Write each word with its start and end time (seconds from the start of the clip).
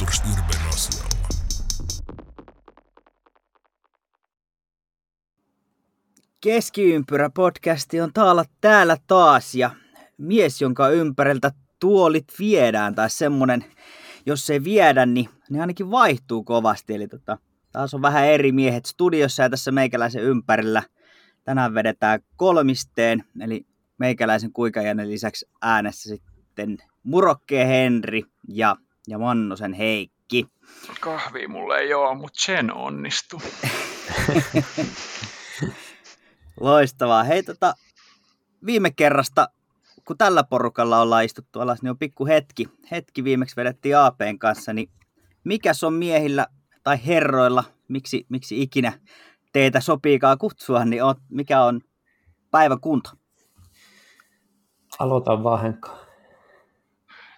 Cultures 0.00 0.22
Urban 0.32 0.68
asialla. 0.68 1.10
Keskiympyrä 6.40 7.30
podcasti 7.30 8.00
on 8.00 8.12
taalla 8.12 8.44
täällä 8.60 8.96
taas 9.06 9.54
ja 9.54 9.70
mies, 10.18 10.60
jonka 10.60 10.88
ympäriltä 10.88 11.52
tuolit 11.80 12.24
viedään 12.38 12.94
tai 12.94 13.10
semmonen, 13.10 13.64
jos 14.26 14.50
ei 14.50 14.64
viedä, 14.64 15.06
niin 15.06 15.28
ne 15.50 15.60
ainakin 15.60 15.90
vaihtuu 15.90 16.44
kovasti. 16.44 16.94
Eli 16.94 17.08
tota, 17.08 17.38
taas 17.72 17.94
on 17.94 18.02
vähän 18.02 18.26
eri 18.26 18.52
miehet 18.52 18.86
studiossa 18.86 19.42
ja 19.42 19.50
tässä 19.50 19.72
meikäläisen 19.72 20.22
ympärillä. 20.22 20.82
Tänään 21.44 21.74
vedetään 21.74 22.20
kolmisteen, 22.36 23.24
eli 23.40 23.66
meikäläisen 23.98 24.52
kuikajanen 24.52 25.10
lisäksi 25.10 25.46
äänessä 25.62 26.08
sitten 26.08 26.78
Murokkeen 27.02 27.68
Henri 27.68 28.22
ja, 28.48 28.76
ja 29.10 29.18
Mannosen 29.18 29.72
Heikki. 29.72 30.46
Kahvi 31.00 31.46
mulle 31.46 31.78
ei 31.78 31.94
ole, 31.94 32.14
mutta 32.14 32.40
sen 32.42 32.72
onnistu. 32.72 33.42
Loistavaa. 36.60 37.24
Hei, 37.24 37.42
tota, 37.42 37.74
viime 38.66 38.90
kerrasta, 38.90 39.48
kun 40.04 40.18
tällä 40.18 40.44
porukalla 40.44 41.00
ollaan 41.00 41.24
istuttu 41.24 41.60
alas, 41.60 41.82
niin 41.82 41.90
on 41.90 41.98
pikku 41.98 42.26
hetki. 42.26 42.68
Hetki 42.90 43.24
viimeksi 43.24 43.56
vedettiin 43.56 43.98
APn 43.98 44.38
kanssa, 44.38 44.72
niin 44.72 44.90
mikäs 45.44 45.84
on 45.84 45.94
miehillä 45.94 46.46
tai 46.82 47.06
herroilla, 47.06 47.64
miksi, 47.88 48.26
miksi 48.28 48.62
ikinä 48.62 48.92
teitä 49.52 49.80
sopiikaan 49.80 50.38
kutsua, 50.38 50.84
niin 50.84 51.04
on, 51.04 51.14
mikä 51.28 51.62
on 51.62 51.80
päivän 52.50 52.80
kunto? 52.80 53.10
Aloita 54.98 55.42
vaan 55.42 55.62
Henkka. 55.62 56.09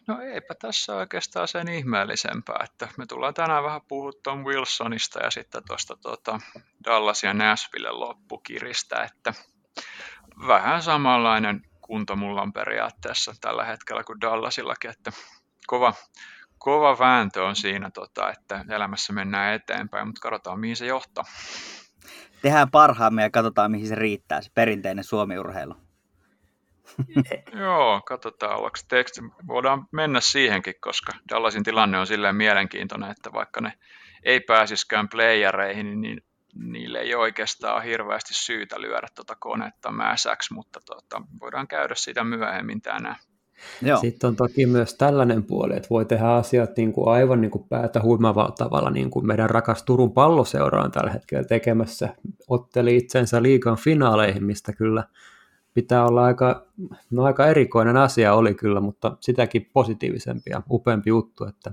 No 0.08 0.20
eipä 0.20 0.54
tässä 0.54 0.94
oikeastaan 0.94 1.48
sen 1.48 1.68
ihmeellisempää, 1.68 2.60
että 2.64 2.88
me 2.98 3.06
tullaan 3.06 3.34
tänään 3.34 3.64
vähän 3.64 3.80
puhua 3.88 4.12
Tom 4.22 4.44
Wilsonista 4.44 5.20
ja 5.24 5.30
sitten 5.30 5.62
tuosta 5.66 5.96
tuota 5.96 6.40
Dallas 6.84 7.22
ja 7.22 7.34
Nashville 7.34 7.90
loppukiristä, 7.90 9.02
että 9.02 9.34
vähän 10.46 10.82
samanlainen 10.82 11.62
kunto 11.80 12.16
mulla 12.16 12.42
on 12.42 12.52
periaatteessa 12.52 13.34
tällä 13.40 13.64
hetkellä 13.64 14.04
kuin 14.04 14.20
Dallasillakin, 14.20 14.90
että 14.90 15.12
kova, 15.66 15.94
kova 16.58 16.98
vääntö 16.98 17.44
on 17.44 17.56
siinä, 17.56 17.90
tota, 17.90 18.30
että 18.30 18.64
elämässä 18.68 19.12
mennään 19.12 19.54
eteenpäin, 19.54 20.06
mutta 20.06 20.20
katsotaan 20.20 20.60
mihin 20.60 20.76
se 20.76 20.86
johtaa. 20.86 21.24
Tehdään 22.42 22.70
parhaamme 22.70 23.22
ja 23.22 23.30
katsotaan 23.30 23.70
mihin 23.70 23.88
se 23.88 23.94
riittää, 23.94 24.42
se 24.42 24.50
perinteinen 24.54 25.04
Suomi-urheilu. 25.04 25.74
Joo, 27.60 28.00
katsotaan 28.06 28.56
ollaanko 28.56 28.78
teksti. 28.88 29.20
Voidaan 29.46 29.86
mennä 29.92 30.20
siihenkin, 30.20 30.74
koska 30.80 31.12
Dallasin 31.28 31.64
tilanne 31.64 31.98
on 31.98 32.06
silleen 32.06 32.36
mielenkiintoinen, 32.36 33.10
että 33.10 33.32
vaikka 33.32 33.60
ne 33.60 33.72
ei 34.22 34.40
pääsiskään 34.40 35.08
playereihin, 35.08 36.00
niin 36.00 36.22
niille 36.54 36.98
ei 36.98 37.14
oikeastaan 37.14 37.82
hirveästi 37.82 38.34
syytä 38.34 38.80
lyödä 38.80 39.06
tuota 39.14 39.36
konetta 39.38 39.90
mäsäksi, 39.90 40.54
mutta 40.54 40.80
tuota, 40.86 41.22
voidaan 41.40 41.68
käydä 41.68 41.94
siitä 41.94 42.24
myöhemmin 42.24 42.82
tänään. 42.82 43.16
Joo. 43.82 44.00
Sitten 44.00 44.28
on 44.28 44.36
toki 44.36 44.66
myös 44.66 44.94
tällainen 44.94 45.44
puoli, 45.44 45.76
että 45.76 45.88
voi 45.90 46.04
tehdä 46.04 46.26
asiat 46.28 46.76
niin 46.76 46.92
kuin 46.92 47.08
aivan 47.08 47.40
niin 47.40 47.50
kuin 47.50 47.68
päätä 47.68 48.02
huimavalla 48.02 48.50
tavalla, 48.50 48.90
niin 48.90 49.10
kuin 49.10 49.26
meidän 49.26 49.50
rakas 49.50 49.82
Turun 49.82 50.12
palloseura 50.12 50.82
on 50.82 50.90
tällä 50.90 51.10
hetkellä 51.10 51.44
tekemässä. 51.44 52.08
Otteli 52.48 52.96
itsensä 52.96 53.42
liikan 53.42 53.76
finaaleihin, 53.76 54.44
mistä 54.44 54.72
kyllä 54.72 55.04
pitää 55.74 56.06
olla 56.06 56.24
aika, 56.24 56.66
no 57.10 57.24
aika 57.24 57.46
erikoinen 57.46 57.96
asia 57.96 58.34
oli 58.34 58.54
kyllä, 58.54 58.80
mutta 58.80 59.16
sitäkin 59.20 59.70
positiivisempi 59.72 60.50
ja 60.50 60.62
upeampi 60.70 61.10
juttu, 61.10 61.44
että 61.44 61.72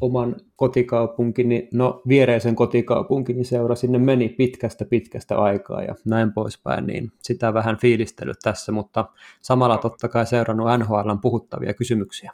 oman 0.00 0.36
kotikaupunkini, 0.56 1.68
no 1.72 2.02
viereisen 2.08 2.56
kotikaupunkini 2.56 3.44
seura 3.44 3.74
sinne 3.74 3.98
meni 3.98 4.28
pitkästä 4.28 4.84
pitkästä 4.84 5.38
aikaa 5.38 5.82
ja 5.82 5.94
näin 6.04 6.32
poispäin, 6.32 6.86
niin 6.86 7.12
sitä 7.22 7.54
vähän 7.54 7.76
fiilistellyt 7.76 8.38
tässä, 8.42 8.72
mutta 8.72 9.04
samalla 9.40 9.78
totta 9.78 10.08
kai 10.08 10.26
seurannut 10.26 10.68
NHLn 10.78 11.18
puhuttavia 11.22 11.74
kysymyksiä. 11.74 12.32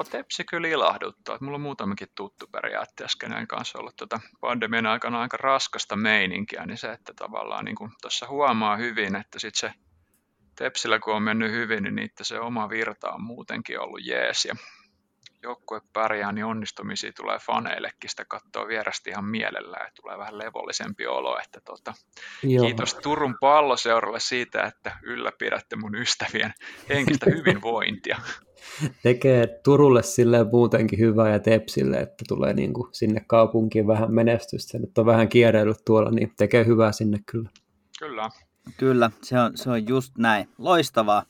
No 0.00 0.04
Tepsi 0.04 0.44
kyllä 0.44 0.68
ilahduttaa. 0.68 1.38
Mulla 1.40 1.54
on 1.54 1.60
muutamakin 1.60 2.08
tuttu 2.14 2.46
periaatteessa, 2.46 3.18
kenen 3.20 3.46
kanssa 3.46 3.78
ollut 3.78 3.96
tuota 3.96 4.20
pandemian 4.40 4.86
aikana 4.86 5.20
aika 5.20 5.36
raskasta 5.36 5.96
meininkiä, 5.96 6.66
niin 6.66 6.78
se, 6.78 6.92
että 6.92 7.12
tavallaan 7.16 7.64
niin 7.64 7.76
tuossa 8.02 8.26
huomaa 8.28 8.76
hyvin, 8.76 9.16
että 9.16 9.38
sit 9.38 9.54
se 9.54 9.72
Tepsillä 10.56 10.98
kun 10.98 11.14
on 11.14 11.22
mennyt 11.22 11.52
hyvin, 11.52 11.82
niin 11.82 11.94
niitä 11.94 12.24
se 12.24 12.40
oma 12.40 12.68
virta 12.68 13.10
on 13.10 13.22
muutenkin 13.22 13.80
ollut 13.80 14.06
jees. 14.06 14.44
Ja 14.44 14.54
joukkue 15.42 15.80
pärjää, 15.92 16.32
niin 16.32 16.44
onnistumisia 16.44 17.12
tulee 17.12 17.38
faneillekin 17.38 18.10
sitä 18.10 18.24
katsoa 18.24 18.68
vierestä 18.68 19.10
ihan 19.10 19.24
mielellään, 19.24 19.86
että 19.86 20.02
tulee 20.02 20.18
vähän 20.18 20.38
levollisempi 20.38 21.06
olo, 21.06 21.38
että 21.38 21.60
tota, 21.60 21.94
kiitos 22.40 22.94
Turun 22.94 23.36
palloseuralle 23.40 24.20
siitä, 24.20 24.62
että 24.62 24.96
ylläpidätte 25.02 25.76
mun 25.76 25.94
ystävien 25.94 26.54
henkistä 26.88 27.26
hyvinvointia. 27.36 28.18
Tekee 29.02 29.60
Turulle 29.64 30.02
sille 30.02 30.44
muutenkin 30.52 30.98
hyvää 30.98 31.30
ja 31.30 31.38
Tepsille, 31.38 31.96
että 31.96 32.24
tulee 32.28 32.52
niin 32.52 32.72
kuin 32.72 32.88
sinne 32.92 33.24
kaupunkiin 33.26 33.86
vähän 33.86 34.14
menestystä, 34.14 34.78
nyt 34.78 34.98
on 34.98 35.06
vähän 35.06 35.28
kierrellyt 35.28 35.84
tuolla, 35.84 36.10
niin 36.10 36.32
tekee 36.36 36.66
hyvää 36.66 36.92
sinne 36.92 37.18
kyllä. 37.26 37.50
Kyllä. 37.98 38.28
Kyllä, 38.76 39.10
se 39.22 39.40
on, 39.40 39.56
se 39.56 39.70
on 39.70 39.88
just 39.88 40.18
näin. 40.18 40.48
Loistavaa. 40.58 41.24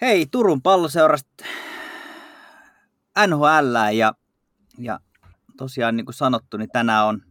Hei, 0.00 0.26
Turun 0.26 0.62
palloseurasta 0.62 1.44
NHL 3.26 3.94
ja, 3.94 4.12
ja 4.78 5.00
tosiaan 5.56 5.96
niin 5.96 6.04
kuin 6.04 6.14
sanottu, 6.14 6.56
niin 6.56 6.70
tänään 6.72 7.06
on, 7.06 7.22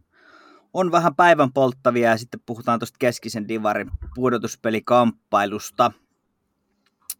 on 0.72 0.92
vähän 0.92 1.14
päivän 1.14 1.52
polttavia 1.52 2.10
ja 2.10 2.16
sitten 2.16 2.40
puhutaan 2.46 2.78
tuosta 2.78 2.96
keskisen 2.98 3.48
divarin 3.48 3.90
pudotuspelikamppailusta. 4.14 5.92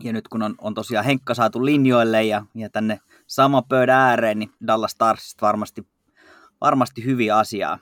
Ja 0.04 0.12
nyt 0.12 0.28
kun 0.28 0.42
on, 0.42 0.54
on 0.58 0.74
tosiaan 0.74 1.04
Henkka 1.04 1.34
saatu 1.34 1.64
linjoille 1.64 2.24
ja, 2.24 2.44
ja 2.54 2.70
tänne 2.70 3.00
sama 3.26 3.62
pöydän 3.62 3.98
ääreen, 3.98 4.38
niin 4.38 4.50
Dallas 4.66 4.90
Starsista 4.90 5.46
varmasti, 5.46 5.86
varmasti 6.60 7.04
hyviä 7.04 7.38
asiaa. 7.38 7.78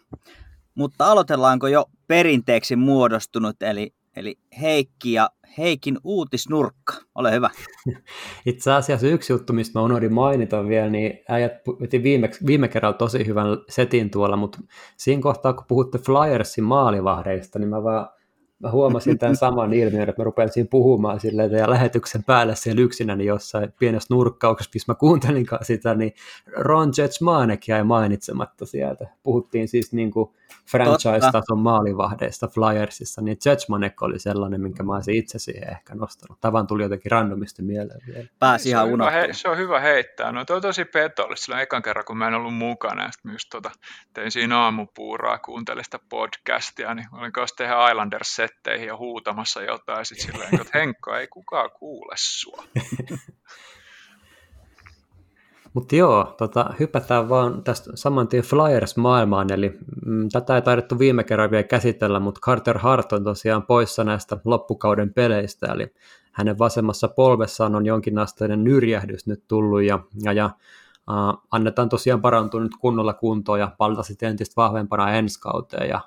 Mutta 0.74 1.10
aloitellaanko 1.10 1.66
jo 1.66 1.84
perinteeksi 2.06 2.76
muodostunut, 2.76 3.62
eli, 3.62 3.94
eli 4.16 4.38
Heikki 4.60 5.12
ja 5.12 5.30
Heikin 5.58 5.98
uutisnurkka. 6.04 6.94
Ole 7.14 7.32
hyvä. 7.32 7.50
Itse 8.46 8.72
asiassa 8.72 9.06
yksi 9.06 9.32
juttu, 9.32 9.52
mistä 9.52 9.78
mä 9.78 9.84
unohdin 9.84 10.12
mainita 10.12 10.68
vielä, 10.68 10.90
niin 10.90 11.18
äijät 11.28 11.52
veti 11.80 12.02
viime, 12.02 12.30
viime 12.46 12.68
kerralla 12.68 12.98
tosi 12.98 13.26
hyvän 13.26 13.46
setin 13.68 14.10
tuolla, 14.10 14.36
mutta 14.36 14.58
siinä 14.96 15.22
kohtaa, 15.22 15.52
kun 15.52 15.64
puhutte 15.68 15.98
Flyersin 15.98 16.64
maalivahdeista, 16.64 17.58
niin 17.58 17.68
mä 17.68 17.82
vaan 17.82 18.08
mä 18.58 18.70
huomasin 18.70 19.18
tämän 19.18 19.36
saman 19.36 19.72
ilmiön, 19.72 20.08
että 20.08 20.22
mä 20.22 20.24
rupesin 20.24 20.68
puhumaan 20.68 21.20
silleen 21.20 21.52
ja 21.52 21.70
lähetyksen 21.70 22.24
päälle 22.24 22.56
siellä 22.56 22.82
yksinäni 22.82 23.24
jossain 23.24 23.72
pienessä 23.78 24.14
nurkkauksessa, 24.14 24.70
missä 24.74 24.92
mä 24.92 24.96
kuuntelinkaan 24.96 25.64
sitä, 25.64 25.94
niin 25.94 26.12
Ron 26.56 26.92
Jetsmanek 26.98 27.68
jäi 27.68 27.84
mainitsematta 27.84 28.66
sieltä. 28.66 29.06
Puhuttiin 29.22 29.68
siis 29.68 29.92
niin 29.92 30.10
kuin 30.10 30.30
franchise-tason 30.70 31.58
maalivahdeista 31.58 32.48
Flyersissa, 32.48 33.22
niin 33.22 33.36
Jetsmanek 33.46 34.02
oli 34.02 34.18
sellainen, 34.18 34.60
minkä 34.60 34.82
mä 34.82 34.94
olisin 34.94 35.14
itse 35.14 35.38
siihen 35.38 35.70
ehkä 35.70 35.94
nostanut. 35.94 36.40
Tavan 36.40 36.66
tuli 36.66 36.82
jotenkin 36.82 37.12
randomisti 37.12 37.62
mieleen 37.62 38.00
vielä. 38.06 38.28
Pääsi 38.38 38.68
ihan 38.68 38.88
se, 38.88 38.92
on 38.92 39.12
he, 39.12 39.28
se 39.32 39.48
on 39.48 39.56
hyvä 39.56 39.80
heittää. 39.80 40.32
No 40.32 40.44
toi 40.44 40.56
on 40.56 40.62
tosi 40.62 40.84
petollista. 40.84 41.44
Silloin 41.44 41.62
ekan 41.62 41.82
kerran, 41.82 42.04
kun 42.04 42.18
mä 42.18 42.28
en 42.28 42.34
ollut 42.34 42.54
mukana, 42.54 43.04
ja 43.04 43.12
sitten 43.12 43.30
myös 43.30 43.46
tota, 43.46 43.70
tein 44.12 44.30
siinä 44.30 44.58
aamupuuraa, 44.58 45.38
kuuntelin 45.38 45.84
sitä 45.84 45.98
podcastia, 46.08 46.94
niin 46.94 47.06
olin 47.12 47.32
kanssa 47.32 47.56
tehdä 47.56 47.90
Islanders 47.90 48.36
setteihin 48.36 48.86
ja 48.86 48.96
huutamassa 48.96 49.62
jotain, 49.62 49.98
ja 49.98 50.04
sitten 50.04 50.32
silleen, 50.32 50.60
että 50.60 50.78
Henkka, 50.78 51.18
ei 51.18 51.26
kukaan 51.26 51.70
kuule 51.70 52.14
sua. 52.18 52.64
Mutta 55.74 55.96
joo, 55.96 56.34
tota, 56.38 56.74
hypätään 56.80 57.28
vaan 57.28 57.62
tästä 57.62 57.90
saman 57.94 58.28
tien 58.28 58.42
Flyers-maailmaan, 58.42 59.52
eli 59.52 59.78
mm, 60.06 60.28
tätä 60.32 60.54
ei 60.54 60.62
taidettu 60.62 60.98
viime 60.98 61.24
kerran 61.24 61.50
vielä 61.50 61.62
käsitellä, 61.62 62.20
mutta 62.20 62.40
Carter 62.40 62.78
Hart 62.78 63.12
on 63.12 63.24
tosiaan 63.24 63.62
poissa 63.62 64.04
näistä 64.04 64.36
loppukauden 64.44 65.12
peleistä, 65.14 65.66
eli 65.66 65.94
hänen 66.32 66.58
vasemmassa 66.58 67.08
polvessaan 67.08 67.74
on 67.74 67.86
jonkinasteinen 67.86 68.64
nyrjähdys 68.64 69.26
nyt 69.26 69.44
tullut, 69.48 69.82
ja, 69.82 69.98
ja, 70.22 70.32
ja 70.32 70.50
uh, 71.10 71.42
annetaan 71.50 71.88
tosiaan 71.88 72.22
parantua 72.22 72.60
nyt 72.60 72.76
kunnolla 72.80 73.14
kuntoon 73.14 73.60
ja 73.60 73.72
paltasi 73.78 74.16
entistä 74.22 74.54
vahvempana 74.56 75.12
ensi 75.12 75.40
kauteen, 75.40 75.88
ja 75.88 76.00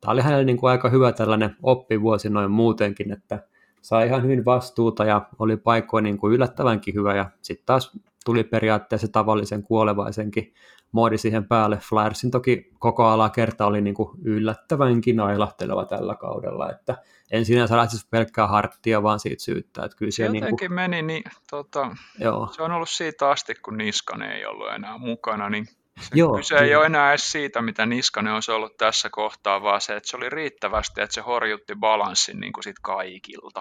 tämä 0.00 0.12
oli 0.12 0.20
hänelle 0.20 0.44
niin 0.44 0.56
kuin 0.56 0.70
aika 0.70 0.88
hyvä 0.88 1.12
tällainen 1.12 1.56
oppivuosi 1.62 2.30
noin 2.30 2.50
muutenkin, 2.50 3.12
että 3.12 3.38
sai 3.82 4.06
ihan 4.06 4.22
hyvin 4.22 4.44
vastuuta 4.44 5.04
ja 5.04 5.22
oli 5.38 5.56
paikoin 5.56 6.04
niin 6.04 6.18
kuin 6.18 6.32
yllättävänkin 6.32 6.94
hyvä. 6.94 7.16
Ja 7.16 7.30
sitten 7.42 7.66
taas 7.66 7.92
tuli 8.26 8.44
periaatteessa 8.44 9.08
tavallisen 9.08 9.62
kuolevaisenkin 9.62 10.54
moodi 10.92 11.18
siihen 11.18 11.48
päälle. 11.48 11.76
Flyersin 11.76 12.30
toki 12.30 12.70
koko 12.78 13.04
alakerta 13.04 13.66
oli 13.66 13.80
niin 13.80 13.94
kuin 13.94 14.18
yllättävänkin 14.24 15.20
ailahteleva 15.20 15.84
tällä 15.84 16.14
kaudella, 16.14 16.70
että 16.70 16.96
en 17.30 17.44
sinänsä 17.44 17.76
lähtisi 17.76 18.06
pelkkää 18.10 18.46
harttia, 18.46 19.02
vaan 19.02 19.20
siitä 19.20 19.42
syyttää. 19.42 19.84
Että 19.84 19.96
kyllä 19.96 20.10
se 20.10 20.22
niinku- 20.22 20.36
jotenkin 20.36 20.64
niin 20.64 20.68
kuin, 20.68 20.74
meni, 20.74 21.02
niin, 21.02 21.24
tota, 21.50 21.96
Joo. 22.18 22.48
se 22.52 22.62
on 22.62 22.72
ollut 22.72 22.88
siitä 22.88 23.30
asti, 23.30 23.54
kun 23.54 23.76
Niskanen 23.76 24.32
ei 24.32 24.46
ollut 24.46 24.72
enää 24.74 24.98
mukana, 24.98 25.50
niin 25.50 25.66
se, 26.00 26.10
Joo, 26.14 26.36
kyse 26.36 26.56
ei 26.56 26.74
ole 26.74 26.86
enää 26.86 27.10
edes 27.10 27.32
siitä, 27.32 27.62
mitä 27.62 27.86
Niskanen 27.86 28.32
olisi 28.32 28.52
ollut 28.52 28.76
tässä 28.76 29.08
kohtaa, 29.10 29.62
vaan 29.62 29.80
se, 29.80 29.96
että 29.96 30.08
se 30.08 30.16
oli 30.16 30.30
riittävästi, 30.30 31.00
että 31.00 31.14
se 31.14 31.20
horjutti 31.20 31.74
balanssin 31.74 32.40
niin 32.40 32.52
kuin 32.52 32.64
sit 32.64 32.76
kaikilta. 32.82 33.60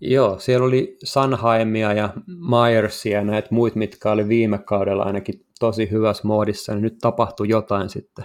Joo, 0.00 0.38
siellä 0.38 0.66
oli 0.66 0.96
Sanheimia 1.04 1.92
ja 1.92 2.08
Myersia 2.26 3.18
ja 3.18 3.24
näitä 3.24 3.48
muita, 3.50 3.78
mitkä 3.78 4.10
oli 4.10 4.28
viime 4.28 4.58
kaudella 4.58 5.02
ainakin 5.02 5.46
tosi 5.60 5.90
hyvässä 5.90 6.28
moodissa, 6.28 6.72
niin 6.72 6.82
nyt 6.82 6.98
tapahtui 7.00 7.48
jotain 7.48 7.88
sitten. 7.88 8.24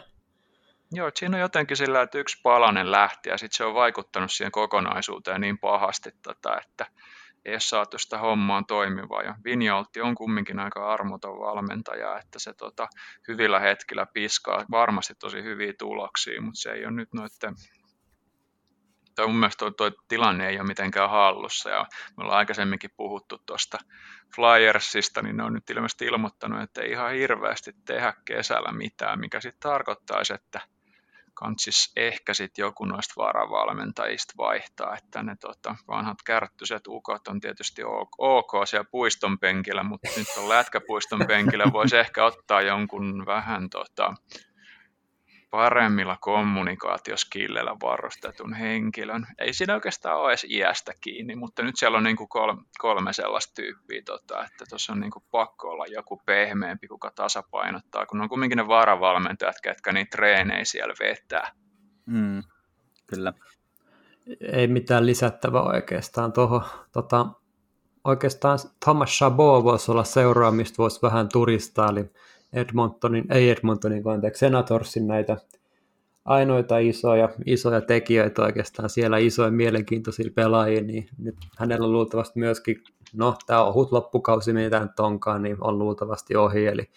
Joo, 0.91 1.11
siinä 1.15 1.37
on 1.37 1.41
jotenkin 1.41 1.77
sillä, 1.77 2.01
että 2.01 2.17
yksi 2.17 2.39
palanen 2.43 2.91
lähti 2.91 3.29
ja 3.29 3.37
sitten 3.37 3.57
se 3.57 3.63
on 3.63 3.73
vaikuttanut 3.73 4.31
siihen 4.31 4.51
kokonaisuuteen 4.51 5.41
niin 5.41 5.59
pahasti, 5.59 6.11
tota, 6.23 6.61
että 6.61 6.85
ei 7.45 7.53
ole 7.53 7.59
saatu 7.59 7.97
sitä 7.97 8.17
hommaan 8.17 8.65
toimivaa. 8.65 9.23
Ja 9.23 9.35
Vinjolti 9.43 10.01
on 10.01 10.15
kumminkin 10.15 10.59
aika 10.59 10.93
armoton 10.93 11.39
valmentaja, 11.39 12.19
että 12.19 12.39
se 12.39 12.53
tota, 12.53 12.87
hyvillä 13.27 13.59
hetkillä 13.59 14.05
piskaa 14.13 14.65
varmasti 14.71 15.13
tosi 15.19 15.43
hyviä 15.43 15.73
tuloksia, 15.79 16.41
mutta 16.41 16.61
se 16.61 16.71
ei 16.71 16.85
ole 16.85 16.91
nyt 16.91 17.13
noiden 17.13 17.55
toi 19.19 19.27
mun 19.27 19.39
mielestä 19.39 19.71
toi 19.71 19.91
tilanne 20.07 20.49
ei 20.49 20.59
ole 20.59 20.67
mitenkään 20.67 21.09
hallussa. 21.09 21.69
Ja 21.69 21.85
me 22.17 22.23
ollaan 22.23 22.37
aikaisemminkin 22.37 22.89
puhuttu 22.97 23.37
tuosta 23.45 23.77
Flyersista, 24.35 25.21
niin 25.21 25.37
ne 25.37 25.43
on 25.43 25.53
nyt 25.53 25.69
ilmeisesti 25.69 26.05
ilmoittanut, 26.05 26.61
että 26.61 26.81
ei 26.81 26.91
ihan 26.91 27.13
hirveästi 27.13 27.71
tehdä 27.85 28.13
kesällä 28.25 28.71
mitään, 28.71 29.19
mikä 29.19 29.41
sitten 29.41 29.69
tarkoittaisi, 29.71 30.33
että 30.33 30.61
kantsis 31.33 31.91
ehkä 31.95 32.33
sitten 32.33 32.63
joku 32.63 32.85
noista 32.85 33.13
varavalmentajista 33.17 34.33
vaihtaa, 34.37 34.97
että 34.97 35.23
ne 35.23 35.35
tota, 35.35 35.75
vanhat 35.87 36.17
kärttyiset 36.25 36.87
ukot 36.87 37.27
on 37.27 37.39
tietysti 37.39 37.81
ok 38.17 38.51
siellä 38.65 38.89
puiston 38.91 39.39
penkillä, 39.39 39.83
mutta 39.83 40.09
nyt 40.17 40.27
on 40.37 40.49
lätkäpuiston 40.49 41.25
penkillä, 41.27 41.63
voisi 41.73 41.97
ehkä 41.97 42.25
ottaa 42.25 42.61
jonkun 42.61 43.25
vähän 43.25 43.69
tota, 43.69 44.13
paremmilla 45.49 46.17
kommunikaatioskilleillä 46.21 47.75
varustetun 47.81 48.53
henkilön. 48.53 49.27
Ei 49.37 49.53
siinä 49.53 49.73
oikeastaan 49.73 50.17
ole 50.17 50.29
edes 50.29 50.45
iästä 50.49 50.93
kiinni, 51.01 51.35
mutta 51.35 51.63
nyt 51.63 51.75
siellä 51.77 51.97
on 51.97 52.03
niin 52.03 52.15
kuin 52.15 52.29
kolme, 52.29 52.61
kolme 52.77 53.13
sellaista 53.13 53.53
tyyppiä, 53.53 54.01
tota, 54.05 54.45
että 54.45 54.65
tuossa 54.69 54.93
on 54.93 54.99
niin 54.99 55.11
kuin 55.11 55.23
pakko 55.31 55.69
olla 55.69 55.85
joku 55.85 56.21
pehmeämpi, 56.25 56.87
kuka 56.87 57.11
tasapainottaa, 57.15 58.05
kun 58.05 58.21
on 58.21 58.29
kumminkin 58.29 58.57
ne 58.57 58.67
varavalmentajat, 58.67 59.55
ketkä 59.63 59.91
niitä 59.91 60.09
treenejä 60.09 60.65
siellä 60.65 60.93
vetää. 60.99 61.51
Mm, 62.05 62.43
kyllä. 63.07 63.33
Ei 64.41 64.67
mitään 64.67 65.05
lisättävää 65.05 65.61
oikeastaan 65.61 66.33
tuohon. 66.33 66.61
Tota, 66.91 67.25
oikeastaan 68.03 68.59
Thomas 68.83 69.17
Chabot 69.17 69.63
voisi 69.63 69.91
olla 69.91 70.03
seuraamista, 70.03 70.77
voisi 70.77 71.01
vähän 71.01 71.29
turistaa, 71.33 71.89
eli 71.89 72.11
Edmontonin, 72.53 73.25
ei 73.33 73.49
Edmontonin, 73.49 74.03
vaan 74.03 74.15
anteeksi, 74.15 74.39
Senatorsin 74.39 75.07
näitä 75.07 75.37
ainoita 76.25 76.77
isoja, 76.77 77.29
isoja 77.45 77.81
tekijöitä 77.81 78.41
oikeastaan 78.41 78.89
siellä, 78.89 79.17
isoja 79.17 79.51
mielenkiintoisia 79.51 80.31
pelaajia, 80.35 80.81
niin 80.81 81.09
nyt 81.17 81.35
hänellä 81.57 81.85
on 81.85 81.91
luultavasti 81.93 82.39
myöskin, 82.39 82.83
no 83.13 83.35
tämä 83.45 83.63
ohut 83.63 83.91
loppukausi, 83.91 84.53
mitä 84.53 84.79
nyt 84.79 84.99
onkaan, 84.99 85.43
niin 85.43 85.57
on 85.61 85.79
luultavasti 85.79 86.35
ohi, 86.35 86.67
eli 86.67 86.89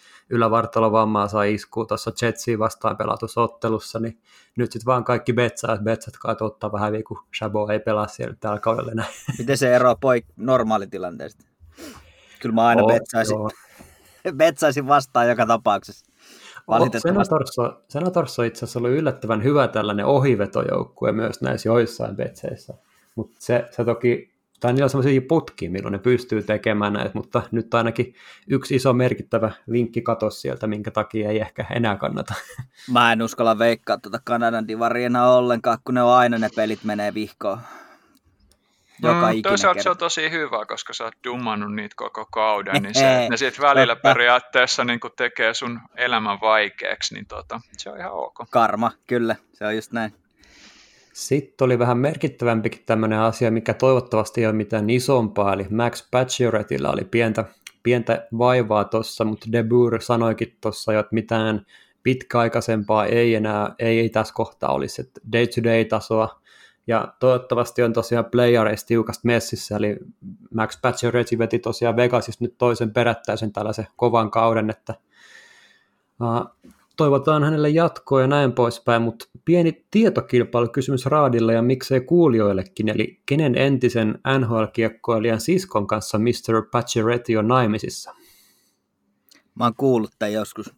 vammaa 0.91 1.27
sai 1.27 1.53
iskua 1.53 1.85
tuossa 1.85 2.11
Jetsiin 2.21 2.59
vastaan 2.59 2.97
pelatussa 2.97 3.41
ottelussa, 3.41 3.99
niin 3.99 4.19
nyt 4.55 4.71
sitten 4.71 4.85
vaan 4.85 5.03
kaikki 5.03 5.33
betsaa, 5.33 5.73
että 5.73 5.83
betsat 5.83 6.17
kai 6.19 6.35
ottaa 6.39 6.71
vähän 6.71 7.03
kun 7.07 7.19
Chabot 7.37 7.69
ei 7.69 7.79
pelaa 7.79 8.07
siellä 8.07 8.35
tällä 8.39 8.59
kaudella 8.59 8.91
enää. 8.91 9.05
Miten 9.39 9.57
se 9.57 9.75
eroaa 9.75 9.95
poik 9.95 10.25
normaalitilanteesta? 10.35 11.45
Kyllä 12.41 12.55
mä 12.55 12.67
aina 12.67 12.83
oh, 12.83 12.93
betsaisin. 12.93 13.35
Joo. 13.35 13.49
betsaisin 14.37 14.87
vastaan 14.87 15.29
joka 15.29 15.45
tapauksessa. 15.45 16.05
Senatorso, 16.97 17.83
Senatorso 17.87 18.41
on 18.41 18.45
itse 18.45 18.65
asiassa 18.65 18.79
ollut 18.79 18.91
yllättävän 18.91 19.43
hyvä 19.43 19.67
tällainen 19.67 20.05
ohivetojoukkue 20.05 21.11
myös 21.11 21.41
näissä 21.41 21.69
joissain 21.69 22.15
betseissä. 22.15 22.73
Mutta 23.15 23.35
se, 23.39 23.67
se 23.71 23.85
toki, 23.85 24.33
tai 24.59 24.73
niillä 24.73 24.83
on 24.83 24.89
sellaisia 24.89 25.21
putkia, 25.27 25.71
milloin 25.71 25.91
ne 25.91 25.99
pystyy 25.99 26.43
tekemään 26.43 26.93
näitä, 26.93 27.11
mutta 27.13 27.41
nyt 27.51 27.73
ainakin 27.73 28.13
yksi 28.47 28.75
iso 28.75 28.93
merkittävä 28.93 29.51
vinkki 29.71 30.01
katos 30.01 30.41
sieltä, 30.41 30.67
minkä 30.67 30.91
takia 30.91 31.29
ei 31.29 31.39
ehkä 31.39 31.65
enää 31.75 31.97
kannata. 31.97 32.33
Mä 32.91 33.11
en 33.11 33.21
uskalla 33.21 33.59
veikkaa 33.59 33.97
tuota 33.97 34.19
Kanadan 34.23 34.67
divariena 34.67 35.27
ollenkaan, 35.27 35.77
kun 35.83 35.95
ne 35.95 36.03
on 36.03 36.13
aina 36.13 36.37
ne 36.37 36.49
pelit 36.55 36.83
menee 36.83 37.13
vihkoon. 37.13 37.57
Joka 39.01 39.33
mm, 39.33 39.41
toisaalta 39.41 39.75
kerta. 39.75 39.83
se 39.83 39.89
on 39.89 39.97
tosi 39.97 40.31
hyvä, 40.31 40.65
koska 40.65 40.93
sä 40.93 41.03
oot 41.03 41.13
dummannut 41.27 41.75
niitä 41.75 41.93
koko 41.97 42.25
kauden, 42.25 42.83
niin 42.83 42.95
se, 42.95 43.27
ne 43.29 43.37
sitten 43.37 43.61
välillä 43.61 43.95
Totta. 43.95 44.09
periaatteessa 44.09 44.83
niin 44.83 44.99
tekee 45.17 45.53
sun 45.53 45.79
elämän 45.95 46.41
vaikeaksi, 46.41 47.13
niin 47.13 47.25
tota, 47.25 47.61
se 47.77 47.89
on 47.89 47.97
ihan 47.99 48.11
ok. 48.11 48.35
Karma, 48.49 48.91
kyllä, 49.07 49.35
se 49.53 49.65
on 49.65 49.75
just 49.75 49.91
näin. 49.91 50.13
Sitten 51.13 51.65
oli 51.65 51.79
vähän 51.79 51.97
merkittävämpikin 51.97 52.83
tämmöinen 52.85 53.19
asia, 53.19 53.51
mikä 53.51 53.73
toivottavasti 53.73 54.41
ei 54.41 54.47
ole 54.47 54.55
mitään 54.55 54.89
isompaa, 54.89 55.53
eli 55.53 55.65
Max 55.69 56.07
Pacioretilla 56.11 56.91
oli 56.91 57.03
pientä, 57.03 57.45
pientä 57.83 58.27
vaivaa 58.37 58.83
tuossa, 58.83 59.25
mutta 59.25 59.47
De 59.51 59.63
Boer 59.63 60.01
sanoikin 60.01 60.57
tuossa 60.61 60.93
jo, 60.93 60.99
että 60.99 61.13
mitään 61.13 61.65
pitkäaikaisempaa 62.03 63.05
ei 63.05 63.35
enää, 63.35 63.75
ei, 63.79 63.99
ei 63.99 64.09
tässä 64.09 64.33
kohtaa 64.33 64.73
olisi, 64.73 65.01
että 65.01 65.21
day-to-day-tasoa 65.31 66.42
ja 66.87 67.13
toivottavasti 67.19 67.83
on 67.83 67.93
tosiaan 67.93 68.25
playareissa 68.25 68.87
tiukasta 68.87 69.21
messissä, 69.23 69.77
eli 69.77 69.97
Max 70.53 70.81
Pacioretty 70.81 71.37
veti 71.37 71.59
tosiaan 71.59 71.95
Vegasissa 71.95 72.43
nyt 72.43 72.57
toisen 72.57 72.93
perättäisen 72.93 73.53
tällaisen 73.53 73.87
kovan 73.95 74.31
kauden, 74.31 74.69
että 74.69 74.93
uh, 76.21 76.73
toivotaan 76.97 77.43
hänelle 77.43 77.69
jatkoa 77.69 78.21
ja 78.21 78.27
näin 78.27 78.53
poispäin, 78.53 79.01
mutta 79.01 79.25
pieni 79.45 79.85
tietokilpailukysymys 79.91 81.05
Raadille 81.05 81.53
ja 81.53 81.61
miksei 81.61 82.01
kuulijoillekin, 82.01 82.89
eli 82.89 83.21
kenen 83.25 83.57
entisen 83.57 84.19
NHL-kiekkoilijan 84.27 85.41
siskon 85.41 85.87
kanssa 85.87 86.19
Mr. 86.19 86.67
Pacioretty 86.71 87.35
on 87.35 87.47
naimisissa? 87.47 88.15
Mä 89.55 89.63
oon 89.63 89.75
kuullut 89.77 90.11
tämän 90.19 90.33
joskus. 90.33 90.75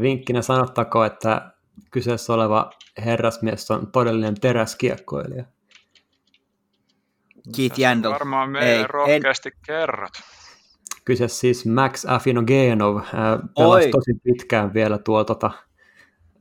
Vinkkinä 0.00 0.42
sanottako, 0.42 1.04
että 1.04 1.51
kyseessä 1.90 2.32
oleva 2.32 2.70
herrasmies 3.04 3.70
on 3.70 3.92
todellinen 3.92 4.40
teräskiekkoilija. 4.40 5.44
Keith 7.56 7.78
Jandl. 7.78 8.10
Varmaan 8.10 8.50
meille 8.50 8.76
Ei, 8.76 8.86
rohkeasti 8.88 9.48
en... 9.48 9.58
kerrot. 9.66 10.12
Kyse 11.04 11.28
siis 11.28 11.66
Max 11.66 12.04
Afinogenov, 12.08 12.96
äh, 12.96 13.04
pelasi 13.56 13.86
Oi. 13.86 13.90
tosi 13.90 14.14
pitkään 14.24 14.74
vielä 14.74 14.98
tuo 14.98 15.24
tota, 15.24 15.50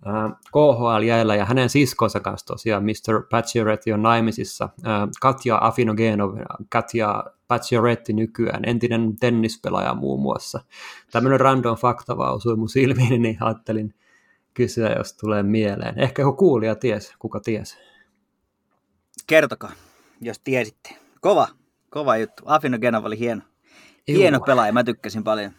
äh, 0.08 0.32
KHL 0.52 1.04
jäillä 1.04 1.36
ja 1.36 1.46
hänen 1.46 1.70
siskonsa 1.70 2.20
kanssa 2.20 2.46
tosiaan 2.46 2.84
Mr. 2.84 3.24
Pacioretty 3.30 3.92
on 3.92 4.02
naimisissa. 4.02 4.70
Äh, 4.88 5.10
Katja 5.22 5.58
Afinogenov, 5.62 6.38
Katja 6.70 7.24
Pacioretty 7.48 8.14
nykyään, 8.14 8.66
entinen 8.66 9.16
tennispelaaja 9.20 9.94
muun 9.94 10.22
muassa. 10.22 10.60
Tämmöinen 11.12 11.40
random 11.40 11.78
fakta 11.78 12.18
vaan 12.18 12.34
osui 12.34 12.56
mun 12.56 12.70
silmiin, 12.70 13.22
niin 13.22 13.38
ajattelin 13.44 13.94
kysyä, 14.54 14.90
jos 14.98 15.14
tulee 15.14 15.44
mieleen. 15.44 16.00
Ehkä 16.00 16.22
joku 16.22 16.38
kuulija 16.38 16.76
ties, 16.76 17.14
kuka 17.20 17.40
ties. 17.40 17.78
Kertokaa, 19.28 19.72
jos 20.22 20.40
tiesitte. 20.40 20.96
Kova, 21.22 21.48
kova 21.90 22.18
juttu. 22.18 22.44
Afino 22.46 22.80
Genov 22.80 23.06
oli 23.06 23.20
hieno. 23.20 23.42
Hieno 24.08 24.38
Juu. 24.38 24.46
pelaaja, 24.46 24.74
mä 24.74 24.84
tykkäsin 24.84 25.24
paljon. 25.24 25.52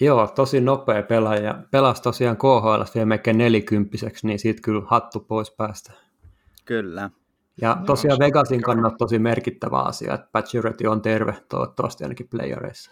Joo, 0.00 0.26
tosi 0.26 0.60
nopea 0.60 1.02
pelaaja. 1.02 1.62
Pelasi 1.70 2.02
tosiaan 2.02 2.36
KHL 2.36 2.82
vielä 2.94 3.06
melkein 3.06 3.38
nelikymppiseksi, 3.38 4.26
niin 4.26 4.38
siitä 4.38 4.62
kyllä 4.62 4.82
hattu 4.86 5.20
pois 5.20 5.50
päästä. 5.50 5.92
Kyllä. 6.64 7.10
Ja 7.60 7.76
tosiaan 7.86 8.18
Vegasin 8.18 8.62
kannalta 8.62 8.96
tosi 8.96 9.18
merkittävä 9.18 9.78
asia, 9.78 10.14
että 10.14 10.28
Pacioretty 10.32 10.86
on 10.86 11.02
terve 11.02 11.36
toivottavasti 11.48 12.04
ainakin 12.04 12.28
playereissa. 12.28 12.90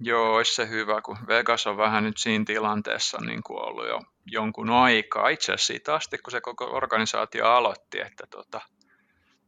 Joo, 0.00 0.36
olisi 0.36 0.54
se 0.54 0.68
hyvä, 0.68 1.00
kun 1.00 1.18
Vegas 1.28 1.66
on 1.66 1.76
vähän 1.76 2.04
nyt 2.04 2.16
siinä 2.16 2.44
tilanteessa 2.44 3.18
niin 3.20 3.42
kuin 3.42 3.62
ollut 3.62 3.88
jo 3.88 4.00
jonkun 4.26 4.70
aikaa. 4.70 5.28
Itse 5.28 5.52
asiassa 5.52 5.66
siitä 5.66 5.94
asti, 5.94 6.18
kun 6.18 6.30
se 6.30 6.40
koko 6.40 6.64
organisaatio 6.64 7.46
aloitti, 7.46 8.00
että 8.00 8.24
tota, 8.30 8.60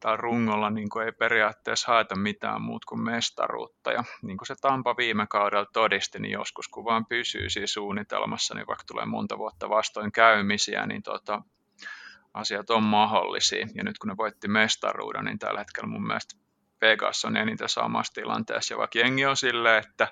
täällä 0.00 0.16
rungolla 0.16 0.70
niin 0.70 0.88
kuin 0.88 1.06
ei 1.06 1.12
periaatteessa 1.12 1.92
haeta 1.92 2.16
mitään 2.16 2.62
muut 2.62 2.84
kuin 2.84 3.00
mestaruutta. 3.00 3.92
Ja 3.92 4.04
niin 4.22 4.38
kuin 4.38 4.46
se 4.46 4.54
Tampa 4.60 4.96
viime 4.96 5.26
kaudella 5.26 5.66
todisti, 5.72 6.18
niin 6.18 6.32
joskus 6.32 6.68
kun 6.68 6.84
vaan 6.84 7.06
pysyy 7.06 7.50
siinä 7.50 7.66
suunnitelmassa, 7.66 8.54
niin 8.54 8.66
vaikka 8.66 8.84
tulee 8.86 9.06
monta 9.06 9.38
vuotta 9.38 9.68
vastoin 9.68 10.12
käymisiä, 10.12 10.86
niin 10.86 11.02
tota, 11.02 11.42
asiat 12.34 12.70
on 12.70 12.82
mahdollisia. 12.82 13.66
Ja 13.74 13.84
nyt 13.84 13.98
kun 13.98 14.08
ne 14.08 14.16
voitti 14.16 14.48
mestaruuden, 14.48 15.24
niin 15.24 15.38
tällä 15.38 15.58
hetkellä 15.60 15.88
mun 15.88 16.06
mielestä 16.06 16.36
Vegas 16.80 17.24
on 17.24 17.36
eniten 17.36 17.68
samassa 17.68 18.12
tilanteessa, 18.12 18.74
ja 18.74 18.78
vaikka 18.78 18.98
jengi 18.98 19.26
on 19.26 19.36
silleen, 19.36 19.84
että 19.84 20.08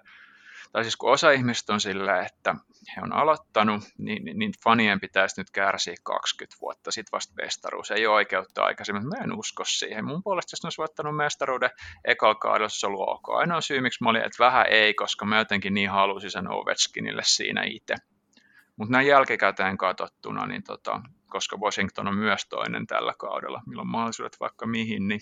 tai 0.73 0.85
siis 0.85 0.97
kun 0.97 1.13
osa 1.13 1.31
ihmistä 1.31 1.73
on 1.73 1.81
silleen, 1.81 2.27
että 2.27 2.55
he 2.97 3.03
on 3.03 3.13
aloittanut, 3.13 3.85
niin, 3.99 4.25
niin, 4.25 4.39
niin 4.39 4.53
fanien 4.65 5.01
pitäisi 5.01 5.41
nyt 5.41 5.51
kärsiä 5.51 5.95
20 6.03 6.57
vuotta, 6.61 6.91
sitten 6.91 7.13
vasta 7.13 7.35
mestaruus. 7.37 7.91
Ei 7.91 8.07
ole 8.07 8.15
oikeutta 8.15 8.65
aikaisemmin, 8.65 9.09
mä 9.09 9.25
en 9.25 9.39
usko 9.39 9.65
siihen. 9.65 10.05
Mun 10.05 10.23
puolesta, 10.23 10.53
jos 10.53 10.63
ne 10.63 10.67
olisi 10.67 10.79
voittanut 10.79 11.17
mestaruuden 11.17 11.71
ekalla 12.05 12.35
kaudella, 12.35 12.69
se 12.69 12.75
olisi 12.75 12.87
ollut 12.87 13.09
ok. 13.09 13.29
Ainoa 13.29 13.61
syy, 13.61 13.81
miksi 13.81 14.05
mä 14.05 14.11
olin, 14.11 14.23
että 14.23 14.45
vähän 14.45 14.67
ei, 14.71 14.95
koska 14.95 15.27
mä 15.27 15.39
jotenkin 15.39 15.75
niin 15.75 15.91
halusin 15.91 16.31
sen 16.31 16.51
Ovechkinille 16.51 17.23
siinä 17.25 17.63
itse. 17.65 17.95
Mutta 18.77 18.93
näin 18.93 19.07
jälkikäteen 19.07 19.79
katsottuna, 19.79 20.47
niin 20.47 20.63
tota, 20.65 21.01
koska 21.27 21.57
Washington 21.57 22.09
on 22.09 22.17
myös 22.17 22.47
toinen 22.49 22.87
tällä 22.87 23.15
kaudella, 23.19 23.63
milloin 23.67 23.89
mahdollisuudet 23.89 24.37
vaikka 24.41 24.67
mihin, 24.67 25.09
niin 25.09 25.21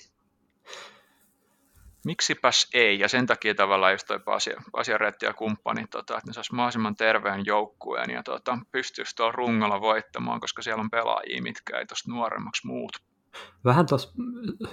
miksipäs 2.05 2.69
ei, 2.75 2.99
ja 2.99 3.09
sen 3.09 3.27
takia 3.27 3.55
tavallaan 3.55 3.93
just 3.93 4.07
toi 4.07 4.19
Pasia, 4.19 4.63
Pasia 4.73 4.99
Retti 4.99 5.27
ja 5.27 5.33
kumppani, 5.33 5.87
tota, 5.91 6.15
että 6.15 6.31
ne 6.31 6.33
saisi 6.33 6.55
mahdollisimman 6.55 6.97
terveen 6.97 7.47
joukkueen 7.47 8.11
ja 8.11 8.23
tota, 8.23 8.59
pystyisi 8.73 9.17
tuolla 9.17 9.33
rungolla 9.33 9.81
voittamaan, 9.81 10.41
koska 10.41 10.63
siellä 10.63 10.81
on 10.81 10.91
pelaajia, 10.91 11.43
mitkä 11.43 11.79
ei 11.79 11.87
tuosta 11.87 12.13
nuoremmaksi 12.13 12.67
muut. 12.67 12.93
Vähän 13.65 13.87
tuossa 13.87 14.15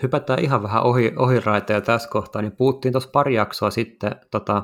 hypätään 0.04 0.40
ihan 0.40 0.64
vähän 0.64 0.84
ohi, 0.84 1.14
ohi 1.16 1.40
raiteja 1.40 1.82
tässä 1.82 2.10
kohtaa, 2.10 2.42
niin 2.42 2.56
puhuttiin 2.56 2.92
tuossa 2.92 3.10
pari 3.10 3.34
jaksoa 3.34 3.72
sitten, 3.72 4.16
tota, 4.32 4.64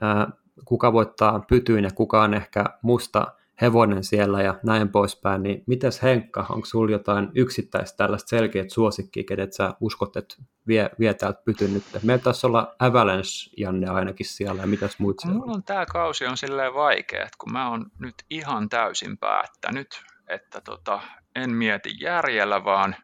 ää, 0.00 0.30
kuka 0.64 0.92
voittaa 0.92 1.44
pytyyn 1.48 1.84
ja 1.84 1.90
kuka 1.94 2.22
on 2.22 2.34
ehkä 2.34 2.64
musta 2.82 3.26
hevonen 3.60 4.04
siellä 4.04 4.42
ja 4.42 4.54
näin 4.62 4.88
poispäin, 4.88 5.42
niin 5.42 5.62
mites 5.66 6.02
Henkka, 6.02 6.46
onko 6.48 6.66
sinulla 6.66 6.90
jotain 6.90 7.28
yksittäistä 7.34 7.96
tällaista 7.96 8.28
selkeät 8.28 8.70
suosikkia, 8.70 9.24
kenet 9.28 9.52
sä 9.52 9.74
uskot, 9.80 10.16
että 10.16 10.34
vie, 10.66 10.90
vie 10.98 11.14
täältä 11.14 11.42
pytyn 11.44 11.74
nyt? 11.74 11.84
Meillä 12.02 12.22
taisi 12.22 12.46
olla 12.46 12.74
Avalanche, 12.78 13.50
Janne, 13.56 13.88
ainakin 13.88 14.26
siellä, 14.26 14.60
ja 14.60 14.66
mitäs 14.66 14.98
muut 14.98 15.16
siellä 15.20 15.38
Mulla 15.38 15.52
on 15.52 15.62
tämä 15.62 15.86
kausi 15.86 16.26
on 16.26 16.36
silleen 16.36 16.74
vaikea, 16.74 17.22
että 17.22 17.36
kun 17.38 17.52
mä 17.52 17.70
oon 17.70 17.86
nyt 17.98 18.14
ihan 18.30 18.68
täysin 18.68 19.18
päättänyt, 19.18 20.02
että 20.28 20.60
tota, 20.60 21.00
en 21.34 21.50
mieti 21.50 21.90
järjellä, 22.00 22.64
vaan 22.64 22.96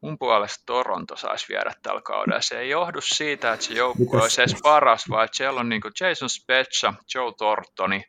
mun 0.00 0.18
puolesta 0.18 0.62
Toronto 0.66 1.16
saisi 1.16 1.46
viedä 1.48 1.72
tällä 1.82 2.02
kaudella. 2.02 2.40
Se 2.40 2.58
ei 2.58 2.70
johdu 2.70 3.00
siitä, 3.00 3.52
että 3.52 3.66
se 3.66 3.74
joukkue 3.74 4.22
olisi 4.22 4.42
edes 4.42 4.60
paras, 4.62 5.04
vaan 5.10 5.24
että 5.24 5.36
siellä 5.36 5.60
on 5.60 5.68
niin 5.68 5.82
Jason 6.00 6.30
Spezza, 6.30 6.94
Joe 7.14 7.32
Tortoni, 7.38 8.04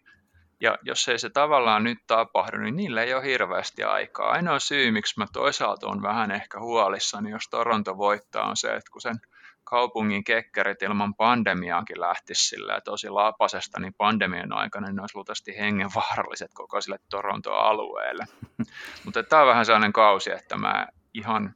ja 0.60 0.78
jos 0.82 1.08
ei 1.08 1.20
se 1.20 1.30
tavallaan 1.30 1.84
nyt 1.84 1.98
tapahdu, 2.08 2.58
niin 2.58 2.76
niillä 2.76 3.04
ei 3.04 3.14
ole 3.14 3.24
hirveästi 3.24 3.84
aikaa. 3.84 4.32
Ainoa 4.32 4.60
syy, 4.60 4.92
miksi 4.92 5.20
mä 5.20 5.26
toisaalta 5.34 5.88
on 5.88 6.02
vähän 6.02 6.32
ehkä 6.32 6.60
huolissani, 6.60 7.30
jos 7.32 7.50
Toronto 7.50 7.98
voittaa, 7.98 8.50
on 8.50 8.58
se, 8.58 8.68
että 8.68 8.92
kun 8.92 9.02
sen 9.02 9.16
kaupungin 9.64 10.24
kekkerit 10.24 10.82
ilman 10.82 11.16
pandemiaakin 11.16 12.00
lähtisi 12.00 12.48
sillä 12.48 12.82
tosi 12.82 13.10
lapasesta, 13.10 13.80
niin 13.80 13.94
pandemian 13.94 14.54
aikana 14.54 14.92
ne 14.92 15.02
olisi 15.02 15.16
luultavasti 15.16 15.58
hengenvaaralliset 15.58 16.52
koko 16.54 16.82
sille 16.82 17.00
Toronto-alueelle. 17.10 18.26
Mutta 19.06 19.24
tämä 19.24 19.42
on 19.42 19.48
vähän 19.48 19.66
sellainen 19.66 19.94
kausi, 19.94 20.32
että 20.32 20.58
mä 20.58 20.88
ihan, 21.14 21.56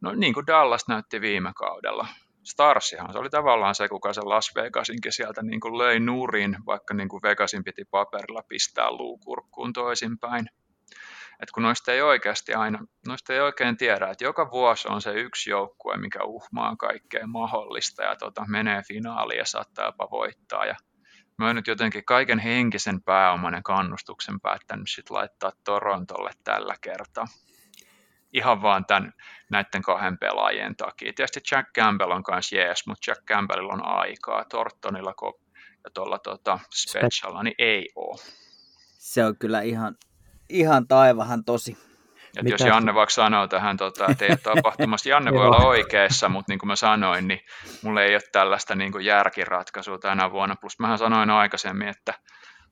no 0.00 0.12
niin 0.12 0.34
kuin 0.34 0.46
Dallas 0.46 0.88
näytti 0.88 1.20
viime 1.20 1.52
kaudella, 1.56 2.06
Starsihan 2.44 3.12
se 3.12 3.18
oli 3.18 3.30
tavallaan 3.30 3.74
se, 3.74 3.88
kuka 3.88 4.12
se 4.12 4.20
Las 4.20 4.52
Vegasinkin 4.54 5.12
sieltä 5.12 5.42
niin 5.42 5.60
kuin 5.60 5.78
löi 5.78 6.00
nurin, 6.00 6.56
vaikka 6.66 6.94
niin 6.94 7.08
kuin 7.08 7.22
Vegasin 7.22 7.64
piti 7.64 7.84
paperilla 7.84 8.42
pistää 8.48 8.90
luukurkkuun 8.90 9.72
toisinpäin. 9.72 10.48
Et 11.40 11.50
kun 11.50 11.62
noista 11.62 11.92
ei 11.92 12.02
oikeasti 12.02 12.54
aina, 12.54 12.78
noista 13.06 13.32
ei 13.32 13.40
oikein 13.40 13.76
tiedä, 13.76 14.10
että 14.10 14.24
joka 14.24 14.50
vuosi 14.50 14.88
on 14.88 15.02
se 15.02 15.12
yksi 15.12 15.50
joukkue, 15.50 15.96
mikä 15.96 16.24
uhmaa 16.24 16.76
kaikkea 16.76 17.26
mahdollista 17.26 18.02
ja 18.02 18.16
tota, 18.16 18.44
menee 18.48 18.82
finaaliin 18.88 19.38
ja 19.38 19.44
saattaa 19.44 19.86
jopa 19.86 20.08
voittaa. 20.10 20.64
Ja 20.64 20.74
mä 21.38 21.46
oon 21.46 21.56
nyt 21.56 21.66
jotenkin 21.66 22.04
kaiken 22.04 22.38
henkisen 22.38 23.02
pääoman 23.02 23.54
ja 23.54 23.60
kannustuksen 23.64 24.40
päättänyt 24.40 24.86
sit 24.88 25.10
laittaa 25.10 25.52
Torontolle 25.64 26.30
tällä 26.44 26.74
kertaa 26.80 27.26
ihan 28.34 28.62
vaan 28.62 28.84
tämän, 28.86 29.12
näiden 29.50 29.82
kahden 29.82 30.18
pelaajien 30.18 30.76
takia. 30.76 31.12
Tietysti 31.16 31.40
Jack 31.50 31.68
Campbell 31.78 32.10
on 32.10 32.22
kanssa 32.22 32.56
jees, 32.56 32.86
mutta 32.86 33.10
Jack 33.10 33.24
Campbellilla 33.24 33.72
on 33.72 33.86
aikaa. 33.86 34.44
Tortonilla 34.44 35.14
ja 35.84 35.90
tuolla 35.94 36.18
tota, 36.18 36.58
Specialilla 36.74 37.42
niin 37.42 37.54
ei 37.58 37.88
ole. 37.94 38.20
Se 38.98 39.24
on 39.24 39.38
kyllä 39.38 39.60
ihan, 39.60 39.96
ihan 40.48 40.88
taivahan 40.88 41.44
tosi. 41.44 41.76
Et 42.36 42.48
jos 42.48 42.60
Janne 42.60 42.94
vaikka 42.94 43.14
sanoo 43.14 43.48
tähän, 43.48 43.76
tota, 43.76 44.06
että 44.10 44.24
ei 44.24 44.30
ole 44.30 44.38
tapahtumassa, 44.54 45.08
Janne 45.08 45.32
voi 45.32 45.46
olla 45.46 45.66
oikeassa, 45.66 46.28
mutta 46.28 46.52
niin 46.52 46.58
kuin 46.58 46.68
mä 46.68 46.76
sanoin, 46.76 47.28
niin 47.28 47.40
mulla 47.82 48.02
ei 48.02 48.14
ole 48.14 48.22
tällaista 48.32 48.74
niin 48.74 48.92
kuin 48.92 49.04
järkiratkaisua 49.04 49.98
tänä 49.98 50.30
vuonna. 50.30 50.56
Plus 50.56 50.78
mähän 50.78 50.98
sanoin 50.98 51.30
aikaisemmin, 51.30 51.88
että 51.88 52.14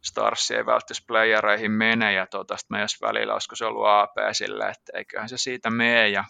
Stars 0.02 0.50
ei 0.50 0.66
välttämättä 0.66 1.06
playereihin 1.06 1.72
mene, 1.72 2.12
ja 2.12 2.26
tota, 2.26 2.56
mä 2.68 2.80
jos 2.80 3.00
välillä 3.02 3.32
olisiko 3.32 3.56
se 3.56 3.64
ollut 3.64 3.86
AP 3.86 4.16
sille, 4.32 4.64
että 4.64 4.92
eiköhän 4.94 5.28
se 5.28 5.38
siitä 5.38 5.70
mene, 5.70 6.08
ja 6.08 6.24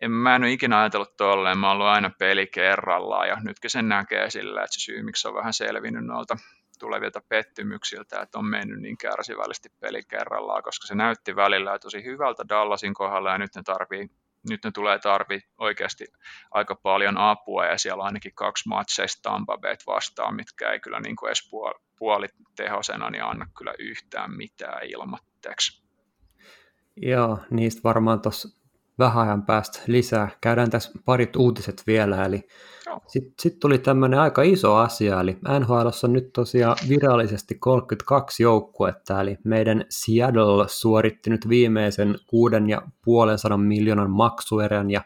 en, 0.00 0.10
mä 0.10 0.36
en 0.36 0.42
ole 0.42 0.52
ikinä 0.52 0.80
ajatellut 0.80 1.16
tolleen, 1.16 1.58
mä 1.58 1.72
oon 1.72 1.82
aina 1.82 2.10
peli 2.18 2.46
kerrallaan, 2.46 3.28
ja 3.28 3.36
nytkin 3.42 3.70
sen 3.70 3.88
näkee 3.88 4.30
sillä, 4.30 4.62
että 4.62 4.74
se 4.74 4.80
syy, 4.80 5.02
miksi 5.02 5.28
on 5.28 5.34
vähän 5.34 5.52
selvinnyt 5.52 6.04
noilta 6.04 6.36
tulevilta 6.78 7.20
pettymyksiltä, 7.28 8.20
että 8.20 8.38
on 8.38 8.46
mennyt 8.46 8.80
niin 8.80 8.98
kärsivällisesti 8.98 9.68
peli 9.80 10.02
kerrallaan, 10.02 10.62
koska 10.62 10.86
se 10.86 10.94
näytti 10.94 11.36
välillä 11.36 11.78
tosi 11.78 12.04
hyvältä 12.04 12.44
Dallasin 12.48 12.94
kohdalla, 12.94 13.30
ja 13.30 13.38
nyt 13.38 13.54
ne 13.56 13.62
tarvii 13.62 14.10
nyt 14.48 14.64
ne 14.64 14.70
tulee 14.70 14.98
tarvi 14.98 15.40
oikeasti 15.58 16.04
aika 16.50 16.74
paljon 16.74 17.18
apua 17.18 17.66
ja 17.66 17.78
siellä 17.78 18.00
on 18.00 18.06
ainakin 18.06 18.34
kaksi 18.34 18.68
matseista 18.68 19.30
Tampa 19.30 19.58
Bayt 19.58 19.80
vastaan, 19.86 20.36
mitkä 20.36 20.72
ei 20.72 20.80
kyllä 20.80 21.00
niin 21.00 21.16
kuin 21.16 21.28
edes 21.28 21.50
puolitehosena 21.98 23.10
niin 23.10 23.24
anna 23.24 23.46
kyllä 23.58 23.74
yhtään 23.78 24.36
mitään 24.36 24.86
ilmatteeksi. 24.86 25.84
Joo, 26.96 27.38
niistä 27.50 27.80
varmaan 27.84 28.22
tuossa 28.22 28.59
vähän 29.00 29.28
ajan 29.28 29.42
päästä 29.42 29.80
lisää. 29.86 30.28
Käydään 30.40 30.70
tässä 30.70 30.92
parit 31.04 31.36
uutiset 31.36 31.82
vielä, 31.86 32.24
eli 32.24 32.48
sitten 33.06 33.34
sit 33.40 33.58
tuli 33.58 33.78
tämmöinen 33.78 34.20
aika 34.20 34.42
iso 34.42 34.74
asia, 34.74 35.20
eli 35.20 35.38
NHL 35.60 35.88
on 36.04 36.12
nyt 36.12 36.32
tosiaan 36.32 36.76
virallisesti 36.88 37.54
32 37.54 38.42
joukkuetta, 38.42 39.20
eli 39.20 39.38
meidän 39.44 39.84
Seattle 39.88 40.68
suoritti 40.68 41.30
nyt 41.30 41.48
viimeisen 41.48 42.18
kuuden 42.26 42.68
ja 42.68 42.82
puolen 43.04 43.38
sadan 43.38 43.60
miljoonan 43.60 44.10
maksuerän, 44.10 44.90
ja 44.90 45.00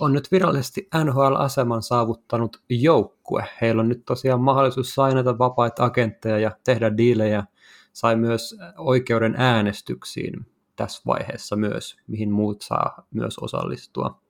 on 0.00 0.12
nyt 0.12 0.32
virallisesti 0.32 0.88
NHL-aseman 1.04 1.82
saavuttanut 1.82 2.62
joukkue. 2.68 3.44
Heillä 3.60 3.80
on 3.80 3.88
nyt 3.88 4.02
tosiaan 4.06 4.40
mahdollisuus 4.40 4.94
sainata 4.94 5.38
vapaita 5.38 5.84
agentteja 5.84 6.38
ja 6.38 6.50
tehdä 6.64 6.96
diilejä, 6.96 7.44
sai 7.92 8.16
myös 8.16 8.56
oikeuden 8.78 9.34
äänestyksiin 9.38 10.46
tässä 10.76 11.02
vaiheessa 11.06 11.56
myös, 11.56 11.96
mihin 12.06 12.32
muut 12.32 12.62
saa 12.62 13.06
myös 13.10 13.38
osallistua. 13.38 14.20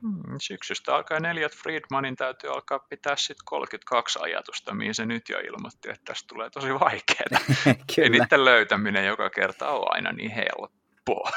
Hmm, 0.00 0.38
syksystä 0.40 0.94
alkaa 0.94 1.20
neljät 1.20 1.56
Friedmanin 1.56 2.16
täytyy 2.16 2.50
alkaa 2.50 2.78
pitää 2.78 3.16
sitten 3.16 3.44
32 3.44 4.18
ajatusta, 4.22 4.74
mihin 4.74 4.94
se 4.94 5.06
nyt 5.06 5.28
jo 5.28 5.38
ilmoitti, 5.38 5.90
että 5.90 6.04
tästä 6.04 6.28
tulee 6.28 6.50
tosi 6.50 6.74
vaikeaa. 6.74 7.44
Ei 7.98 8.10
niiden 8.10 8.44
löytäminen 8.44 9.06
joka 9.06 9.30
kerta 9.30 9.68
ole 9.68 9.86
aina 9.90 10.12
niin 10.12 10.30
helppoa. 10.30 11.30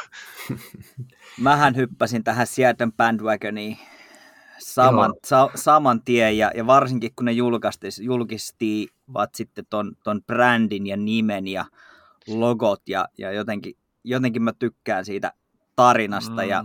Mähän 1.42 1.76
hyppäsin 1.76 2.24
tähän 2.24 2.48
Seattle 2.48 2.88
bandwagoniin 2.98 3.78
saman, 4.60 5.14
sa, 5.26 5.50
saman 5.56 6.02
tien, 6.02 6.38
ja, 6.38 6.52
ja 6.56 6.68
varsinkin 6.68 7.12
kun 7.16 7.26
ne 7.26 7.32
julkistivat 8.02 9.36
sitten 9.36 9.66
ton, 9.70 9.96
ton 10.04 10.22
brändin 10.24 10.88
ja 10.88 10.98
nimen 10.98 11.48
ja 11.48 11.66
logot, 12.28 12.82
ja, 12.90 13.08
ja 13.18 13.32
jotenkin, 13.32 13.78
jotenkin 14.06 14.44
mä 14.44 14.54
tykkään 14.54 15.06
siitä 15.06 15.32
tarinasta, 15.76 16.42
mm. 16.42 16.50
ja 16.50 16.64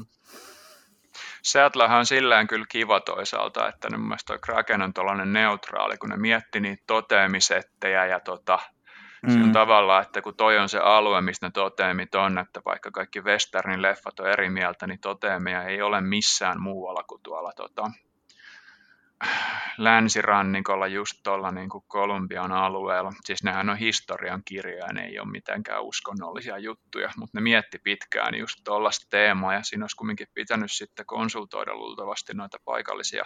Seattlehan 1.43 1.99
on 1.99 2.07
sillään 2.07 2.47
kyllä 2.47 2.67
kiva 2.69 3.01
toisaalta, 3.01 3.69
että 3.69 3.91
mun 3.91 4.09
mielestä 4.09 4.27
toi 4.27 4.39
Kraken 4.39 4.83
on 4.83 4.95
tuollainen 4.95 5.33
neutraali, 5.33 5.97
kun 5.97 6.09
ne 6.09 6.17
mietti 6.17 6.61
niitä 6.61 6.83
toteamisettejä 6.87 8.07
ja 8.07 8.21
tota, 8.21 8.59
mm. 9.27 9.43
on 9.43 9.53
tavallaan, 9.53 10.03
että 10.03 10.23
kun 10.23 10.37
toi 10.37 10.59
on 10.59 10.69
se 10.69 10.79
alue, 10.79 11.21
mistä 11.21 11.47
ne 11.47 11.51
toteemit 11.51 12.15
on, 12.15 12.39
että 12.39 12.61
vaikka 12.65 12.91
kaikki 12.91 13.21
westernin 13.21 13.83
leffat 13.83 14.21
on 14.21 14.31
eri 14.31 14.51
mieltä, 14.51 14.87
niin 14.87 15.01
toteemia 15.01 15.63
ei 15.63 15.83
ole 15.83 16.01
missään 16.01 16.61
muualla 16.61 17.03
kuin 17.03 17.23
tuolla 17.23 17.53
tota, 17.57 17.91
länsirannikolla 19.79 20.87
just 20.87 21.21
tuolla 21.25 21.51
niin 21.51 21.69
kuin 21.69 21.85
Kolumbian 21.89 22.53
alueella. 22.53 23.13
Siis 23.25 23.43
nehän 23.43 23.71
on 23.71 23.77
historian 23.77 24.43
kirjoja, 24.45 24.93
ne 24.93 25.07
ei 25.07 25.19
ole 25.19 25.31
mitenkään 25.31 25.83
uskonnollisia 25.83 26.59
juttuja, 26.59 27.11
mutta 27.17 27.39
ne 27.39 27.43
mietti 27.43 27.79
pitkään 27.79 28.35
just 28.35 28.61
tuollaista 28.65 29.07
teemaa 29.11 29.55
ja 29.55 29.63
siinä 29.63 29.85
olisi 29.85 29.97
kumminkin 29.97 30.27
pitänyt 30.35 30.73
sitten 30.73 31.07
konsultoida 31.07 31.75
luultavasti 31.75 32.35
noita 32.35 32.59
paikallisia 32.65 33.25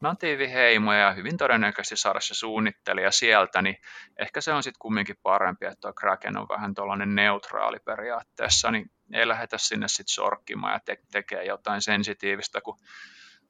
natiiviheimoja 0.00 0.98
ja 0.98 1.12
hyvin 1.12 1.36
todennäköisesti 1.36 1.96
saada 1.96 2.20
se 2.20 2.34
suunnittelija 2.34 3.10
sieltä, 3.10 3.62
niin 3.62 3.76
ehkä 4.18 4.40
se 4.40 4.52
on 4.52 4.62
sitten 4.62 4.78
kumminkin 4.78 5.16
parempi, 5.22 5.66
että 5.66 5.80
tuo 5.80 5.92
Kraken 5.92 6.36
on 6.36 6.48
vähän 6.48 6.74
tuollainen 6.74 7.14
neutraali 7.14 7.78
periaatteessa, 7.84 8.70
niin 8.70 8.90
ei 9.12 9.28
lähdetä 9.28 9.58
sinne 9.58 9.88
sitten 9.88 10.14
sorkkimaan 10.14 10.72
ja 10.72 10.80
te- 10.84 11.02
tekee 11.12 11.44
jotain 11.44 11.82
sensitiivistä, 11.82 12.60
kun 12.60 12.78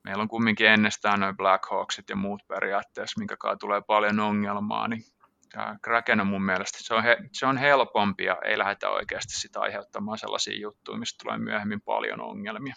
meillä 0.04 0.22
on 0.22 0.28
kumminkin 0.28 0.66
ennestään 0.66 1.20
noin 1.20 1.36
Black 1.36 1.64
Hawksit 1.70 2.10
ja 2.10 2.16
muut 2.16 2.42
periaatteessa, 2.48 3.18
minkä 3.18 3.36
kanssa 3.36 3.58
tulee 3.58 3.80
paljon 3.86 4.20
ongelmaa, 4.20 4.88
niin 4.88 5.04
tämä 5.52 5.76
Kraken 5.82 6.20
on 6.20 6.26
mun 6.26 6.44
mielestä, 6.44 6.78
se 6.80 6.94
on, 6.94 7.02
he, 7.02 7.16
se 7.32 7.46
on 7.46 7.56
helpompi 7.56 8.24
ja 8.24 8.36
ei 8.44 8.58
lähdetä 8.58 8.90
oikeasti 8.90 9.40
sitä 9.40 9.60
aiheuttamaan 9.60 10.18
sellaisia 10.18 10.60
juttuja, 10.60 10.98
mistä 10.98 11.24
tulee 11.24 11.38
myöhemmin 11.38 11.80
paljon 11.80 12.20
ongelmia. 12.20 12.74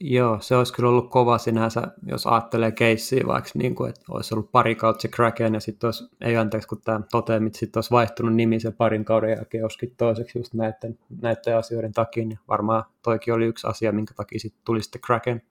Joo, 0.00 0.40
se 0.40 0.56
olisi 0.56 0.72
kyllä 0.72 0.88
ollut 0.88 1.10
kova 1.10 1.38
sinänsä, 1.38 1.82
jos 2.06 2.26
ajattelee 2.26 2.72
keissiä 2.72 3.22
vaikka, 3.26 3.50
niin 3.54 3.74
kuin, 3.74 3.90
että 3.90 4.02
olisi 4.08 4.34
ollut 4.34 4.52
pari 4.52 4.74
kautta 4.74 5.02
se 5.02 5.08
Kraken 5.08 5.54
ja 5.54 5.60
sitten 5.60 5.88
olisi, 5.88 6.04
ei 6.20 6.36
anteeksi 6.36 6.68
kun 6.68 6.80
tämä 6.84 7.00
toteamit, 7.10 7.54
sitten 7.54 7.78
olisi 7.78 7.90
vaihtunut 7.90 8.34
nimi 8.34 8.60
sen 8.60 8.72
parin 8.72 9.04
kauden 9.04 9.30
jälkeen 9.30 9.60
joskin 9.62 9.94
toiseksi 9.96 10.38
just 10.38 10.54
näiden, 10.54 10.98
näiden 11.22 11.56
asioiden 11.56 11.92
takia, 11.92 12.24
niin 12.24 12.38
varmaan 12.48 12.84
toikin 13.02 13.34
oli 13.34 13.46
yksi 13.46 13.66
asia, 13.66 13.92
minkä 13.92 14.14
takia 14.14 14.38
sitten 14.38 14.62
tuli 14.64 14.82
sitten 14.82 15.00
Kraken. 15.00 15.42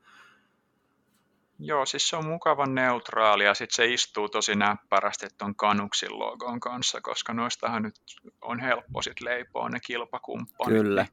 Joo, 1.60 1.86
siis 1.86 2.10
se 2.10 2.16
on 2.16 2.28
mukavan 2.28 2.76
neutraali 2.76 3.46
ja 3.46 3.54
sitten 3.54 3.76
se 3.76 3.94
istuu 3.94 4.30
tosi 4.30 4.56
näppärästi 4.56 5.28
tuon 5.38 5.56
Kanuksin 5.56 6.20
logon 6.20 6.60
kanssa, 6.60 7.02
koska 7.02 7.34
noistahan 7.34 7.84
nyt 7.84 7.96
on 8.42 8.60
helppo 8.60 9.02
sit 9.02 9.22
leipoa 9.22 9.70
ne 9.70 9.80
kilpakumppanit. 9.80 10.78
Kyllä. 10.78 11.06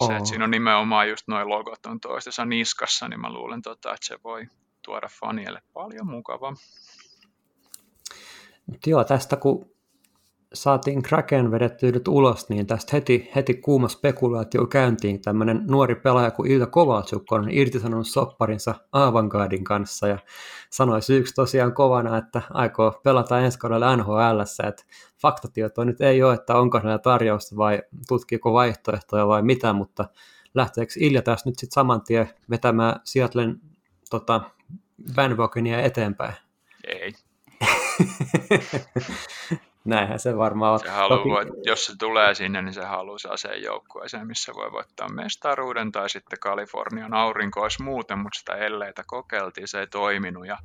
Niin 0.00 0.08
se, 0.08 0.16
että 0.16 0.28
siinä 0.28 0.44
on 0.44 0.50
nimenomaan 0.50 1.08
just 1.08 1.28
noin 1.28 1.48
logot 1.48 1.86
on 1.86 2.00
toistensa 2.00 2.44
niskassa, 2.44 3.08
niin 3.08 3.20
mä 3.20 3.32
luulen, 3.32 3.62
tota, 3.62 3.94
että 3.94 4.06
se 4.06 4.18
voi 4.24 4.46
tuoda 4.84 5.08
fanille 5.20 5.62
paljon 5.72 6.06
mukavaa. 6.06 6.54
Joo, 8.86 9.04
tästä 9.04 9.36
kun 9.36 9.70
saatiin 10.54 11.02
Kraken 11.02 11.50
vedetty 11.50 11.92
nyt 11.92 12.08
ulos, 12.08 12.48
niin 12.48 12.66
tästä 12.66 12.90
heti, 12.96 13.30
heti 13.34 13.54
kuuma 13.54 13.88
spekulaatio 13.88 14.66
käyntiin. 14.66 15.22
Tämmöinen 15.22 15.64
nuori 15.66 15.94
pelaaja 15.94 16.30
kuin 16.30 16.50
Ilta 16.50 16.66
Kovalchuk 16.66 17.32
on 17.32 17.50
irtisanonut 17.50 18.06
sopparinsa 18.06 18.74
Avantgardin 18.92 19.64
kanssa 19.64 20.08
ja 20.08 20.18
sanoi 20.70 21.02
syyksi 21.02 21.34
tosiaan 21.34 21.74
kovana, 21.74 22.18
että 22.18 22.42
aikoo 22.50 23.00
pelata 23.02 23.40
ensi 23.40 23.58
kaudella 23.58 23.96
NHL, 23.96 24.40
että 24.68 24.84
faktatietoa 25.22 25.84
nyt 25.84 26.00
ei 26.00 26.22
ole, 26.22 26.34
että 26.34 26.56
onko 26.56 26.78
hänellä 26.78 26.98
tarjousta 26.98 27.56
vai 27.56 27.82
tutkiiko 28.08 28.52
vaihtoehtoja 28.52 29.26
vai 29.26 29.42
mitä, 29.42 29.72
mutta 29.72 30.08
lähteekö 30.54 30.92
Ilja 30.96 31.22
tässä 31.22 31.48
nyt 31.50 31.58
sitten 31.58 31.74
saman 31.74 32.02
tien 32.02 32.28
vetämään 32.50 33.00
Seattlen 33.04 33.60
tota, 34.10 34.40
bandwagania 35.14 35.82
eteenpäin? 35.82 36.34
Ei. 36.86 37.12
Näinhän 39.88 40.18
se 40.18 40.36
varmaan 40.36 40.72
on. 40.72 40.80
Se 40.80 40.88
haluaa, 40.88 41.44
Toki... 41.44 41.60
jos 41.64 41.86
se 41.86 41.92
tulee 41.98 42.34
sinne, 42.34 42.62
niin 42.62 42.74
se 42.74 42.84
haluaa 42.84 43.18
aseen 43.30 43.62
joukkueeseen, 43.62 44.26
missä 44.26 44.52
voi 44.54 44.72
voittaa 44.72 45.08
mestaruuden 45.08 45.92
tai 45.92 46.10
sitten 46.10 46.38
Kalifornian 46.40 47.14
aurinko 47.14 47.60
olisi 47.60 47.82
muuten, 47.82 48.18
mutta 48.18 48.38
sitä 48.38 48.52
elleitä 48.52 49.02
kokeiltiin, 49.06 49.68
se 49.68 49.80
ei 49.80 49.86
toiminut 49.86 50.46
ja 50.46 50.58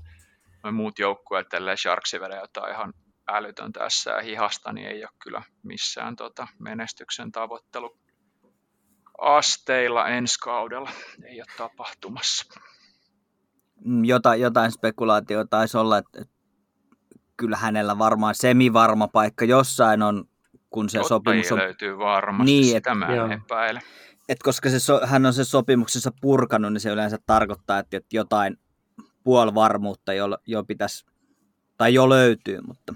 muut 0.71 0.99
joukkueet, 0.99 1.53
ellei 1.53 1.77
Sharksi 1.77 2.19
vedä 2.19 2.35
jotain 2.35 2.73
ihan 2.73 2.93
älytön 3.27 3.71
tässä 3.71 4.11
ja 4.11 4.21
hihasta, 4.21 4.73
niin 4.73 4.87
ei 4.87 5.03
ole 5.03 5.11
kyllä 5.23 5.41
missään 5.63 6.15
tota 6.15 6.47
menestyksen 6.59 7.31
tavoittelu 7.31 7.97
asteilla 9.21 10.07
ensi 10.07 10.39
kaudella. 10.39 10.89
Ei 11.25 11.41
ole 11.41 11.47
tapahtumassa. 11.57 12.59
Mm, 13.85 14.05
Jota, 14.05 14.35
jotain 14.35 14.71
spekulaatio 14.71 15.45
taisi 15.45 15.77
olla, 15.77 15.97
että 15.97 16.32
kyllä 17.37 17.57
hänellä 17.57 17.97
varmaan 17.97 18.35
semivarma 18.35 19.07
paikka 19.07 19.45
jossain 19.45 20.01
on, 20.01 20.25
kun 20.69 20.89
se 20.89 20.99
Ottajia 20.99 21.09
sopimus 21.09 21.51
on... 21.51 21.57
löytyy 21.57 21.97
varmasti, 21.97 22.45
Niin, 22.51 22.61
niin, 22.61 22.77
et- 22.77 22.83
sitä 22.83 22.95
mä 22.95 23.15
joo. 23.15 23.25
en 23.25 23.31
epäile. 23.31 23.81
Et 24.29 24.43
koska 24.43 24.69
se 24.69 24.79
so, 24.79 25.01
hän 25.05 25.25
on 25.25 25.33
se 25.33 25.43
sopimuksessa 25.43 26.11
purkanut, 26.21 26.73
niin 26.73 26.81
se 26.81 26.89
yleensä 26.89 27.17
tarkoittaa, 27.25 27.79
että 27.79 27.97
että 27.97 28.15
jotain 28.15 28.57
puolivarmuutta 29.23 30.13
jo, 30.13 30.25
jo 30.47 30.63
pitäisi, 30.63 31.05
tai 31.77 31.93
jo 31.93 32.09
löytyy, 32.09 32.61
mutta 32.67 32.93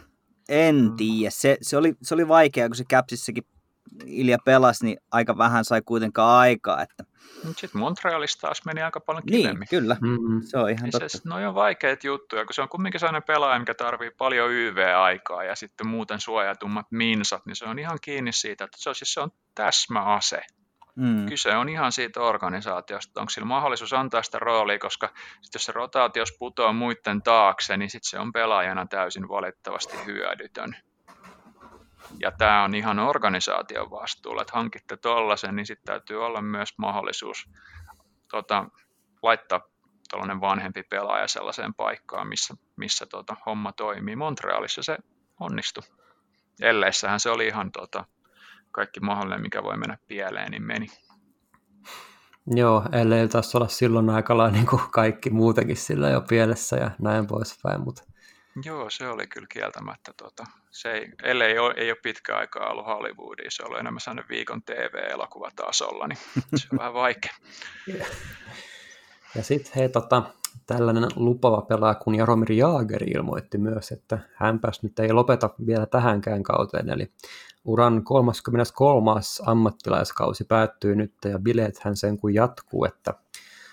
en 0.49 0.75
Mm. 0.75 0.95
tiedä. 0.95 1.29
Se, 1.29 1.57
se, 1.61 1.77
oli, 1.77 1.95
se 2.01 2.13
oli 2.13 2.27
vaikea, 2.27 2.67
kun 2.69 2.75
se 2.75 2.83
Capsissakin 2.83 3.43
Ilja 4.05 4.37
pelasi, 4.45 4.85
niin 4.85 4.97
aika 5.11 5.37
vähän 5.37 5.65
sai 5.65 5.81
kuitenkaan 5.85 6.39
aikaa. 6.39 6.81
Että... 6.81 7.03
Mutta 7.43 7.59
sitten 7.61 7.79
Montrealista 7.81 8.41
taas 8.41 8.65
meni 8.65 8.81
aika 8.81 8.99
paljon 8.99 9.23
Niin, 9.25 9.41
kivemmin. 9.41 9.67
kyllä. 9.69 9.97
Mm-hmm. 10.01 10.41
Se 10.41 10.57
on 10.57 10.69
ihan 10.69 10.83
Niin 10.83 10.91
totta. 10.91 11.09
se, 11.09 11.19
noi 11.23 11.45
on 11.45 11.55
vaikeita 11.55 12.07
juttuja, 12.07 12.45
kun 12.45 12.53
se 12.53 12.61
on 12.61 12.69
kumminkin 12.69 12.99
sellainen 12.99 13.23
pelaaja, 13.23 13.59
mikä 13.59 13.73
tarvii 13.73 14.11
paljon 14.11 14.51
YV-aikaa 14.51 15.43
ja 15.43 15.55
sitten 15.55 15.87
muuten 15.87 16.19
suojatummat 16.19 16.85
minsat, 16.91 17.45
niin 17.45 17.55
se 17.55 17.65
on 17.65 17.79
ihan 17.79 17.97
kiinni 18.01 18.31
siitä, 18.31 18.63
että 18.63 18.77
se 18.79 18.89
on, 18.89 18.95
siis 18.95 19.13
se 19.13 19.19
on 19.19 19.31
täsmäase. 19.55 20.41
Mm. 20.95 21.25
Kyse 21.25 21.55
on 21.55 21.69
ihan 21.69 21.91
siitä 21.91 22.21
organisaatiosta, 22.21 23.19
onko 23.21 23.29
sillä 23.29 23.45
mahdollisuus 23.47 23.93
antaa 23.93 24.23
sitä 24.23 24.39
roolia, 24.39 24.79
koska 24.79 25.09
sit 25.41 25.53
jos 25.53 25.65
se 25.65 25.71
rotaatios 25.71 26.29
putoaa 26.39 26.73
muiden 26.73 27.21
taakse, 27.21 27.77
niin 27.77 27.89
sitten 27.89 28.09
se 28.09 28.19
on 28.19 28.31
pelaajana 28.33 28.85
täysin 28.85 29.29
valitettavasti 29.29 29.97
hyödytön. 30.05 30.75
Ja 32.19 32.31
tämä 32.31 32.63
on 32.63 32.75
ihan 32.75 32.99
organisaation 32.99 33.91
vastuulla, 33.91 34.41
että 34.41 34.53
hankitte 34.55 34.97
tollasen, 34.97 35.55
niin 35.55 35.65
sitten 35.65 35.85
täytyy 35.85 36.25
olla 36.25 36.41
myös 36.41 36.77
mahdollisuus 36.77 37.49
tota, 38.31 38.65
laittaa 39.21 39.61
tällainen 40.09 40.41
vanhempi 40.41 40.83
pelaaja 40.83 41.27
sellaiseen 41.27 41.73
paikkaan, 41.73 42.27
missä, 42.27 42.53
missä 42.75 43.05
tota, 43.05 43.35
homma 43.45 43.71
toimii. 43.71 44.15
Montrealissa 44.15 44.83
se 44.83 44.97
onnistui. 45.39 45.83
Elleissähän 46.61 47.19
se 47.19 47.29
oli 47.29 47.47
ihan 47.47 47.71
tota, 47.71 48.05
kaikki 48.71 48.99
mahdollinen, 48.99 49.41
mikä 49.41 49.63
voi 49.63 49.77
mennä 49.77 49.97
pieleen, 50.07 50.51
niin 50.51 50.63
meni. 50.63 50.87
Joo, 52.47 52.83
ellei 52.91 53.27
taisi 53.27 53.57
olla 53.57 53.67
silloin 53.67 54.09
aika 54.09 54.37
lailla 54.37 54.53
niin 54.53 54.67
kuin 54.67 54.81
kaikki 54.91 55.29
muutenkin 55.29 55.77
sillä 55.77 56.09
jo 56.09 56.21
pielessä 56.21 56.77
ja 56.77 56.91
näin 56.99 57.27
poispäin, 57.27 57.81
mutta 57.81 58.03
Joo, 58.65 58.89
se 58.89 59.07
oli 59.09 59.27
kyllä 59.27 59.47
kieltämättä. 59.51 60.13
Tota, 60.17 60.43
se 60.71 60.91
ei, 60.91 61.11
ellei 61.23 61.59
ole, 61.59 61.73
ei 61.77 61.91
ole 61.91 61.97
pitkä 62.03 62.37
aikaa 62.37 62.69
ollut 62.71 62.85
Hollywoodia, 62.85 63.51
se 63.51 63.63
on 63.63 63.67
ollut 63.67 63.79
enemmän 63.79 64.01
sellainen 64.01 64.29
viikon 64.29 64.63
TV-elokuvatasolla, 64.63 66.07
niin 66.07 66.19
se 66.55 66.67
on 66.71 66.79
vähän 66.79 66.93
vaikea. 66.93 67.33
Ja 69.35 69.43
sitten 69.43 69.73
hei, 69.75 69.89
tota, 69.89 70.23
tällainen 70.67 71.07
lupava 71.15 71.61
pelaaja 71.61 71.95
kuin 71.95 72.15
Jaromir 72.15 72.51
Jaager 72.51 73.03
ilmoitti 73.15 73.57
myös, 73.57 73.91
että 73.91 74.19
hän 74.33 74.59
pääs 74.59 74.83
nyt 74.83 74.99
ei 74.99 75.11
lopeta 75.13 75.49
vielä 75.65 75.85
tähänkään 75.85 76.43
kauteen, 76.43 76.89
eli 76.89 77.11
uran 77.65 78.03
33. 78.03 79.11
ammattilaiskausi 79.45 80.43
päättyy 80.43 80.95
nyt 80.95 81.13
ja 81.25 81.39
bileet 81.39 81.79
hän 81.79 81.95
sen 81.95 82.17
kun 82.17 82.33
jatkuu, 82.33 82.85
että 82.85 83.13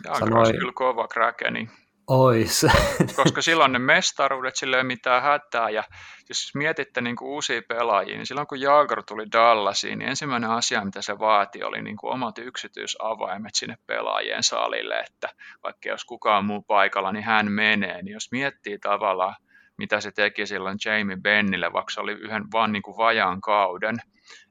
Ja 0.04 0.14
Sanoi- 0.14 0.18
Sanoi... 0.18 0.52
kyllä 0.52 0.72
kova 0.74 1.08
krakeni, 1.08 1.68
ois. 2.06 2.66
koska 3.16 3.42
silloin 3.42 3.72
ne 3.72 3.78
mestaruudet, 3.78 4.56
sillä 4.56 4.76
ei 4.76 4.80
ole 4.80 4.86
mitään 4.86 5.22
hätää. 5.22 5.70
Ja 5.70 5.84
jos 6.28 6.54
mietitte 6.54 7.00
niin 7.00 7.16
kuin 7.16 7.28
uusia 7.28 7.62
pelaajia, 7.68 8.16
niin 8.16 8.26
silloin 8.26 8.46
kun 8.46 8.60
Jaager 8.60 9.02
tuli 9.02 9.26
Dallasiin, 9.32 9.98
niin 9.98 10.08
ensimmäinen 10.08 10.50
asia, 10.50 10.84
mitä 10.84 11.02
se 11.02 11.18
vaati, 11.18 11.62
oli 11.62 11.82
niin 11.82 11.96
kuin 11.96 12.12
omat 12.12 12.38
yksityisavaimet 12.38 13.54
sinne 13.54 13.76
pelaajien 13.86 14.42
salille, 14.42 15.00
että 15.00 15.28
vaikka 15.62 15.88
jos 15.88 16.04
kukaan 16.04 16.44
muu 16.44 16.62
paikalla, 16.62 17.12
niin 17.12 17.24
hän 17.24 17.52
menee. 17.52 18.02
Niin 18.02 18.12
jos 18.12 18.32
miettii 18.32 18.78
tavallaan, 18.78 19.34
mitä 19.78 20.00
se 20.00 20.10
teki 20.12 20.46
silloin 20.46 20.78
Jamie 20.84 21.16
Bennille, 21.16 21.72
vaikka 21.72 21.92
se 21.92 22.00
oli 22.00 22.12
yhden 22.12 22.44
vaan 22.52 22.72
niin 22.72 22.82
kuin 22.82 22.96
vajaan 22.96 23.40
kauden, 23.40 23.96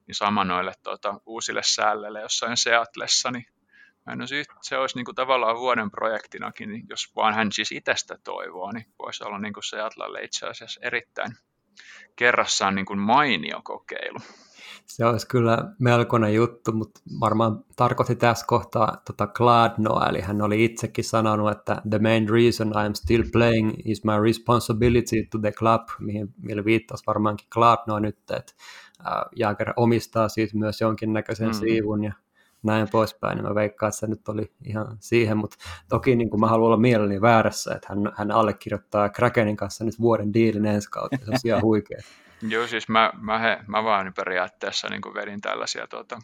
niin 0.06 0.14
sama 0.14 0.44
noille 0.44 0.72
tuota, 0.82 1.14
uusille 1.26 1.62
sällelle 1.64 2.20
jossain 2.20 2.56
Seatlessa, 2.56 3.30
niin 3.30 3.44
olisi, 4.06 4.42
yht- 4.42 4.58
se 4.62 4.78
olisi 4.78 4.96
niin 4.96 5.04
kuin 5.04 5.14
tavallaan 5.14 5.58
vuoden 5.58 5.90
projektinakin, 5.90 6.68
niin 6.68 6.86
jos 6.90 7.12
vaan 7.16 7.34
hän 7.34 7.52
siis 7.52 7.72
itsestä 7.72 8.18
toivoo, 8.24 8.72
niin 8.72 8.86
voisi 8.98 9.24
olla 9.24 9.38
niin 9.38 9.54
kuin 9.54 9.64
Seatlelle 9.64 10.22
itse 10.22 10.46
asiassa 10.46 10.80
erittäin 10.84 11.32
kerrassaan 12.16 12.74
niin 12.74 12.86
kuin 12.86 12.98
mainio 12.98 13.60
kokeilu. 13.64 14.18
Se 14.86 15.04
olisi 15.04 15.28
kyllä 15.28 15.58
melkoinen 15.78 16.34
juttu, 16.34 16.72
mutta 16.72 17.00
varmaan 17.20 17.64
tarkoitti 17.76 18.16
tässä 18.16 18.46
kohtaa 18.46 19.02
tota 19.06 19.26
Gladnoa, 19.26 20.08
eli 20.08 20.20
hän 20.20 20.42
oli 20.42 20.64
itsekin 20.64 21.04
sanonut, 21.04 21.50
että 21.50 21.82
the 21.90 21.98
main 21.98 22.28
reason 22.28 22.72
I'm 22.72 22.94
still 22.94 23.22
playing 23.32 23.72
is 23.84 24.04
my 24.04 24.22
responsibility 24.22 25.26
to 25.30 25.38
the 25.38 25.52
club, 25.52 25.82
mihin, 25.98 26.34
millä 26.42 26.64
viittasi 26.64 27.04
varmaankin 27.06 27.46
Gladnoa 27.50 28.00
nyt, 28.00 28.18
että 28.30 28.52
Jaager 29.36 29.72
omistaa 29.76 30.28
siitä 30.28 30.56
myös 30.56 30.80
jonkinnäköisen 30.80 31.48
mm. 31.48 31.54
siivun 31.54 32.04
ja 32.04 32.12
näin 32.64 32.88
poispäin, 32.90 33.36
niin 33.36 33.46
mä 33.46 33.54
veikkaan, 33.54 33.88
että 33.88 33.98
se 33.98 34.06
nyt 34.06 34.28
oli 34.28 34.52
ihan 34.64 34.96
siihen, 35.00 35.36
mutta 35.36 35.56
toki 35.88 36.16
niin 36.16 36.30
kuin 36.30 36.40
mä 36.40 36.46
haluan 36.46 36.66
olla 36.66 36.76
mielelläni 36.76 37.20
väärässä, 37.20 37.74
että 37.74 37.88
hän, 37.88 38.12
hän 38.16 38.30
allekirjoittaa 38.30 39.08
Krakenin 39.08 39.56
kanssa 39.56 39.84
nyt 39.84 40.00
vuoden 40.00 40.34
diilin 40.34 40.66
ensi 40.66 40.90
kautta, 40.90 41.16
se 41.16 41.30
on 41.30 41.38
ihan 41.44 41.62
huikea. 41.62 41.98
Joo, 42.48 42.66
siis 42.66 42.88
mä, 42.88 43.12
mä, 43.20 43.38
he, 43.38 43.58
mä 43.66 43.84
vaan 43.84 44.12
periaatteessa 44.16 44.88
niin 44.88 45.02
kuin 45.02 45.14
vedin 45.14 45.40
tällaisia 45.40 45.86
tuota, 45.86 46.18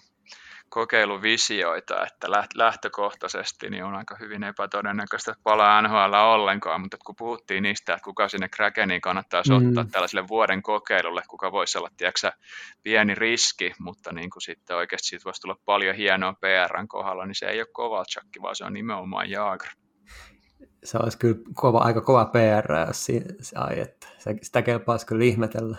kokeiluvisioita, 0.71 2.07
että 2.07 2.27
läht- 2.27 2.55
lähtökohtaisesti 2.57 3.71
niin 3.71 3.85
on 3.85 3.95
aika 3.95 4.17
hyvin 4.21 4.45
epätodennäköistä, 4.45 5.31
että 5.33 5.43
palaa 5.43 5.83
NHL 5.83 6.15
ollenkaan, 6.15 6.81
mutta 6.81 6.97
kun 7.07 7.17
puhuttiin 7.17 7.63
niistä, 7.63 7.95
että 7.95 8.05
kuka 8.05 8.29
sinne 8.29 8.49
Krakeniin 8.49 9.01
kannattaisi 9.01 9.53
Mm. 9.53 9.69
ottaa 9.69 9.85
tällaiselle 9.85 10.29
vuoden 10.29 10.63
kokeilulle, 10.63 11.23
kuka 11.29 11.53
voisi 11.53 11.79
olla, 11.79 11.91
tiedätkö, 11.97 12.33
pieni 12.83 13.15
riski, 13.15 13.73
mutta 13.79 14.13
niin 14.13 14.31
kuin 14.31 14.43
sitten 14.43 14.77
oikeasti 14.77 15.09
siitä 15.09 15.25
voisi 15.25 15.41
tulla 15.41 15.57
paljon 15.65 15.97
hienoa 15.97 16.33
PRn 16.33 16.89
kohdalla, 16.89 17.27
niin 17.27 17.35
se 17.35 17.47
ei 17.47 17.61
ole 17.61 17.69
Kovalchakki, 17.73 18.43
vaan 18.43 18.57
se 18.57 18.65
on 18.65 18.73
nimenomaan 18.73 19.31
Jaager. 19.31 19.69
se 20.85 20.99
olisi 21.03 21.19
kyllä 21.19 21.37
kova, 21.55 21.79
aika 21.79 22.01
kova 22.01 22.25
PR, 22.25 22.73
jos 22.87 23.07
si, 23.07 23.23
ai, 23.55 23.81
että 23.81 24.07
sitä 24.43 24.63
kelpaisi 24.63 25.07
kyllä 25.07 25.25
ihmetellä. 25.25 25.77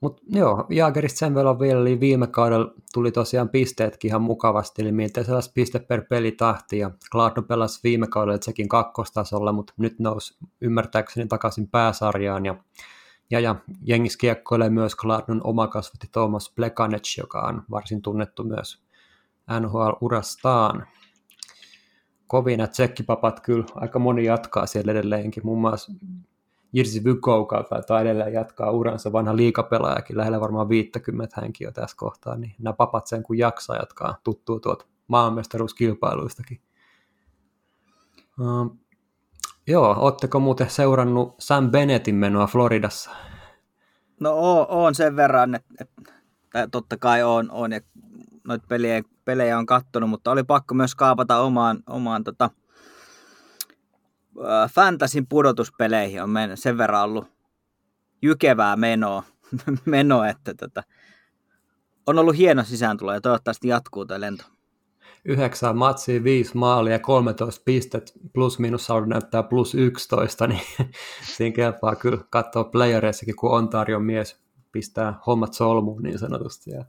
Mutta 0.00 0.22
joo, 0.26 0.66
Jaagerista 0.70 1.18
sen 1.18 1.34
verran 1.34 1.60
vielä, 1.60 1.80
eli 1.80 2.00
viime 2.00 2.26
kaudella 2.26 2.72
tuli 2.94 3.12
tosiaan 3.12 3.48
pisteetkin 3.48 4.08
ihan 4.08 4.22
mukavasti, 4.22 4.82
eli 4.82 4.92
miltei 4.92 5.24
sellaista 5.24 5.52
piste 5.54 5.78
per 5.78 6.04
pelitahti, 6.08 6.78
ja 6.78 6.90
Gladno 7.12 7.42
pelasi 7.42 7.80
viime 7.84 8.06
kaudella 8.06 8.38
sekin 8.42 8.68
kakkostasolla, 8.68 9.52
mutta 9.52 9.72
nyt 9.76 9.98
nousi 9.98 10.38
ymmärtääkseni 10.60 11.28
takaisin 11.28 11.68
pääsarjaan, 11.68 12.46
ja, 12.46 12.54
ja, 13.30 13.40
ja 13.40 13.54
jengis 13.82 14.16
kiekkoilee 14.16 14.70
myös 14.70 14.94
Gladnon 14.94 15.40
oma 15.44 15.66
kasvatti 15.66 16.08
Thomas 16.12 16.52
Plekanec, 16.56 17.18
joka 17.18 17.40
on 17.40 17.62
varsin 17.70 18.02
tunnettu 18.02 18.44
myös 18.44 18.82
NHL-urastaan. 19.60 20.86
Kovin 22.26 22.58
nämä 22.58 22.66
tsekkipapat 22.66 23.40
kyllä 23.40 23.64
aika 23.74 23.98
moni 23.98 24.24
jatkaa 24.24 24.66
siellä 24.66 24.92
edelleenkin, 24.92 25.46
muun 25.46 25.60
muassa 25.60 25.92
Jirsi 26.72 27.04
Vykouka 27.04 27.64
tai 27.86 28.02
edelleen 28.02 28.32
jatkaa 28.32 28.70
uransa, 28.70 29.12
vanha 29.12 29.36
liikapelaajakin, 29.36 30.16
lähellä 30.16 30.40
varmaan 30.40 30.68
50 30.68 31.40
hänkin 31.40 31.64
jo 31.64 31.72
tässä 31.72 31.96
kohtaa, 31.96 32.36
niin 32.36 32.54
nämä 32.58 32.72
papat 32.72 33.06
sen 33.06 33.22
kun 33.22 33.38
jaksaa 33.38 33.76
jatkaa, 33.76 34.18
tuttuu 34.24 34.60
tuolta 34.60 34.86
maanmestaruuskilpailuistakin. 35.06 36.60
Uh, 38.40 38.76
joo, 39.66 39.96
ootteko 39.98 40.40
muuten 40.40 40.70
seurannut 40.70 41.34
Sam 41.38 41.70
Bennettin 41.70 42.14
menoa 42.14 42.46
Floridassa? 42.46 43.10
No 44.20 44.32
oon 44.68 44.94
sen 44.94 45.16
verran, 45.16 45.54
että, 45.54 45.94
että 46.54 46.68
totta 46.70 46.96
kai 46.96 47.22
on, 47.22 47.50
on 47.50 47.72
ja 47.72 47.80
noita 48.44 48.66
pelejä, 48.68 49.02
pelejä 49.24 49.58
on 49.58 49.66
kattonut, 49.66 50.10
mutta 50.10 50.30
oli 50.30 50.44
pakko 50.44 50.74
myös 50.74 50.94
kaapata 50.94 51.38
omaan, 51.38 51.78
omaan 51.86 52.24
tota, 52.24 52.50
fantasin 54.74 55.26
pudotuspeleihin 55.26 56.22
on 56.22 56.30
men- 56.30 56.56
sen 56.56 56.78
verran 56.78 57.02
ollut 57.02 57.24
jykevää 58.22 58.76
menoa, 58.76 59.22
menoa 59.84 60.28
että 60.28 60.54
tota, 60.54 60.82
on 62.06 62.18
ollut 62.18 62.36
hieno 62.36 62.64
sisääntulo 62.64 63.14
ja 63.14 63.20
toivottavasti 63.20 63.68
jatkuu 63.68 64.06
tuo 64.06 64.20
lento. 64.20 64.44
Yhdeksän 65.24 65.76
matsia, 65.76 66.24
viisi 66.24 66.56
maalia, 66.56 66.98
13 66.98 67.62
pistet, 67.64 68.12
plus 68.32 68.58
minus 68.58 68.86
saldo 68.86 69.06
näyttää 69.06 69.42
plus 69.42 69.74
11, 69.74 70.46
niin 70.46 70.62
siinä 71.22 71.56
kelpaa 71.56 71.96
kyllä 71.96 72.24
katsoa 72.30 72.64
playereissakin, 72.64 73.36
kun 73.36 73.50
Ontario 73.50 74.00
mies 74.00 74.40
pistää 74.72 75.14
hommat 75.26 75.54
solmuun 75.54 76.02
niin 76.02 76.18
sanotusti. 76.18 76.70
Ja, 76.70 76.84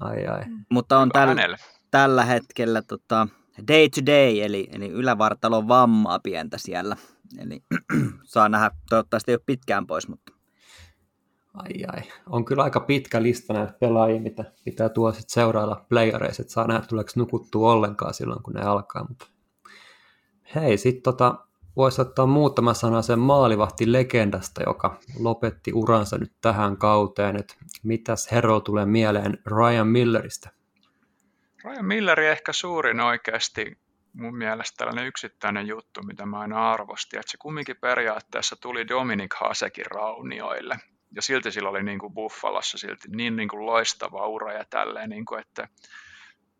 ai 0.00 0.26
ai. 0.26 0.42
Mutta 0.70 0.98
on 0.98 1.08
täl, 1.08 1.56
tällä 1.90 2.24
hetkellä 2.24 2.82
tota, 2.82 3.28
day 3.68 3.88
to 3.88 4.06
day, 4.06 4.40
eli, 4.40 4.68
eli 4.72 4.88
ylävartalon 4.88 5.68
vammaa 5.68 6.18
pientä 6.18 6.58
siellä. 6.58 6.96
Eli 7.38 7.62
saa 8.24 8.48
nähdä, 8.48 8.70
toivottavasti 8.88 9.30
ei 9.30 9.34
ole 9.34 9.42
pitkään 9.46 9.86
pois, 9.86 10.08
mutta 10.08 10.36
Ai 11.56 11.84
ai, 11.92 12.02
on 12.28 12.44
kyllä 12.44 12.62
aika 12.62 12.80
pitkä 12.80 13.22
lista 13.22 13.52
näitä 13.52 13.72
pelaajia, 13.80 14.20
mitä 14.20 14.44
pitää 14.64 14.88
tuoda 14.88 15.12
sitten 15.12 15.34
seurailla 15.34 15.84
playereissa, 15.88 16.42
että 16.42 16.52
saa 16.52 16.66
nähdä, 16.66 16.86
tuleeko 16.86 17.10
nukuttua 17.16 17.72
ollenkaan 17.72 18.14
silloin, 18.14 18.42
kun 18.42 18.54
ne 18.54 18.62
alkaa. 18.62 19.06
Mutta 19.08 19.26
hei, 20.54 20.78
sitten 20.78 21.02
tota, 21.02 21.34
voisi 21.76 22.00
ottaa 22.00 22.26
muutama 22.26 22.74
sana 22.74 23.02
sen 23.02 23.18
maalivahti 23.18 23.92
legendasta, 23.92 24.62
joka 24.66 24.98
lopetti 25.18 25.72
uransa 25.72 26.18
nyt 26.18 26.32
tähän 26.40 26.76
kauteen. 26.76 27.36
että 27.36 27.54
mitäs 27.82 28.32
Hero 28.32 28.60
tulee 28.60 28.86
mieleen 28.86 29.38
Ryan 29.46 29.88
Milleristä? 29.88 30.50
Ryan 31.66 31.84
Milleri 31.84 32.26
ehkä 32.26 32.52
suurin 32.52 33.00
oikeasti 33.00 33.78
mun 34.12 34.36
mielestä 34.36 34.76
tällainen 34.76 35.06
yksittäinen 35.06 35.66
juttu, 35.66 36.02
mitä 36.02 36.26
mä 36.26 36.38
aina 36.38 36.72
arvostin, 36.72 37.20
että 37.20 37.30
se 37.30 37.36
kumminkin 37.38 37.76
periaatteessa 37.80 38.56
tuli 38.56 38.88
Dominic 38.88 39.34
Hasekin 39.40 39.86
raunioille. 39.86 40.76
Ja 41.14 41.22
silti 41.22 41.52
sillä 41.52 41.68
oli 41.68 41.82
niin 41.82 41.98
kuin 41.98 42.14
Buffalossa 42.14 42.78
silti 42.78 43.08
niin, 43.08 43.36
niin 43.36 43.48
kuin 43.48 43.66
loistava 43.66 44.26
ura 44.26 44.52
ja 44.52 44.64
tälleen, 44.70 45.10
niin 45.10 45.24
kuin, 45.24 45.40
että 45.40 45.68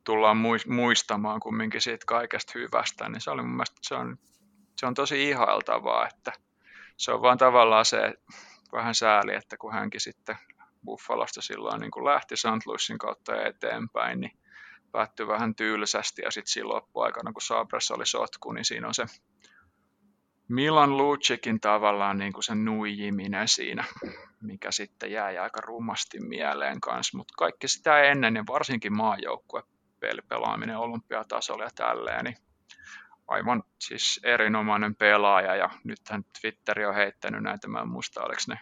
tullaan 0.05 0.37
muistamaan 0.67 1.41
kumminkin 1.41 1.81
siitä 1.81 2.05
kaikesta 2.07 2.53
hyvästä, 2.55 3.09
niin 3.09 3.21
se 3.21 3.31
oli 3.31 3.43
mun 3.43 3.57
mielestä, 3.57 3.77
se 3.83 3.95
on, 3.95 4.17
se 4.77 4.87
on 4.87 4.95
tosi 4.95 5.29
ihailtavaa, 5.29 6.09
että 6.09 6.33
se 6.97 7.13
on 7.13 7.23
vaan 7.23 7.39
tavallaan 7.39 7.85
se 7.85 8.15
vähän 8.73 8.95
sääli, 8.95 9.35
että 9.35 9.57
kun 9.57 9.73
hänkin 9.73 10.01
sitten 10.01 10.37
Buffalosta 10.85 11.43
silloin 11.43 11.81
niin 11.81 11.91
kuin 11.91 12.05
lähti 12.05 12.37
St. 12.37 12.67
Louisin 12.67 12.99
kautta 12.99 13.43
eteenpäin, 13.43 14.21
niin 14.21 14.39
päättyi 14.97 15.27
vähän 15.27 15.55
tylsästi 15.55 16.23
ja 16.23 16.31
sitten 16.31 16.53
siinä 16.53 16.69
loppuaikana, 16.69 17.33
kun 17.33 17.43
Sabressa 17.43 17.95
oli 17.95 18.07
sotku, 18.07 18.53
niin 18.53 18.65
siinä 18.65 18.87
on 18.87 18.95
se 18.95 19.07
Milan 20.49 20.97
Lucicin 20.97 21.61
tavallaan 21.61 22.19
niin 22.19 22.33
kuin 22.33 22.45
se 22.45 22.55
nuijiminen 22.55 23.49
siinä, 23.49 23.85
mikä 24.43 24.71
sitten 24.71 25.11
jäi 25.11 25.39
aika 25.39 25.61
rummasti 25.61 26.21
mieleen 26.21 26.81
kanssa, 26.81 27.17
mutta 27.17 27.35
kaikki 27.39 27.69
sitä 27.69 28.03
ennen 28.03 28.35
ja 28.35 28.45
varsinkin 28.49 28.97
maajoukkue 28.97 29.63
pelaaminen 30.29 30.79
olympiatasolla 30.79 31.65
ja 31.65 31.71
tälleen, 31.75 32.25
niin 32.25 32.37
aivan 33.29 33.63
siis 33.81 34.21
erinomainen 34.25 34.97
pelaaja. 34.97 35.57
Ja 35.57 35.71
nythän 35.85 36.25
Twitteri 36.41 36.87
on 36.87 36.95
heittänyt 36.95 37.43
näitä, 37.43 37.69
mä 37.69 37.81
en 37.81 37.89
muista 37.89 38.25
oliko 38.25 38.41
ne 38.49 38.59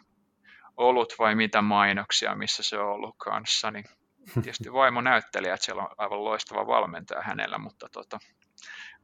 olut 0.77 1.14
vai 1.18 1.35
mitä 1.35 1.62
mainoksia, 1.62 2.35
missä 2.35 2.62
se 2.62 2.79
on 2.79 2.88
ollut 2.88 3.14
kanssa, 3.18 3.70
niin 3.70 3.85
Tietysti 4.33 4.73
vaimo 4.73 5.01
näyttelijä, 5.01 5.55
että 5.55 5.67
siellä 5.67 5.83
on 5.83 5.95
aivan 5.99 6.25
loistava 6.25 6.67
valmentaja 6.67 7.23
hänellä, 7.23 7.59
mutta 7.59 7.89
tota, 7.93 8.19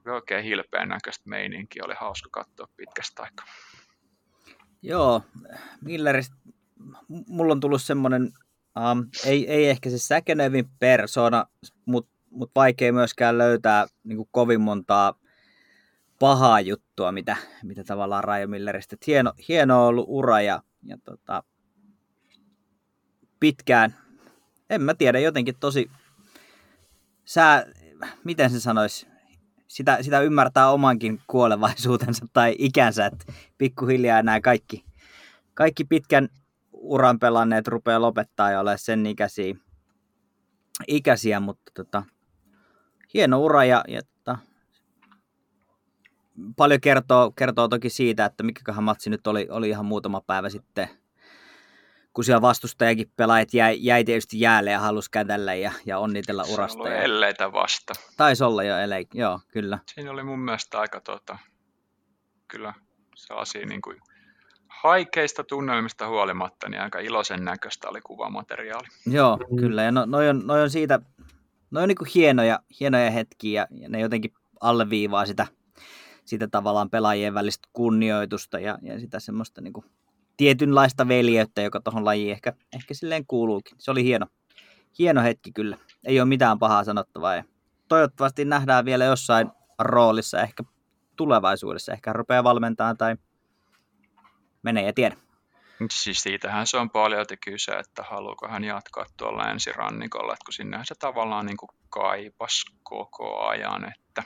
oikein 0.07 0.45
hilpeän 0.45 0.89
näköistä 0.89 1.31
meininki 1.31 1.79
oli 1.85 1.95
hauska 2.01 2.29
katsoa 2.33 2.69
pitkästä 2.77 3.23
aikaa. 3.23 3.47
Joo, 4.83 5.23
Milleristä 5.85 6.37
mulla 7.09 7.53
on 7.53 7.61
tullut 7.61 7.83
semmoinen, 7.83 8.23
um, 8.93 9.07
ei, 9.25 9.51
ei 9.51 9.69
ehkä 9.69 9.91
se 9.91 9.99
säkenevin 9.99 10.71
persona, 10.79 11.47
mutta 11.85 12.11
mut 12.31 12.51
vaikea 12.55 12.93
myöskään 12.93 13.39
löytää 13.39 13.87
niin 14.05 14.29
kovin 14.31 14.61
montaa 14.61 15.15
pahaa 16.19 16.61
juttua, 16.61 17.13
mitä, 17.13 17.37
mitä 17.63 17.85
tavallaan 17.85 18.25
Raja 18.25 18.49
Milleristä. 18.49 18.97
hieno, 19.07 19.33
hieno 19.49 19.87
ollut 19.87 20.07
ura 20.09 20.41
ja, 20.41 20.63
ja 20.83 20.99
tota, 21.05 21.43
pitkään, 23.41 23.95
en 24.71 24.83
mä 24.83 24.95
tiedä, 24.95 25.19
jotenkin 25.19 25.55
tosi, 25.61 25.91
sä, 27.25 27.67
miten 28.25 28.51
se 28.51 28.61
sanoisi, 28.61 29.07
sitä, 29.69 30.03
sitä 30.03 30.21
ymmärtää 30.21 30.71
omankin 30.71 31.21
kuolevaisuutensa 31.27 32.27
tai 32.33 32.55
ikänsä, 32.59 33.07
että 33.07 33.33
pikkuhiljaa 33.59 34.23
nämä 34.23 34.41
kaikki, 34.41 34.85
kaikki 35.55 35.85
pitkän 35.85 36.29
uran 36.73 37.19
pelanneet 37.19 37.69
rupeaa 37.69 38.01
lopettaa 38.01 38.51
ja 38.51 38.61
ole 38.61 38.79
sen 38.79 39.07
ikäisiä, 39.07 39.55
ikäisiä 40.89 41.41
mutta 41.41 41.73
tota, 41.75 42.03
hieno 43.15 43.41
ura 43.41 43.65
ja, 43.65 43.85
ja 43.89 44.01
tota, 44.03 44.39
paljon 46.57 46.81
kertoo, 46.81 47.31
kertoo 47.31 47.69
toki 47.69 47.91
siitä, 47.91 48.25
että 48.25 48.43
mikäköhän 48.43 48.85
matsi 48.85 49.11
nyt 49.11 49.27
oli, 49.27 49.47
oli 49.51 49.69
ihan 49.69 49.87
muutama 49.87 50.21
päivä 50.21 50.51
sitten 50.51 50.89
kun 52.12 52.25
siellä 52.25 52.42
vastustajakin 52.42 53.12
pelaajat 53.16 53.55
jäi, 53.55 53.79
jäi 53.81 54.05
tietysti 54.05 54.40
jäälle 54.40 54.70
ja 54.70 54.81
halusi 54.81 55.11
kädellä 55.11 55.55
ja, 55.55 55.73
ja 55.87 55.99
onnitella 55.99 56.44
urasta. 56.53 56.83
Se 56.83 56.88
oli 56.88 57.05
elleitä 57.05 57.53
vasta. 57.53 57.92
Taisi 58.16 58.44
olla 58.44 58.62
jo 58.62 58.79
elei, 58.79 59.07
joo, 59.14 59.40
kyllä. 59.49 59.79
Siinä 59.94 60.11
oli 60.11 60.23
mun 60.23 60.40
mielestä 60.40 60.81
aika 60.81 61.01
tota, 61.01 61.38
kyllä 62.49 62.75
sellaisia 63.16 63.66
niin 63.66 63.83
kuin 63.83 64.01
haikeista 64.83 65.44
tunnelmista 65.44 66.09
huolimatta, 66.09 66.68
niin 66.68 66.81
aika 66.81 66.99
iloisen 66.99 67.44
näköistä 67.44 67.88
oli 67.88 68.01
kuvamateriaali. 68.01 68.88
Joo, 69.07 69.37
mm. 69.37 69.57
kyllä. 69.57 69.83
Ja 69.83 69.92
no, 69.92 70.05
noi, 70.07 70.29
on, 70.29 70.46
noi 70.46 70.62
on 70.62 70.70
siitä, 70.70 71.01
noi 71.70 71.83
on 71.83 71.88
niin 71.88 71.99
kuin 71.99 72.11
hienoja, 72.14 72.61
hienoja 72.81 73.11
hetkiä 73.11 73.66
ja 73.70 73.88
ne 73.88 74.01
jotenkin 74.01 74.35
alleviivaa 74.61 75.27
sitä, 75.27 75.46
sitä 76.25 76.49
tavallaan 76.49 76.90
pelaajien 76.90 77.35
välistä 77.35 77.68
kunnioitusta 77.73 78.59
ja, 78.59 78.79
ja 78.83 79.01
sitä 79.01 79.20
semmoista 79.20 79.61
niin 79.61 79.73
kuin 79.73 79.87
tietynlaista 80.40 81.09
veljeyttä, 81.09 81.62
joka 81.62 81.81
tuohon 81.81 82.05
lajiin 82.05 82.33
ehkä, 82.33 82.53
ehkä 82.72 82.94
silleen 82.94 83.26
kuuluukin. 83.26 83.76
Se 83.79 83.90
oli 83.90 84.05
hieno, 84.05 84.26
hieno 84.98 85.22
hetki 85.22 85.53
kyllä. 85.53 85.76
Ei 86.05 86.20
ole 86.20 86.29
mitään 86.29 86.59
pahaa 86.59 86.85
sanottavaa. 86.85 87.35
Ja 87.35 87.44
toivottavasti 87.88 88.44
nähdään 88.44 88.85
vielä 88.85 89.05
jossain 89.05 89.50
roolissa 89.79 90.40
ehkä 90.40 90.62
tulevaisuudessa. 91.16 91.92
Ehkä 91.92 92.12
rupeaa 92.12 92.44
valmentamaan 92.44 92.96
tai 92.96 93.16
menee 94.62 94.87
ja 94.87 94.92
tiedä. 94.92 95.16
Siis 95.90 96.22
siitähän 96.22 96.66
se 96.66 96.76
on 96.76 96.90
paljon 96.90 97.26
kyse, 97.44 97.72
että 97.72 98.03
haluuko 98.03 98.48
hän 98.48 98.64
jatkaa 98.64 99.07
tuolla 99.16 99.50
ensirannikolla, 99.50 100.33
että 100.33 100.44
kun 100.44 100.53
sinnehän 100.53 100.87
se 100.87 100.94
tavallaan 100.98 101.46
niin 101.46 101.57
kuin 101.57 101.70
kaipas 101.90 102.64
koko 102.83 103.40
ajan, 103.40 103.92
että 103.92 104.22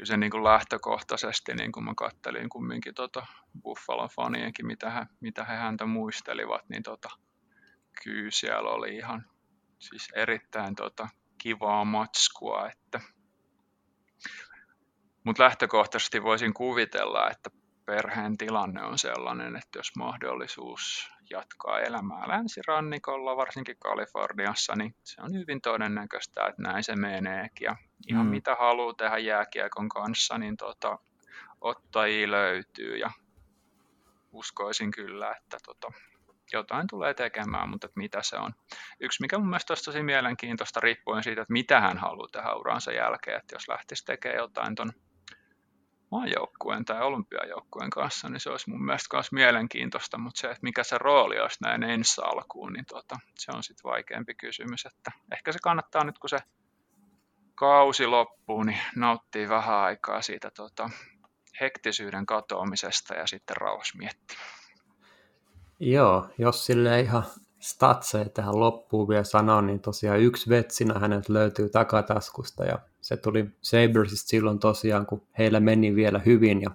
kyllä 0.00 0.08
se 0.08 0.16
niin 0.16 0.30
kuin 0.30 0.44
lähtökohtaisesti, 0.44 1.54
niin 1.54 1.72
kuin 1.72 1.84
mä 1.84 1.92
kattelin 1.96 2.48
kumminkin 2.48 2.94
tota 2.94 3.26
Buffalo 3.62 4.08
fanienkin, 4.08 4.66
mitä 4.66 4.90
he, 4.90 5.06
mitä 5.20 5.44
he 5.44 5.54
häntä 5.54 5.86
muistelivat, 5.86 6.68
niin 6.68 6.82
tota, 6.82 7.08
kyllä 8.02 8.30
siellä 8.30 8.70
oli 8.70 8.96
ihan 8.96 9.24
siis 9.78 10.08
erittäin 10.16 10.74
tota, 10.74 11.08
kivaa 11.38 11.84
matskua, 11.84 12.68
että 12.68 13.00
Mutta 15.24 15.42
lähtökohtaisesti 15.42 16.22
voisin 16.22 16.54
kuvitella, 16.54 17.30
että 17.30 17.50
perheen 17.86 18.38
tilanne 18.38 18.82
on 18.82 18.98
sellainen, 18.98 19.56
että 19.56 19.78
jos 19.78 19.96
mahdollisuus 19.96 21.10
jatkaa 21.30 21.80
elämää 21.80 22.28
länsirannikolla, 22.28 23.36
varsinkin 23.36 23.76
Kaliforniassa, 23.78 24.76
niin 24.76 24.94
se 25.04 25.22
on 25.22 25.34
hyvin 25.34 25.60
todennäköistä, 25.60 26.46
että 26.46 26.62
näin 26.62 26.84
se 26.84 26.96
meneekin. 26.96 27.64
Ja 27.64 27.76
ihan 28.08 28.26
mm. 28.26 28.30
mitä 28.30 28.54
haluaa 28.54 28.94
tehdä 28.94 29.18
jääkiekon 29.18 29.88
kanssa, 29.88 30.38
niin 30.38 30.56
tota, 30.56 30.98
ottajia 31.60 32.30
löytyy 32.30 32.96
ja 32.96 33.10
uskoisin 34.32 34.90
kyllä, 34.90 35.34
että 35.36 35.56
tota, 35.64 35.92
jotain 36.52 36.86
tulee 36.86 37.14
tekemään, 37.14 37.68
mutta 37.68 37.86
että 37.86 38.00
mitä 38.00 38.22
se 38.22 38.36
on. 38.36 38.52
Yksi, 39.00 39.22
mikä 39.22 39.38
mun 39.38 39.48
mielestä 39.48 39.70
olisi 39.70 39.84
tosi 39.84 40.02
mielenkiintoista 40.02 40.80
riippuen 40.80 41.22
siitä, 41.22 41.42
että 41.42 41.52
mitä 41.52 41.80
hän 41.80 41.98
haluaa 41.98 42.28
tehdä 42.32 42.54
uransa 42.54 42.92
jälkeen, 42.92 43.36
että 43.36 43.54
jos 43.54 43.68
lähtisi 43.68 44.04
tekemään 44.04 44.38
jotain 44.38 44.74
ton 44.74 44.92
maajoukkueen 46.10 46.84
tai 46.84 47.02
olympiajoukkueen 47.02 47.90
kanssa, 47.90 48.28
niin 48.28 48.40
se 48.40 48.50
olisi 48.50 48.70
mun 48.70 48.84
mielestä 48.84 49.16
myös 49.16 49.32
mielenkiintoista, 49.32 50.18
mutta 50.18 50.40
se, 50.40 50.46
että 50.46 50.62
mikä 50.62 50.84
se 50.84 50.98
rooli 50.98 51.40
olisi 51.40 51.58
näin 51.62 51.82
ensi 51.82 52.20
alkuun, 52.24 52.72
niin 52.72 52.86
tota, 52.86 53.18
se 53.38 53.52
on 53.54 53.62
sitten 53.62 53.90
vaikeampi 53.90 54.34
kysymys, 54.34 54.86
että 54.86 55.12
ehkä 55.32 55.52
se 55.52 55.58
kannattaa 55.62 56.04
nyt, 56.04 56.18
kun 56.18 56.30
se 56.30 56.38
kausi 57.60 58.06
loppuu, 58.06 58.62
niin 58.62 58.78
nauttii 58.96 59.48
vähän 59.48 59.74
aikaa 59.74 60.22
siitä 60.22 60.50
tota, 60.56 60.90
hektisyyden 61.60 62.26
katoamisesta 62.26 63.14
ja 63.14 63.26
sitten 63.26 63.56
rauhassa 63.56 63.98
miettiä. 63.98 64.38
Joo, 65.80 66.28
jos 66.38 66.66
sille 66.66 67.00
ihan 67.00 67.22
statseja 67.58 68.28
tähän 68.28 68.60
loppuun 68.60 69.08
vielä 69.08 69.24
sanoa, 69.24 69.62
niin 69.62 69.80
tosiaan 69.80 70.20
yksi 70.20 70.50
vetsinä 70.50 70.98
hänet 70.98 71.28
löytyy 71.28 71.68
takataskusta 71.68 72.64
ja 72.64 72.78
se 73.00 73.16
tuli 73.16 73.46
Sabersista 73.62 74.28
silloin 74.28 74.58
tosiaan, 74.58 75.06
kun 75.06 75.26
heillä 75.38 75.60
meni 75.60 75.94
vielä 75.94 76.18
hyvin 76.18 76.62
ja 76.62 76.70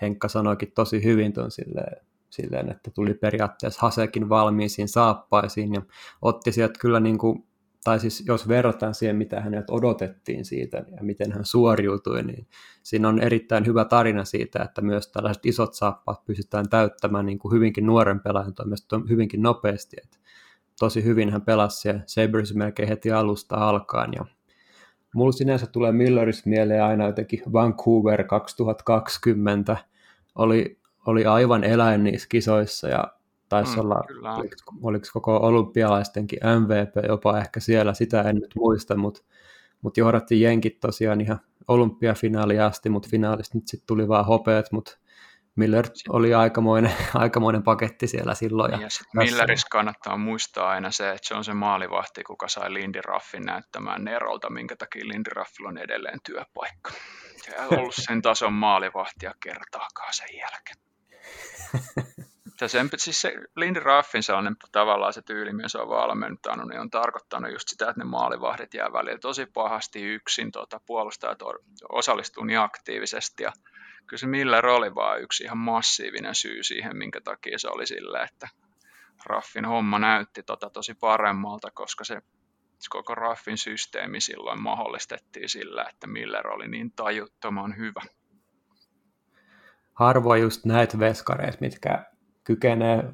Henkka 0.00 0.28
sanoikin 0.28 0.72
tosi 0.72 1.04
hyvin 1.04 1.32
tuon 1.32 1.50
silleen, 1.50 2.06
silleen, 2.30 2.70
että 2.70 2.90
tuli 2.90 3.14
periaatteessa 3.14 3.80
Hasekin 3.82 4.28
valmiisiin 4.28 4.88
saappaisiin 4.88 5.74
ja 5.74 5.82
otti 6.22 6.52
sieltä 6.52 6.78
kyllä 6.78 7.00
niin 7.00 7.18
kuin 7.18 7.46
tai 7.84 8.00
siis 8.00 8.24
jos 8.26 8.48
verrataan 8.48 8.94
siihen, 8.94 9.16
mitä 9.16 9.40
hänet 9.40 9.70
odotettiin 9.70 10.44
siitä 10.44 10.76
ja 10.96 11.02
miten 11.02 11.32
hän 11.32 11.44
suoriutui, 11.44 12.22
niin 12.22 12.46
siinä 12.82 13.08
on 13.08 13.20
erittäin 13.20 13.66
hyvä 13.66 13.84
tarina 13.84 14.24
siitä, 14.24 14.62
että 14.62 14.80
myös 14.80 15.08
tällaiset 15.08 15.46
isot 15.46 15.74
saappaat 15.74 16.24
pystytään 16.24 16.68
täyttämään 16.68 17.26
niin 17.26 17.38
kuin 17.38 17.54
hyvinkin 17.54 17.86
nuoren 17.86 18.20
pelaajan 18.20 18.54
toimesta 18.54 19.00
hyvinkin 19.08 19.42
nopeasti. 19.42 19.96
Että 20.04 20.18
tosi 20.78 21.04
hyvin 21.04 21.30
hän 21.30 21.42
pelasi 21.42 21.88
ja 21.88 22.00
Sabres 22.06 22.54
melkein 22.54 22.88
heti 22.88 23.12
alusta 23.12 23.56
alkaen. 23.56 24.10
Ja 24.14 24.24
mulla 25.14 25.32
sinänsä 25.32 25.66
tulee 25.66 25.92
Milleristä 25.92 26.50
mieleen 26.50 26.84
aina 26.84 27.06
jotenkin 27.06 27.42
Vancouver 27.52 28.24
2020 28.24 29.76
oli, 30.34 30.78
oli 31.06 31.24
aivan 31.24 31.64
eläin 31.64 32.04
niissä 32.04 32.28
kisoissa 32.28 32.88
ja 32.88 33.04
Taisi 33.52 33.76
mm, 33.76 33.80
olla, 33.80 34.04
kyllä. 34.06 34.34
oliko, 34.34 34.74
oliko 34.82 35.06
koko 35.12 35.36
olympialaistenkin 35.36 36.38
MVP 36.60 37.08
jopa 37.08 37.38
ehkä 37.38 37.60
siellä, 37.60 37.94
sitä 37.94 38.22
en 38.22 38.36
nyt 38.36 38.54
muista, 38.56 38.96
mutta 38.96 39.22
mut 39.82 39.96
johdattiin 39.96 40.40
jenkit 40.40 40.80
tosiaan 40.80 41.20
ihan 41.20 41.40
olympiafinaaliin 41.68 42.62
asti, 42.62 42.88
mutta 42.88 43.08
finaalista 43.10 43.58
nyt 43.58 43.68
sitten 43.68 43.86
tuli 43.86 44.08
vaan 44.08 44.26
hopeat, 44.26 44.72
mutta 44.72 44.98
Miller 45.56 45.86
oli 46.08 46.34
aikamoinen, 46.34 46.92
aikamoinen 47.14 47.62
paketti 47.62 48.06
siellä 48.06 48.34
silloin. 48.34 48.72
Ja, 48.72 48.78
ja 48.80 48.88
Millerissä 49.14 49.66
kannattaa 49.70 50.16
muistaa 50.16 50.68
aina 50.68 50.90
se, 50.90 51.10
että 51.10 51.28
se 51.28 51.34
on 51.34 51.44
se 51.44 51.54
maalivahti, 51.54 52.24
kuka 52.24 52.48
sai 52.48 52.74
Lindy 52.74 53.00
Raffin 53.04 53.42
näyttämään 53.42 54.04
Nerolta, 54.04 54.50
minkä 54.50 54.76
takia 54.76 55.08
Lindy 55.08 55.30
Raffilla 55.30 55.68
on 55.68 55.78
edelleen 55.78 56.18
työpaikka. 56.26 56.92
Se 57.44 57.52
ei 57.56 57.78
ollut 57.78 57.94
sen 57.94 58.22
tason 58.22 58.52
maalivahtia 58.52 59.34
kertaakaan 59.42 60.14
sen 60.14 60.28
jälkeen. 60.38 60.76
Se, 62.62 62.68
sen, 62.68 62.88
siis 62.96 63.20
se 63.20 63.34
Lindy 63.56 63.80
Raffin 63.80 64.22
sellainen 64.22 64.56
tavallaan 64.72 65.12
se 65.12 65.22
tyyli, 65.22 65.50
se 65.66 65.78
on 65.78 65.88
valmentanut, 65.88 66.68
niin 66.68 66.80
on 66.80 66.90
tarkoittanut 66.90 67.52
just 67.52 67.68
sitä, 67.68 67.90
että 67.90 68.00
ne 68.00 68.04
maalivahdit 68.04 68.74
jää 68.74 68.92
välillä 68.92 69.18
tosi 69.18 69.46
pahasti 69.46 70.02
yksin, 70.02 70.52
tuota, 70.52 70.80
puolustajat 70.86 71.38
osallistuu 71.88 72.44
niin 72.44 72.58
aktiivisesti 72.58 73.42
ja 73.42 73.52
kyllä 74.06 74.20
se 74.20 74.26
Miller 74.26 74.66
oli 74.66 74.94
vaan 74.94 75.20
yksi 75.20 75.44
ihan 75.44 75.58
massiivinen 75.58 76.34
syy 76.34 76.62
siihen, 76.62 76.96
minkä 76.96 77.20
takia 77.20 77.58
se 77.58 77.68
oli 77.68 77.86
sillä, 77.86 78.24
että 78.24 78.48
Raffin 79.26 79.64
homma 79.64 79.98
näytti 79.98 80.42
tota 80.42 80.70
tosi 80.70 80.94
paremmalta, 80.94 81.70
koska 81.70 82.04
se 82.04 82.22
koko 82.88 83.14
Raffin 83.14 83.58
systeemi 83.58 84.20
silloin 84.20 84.62
mahdollistettiin 84.62 85.48
sillä, 85.48 85.84
että 85.90 86.06
Miller 86.06 86.48
oli 86.48 86.68
niin 86.68 86.92
tajuttoman 86.92 87.76
hyvä. 87.76 88.02
Harvoin 89.94 90.42
just 90.42 90.64
näitä 90.64 90.98
veskareita, 90.98 91.58
mitkä 91.60 92.11
kykenee 92.44 93.12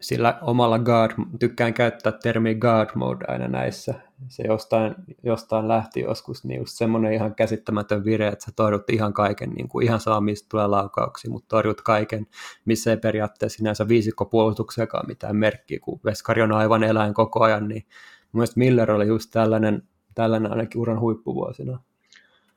sillä 0.00 0.38
omalla 0.42 0.78
guard, 0.78 1.12
tykkään 1.40 1.74
käyttää 1.74 2.12
termiä 2.12 2.54
guard 2.54 2.90
mode 2.94 3.24
aina 3.28 3.48
näissä. 3.48 3.94
Se 4.28 4.42
jostain, 4.46 4.94
jostain 5.22 5.68
lähti 5.68 6.00
joskus, 6.00 6.44
niin 6.44 6.58
just 6.58 6.72
semmoinen 6.72 7.12
ihan 7.12 7.34
käsittämätön 7.34 8.04
vire, 8.04 8.28
että 8.28 8.44
sä 8.44 8.52
torjut 8.56 8.90
ihan 8.90 9.12
kaiken, 9.12 9.50
niin 9.50 9.68
kuin 9.68 9.86
ihan 9.86 10.00
saa 10.00 10.20
mistä 10.20 10.46
tulee 10.50 10.66
laukauksia, 10.66 11.30
mutta 11.30 11.48
torjut 11.48 11.80
kaiken, 11.80 12.26
missä 12.64 12.90
ei 12.90 12.96
periaatteessa 12.96 13.56
sinänsä 13.56 13.88
viisikkopuolustuksiakaan 13.88 15.06
mitään 15.06 15.36
merkkiä, 15.36 15.78
kun 15.82 16.00
veskari 16.04 16.42
on 16.42 16.52
aivan 16.52 16.84
eläin 16.84 17.14
koko 17.14 17.44
ajan, 17.44 17.68
niin 17.68 17.86
mun 18.32 18.46
Miller 18.56 18.90
oli 18.90 19.06
just 19.06 19.30
tällainen, 19.30 19.82
tällainen 20.14 20.52
ainakin 20.52 20.80
uran 20.80 21.00
huippuvuosina. 21.00 21.80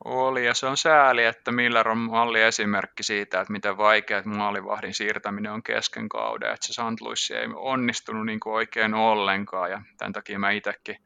Oli, 0.05 0.45
ja 0.45 0.53
se 0.53 0.65
on 0.65 0.77
sääli, 0.77 1.25
että 1.25 1.51
Miller 1.51 1.89
on 1.89 1.97
malli 1.97 2.41
esimerkki 2.41 3.03
siitä, 3.03 3.41
että 3.41 3.51
miten 3.51 3.77
vaikea 3.77 4.21
maalivahdin 4.25 4.93
siirtäminen 4.93 5.51
on 5.51 5.63
kesken 5.63 6.09
kauden. 6.09 6.53
Että 6.53 6.67
se 6.67 6.73
St. 6.73 7.01
Louis 7.01 7.31
ei 7.31 7.47
onnistunut 7.55 8.25
niin 8.25 8.39
kuin 8.39 8.53
oikein 8.53 8.93
ollenkaan, 8.93 9.71
ja 9.71 9.81
tämän 9.97 10.13
takia 10.13 10.39
mä 10.39 10.51
itsekin 10.51 10.97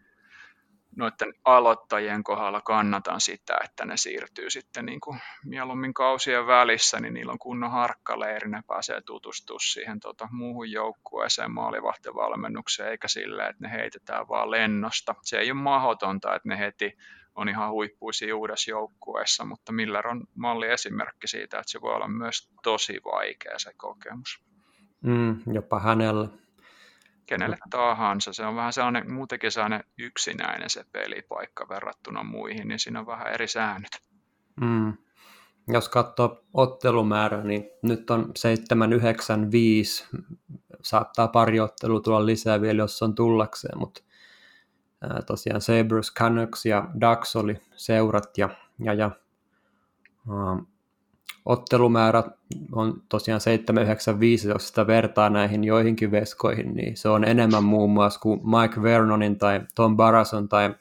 noiden 0.95 1.34
aloittajien 1.45 2.23
kohdalla 2.23 2.62
kannatan 2.62 3.21
sitä, 3.21 3.58
että 3.63 3.86
ne 3.86 3.97
siirtyy 3.97 4.49
sitten 4.49 4.86
niin 4.86 4.99
kuin 5.01 5.19
mieluummin 5.45 5.93
kausien 5.93 6.47
välissä, 6.47 6.99
niin 6.99 7.13
niillä 7.13 7.32
on 7.32 7.39
kunnon 7.39 7.71
harkkaleiri, 7.71 8.49
ne 8.49 8.63
pääsee 8.67 9.01
tutustumaan 9.01 9.60
siihen 9.60 9.99
tota, 9.99 10.27
muuhun 10.32 10.71
joukkueeseen 10.71 11.51
maalivahtivalmennukseen, 11.51 12.89
eikä 12.89 13.08
sille, 13.08 13.43
että 13.43 13.67
ne 13.67 13.71
heitetään 13.71 14.27
vaan 14.27 14.51
lennosta. 14.51 15.15
Se 15.23 15.38
ei 15.38 15.51
ole 15.51 15.62
mahdotonta, 15.62 16.36
että 16.36 16.49
ne 16.49 16.60
heti 16.60 16.97
on 17.36 17.50
ihan 17.50 17.72
huippuisia 17.72 18.36
uudessa 18.36 18.72
joukkueessa, 18.72 19.46
mutta 19.46 19.72
Miller 19.72 20.08
on 20.08 20.24
malli 20.36 20.67
esimerkki 20.67 21.28
siitä, 21.28 21.60
että 21.60 21.72
se 21.72 21.82
voi 21.82 21.96
olla 21.96 22.08
myös 22.08 22.50
tosi 22.63 23.02
vaikea 23.06 23.60
se 23.60 23.72
kokemus. 23.78 24.43
Mm, 25.02 25.39
jopa 25.54 25.80
hänellä. 25.80 26.28
Kenelle 27.26 27.58
tahansa. 27.69 28.34
Se 28.34 28.46
on 28.46 28.56
vähän 28.56 28.74
sellainen, 28.74 29.12
muutenkin 29.12 29.52
sellainen 29.52 29.84
yksinäinen 29.98 30.69
se 30.69 30.86
pelipaikka 30.91 31.69
verrattuna 31.69 32.24
muihin, 32.24 32.67
niin 32.67 32.80
siinä 32.80 33.00
on 33.00 33.08
vähän 33.08 33.34
eri 33.34 33.48
säännöt. 33.48 34.02
Mm. 34.62 34.93
Jos 35.67 35.89
katsoo 35.89 36.43
ottelumäärää, 36.54 37.43
niin 37.43 37.69
nyt 37.82 38.10
on 38.10 38.32
795, 38.36 40.06
saattaa 40.82 41.28
pari 41.28 41.60
ottelua 41.60 42.02
tulla 42.02 42.26
lisää 42.26 42.62
vielä, 42.62 42.82
jos 42.82 43.04
on 43.04 43.15
tullakseen, 43.15 43.78
mutta 43.78 44.02
tosiaan 45.26 45.62
Sabres, 45.62 46.13
Canucks 46.13 46.66
ja 46.66 46.88
Ducks 47.02 47.36
oli 47.36 47.56
seurat 47.76 48.38
ja, 48.38 48.50
ja, 48.80 48.94
ja 48.94 49.12
ottelumäärä 51.46 52.24
on 52.72 53.02
tosiaan 53.10 53.42
795, 53.42 54.50
jos 54.50 54.68
sitä 54.68 54.88
vertaa 54.88 55.30
näihin 55.30 55.63
joihinkin 55.63 56.12
veskoihin, 56.12 56.74
niin 56.74 56.98
se 56.98 57.10
on 57.10 57.24
enemmän 57.24 57.63
muun 57.63 57.89
muassa 57.89 58.20
kuin 58.20 58.42
Mike 58.44 58.82
Vernonin 58.82 59.38
tai 59.38 59.62
Tom 59.76 59.98
Barason 59.98 60.50
tai 60.50 60.76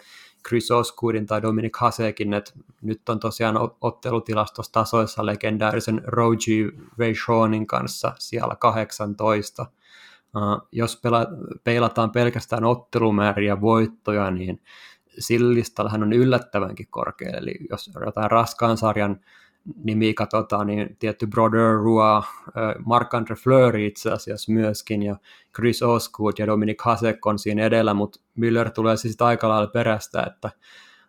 Chris 0.49 0.71
Osgoodin 0.71 1.27
tai 1.27 1.43
Dominic 1.43 1.77
Hasekin, 1.79 2.35
että 2.35 2.53
nyt 2.83 3.09
on 3.09 3.21
tosiaan 3.21 3.57
ottelutilastossa 3.81 4.73
tasoissa 4.73 5.27
legendaarisen 5.27 6.03
Rogie 6.05 6.71
Veishonin 6.99 7.67
kanssa 7.67 8.13
siellä 8.19 8.57
18, 8.57 9.63
Uh, 9.63 9.82
jos 10.73 10.97
pela, 10.97 11.27
peilataan 11.64 12.11
pelkästään 12.11 12.64
ottelumääriä 12.64 13.61
voittoja, 13.61 14.31
niin 14.31 14.62
sillä 15.18 15.55
listalla 15.55 15.90
hän 15.90 16.03
on 16.03 16.12
yllättävänkin 16.12 16.87
korkea. 16.90 17.31
Eli 17.37 17.55
jos 17.71 17.90
jotain 18.07 18.31
raskaan 18.31 18.77
sarjan 18.77 19.21
nimi 19.85 20.14
katsotaan, 20.14 20.66
niin 20.66 20.97
tietty 20.99 21.27
Brother 21.27 21.75
Rua, 21.75 22.25
Marc-Andre 22.85 23.35
Fleury 23.35 23.87
itse 23.87 24.11
asiassa 24.11 24.53
myöskin, 24.53 25.03
ja 25.03 25.16
Chris 25.57 25.83
Osgood 25.83 26.33
ja 26.38 26.47
Dominic 26.47 26.83
Hasek 26.83 27.27
on 27.27 27.38
siinä 27.38 27.62
edellä, 27.62 27.95
mutta 27.95 28.21
Miller 28.35 28.71
tulee 28.71 28.97
siis 28.97 29.23
aika 29.23 29.49
lailla 29.49 29.66
perästä, 29.66 30.23
että 30.23 30.51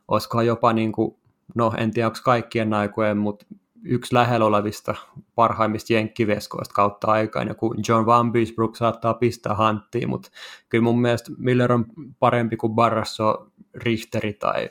olisikohan 0.08 0.46
jopa 0.46 0.74
niin 0.74 0.92
kuin, 0.92 1.16
no 1.56 1.74
en 1.78 1.92
tiedä 1.92 2.08
onko 2.08 2.20
kaikkien 2.24 2.74
aikojen, 2.74 3.18
mutta 3.18 3.46
yksi 3.86 4.14
lähellä 4.14 4.46
olevista 4.46 4.96
parhaimmista 5.36 5.94
jenkkiveskoista 5.94 6.74
kautta 6.74 7.08
aikaan, 7.08 7.48
ja 7.48 7.56
kun 7.56 7.76
John 7.88 8.06
Van 8.06 8.32
Biesbrook 8.32 8.76
saattaa 8.76 9.14
pistää 9.14 9.56
hanttiin, 9.56 10.10
mutta 10.10 10.30
kyllä 10.70 10.84
mun 10.84 11.02
mielestä 11.02 11.32
Miller 11.38 11.72
on 11.72 11.86
parempi 12.20 12.58
kuin 12.58 12.74
Barrasso, 12.74 13.48
Richteri 13.76 14.34
tai 14.34 14.70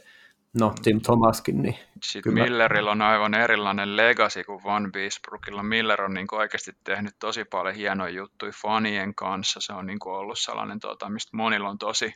no 0.61 0.75
Tim 0.83 1.01
Thomaskin, 1.01 1.62
niin 1.62 1.77
Sitten 2.03 2.33
kyllä. 2.33 2.44
Millerillä 2.44 2.90
on 2.90 3.03
aivan 3.03 3.35
erilainen 3.35 3.96
legacy 3.96 4.44
kuin 4.44 4.64
Van 4.64 4.92
Beesbrookilla. 4.92 5.62
Miller 5.62 6.03
on 6.03 6.14
niin 6.14 6.27
oikeasti 6.33 6.72
tehnyt 6.85 7.14
tosi 7.18 7.44
paljon 7.44 7.75
hienoja 7.75 8.14
juttuja 8.14 8.53
fanien 8.62 9.14
kanssa. 9.14 9.61
Se 9.61 9.72
on 9.72 9.87
niin 9.87 9.98
ollut 10.05 10.38
sellainen, 10.38 10.81
tota, 10.81 11.09
mistä 11.09 11.37
monilla 11.37 11.68
on 11.68 11.79
tosi 11.79 12.14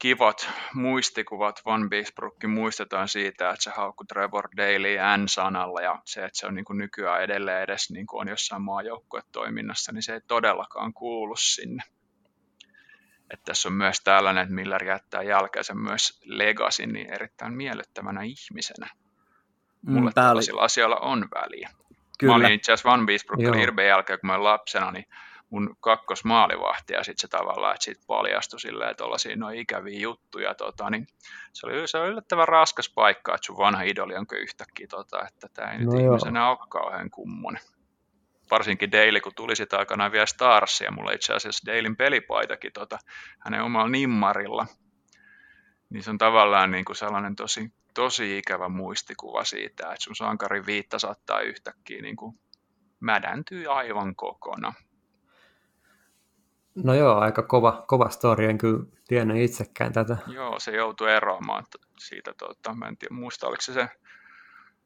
kivat 0.00 0.50
muistikuvat. 0.74 1.62
Van 1.66 1.90
Beesbrookin 1.90 2.50
muistetaan 2.50 3.08
siitä, 3.08 3.50
että 3.50 3.62
se 3.62 3.70
haukkui 3.70 4.06
Trevor 4.06 4.48
Daly 4.56 4.96
N-sanalla 5.16 5.80
ja 5.80 6.02
se, 6.04 6.24
että 6.24 6.38
se 6.38 6.46
on 6.46 6.54
niin 6.54 6.64
kuin 6.64 6.78
nykyään 6.78 7.22
edelleen 7.22 7.62
edes 7.62 7.90
niin 7.90 8.06
kuin 8.06 8.20
on 8.20 8.28
jossain 8.28 8.62
maajoukkuetoiminnassa, 8.62 9.92
niin 9.92 10.02
se 10.02 10.14
ei 10.14 10.20
todellakaan 10.20 10.92
kuulu 10.92 11.36
sinne. 11.36 11.82
Että 13.30 13.44
tässä 13.44 13.68
on 13.68 13.72
myös 13.72 14.00
tällainen, 14.04 14.42
että 14.42 14.54
Miller 14.54 14.84
jättää 14.84 15.22
jälkeensä 15.22 15.74
myös 15.74 16.20
legasin 16.24 16.92
niin 16.92 17.14
erittäin 17.14 17.52
miellyttävänä 17.52 18.22
ihmisenä. 18.22 18.86
Mm, 19.86 19.92
Mulle 19.92 20.10
mm, 20.10 20.14
tällaisilla 20.14 20.62
asioilla 20.62 20.96
on 20.96 21.28
väliä. 21.34 21.70
Kyllä. 22.18 22.32
Mä 22.32 22.36
olin 22.36 22.52
itse 22.52 22.72
asiassa 22.72 22.90
Van 22.90 23.06
Beesbrookin 23.06 23.60
Irben 23.60 23.86
jälkeen, 23.86 24.20
kun 24.20 24.26
mä 24.26 24.34
olin 24.34 24.44
lapsena, 24.44 24.90
niin 24.90 25.06
mun 25.50 25.76
kakkosmaalivahti 25.80 26.92
ja 26.92 27.04
sitten 27.04 27.20
se 27.20 27.28
tavallaan, 27.28 27.74
että 27.74 27.84
siitä 27.84 28.04
paljastui 28.06 28.60
silleen, 28.60 28.94
olla 29.00 29.16
noin 29.36 29.58
ikäviä 29.58 30.00
juttuja, 30.00 30.54
tota, 30.54 30.90
niin 30.90 31.06
se 31.52 31.66
oli, 31.66 31.88
se 31.88 31.98
oli 31.98 32.08
yllättävän 32.08 32.48
raskas 32.48 32.92
paikka, 32.94 33.34
että 33.34 33.46
sun 33.46 33.56
vanha 33.56 33.82
idoli 33.82 34.14
onko 34.14 34.36
yhtäkkiä, 34.36 34.86
tota, 34.90 35.26
että 35.28 35.48
tämä 35.54 35.72
ei 35.72 35.78
no 35.78 35.84
nyt 35.84 36.00
joo. 36.00 36.10
ihmisenä 36.10 36.50
ole 36.50 36.58
kauhean 36.68 37.10
kummonen 37.10 37.62
varsinkin 38.50 38.92
Daily, 38.92 39.20
kun 39.20 39.32
tuli 39.34 39.56
sitä 39.56 39.78
aikanaan 39.78 40.12
vielä 40.12 40.26
Stars, 40.26 40.80
ja 40.80 40.92
mulla 40.92 41.12
itse 41.12 41.34
asiassa 41.34 41.72
Dailyn 41.72 41.96
pelipaitakin 41.96 42.72
tota, 42.72 42.98
hänen 43.38 43.62
omalla 43.62 43.88
nimmarilla, 43.88 44.66
niin 45.90 46.02
se 46.02 46.10
on 46.10 46.18
tavallaan 46.18 46.70
niin 46.70 46.84
kuin 46.84 46.96
sellainen 46.96 47.36
tosi, 47.36 47.72
tosi 47.94 48.38
ikävä 48.38 48.68
muistikuva 48.68 49.44
siitä, 49.44 49.84
että 49.84 50.04
sun 50.04 50.16
sankarin 50.16 50.66
viitta 50.66 50.98
saattaa 50.98 51.40
yhtäkkiä 51.40 52.02
niin 52.02 52.16
kuin 52.16 52.40
mädäntyä 53.00 53.72
aivan 53.72 54.16
kokona. 54.16 54.72
No 56.74 56.94
joo, 56.94 57.18
aika 57.18 57.42
kova, 57.42 57.84
kova 57.86 58.08
story, 58.08 58.44
en 58.44 58.58
kyllä 58.58 58.84
tiennyt 59.08 59.36
itsekään 59.36 59.92
tätä. 59.92 60.16
Joo, 60.26 60.60
se 60.60 60.70
joutui 60.70 61.12
eroamaan 61.12 61.64
siitä, 61.98 62.34
tota, 62.38 62.74
mä 62.74 62.88
en 62.88 62.96
tiedä, 62.96 63.14
muista 63.14 63.46
oliko 63.46 63.62
se 63.62 63.72
se 63.72 63.88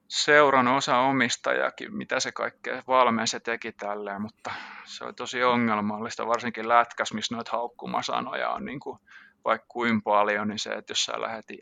seuran 0.08 0.68
osa 0.68 0.98
omistajakin, 0.98 1.96
mitä 1.96 2.20
se 2.20 2.32
kaikkea 2.32 2.82
valmeen 2.86 3.26
se 3.26 3.40
teki 3.40 3.72
tälleen, 3.72 4.22
mutta 4.22 4.50
se 4.84 5.04
on 5.04 5.14
tosi 5.14 5.42
ongelmallista, 5.42 6.26
varsinkin 6.26 6.68
lätkäs, 6.68 7.12
missä 7.12 7.34
noita 7.34 7.52
haukkumasanoja 7.52 8.50
on 8.50 8.64
niin 8.64 8.80
kuin, 8.80 8.98
vaikka 9.44 9.66
kuin 9.68 10.02
paljon, 10.02 10.48
niin 10.48 10.58
se, 10.58 10.72
että 10.72 10.90
jos 10.90 11.04
sä 11.04 11.20
lähetit 11.20 11.60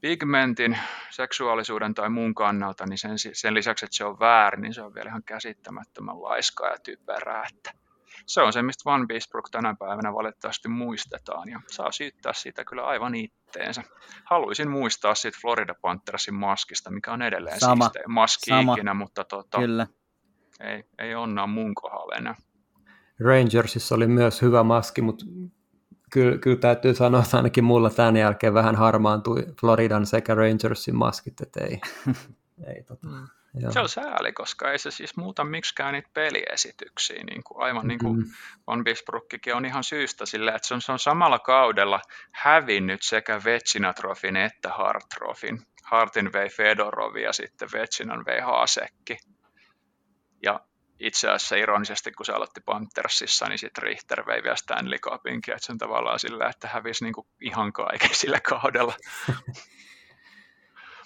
pigmentin 0.00 0.78
seksuaalisuuden 1.10 1.94
tai 1.94 2.10
muun 2.10 2.34
kannalta, 2.34 2.86
niin 2.86 2.98
sen, 2.98 3.18
sen 3.32 3.54
lisäksi, 3.54 3.84
että 3.84 3.96
se 3.96 4.04
on 4.04 4.18
väärin, 4.20 4.62
niin 4.62 4.74
se 4.74 4.82
on 4.82 4.94
vielä 4.94 5.08
ihan 5.08 5.22
käsittämättömän 5.22 6.22
laiskaa 6.22 6.68
ja 6.68 6.76
typerää, 6.82 7.46
että 7.54 7.83
se 8.26 8.42
on 8.42 8.52
se, 8.52 8.62
mistä 8.62 8.90
Van 8.90 9.08
Beesbrook 9.08 9.50
tänä 9.50 9.74
päivänä 9.78 10.14
valitettavasti 10.14 10.68
muistetaan 10.68 11.48
ja 11.48 11.60
saa 11.70 11.92
syyttää 11.92 12.32
siitä 12.32 12.64
kyllä 12.64 12.86
aivan 12.86 13.14
itteensä. 13.14 13.82
Haluaisin 14.24 14.70
muistaa 14.70 15.14
siitä 15.14 15.38
Florida 15.40 15.74
Panthersin 15.82 16.34
maskista, 16.34 16.90
mikä 16.90 17.12
on 17.12 17.22
edelleen 17.22 17.60
Sama. 17.60 17.84
siistein 17.84 18.12
maski 18.12 18.50
Sama. 18.50 18.72
ikinä, 18.74 18.94
mutta 18.94 19.24
tota, 19.24 19.58
kyllä. 19.58 19.86
Ei, 20.60 20.84
ei 20.98 21.14
onnaa 21.14 21.46
mun 21.46 21.74
kohdalla 21.74 22.16
enää. 22.16 22.34
Rangersissa 23.20 23.94
oli 23.94 24.06
myös 24.06 24.42
hyvä 24.42 24.62
maski, 24.62 25.02
mutta 25.02 25.24
kyllä, 26.12 26.38
kyllä 26.38 26.56
täytyy 26.56 26.94
sanoa, 26.94 27.22
että 27.22 27.36
ainakin 27.36 27.64
mulla 27.64 27.90
tämän 27.90 28.16
jälkeen 28.16 28.54
vähän 28.54 28.76
harmaantui 28.76 29.46
Floridan 29.60 30.06
sekä 30.06 30.34
Rangersin 30.34 30.96
maskit, 30.96 31.40
että 31.40 31.60
ei, 31.64 31.80
ei 32.74 32.82
tota. 32.82 33.08
Joo. 33.60 33.72
Se 33.72 33.80
on 33.80 33.88
sääli, 33.88 34.32
koska 34.32 34.72
ei 34.72 34.78
se 34.78 34.90
siis 34.90 35.16
muuta 35.16 35.44
miksikään 35.44 35.92
niitä 35.92 36.08
peliesityksiä. 36.14 37.24
Niin 37.30 37.44
kuin, 37.44 37.64
aivan 37.64 37.88
niin 37.88 37.98
kuin 37.98 38.16
mm-hmm. 38.16 38.32
Van 38.66 38.84
Bisbrukkikin 38.84 39.54
on 39.54 39.64
ihan 39.64 39.84
syystä 39.84 40.26
sille, 40.26 40.50
että 40.50 40.68
se 40.68 40.74
on, 40.74 40.80
se 40.82 40.92
on 40.92 40.98
samalla 40.98 41.38
kaudella 41.38 42.00
hävinnyt 42.32 43.02
sekä 43.02 43.40
Vetsinatrofin 43.44 44.36
että 44.36 44.68
Hartrofin. 44.68 45.62
Hartin 45.84 46.32
vei 46.32 46.48
Fedorovi 46.48 47.22
ja 47.22 47.32
sitten 47.32 47.68
Vetsinan 47.72 48.24
vei 48.24 48.40
Haasekki. 48.40 49.16
Ja 50.42 50.60
itse 51.00 51.28
asiassa 51.30 51.56
ironisesti, 51.56 52.12
kun 52.12 52.26
se 52.26 52.32
aloitti 52.32 52.60
Panthersissa, 52.60 53.48
niin 53.48 53.58
sitten 53.58 53.82
Richter 53.82 54.26
vei 54.26 54.42
vielä 54.42 54.56
Stanley 54.56 54.98
Cupinkin, 54.98 55.54
että 55.54 55.66
se 55.66 55.72
on 55.72 55.78
tavallaan 55.78 56.18
sillä, 56.18 56.48
että 56.48 56.68
hävisi 56.68 57.04
niin 57.04 57.14
kuin 57.14 57.26
ihan 57.40 57.72
kaiken 57.72 58.14
sillä 58.14 58.40
kaudella. 58.40 58.94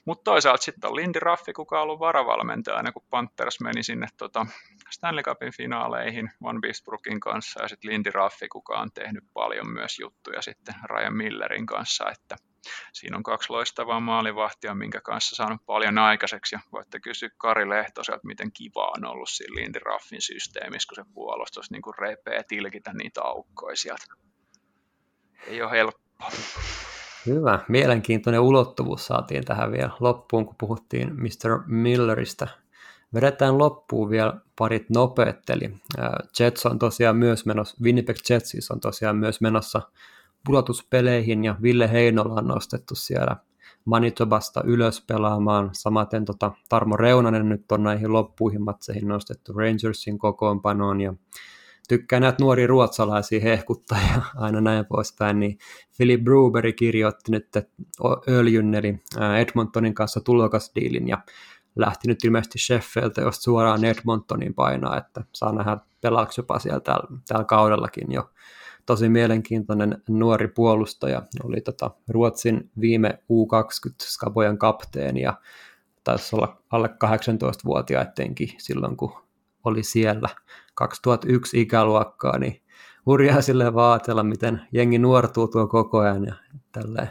Mutta 0.09 0.31
toisaalta 0.31 0.63
sitten 0.63 0.91
on 0.91 0.97
Lindy 0.97 1.21
Raffi, 1.21 1.53
kuka 1.53 1.77
on 1.77 1.83
ollut 1.83 2.01
varavalmentajana, 2.01 2.93
kun 2.93 3.07
Panthers 3.11 3.61
meni 3.61 3.83
sinne 3.83 4.07
tota 4.17 4.47
Stanley 4.91 5.23
Cupin 5.23 5.53
finaaleihin 5.57 6.31
Van 6.43 6.61
Beesbrookin 6.61 7.21
kanssa, 7.21 7.63
ja 7.63 7.69
sitten 7.69 7.91
Lindy 7.91 8.11
Raffi, 8.11 8.49
kuka 8.49 8.79
on 8.79 8.93
tehnyt 8.93 9.25
paljon 9.35 9.71
myös 9.71 9.99
juttuja 9.99 10.43
sitten 10.43 10.75
Ryan 10.85 11.17
Millerin 11.17 11.67
kanssa, 11.67 12.11
että 12.11 12.37
siinä 12.93 13.17
on 13.17 13.23
kaksi 13.23 13.51
loistavaa 13.51 14.01
maalivahtia, 14.01 14.75
minkä 14.75 15.01
kanssa 15.01 15.37
saanut 15.37 15.67
paljon 15.67 15.99
aikaiseksi, 15.99 16.55
ja 16.55 16.61
voitte 16.73 17.01
kysyä 17.01 17.29
Kari 17.37 17.69
Lehtoselta, 17.69 18.27
miten 18.27 18.53
kiva 18.53 18.93
on 18.97 19.05
ollut 19.05 19.29
siinä 19.29 19.55
Lindy 19.55 19.79
Raffin 19.79 20.23
systeemissä, 20.23 20.89
kun 20.89 21.05
se 21.05 21.13
puolustus 21.15 21.71
niin 21.71 21.83
repeä 21.99 22.43
tilkitä 22.49 22.93
niitä 22.93 23.23
aukkoja 23.23 23.77
sieltä. 23.77 24.07
Ei 25.47 25.63
ole 25.63 25.71
helppoa. 25.71 26.31
Hyvä. 27.27 27.59
Mielenkiintoinen 27.69 28.41
ulottuvuus 28.41 29.07
saatiin 29.07 29.45
tähän 29.45 29.73
vielä 29.73 29.91
loppuun, 30.01 30.47
kun 30.47 30.55
puhuttiin 30.59 31.15
Mr. 31.15 31.61
Milleristä. 31.67 32.49
Vedetään 33.15 33.59
loppuun 33.59 34.11
vielä 34.11 34.35
parit 34.59 34.91
nopeat, 34.91 35.51
eli 35.51 35.77
Jets 36.41 36.67
on 36.67 36.79
tosiaan 36.79 37.17
myös 37.17 37.47
menossa, 37.47 37.77
Winnipeg 37.83 38.17
Jetsis 38.31 38.71
on 38.71 38.81
tosiaan 38.81 39.17
myös 39.17 39.41
menossa 39.41 39.83
pudotuspeleihin, 40.47 41.45
ja 41.45 41.57
Ville 41.63 41.93
Heinola 41.93 42.35
on 42.35 42.49
nostettu 42.49 42.95
siellä 42.95 43.37
Manitobasta 43.85 44.63
ylös 44.65 45.05
pelaamaan. 45.07 45.71
Samaten 45.73 46.25
tota, 46.25 46.53
Tarmo 46.69 46.97
Reunanen 46.97 47.49
nyt 47.49 47.73
on 47.73 47.83
näihin 47.83 48.13
loppuihin 48.13 48.63
matseihin 48.63 49.09
nostettu 49.09 49.53
Rangersin 49.53 50.19
kokoonpanoon, 50.19 51.01
ja 51.01 51.15
tykkää 51.89 52.21
näitä 52.21 52.39
nuoria 52.41 52.67
ruotsalaisia 52.67 53.41
hehkuttajia 53.41 54.23
aina 54.37 54.61
näin 54.61 54.87
poispäin, 54.87 55.41
niin 55.41 55.59
Philip 55.97 56.25
Bruberi 56.25 56.73
kirjoitti 56.73 57.33
nyt 57.33 57.49
öljyn 58.29 58.75
eli 58.75 58.99
Edmontonin 59.41 59.95
kanssa 59.95 60.21
tulokasdiilin 60.21 61.09
ja 61.09 61.19
lähti 61.77 62.09
nyt 62.09 62.25
ilmeisesti 62.25 62.59
Sheffieldiltä 62.59 63.21
jos 63.21 63.43
suoraan 63.43 63.85
Edmontonin 63.85 64.55
painaa, 64.55 64.99
että 64.99 65.25
saa 65.33 65.53
nähdä 65.53 65.77
pelaako 66.01 66.33
jopa 66.37 66.59
siellä 66.59 66.81
tällä, 66.81 67.19
tällä 67.29 67.45
kaudellakin 67.45 68.13
jo. 68.13 68.31
Tosi 68.87 69.09
mielenkiintoinen 69.09 70.03
nuori 70.09 70.49
puolustaja, 70.49 71.23
oli 71.45 71.61
tota 71.61 71.91
Ruotsin 72.09 72.71
viime 72.81 73.19
U20 73.23 73.95
Skabojan 74.03 74.59
kapteeni 74.59 75.23
ja 75.23 75.35
taisi 76.05 76.37
olla 76.37 76.63
alle 76.71 76.89
18-vuotiaittenkin 76.89 78.49
silloin, 78.59 78.97
kun 78.97 79.28
oli 79.69 79.83
siellä 79.83 80.29
2001 80.75 81.61
ikäluokkaa, 81.61 82.39
niin 82.39 82.63
hurjaa 83.07 83.43
sille 83.43 83.75
vaatella, 83.75 84.23
miten 84.23 84.61
jengi 84.73 84.99
nuortuu 84.99 85.49
tuo 85.49 85.67
koko 85.67 85.99
ajan 85.99 86.25
ja 86.25 86.35
tälleen. 86.73 87.11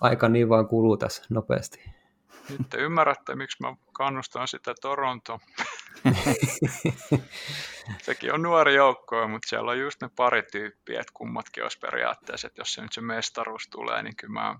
Aika 0.00 0.28
niin 0.28 0.48
vaan 0.48 0.68
kuluu 0.68 0.96
tässä 0.96 1.22
nopeasti. 1.30 1.84
Nyt 2.48 2.68
te 2.70 2.78
ymmärrätte, 2.78 3.34
miksi 3.34 3.56
mä 3.60 3.76
kannustan 3.92 4.48
sitä 4.48 4.74
Toronto. 4.80 5.38
Sekin 8.02 8.34
on 8.34 8.42
nuori 8.42 8.74
joukko, 8.74 9.28
mutta 9.28 9.48
siellä 9.48 9.70
on 9.70 9.78
just 9.78 10.02
ne 10.02 10.10
pari 10.16 10.42
tyyppiä, 10.42 11.00
että 11.00 11.12
kummatkin 11.14 11.62
olisi 11.62 11.78
periaatteessa, 11.78 12.46
että 12.46 12.60
jos 12.60 12.74
se 12.74 12.82
nyt 12.82 12.92
se 12.92 13.00
mestaruus 13.00 13.68
tulee, 13.70 14.02
niin 14.02 14.16
kyllä 14.16 14.32
mä 14.32 14.58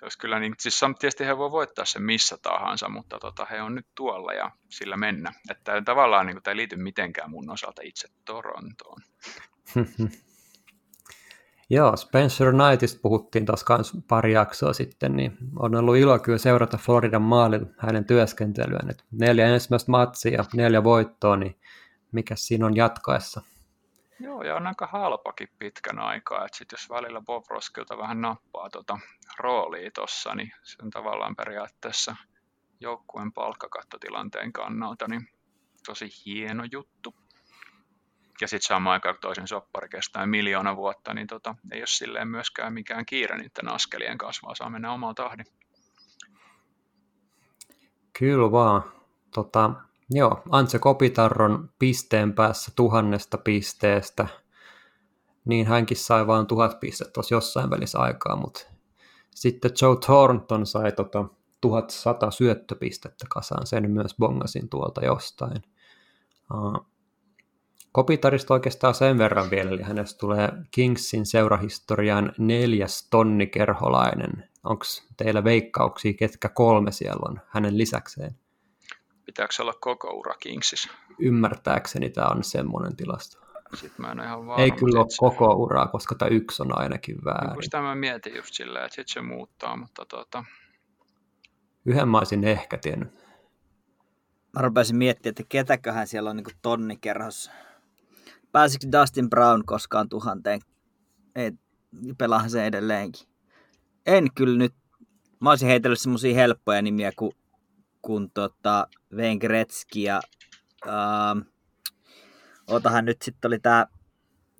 se 0.00 0.04
olisi 0.04 0.18
kyllä 0.18 0.38
niin, 0.38 0.54
siis 0.58 0.80
tietysti 0.98 1.26
he 1.26 1.38
voi 1.38 1.50
voittaa 1.50 1.84
sen 1.84 2.02
missä 2.02 2.38
tahansa, 2.42 2.88
mutta 2.88 3.18
tota, 3.18 3.46
he 3.50 3.62
on 3.62 3.74
nyt 3.74 3.86
tuolla 3.94 4.32
ja 4.32 4.50
sillä 4.68 4.96
mennä. 4.96 5.32
Että 5.50 5.82
tavallaan 5.84 6.26
niin 6.26 6.42
tämä 6.42 6.52
ei 6.52 6.56
liity 6.56 6.76
mitenkään 6.76 7.30
mun 7.30 7.50
osalta 7.50 7.82
itse 7.84 8.08
Torontoon. 8.24 9.00
Joo, 11.70 11.96
Spencer 11.96 12.52
Knightista 12.52 12.98
puhuttiin 13.02 13.46
tuossa 13.46 13.66
kanssa 13.66 13.98
pari 14.08 14.32
jaksoa 14.32 14.72
sitten, 14.72 15.16
niin 15.16 15.36
on 15.58 15.74
ollut 15.74 15.96
ilo 15.96 16.18
kyllä 16.18 16.38
seurata 16.38 16.76
Floridan 16.76 17.22
maalilla 17.22 17.66
hänen 17.78 18.04
työskentelyään. 18.04 18.90
Neljä 19.10 19.46
ensimmäistä 19.46 19.90
matsia 19.90 20.44
neljä 20.54 20.84
voittoa, 20.84 21.36
niin 21.36 21.56
mikä 22.12 22.36
siinä 22.36 22.66
on 22.66 22.76
jatkaessa? 22.76 23.42
Joo, 24.20 24.42
ja 24.42 24.56
on 24.56 24.66
aika 24.66 24.86
halpakin 24.86 25.48
pitkän 25.58 25.98
aikaa, 25.98 26.44
että 26.44 26.58
sit 26.58 26.72
jos 26.72 26.90
välillä 26.90 27.20
Bob 27.20 27.44
Roskilta 27.48 27.98
vähän 27.98 28.20
nappaa 28.20 28.70
tota 28.70 28.98
roolia 29.38 29.90
tuossa, 29.94 30.34
niin 30.34 30.52
se 30.62 30.76
on 30.82 30.90
tavallaan 30.90 31.36
periaatteessa 31.36 32.16
joukkueen 32.80 33.32
palkkakattotilanteen 33.32 34.52
kannalta 34.52 35.08
niin 35.08 35.28
tosi 35.86 36.08
hieno 36.26 36.64
juttu. 36.72 37.14
ja 38.40 38.48
sitten 38.48 38.68
samaan 38.68 38.92
aikaan 38.92 39.14
toisen 39.20 39.48
soppari 39.48 39.88
kestää 39.88 40.26
miljoona 40.26 40.76
vuotta, 40.76 41.14
niin 41.14 41.26
tota, 41.26 41.54
ei 41.72 41.80
ole 41.80 41.86
silleen 41.86 42.28
myöskään 42.28 42.72
mikään 42.72 43.06
kiire 43.06 43.36
niiden 43.36 43.68
askelien 43.68 44.18
kanssa, 44.18 44.46
vaan 44.46 44.56
saa 44.56 44.70
mennä 44.70 44.92
omaan 44.92 45.14
tahdin. 45.14 45.46
Kyllä 48.18 48.52
vaan. 48.52 48.82
Tota, 49.34 49.70
joo, 50.10 50.42
Antse 50.50 50.78
Kopitarron 50.78 51.70
pisteen 51.78 52.32
päässä 52.32 52.72
tuhannesta 52.76 53.38
pisteestä. 53.38 54.26
Niin 55.44 55.66
hänkin 55.66 55.96
sai 55.96 56.26
vain 56.26 56.46
tuhat 56.46 56.80
pistettä 56.80 57.12
tuossa 57.12 57.34
jossain 57.34 57.70
välissä 57.70 57.98
aikaa, 57.98 58.36
mutta 58.36 58.60
sitten 59.30 59.70
Joe 59.82 59.96
Thornton 59.96 60.66
sai 60.66 60.92
tota 60.92 61.24
1100 61.60 62.30
syöttöpistettä 62.30 63.26
kasaan, 63.30 63.66
sen 63.66 63.90
myös 63.90 64.14
bongasin 64.18 64.68
tuolta 64.68 65.04
jostain. 65.04 65.62
Kopitarista 67.92 68.54
oikeastaan 68.54 68.94
sen 68.94 69.18
verran 69.18 69.50
vielä, 69.50 69.70
eli 69.70 69.82
hänestä 69.82 70.18
tulee 70.18 70.48
Kingsin 70.70 71.26
seurahistorian 71.26 72.32
neljäs 72.38 73.08
tonnikerholainen. 73.10 74.48
Onko 74.64 74.84
teillä 75.16 75.44
veikkauksia, 75.44 76.12
ketkä 76.14 76.48
kolme 76.48 76.92
siellä 76.92 77.22
on 77.28 77.40
hänen 77.46 77.78
lisäkseen? 77.78 78.36
Pitääkö 79.30 79.54
olla 79.60 79.74
koko 79.80 80.10
ura 80.10 80.34
Kingsissä? 80.34 80.90
Ymmärtääkseni 81.18 82.10
tämä 82.10 82.26
on 82.26 82.44
semmoinen 82.44 82.96
tilasto. 82.96 83.40
Sitten 83.74 84.06
mä 84.06 84.12
en 84.12 84.20
ihan 84.20 84.46
varma, 84.46 84.62
Ei 84.62 84.70
kyllä 84.70 85.00
ole 85.00 85.10
se... 85.10 85.16
koko 85.18 85.54
uraa, 85.54 85.86
koska 85.86 86.14
tämä 86.14 86.28
yksi 86.28 86.62
on 86.62 86.78
ainakin 86.78 87.16
väärin. 87.24 87.52
Niin 87.52 87.62
sitä 87.62 87.80
mä 87.80 87.94
mietin 87.94 88.36
just 88.36 88.54
silleen, 88.54 88.84
että 88.84 88.94
sitten 88.94 89.12
se 89.12 89.20
muuttaa, 89.20 89.76
mutta 89.76 90.04
tota... 90.04 90.44
Yhden 91.86 92.08
mä 92.08 92.18
olisin 92.18 92.44
ehkä 92.44 92.78
tiennyt. 92.78 93.08
Mä 94.54 94.62
rupesin 94.62 94.96
miettimään, 94.96 95.30
että 95.30 95.42
ketäköhän 95.48 96.06
siellä 96.06 96.30
on 96.30 96.36
niin 96.36 96.56
tonnikerhossa 96.62 97.52
pääsikö 98.52 98.86
Dustin 98.92 99.30
Brown 99.30 99.62
koskaan 99.66 100.08
tuhanteen? 100.08 100.60
Ei, 101.36 101.52
pelaahan 102.18 102.50
se 102.50 102.66
edelleenkin. 102.66 103.26
En 104.06 104.34
kyllä 104.34 104.58
nyt. 104.58 104.74
Mä 105.40 105.50
olisin 105.50 105.68
heitellyt 105.68 106.00
semmosia 106.00 106.34
helppoja 106.34 106.82
nimiä 106.82 107.12
kuin, 107.16 107.32
kuin 108.02 108.30
tota 108.30 108.86
Wayne 109.16 109.38
Gretzky 109.38 109.98
ja 109.98 110.20
uh, 110.86 111.42
otahan 112.66 113.04
nyt 113.04 113.22
sitten 113.22 113.48
oli 113.48 113.58
tää, 113.58 113.86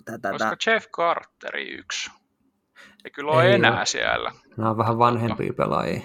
tää, 0.05 0.19
tää, 0.19 0.33
tää. 0.39 0.57
Jeff 0.67 0.87
Carteri 0.89 1.71
yksi? 1.79 2.11
Ei 3.05 3.11
kyllä 3.11 3.31
ole 3.33 3.47
Ei 3.47 3.55
enää 3.55 3.77
ole. 3.77 3.87
siellä. 3.87 4.33
Nämä 4.57 4.71
on 4.71 4.79
vähän 4.79 4.99
vanhempia 4.99 5.53
pelaajia. 5.53 6.01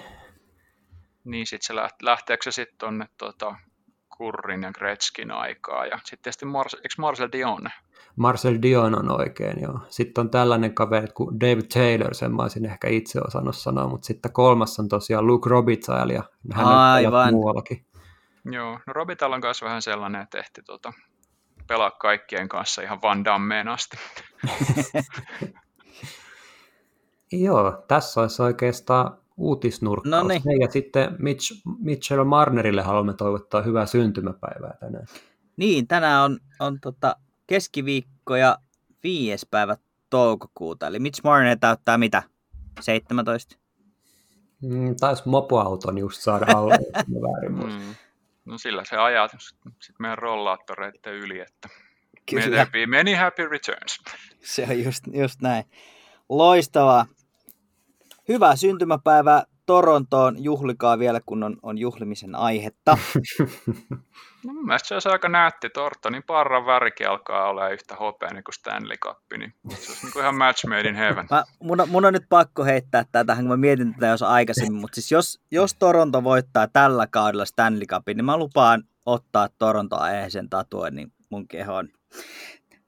Niin, 1.24 1.46
sitten 1.46 1.66
se 1.66 1.74
läht, 1.74 2.02
lähteekö 2.02 2.42
se 2.44 2.50
sitten 2.50 2.78
tonne 2.78 3.08
tota, 3.18 3.54
Kurrin 4.16 4.62
ja 4.62 4.72
Gretzkin 4.72 5.30
aikaa. 5.30 5.86
Ja 5.86 5.96
sitten 5.96 6.18
tietysti 6.22 6.44
Mars, 6.44 6.74
eikö 6.74 6.88
Marcel 6.98 7.28
Dion? 7.32 7.68
Marcel 8.16 8.58
Dion 8.62 8.98
on 8.98 9.20
oikein, 9.20 9.62
joo. 9.62 9.80
Sitten 9.88 10.22
on 10.22 10.30
tällainen 10.30 10.74
kaveri 10.74 11.08
kuin 11.14 11.40
David 11.40 11.66
Taylor, 11.74 12.14
sen 12.14 12.34
mä 12.34 12.42
olisin 12.42 12.66
ehkä 12.66 12.88
itse 12.88 13.20
osannut 13.26 13.56
sanoa, 13.56 13.88
mutta 13.88 14.06
sitten 14.06 14.32
kolmas 14.32 14.78
on 14.78 14.88
tosiaan 14.88 15.26
Luke 15.26 15.50
Robitaille 15.50 16.12
ja 16.12 16.22
hän 16.52 16.66
on 16.66 17.34
muuallakin. 17.34 17.86
Joo, 18.44 18.72
no 18.86 18.92
Robitailla 18.92 19.36
on 19.36 19.42
myös 19.44 19.62
vähän 19.62 19.82
sellainen, 19.82 20.22
että 20.22 20.38
ehti 20.38 20.62
tuota, 20.62 20.92
pelaa 21.66 21.90
kaikkien 21.90 22.48
kanssa 22.48 22.82
ihan 22.82 23.02
Van 23.02 23.24
Dammeen 23.24 23.68
asti. 23.68 23.96
Joo, 27.32 27.84
tässä 27.88 28.20
olisi 28.20 28.42
oikeastaan 28.42 29.18
uutisnurkkaus. 29.36 30.22
No 30.22 30.28
niin. 30.28 30.60
Ja 30.60 30.70
sitten 30.70 31.16
Mitch, 31.18 31.62
Mitchell 31.78 32.24
Marnerille 32.24 32.82
haluamme 32.82 33.14
toivottaa 33.14 33.62
hyvää 33.62 33.86
syntymäpäivää 33.86 34.76
tänään. 34.80 35.06
Niin, 35.56 35.86
tänään 35.86 36.24
on, 36.24 36.38
on 36.60 36.80
tota 36.80 37.16
keskiviikko 37.46 38.36
ja 38.36 38.58
viides 39.02 39.46
päivä 39.50 39.76
toukokuuta. 40.10 40.86
Eli 40.86 40.98
Mitch 40.98 41.20
Marner 41.24 41.58
täyttää 41.60 41.98
mitä? 41.98 42.22
17? 42.80 43.56
Mm, 44.62 44.96
taisi 45.00 45.22
mopoauton 45.26 45.98
just 45.98 46.22
saada 46.22 46.46
alle, 46.48 46.78
väärin 47.22 47.52
mm. 47.52 47.94
No 48.44 48.58
sillä 48.58 48.84
se 48.84 48.96
ajaa 48.96 49.28
sitten 49.28 49.72
meidän 49.98 50.18
rollaattoreiden 50.18 51.14
yli, 51.14 51.40
että 51.40 51.68
Kyllä. 52.30 52.66
many 52.86 53.14
happy 53.14 53.48
returns. 53.48 53.98
Se 54.40 54.66
on 54.70 54.84
just, 54.84 55.04
just 55.12 55.40
näin. 55.40 55.64
Loistavaa. 56.28 57.06
Hyvää 58.28 58.56
syntymäpäivää 58.56 59.44
Torontoon. 59.66 60.44
Juhlikaa 60.44 60.98
vielä, 60.98 61.20
kun 61.26 61.42
on, 61.42 61.56
on 61.62 61.78
juhlimisen 61.78 62.34
aihetta. 62.34 62.98
No, 64.44 64.52
mun 64.52 64.66
mielestä 64.66 64.88
se 64.88 64.94
olisi 64.94 65.08
aika 65.08 65.28
nätti 65.28 65.70
tortta, 65.70 66.10
niin 66.10 66.22
parran 66.22 66.66
värikin 66.66 67.08
alkaa 67.08 67.48
olla 67.48 67.68
yhtä 67.68 67.96
hopea 67.96 68.32
niin 68.32 68.44
kuin 68.44 68.54
Stanley 68.54 68.96
Cup, 68.96 69.18
niin 69.38 69.54
se 69.68 69.92
olisi 69.92 70.02
niin 70.02 70.12
kuin 70.12 70.22
ihan 70.22 70.34
match 70.34 70.66
made 70.68 70.88
in 70.88 70.94
heaven. 70.94 71.26
Mä, 71.30 71.44
mun, 71.60 71.80
on, 71.80 71.88
mun 71.88 72.04
on 72.04 72.12
nyt 72.12 72.26
pakko 72.28 72.64
heittää 72.64 73.04
tätä, 73.12 73.36
kun 73.36 73.46
mä 73.46 73.56
mietin 73.56 73.94
tätä 73.94 74.06
jos 74.06 74.22
aikaisemmin, 74.22 74.80
mutta 74.80 74.94
siis 74.94 75.12
jos, 75.12 75.40
jos 75.50 75.74
Toronto 75.74 76.24
voittaa 76.24 76.68
tällä 76.68 77.06
kaudella 77.06 77.44
Stanley 77.44 77.86
Cupin, 77.86 78.16
niin 78.16 78.24
mä 78.24 78.36
lupaan 78.36 78.84
ottaa 79.06 79.48
Toronto 79.58 79.96
aiheeseen 79.96 80.50
tatuoinnin 80.50 81.12
mun 81.30 81.48
kehoon 81.48 81.88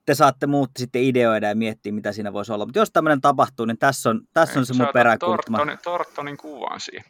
te 0.08 0.14
saatte 0.14 0.46
muut 0.46 0.70
sitten 0.78 1.02
ideoida 1.02 1.48
ja 1.48 1.54
miettiä, 1.54 1.92
mitä 1.92 2.12
siinä 2.12 2.32
voisi 2.32 2.52
olla. 2.52 2.66
Mutta 2.66 2.78
jos 2.78 2.90
tämmöinen 2.92 3.20
tapahtuu, 3.20 3.66
niin 3.66 3.78
tässä 3.78 4.10
on, 4.10 4.20
tässä 4.34 4.58
on 4.58 4.66
se 4.66 4.74
mun 4.74 4.86
peräkulma. 4.92 5.36
Tortonin, 5.36 5.78
Tortonin 5.82 6.36
kuvan 6.36 6.80
siihen. 6.80 7.04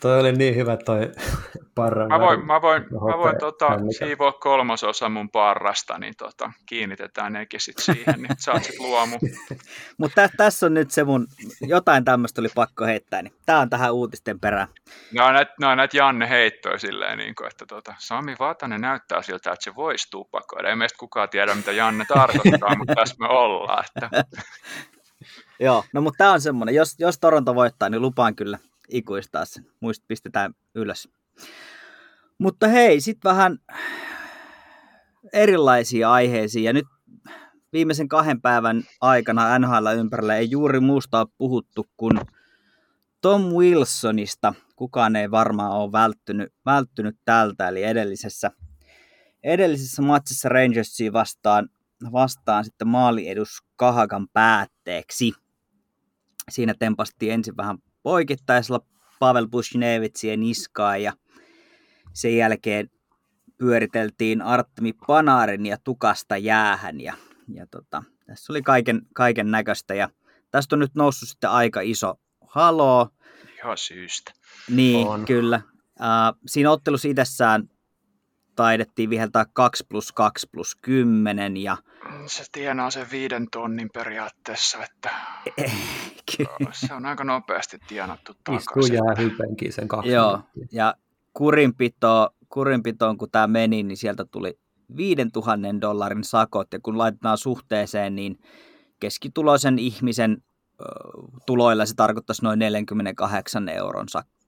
Toi 0.00 0.20
oli 0.20 0.32
niin 0.32 0.56
hyvä 0.56 0.76
toi 0.76 1.12
parra. 1.74 2.08
Mä 2.08 2.20
voin, 2.20 2.46
mä 2.46 2.62
voin, 2.62 2.82
mä 2.82 3.18
voin 3.18 3.38
tota, 3.38 3.68
siivoa 3.98 4.32
kolmasosa 4.32 5.08
mun 5.08 5.30
parrasta, 5.30 5.98
niin 5.98 6.14
tota, 6.18 6.52
kiinnitetään 6.66 7.32
nekin 7.32 7.60
sit 7.60 7.78
siihen, 7.78 8.22
niin 8.22 8.36
saat 8.38 8.64
sit 8.64 8.78
luomu. 8.78 9.18
Mutta 9.98 10.14
tä, 10.14 10.28
tässä 10.36 10.66
on 10.66 10.74
nyt 10.74 10.90
se 10.90 11.04
mun, 11.04 11.26
jotain 11.60 12.04
tämmöistä 12.04 12.40
oli 12.40 12.48
pakko 12.54 12.84
heittää, 12.84 13.22
niin 13.22 13.34
tää 13.46 13.58
on 13.58 13.70
tähän 13.70 13.94
uutisten 13.94 14.40
perään. 14.40 14.68
No 15.14 15.26
on 15.26 15.34
näitä, 15.34 15.52
no 15.60 15.74
näitä 15.74 15.96
Janne 15.96 16.28
heittoja 16.28 16.78
silleen, 16.78 17.18
niin 17.18 17.34
kuin, 17.34 17.46
että 17.46 17.66
tota, 17.66 17.94
Sami 17.98 18.36
Vatanen 18.38 18.80
näyttää 18.80 19.22
siltä, 19.22 19.52
että 19.52 19.64
se 19.64 19.74
voisi 19.74 20.10
tupakoida. 20.10 20.68
Ei 20.68 20.76
meistä 20.76 20.98
kukaan 20.98 21.28
tiedä, 21.28 21.54
mitä 21.54 21.72
Janne 21.72 22.04
tarkoittaa, 22.08 22.76
mutta 22.76 22.94
tässä 22.94 23.16
me 23.18 23.28
ollaan. 23.28 23.84
Että... 23.96 24.24
Joo, 25.60 25.84
no 25.92 26.00
mutta 26.00 26.18
tämä 26.18 26.32
on 26.32 26.40
semmoinen, 26.40 26.74
jos, 26.74 26.94
jos 26.98 27.18
Toronto 27.18 27.54
voittaa, 27.54 27.88
niin 27.88 28.02
lupaan 28.02 28.34
kyllä 28.34 28.58
ikuistaa 28.88 29.44
sen. 29.44 29.66
Muist 29.80 30.02
pistetään 30.08 30.54
ylös. 30.74 31.08
Mutta 32.38 32.68
hei, 32.68 33.00
sitten 33.00 33.30
vähän 33.30 33.58
erilaisia 35.32 36.12
aiheisiin. 36.12 36.64
Ja 36.64 36.72
nyt 36.72 36.86
viimeisen 37.72 38.08
kahden 38.08 38.40
päivän 38.40 38.82
aikana 39.00 39.58
NHL 39.58 39.86
ympärillä 39.98 40.36
ei 40.36 40.50
juuri 40.50 40.80
muusta 40.80 41.20
ole 41.20 41.28
puhuttu 41.38 41.86
kuin 41.96 42.20
Tom 43.20 43.42
Wilsonista. 43.42 44.54
Kukaan 44.76 45.16
ei 45.16 45.30
varmaan 45.30 45.72
ole 45.72 45.92
välttynyt, 45.92 46.52
välttynyt 46.66 47.16
tältä, 47.24 47.68
eli 47.68 47.82
edellisessä, 47.82 48.50
edellisessä 49.42 50.02
matsissa 50.02 50.48
Rangersia 50.48 51.12
vastaan, 51.12 51.68
vastaan 52.12 52.64
sitten 52.64 52.88
maaliedus 52.88 53.58
Kahakan 53.76 54.28
päätteeksi. 54.32 55.32
Siinä 56.50 56.74
tempastiin 56.78 57.32
ensin 57.32 57.56
vähän 57.56 57.78
poikittaisella 58.02 58.80
Pavel 59.18 59.46
Bushnevitsien 59.48 60.40
niskaa 60.40 60.96
ja 60.96 61.12
sen 62.12 62.36
jälkeen 62.36 62.90
pyöriteltiin 63.58 64.42
Artemi 64.42 64.92
Panarin 65.06 65.66
ja 65.66 65.76
tukasta 65.84 66.36
jäähän 66.36 67.00
ja, 67.00 67.14
ja 67.48 67.66
tota, 67.66 68.02
tässä 68.26 68.52
oli 68.52 68.62
kaiken, 68.62 69.02
kaiken 69.14 69.50
näköistä 69.50 69.94
ja 69.94 70.08
tästä 70.50 70.76
on 70.76 70.80
nyt 70.80 70.94
noussut 70.94 71.28
sitten 71.28 71.50
aika 71.50 71.80
iso 71.80 72.14
haloo. 72.46 73.08
Ihan 73.56 73.78
syystä. 73.78 74.32
Niin, 74.70 75.06
on. 75.06 75.24
kyllä. 75.24 75.62
Uh, 76.00 76.38
siinä 76.46 76.70
ottelussa 76.70 77.08
itsessään 77.08 77.68
taidettiin 78.56 79.10
viheltää 79.10 79.44
2 79.52 79.84
plus 79.88 80.12
2 80.12 80.48
plus 80.52 80.74
10 80.74 81.56
ja 81.56 81.76
se 82.26 82.44
tienaa 82.52 82.90
sen 82.90 83.06
viiden 83.10 83.46
tonnin 83.52 83.90
periaatteessa, 83.94 84.78
että 84.84 85.10
se 86.72 86.94
on 86.94 87.06
aika 87.06 87.24
nopeasti 87.24 87.78
tienattu 87.88 88.34
takaisin. 88.44 88.78
Istuu 88.78 88.96
jää 88.96 89.14
hypenkin 89.18 89.72
sen 89.72 89.88
kaksi 89.88 90.10
Joo, 90.10 90.40
ja 90.72 90.94
kurinpito, 91.32 92.34
kurinpitoon 92.48 93.18
kun 93.18 93.30
tämä 93.30 93.46
meni, 93.46 93.82
niin 93.82 93.96
sieltä 93.96 94.24
tuli 94.24 94.58
5000 94.96 95.80
dollarin 95.80 96.24
sakot, 96.24 96.72
ja 96.72 96.78
kun 96.82 96.98
laitetaan 96.98 97.38
suhteeseen, 97.38 98.14
niin 98.16 98.38
keskituloisen 99.00 99.78
ihmisen 99.78 100.42
tuloilla 101.46 101.86
se 101.86 101.94
tarkoittaisi 101.94 102.44
noin 102.44 102.58
48 102.58 103.68
euron 103.68 104.08
sakkoa. 104.08 104.41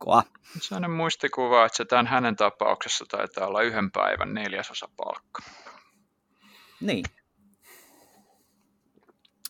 Sellainen 0.61 0.91
muistikuva, 0.91 1.65
että 1.65 1.77
se 1.77 1.85
tämän 1.85 2.07
hänen 2.07 2.37
tapauksessa 2.37 3.05
taitaa 3.11 3.47
olla 3.47 3.63
yhden 3.63 3.91
päivän 3.91 4.35
neljäsosa 4.35 4.89
palkka. 4.97 5.43
Niin, 6.81 7.05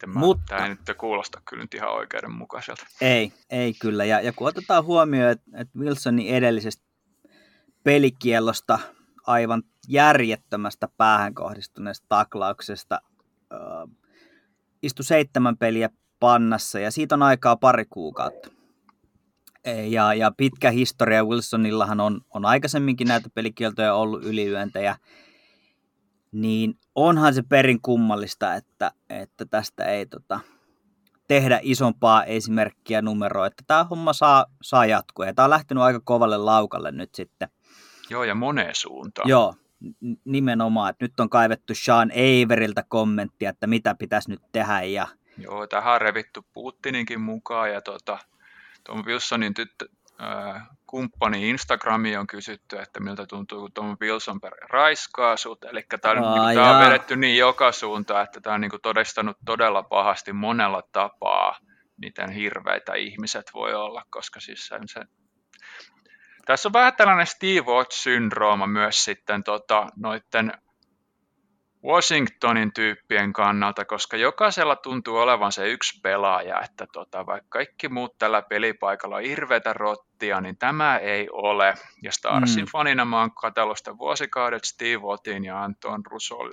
mä, 0.07 0.20
Mutta, 0.20 0.44
tämä 0.48 0.62
ei 0.62 0.68
nyt 0.68 0.98
kuulosta 0.98 1.42
kyllä 1.48 1.62
nyt 1.62 1.74
ihan 1.74 1.92
oikeudenmukaiselta. 1.92 2.86
Ei, 3.00 3.32
ei 3.50 3.74
kyllä. 3.74 4.05
Ja, 4.05 4.20
ja 4.20 4.32
kun 4.32 4.48
otetaan 4.48 4.84
huomioon, 4.84 5.30
että, 5.30 5.44
että 5.57 5.78
Wilsonin 5.78 6.34
edellisestä 6.34 6.84
pelikiellosta 7.82 8.78
aivan 9.26 9.62
järjettömästä 9.88 10.88
päähän 10.96 11.34
kohdistuneesta 11.34 12.07
taklauksesta. 12.09 13.00
Istui 14.82 15.05
seitsemän 15.05 15.57
peliä 15.57 15.90
pannassa 16.20 16.78
ja 16.78 16.90
siitä 16.90 17.14
on 17.14 17.22
aikaa 17.22 17.57
pari 17.57 17.84
kuukautta. 17.90 18.64
Ja, 19.89 20.15
ja 20.15 20.33
pitkä 20.37 20.71
historia 20.71 21.25
Wilsonillahan 21.25 22.01
on, 22.01 22.21
on 22.35 22.45
aikaisemminkin 22.45 23.09
näitä 23.09 23.29
pelikieltoja 23.35 23.95
ollut 23.95 24.25
ylilyöntejä, 24.25 24.97
niin 26.33 26.79
onhan 26.95 27.35
se 27.35 27.43
perin 27.43 27.83
kummallista, 27.83 28.55
että, 28.55 28.93
että 29.11 29.45
tästä 29.45 29.85
ei 29.85 30.07
tota, 30.07 30.41
tehdä 31.29 31.61
isompaa 31.62 32.25
esimerkkiä 32.25 33.03
numeroa, 33.03 33.47
että 33.47 33.65
tämä 33.67 33.85
homma 33.85 34.12
saa, 34.12 34.47
saa 34.62 34.87
jatkua. 34.87 35.27
Ja 35.27 35.35
tämä 35.35 35.45
on 35.45 35.51
lähtenyt 35.51 35.83
aika 35.83 36.01
kovalle 36.05 36.37
laukalle 36.37 36.93
nyt 36.93 37.15
sitten. 37.15 37.49
Joo, 38.11 38.25
ja 38.25 38.35
moneen 38.35 38.75
suuntaan. 38.75 39.29
Joo, 39.29 39.55
nimenomaan. 40.25 40.91
Että 40.91 41.05
nyt 41.05 41.21
on 41.21 41.31
kaivettu 41.31 41.73
Sean 41.77 42.11
Averilta 42.11 42.83
kommenttia, 42.89 43.51
että 43.51 43.67
mitä 43.67 43.95
pitäisi 43.95 44.31
nyt 44.31 44.43
tehdä. 44.53 44.83
Ja... 44.83 45.07
Joo, 45.39 45.67
tähän 45.67 45.95
on 45.95 46.01
revitty 46.01 46.43
Putininkin 46.53 47.21
mukaan 47.21 47.73
ja 47.73 47.81
tota, 47.81 48.19
Tom 48.85 49.05
Wilsonin 49.05 49.55
tyttö, 49.55 49.89
äh, 50.22 50.62
kumppani 50.87 51.51
Instagrami 51.51 52.16
on 52.16 52.26
kysytty, 52.26 52.78
että 52.78 53.01
miltä 53.01 53.26
tuntuu, 53.26 53.61
kun 53.61 53.72
Tom 53.72 53.97
Wilson 54.01 54.41
raiskaa 54.70 55.37
sut. 55.37 55.64
Eli 55.64 55.87
tämä, 56.03 56.20
oh, 56.20 56.47
niin, 56.47 56.55
tämä 56.55 56.78
on 56.78 56.85
vedetty 56.85 57.16
niin 57.16 57.39
joka 57.39 57.72
suuntaan, 57.72 58.24
että 58.24 58.41
tämä 58.41 58.55
on 58.55 58.61
niin 58.61 58.70
kuin 58.70 58.82
todistanut 58.82 59.37
todella 59.45 59.82
pahasti 59.82 60.32
monella 60.32 60.82
tapaa, 60.93 61.59
miten 61.97 62.30
hirveitä 62.30 62.95
ihmiset 62.95 63.51
voi 63.55 63.74
olla, 63.74 64.03
koska 64.11 64.41
siis 64.41 64.66
se, 64.66 64.78
se 64.87 65.01
tässä 66.47 66.68
on 66.68 66.72
vähän 66.72 66.97
tällainen 66.97 67.26
Steve 67.26 67.61
Watts-syndrooma 67.61 68.66
myös 68.66 69.05
sitten 69.05 69.45
tota, 69.45 69.87
noiden 69.97 70.53
Washingtonin 71.85 72.72
tyyppien 72.72 73.32
kannalta, 73.32 73.85
koska 73.85 74.16
jokaisella 74.16 74.76
tuntuu 74.76 75.16
olevan 75.16 75.53
se 75.53 75.68
yksi 75.68 76.01
pelaaja, 76.01 76.61
että 76.61 76.87
tota, 76.93 77.26
vaikka 77.26 77.49
kaikki 77.49 77.89
muut 77.89 78.18
tällä 78.18 78.43
pelipaikalla 78.43 79.16
on 79.16 79.22
hirveätä 79.22 79.72
rottia, 79.72 80.41
niin 80.41 80.59
tämä 80.59 80.97
ei 80.97 81.28
ole. 81.32 81.74
Ja 82.03 82.12
Starsin 82.12 82.64
mm. 82.64 82.68
fanina 82.72 83.05
mä 83.05 83.20
oon 83.20 83.35
katsellut 83.35 83.78
sitä 83.78 83.99
vuosikaudet 83.99 84.64
Steve 84.64 84.97
Wattin 84.97 85.45
ja 85.45 85.62
Anton 85.62 86.03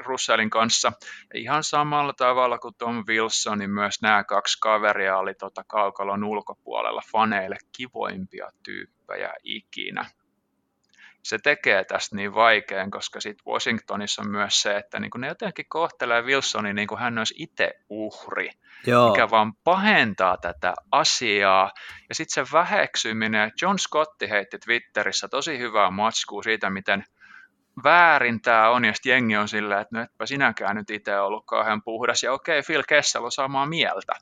Russellin 0.06 0.50
kanssa. 0.50 0.92
Ja 1.34 1.40
ihan 1.40 1.64
samalla 1.64 2.14
tavalla 2.14 2.60
kuin 2.60 2.76
Tom 2.78 3.04
Wilson, 3.08 3.60
niin 3.60 3.72
myös 3.72 4.02
nämä 4.02 4.24
kaksi 4.24 4.58
kaveria 4.62 5.18
oli 5.18 5.34
tota 5.34 5.64
kaukalon 5.68 6.24
ulkopuolella 6.24 7.02
faneille 7.12 7.58
kivoimpia 7.78 8.50
tyyppejä 8.64 9.34
ikinä 9.44 10.06
se 11.24 11.38
tekee 11.44 11.84
tästä 11.84 12.16
niin 12.16 12.36
vaikean, 12.36 12.92
koska 12.92 13.22
sitten 13.22 13.54
Washingtonissa 13.54 14.22
on 14.22 14.32
myös 14.32 14.62
se, 14.62 14.78
että 14.78 15.00
niin 15.00 15.12
ne 15.18 15.28
jotenkin 15.28 15.66
kohtelee 15.70 16.22
Wilsonin 16.22 16.76
niin 16.76 16.88
kuin 16.88 17.00
hän 17.00 17.18
olisi 17.18 17.36
itse 17.38 17.72
uhri, 17.90 18.50
Joo. 18.88 19.10
mikä 19.10 19.30
vaan 19.30 19.54
pahentaa 19.64 20.38
tätä 20.38 20.74
asiaa. 20.92 21.72
Ja 22.10 22.16
sitten 22.16 22.46
se 22.46 22.54
väheksyminen, 22.54 23.52
John 23.62 23.80
Scotti 23.80 24.30
heitti 24.30 24.60
Twitterissä 24.60 25.28
tosi 25.28 25.60
hyvää 25.60 25.92
matskua 25.92 26.44
siitä, 26.44 26.70
miten 26.70 27.04
väärin 27.84 28.42
tämä 28.42 28.70
on, 28.70 28.86
ja 28.86 28.94
sitten 28.94 29.10
jengi 29.10 29.38
on 29.38 29.48
silleen, 29.48 29.82
että 29.82 29.98
no 29.98 30.04
etpä 30.04 30.26
sinäkään 30.26 30.76
nyt 30.76 30.90
itse 30.90 31.20
ollut 31.20 31.46
kauhean 31.46 31.84
puhdas, 31.84 32.24
ja 32.24 32.34
okei, 32.34 32.62
Phil 32.62 32.84
Kessel 32.88 33.24
on 33.24 33.32
samaa 33.32 33.66
mieltä 33.66 34.14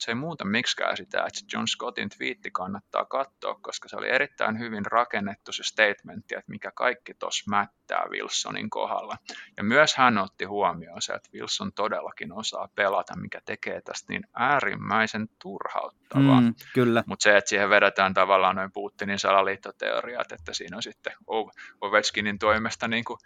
mutta 0.00 0.04
se 0.04 0.10
ei 0.10 0.14
muuta 0.14 0.44
miksikään 0.44 0.96
sitä, 0.96 1.18
että 1.18 1.40
John 1.52 1.66
Scottin 1.66 2.08
twiitti 2.08 2.50
kannattaa 2.50 3.04
katsoa, 3.04 3.58
koska 3.60 3.88
se 3.88 3.96
oli 3.96 4.08
erittäin 4.08 4.58
hyvin 4.58 4.86
rakennettu 4.86 5.52
se 5.52 5.62
statementti, 5.62 6.34
että 6.34 6.50
mikä 6.50 6.70
kaikki 6.74 7.14
tuossa 7.14 7.50
mättää 7.50 8.04
Wilsonin 8.10 8.70
kohdalla. 8.70 9.16
Ja 9.56 9.64
myös 9.64 9.96
hän 9.96 10.18
otti 10.18 10.44
huomioon 10.44 11.02
se, 11.02 11.12
että 11.12 11.28
Wilson 11.34 11.72
todellakin 11.72 12.32
osaa 12.32 12.68
pelata, 12.74 13.16
mikä 13.16 13.40
tekee 13.44 13.80
tästä 13.80 14.12
niin 14.12 14.22
äärimmäisen 14.34 15.28
turhauttavaa. 15.42 16.40
Mm, 16.40 16.54
kyllä. 16.74 17.04
Mutta 17.06 17.22
se, 17.22 17.36
että 17.36 17.48
siihen 17.48 17.70
vedetään 17.70 18.14
tavallaan 18.14 18.56
noin 18.56 18.72
Putinin 18.72 19.18
salaliittoteoriat, 19.18 20.32
että 20.32 20.54
siinä 20.54 20.76
on 20.76 20.82
sitten 20.82 21.12
Ovechkinin 21.80 22.38
toimesta 22.38 22.88
niin 22.88 23.04
kuin 23.04 23.18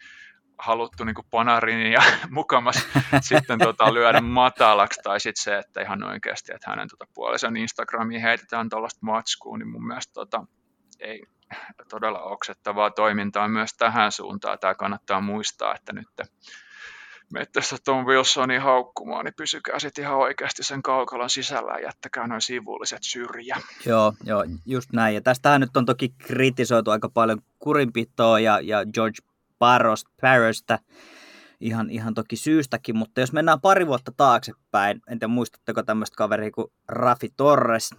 haluttu 0.58 1.04
niin 1.04 1.14
panarin 1.30 1.92
ja 1.92 2.02
mukamas 2.30 2.88
sitten 3.20 3.58
tota, 3.58 3.94
lyödä 3.94 4.20
matalaksi, 4.20 5.00
tai 5.02 5.20
sitten 5.20 5.42
se, 5.44 5.58
että 5.58 5.82
ihan 5.82 6.02
oikeasti, 6.02 6.52
että 6.54 6.70
hänen 6.70 6.88
tota, 6.88 7.06
puolisen 7.14 7.56
Instagramiin 7.56 8.22
heitetään 8.22 8.68
tuollaista 8.68 9.00
matskuun, 9.02 9.58
niin 9.58 9.68
mun 9.68 9.86
mielestä 9.86 10.12
tota, 10.12 10.46
ei 11.00 11.22
todella 11.88 12.20
oksettavaa 12.20 12.90
toimintaa 12.90 13.48
myös 13.48 13.70
tähän 13.78 14.12
suuntaan. 14.12 14.58
Tämä 14.58 14.74
kannattaa 14.74 15.20
muistaa, 15.20 15.74
että 15.74 15.92
nyt 15.92 16.08
metsästä 17.32 17.76
Tom 17.84 18.06
Wilsonin 18.06 18.60
haukkumaan, 18.60 19.24
niin 19.24 19.34
pysykää 19.36 19.78
sitten 19.78 20.04
ihan 20.04 20.16
oikeasti 20.16 20.62
sen 20.62 20.82
kaukalon 20.82 21.30
sisällä 21.30 21.72
ja 21.72 21.80
jättäkää 21.80 22.26
noin 22.26 22.40
sivulliset 22.40 23.02
syrjä. 23.02 23.56
Joo, 23.86 24.12
joo, 24.24 24.44
just 24.66 24.92
näin. 24.92 25.14
Ja 25.14 25.20
tästähän 25.20 25.60
nyt 25.60 25.76
on 25.76 25.86
toki 25.86 26.08
kritisoitu 26.08 26.90
aika 26.90 27.08
paljon 27.08 27.42
kurinpitoa 27.58 28.40
ja, 28.40 28.60
ja 28.60 28.86
George 28.94 29.18
Barrost, 29.58 30.06
Barrosta, 30.20 30.78
ihan, 31.60 31.90
ihan 31.90 32.14
toki 32.14 32.36
syystäkin, 32.36 32.96
mutta 32.96 33.20
jos 33.20 33.32
mennään 33.32 33.60
pari 33.60 33.86
vuotta 33.86 34.12
taaksepäin, 34.16 35.00
en 35.08 35.18
tiedä 35.18 35.32
muistatteko 35.32 35.82
tämmöistä 35.82 36.16
kaveria 36.16 36.50
kuin 36.50 36.66
Rafi 36.88 37.28
Torres. 37.36 37.90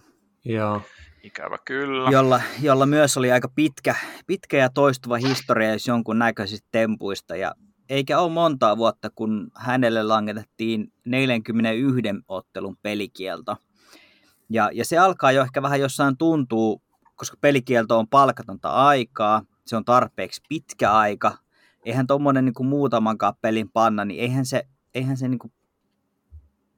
Joo. 0.44 0.82
Ikävä 1.22 1.58
kyllä. 1.64 2.10
Jolla, 2.10 2.40
jolla 2.62 2.86
myös 2.86 3.16
oli 3.16 3.32
aika 3.32 3.48
pitkä, 3.48 3.94
pitkä 4.26 4.56
ja 4.56 4.70
toistuva 4.70 5.16
historia 5.16 5.72
jos 5.72 5.86
jonkun 5.86 6.18
näköisistä 6.18 6.68
tempuista. 6.70 7.36
Ja 7.36 7.54
eikä 7.88 8.18
ole 8.18 8.32
montaa 8.32 8.76
vuotta, 8.76 9.10
kun 9.10 9.50
hänelle 9.56 10.02
langetettiin 10.02 10.92
41 11.04 12.02
ottelun 12.28 12.76
pelikielto. 12.82 13.56
Ja, 14.50 14.70
ja 14.72 14.84
se 14.84 14.98
alkaa 14.98 15.32
jo 15.32 15.42
ehkä 15.42 15.62
vähän 15.62 15.80
jossain 15.80 16.16
tuntuu, 16.16 16.82
koska 17.16 17.36
pelikielto 17.40 17.98
on 17.98 18.08
palkatonta 18.08 18.70
aikaa, 18.70 19.42
se 19.66 19.76
on 19.76 19.84
tarpeeksi 19.84 20.42
pitkä 20.48 20.92
aika, 20.92 21.38
eihän 21.86 22.06
tuommoinen 22.06 22.44
niin 22.44 22.66
muutaman 22.66 23.18
kappelin 23.18 23.70
panna, 23.70 24.04
niin 24.04 24.20
eihän 24.20 24.46
se, 24.46 24.62
eihän 24.94 25.16
se 25.16 25.28
niin 25.28 25.38
kuin, 25.38 25.52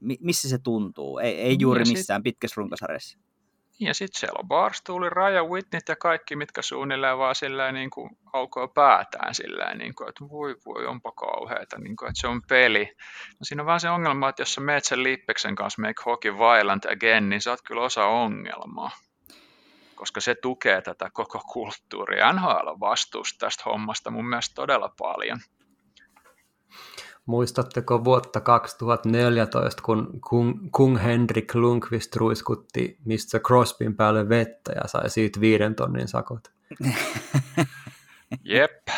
missä 0.01 0.49
se 0.49 0.59
tuntuu? 0.59 1.19
Ei, 1.19 1.41
ei 1.41 1.57
juuri 1.61 1.81
ja 1.81 1.87
missään 1.87 2.19
sit, 2.19 2.25
pitkässä 2.25 2.55
runkosarjassa. 2.57 3.19
Ja 3.81 3.95
sitten 3.95 4.21
siellä 4.21 4.39
on 4.43 4.49
Barstoolin, 4.49 5.13
Raja 5.13 5.45
Whitneyt 5.45 5.89
ja 5.89 5.97
kaikki, 5.97 6.37
mitkä 6.37 6.63
suunnilleen 6.63 7.19
vaan 7.19 7.35
silleen 7.35 7.75
niin 7.75 7.91
kuin 7.91 8.11
aukoo 8.33 8.69
päätään 8.69 9.35
silleen, 9.35 9.79
niin 9.79 9.95
kuin, 9.95 10.09
että 10.09 10.29
voi 10.29 10.57
voi, 10.67 10.87
onpa 10.87 11.13
kauheata, 11.13 11.79
niin 11.79 11.97
kuin, 11.97 12.09
että 12.09 12.21
se 12.21 12.27
on 12.27 12.43
peli. 12.49 12.85
No 13.31 13.39
siinä 13.43 13.63
on 13.63 13.67
vaan 13.67 13.81
se 13.81 13.91
ongelma, 13.91 14.29
että 14.29 14.43
jos 14.43 14.55
sä 14.55 14.61
meet 14.61 14.85
sen 14.85 15.03
Lippeksen 15.03 15.55
kanssa 15.55 15.83
Make 15.83 16.03
Hockey 16.07 16.33
Violent 16.33 16.85
Again, 16.85 17.29
niin 17.29 17.41
sä 17.41 17.51
oot 17.51 17.63
kyllä 17.63 17.83
osa 17.83 18.05
ongelmaa 18.05 18.91
koska 19.99 20.21
se 20.21 20.35
tukee 20.35 20.83
tätä 20.83 21.11
koko 21.13 21.41
kulttuuria. 21.53 22.33
NHL 22.33 22.67
on 22.67 22.81
vastuussa 22.81 23.37
tästä 23.39 23.63
hommasta 23.67 24.11
mun 24.11 24.29
mielestä 24.29 24.55
todella 24.55 24.95
paljon. 24.99 25.39
Muistatteko 27.27 28.05
vuotta 28.05 28.41
2014, 28.41 29.83
kun 29.83 30.21
Kung, 30.29 30.69
Kung 30.71 31.03
Henrik 31.03 31.55
Lundqvist 31.55 32.17
ruiskutti 32.17 32.99
Mr. 33.05 33.41
Crosbyn 33.47 33.97
päälle 33.97 34.29
vettä 34.29 34.73
ja 34.73 34.89
sai 34.89 35.11
siitä 35.11 35.41
viiden 35.41 35.75
tonnin 35.75 36.09
sakot? 36.09 36.53
Jep. 38.45 38.89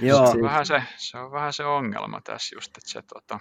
Joo. 0.00 0.26
Se, 0.26 0.32
on 0.32 0.42
vähän 0.42 0.66
se, 0.66 0.82
se 0.96 1.18
on 1.18 1.32
vähän 1.32 1.52
se 1.52 1.64
ongelma 1.64 2.20
tässä 2.20 2.56
just, 2.56 2.76
että 2.76 2.90
se 2.90 3.02
tota, 3.02 3.38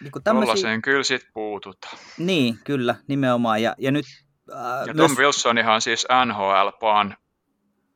niin 0.00 0.12
tämmöisiä... 0.24 0.80
kyllä 0.80 1.02
sit 1.02 1.22
puututaan. 1.34 1.98
Niin, 2.18 2.58
kyllä, 2.64 2.94
nimenomaan. 3.08 3.62
Ja, 3.62 3.74
ja 3.78 3.92
nyt 3.92 4.06
Äh, 4.52 4.86
ja 4.86 4.94
Tom 4.94 5.10
myös... 5.10 5.18
Wilsonihan 5.18 5.80
siis 5.80 6.06
NHL-paan 6.24 7.16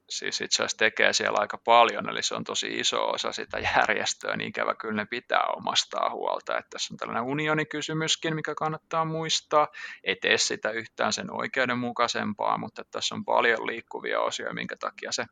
siis 0.08 0.40
itse 0.40 0.62
asiassa 0.62 0.76
tekee 0.76 1.12
siellä 1.12 1.38
aika 1.40 1.58
paljon, 1.58 2.08
eli 2.08 2.22
se 2.22 2.34
on 2.34 2.44
tosi 2.44 2.80
iso 2.80 3.10
osa 3.10 3.32
sitä 3.32 3.58
järjestöä, 3.58 4.36
niin 4.36 4.48
ikävä 4.48 4.74
kyllä 4.74 4.94
ne 4.94 5.06
pitää 5.06 5.44
omastaa 5.56 6.10
huolta. 6.10 6.58
Että 6.58 6.70
tässä 6.70 6.94
on 6.94 6.98
tällainen 6.98 7.24
unionikysymyskin, 7.24 8.34
mikä 8.34 8.54
kannattaa 8.54 9.04
muistaa. 9.04 9.68
Ei 10.04 10.16
tee 10.16 10.38
sitä 10.38 10.70
yhtään 10.70 11.12
sen 11.12 11.32
oikeudenmukaisempaa, 11.32 12.58
mutta 12.58 12.82
tässä 12.90 13.14
on 13.14 13.24
paljon 13.24 13.66
liikkuvia 13.66 14.20
osia, 14.20 14.54
minkä 14.54 14.76
takia 14.76 15.12
se 15.12 15.24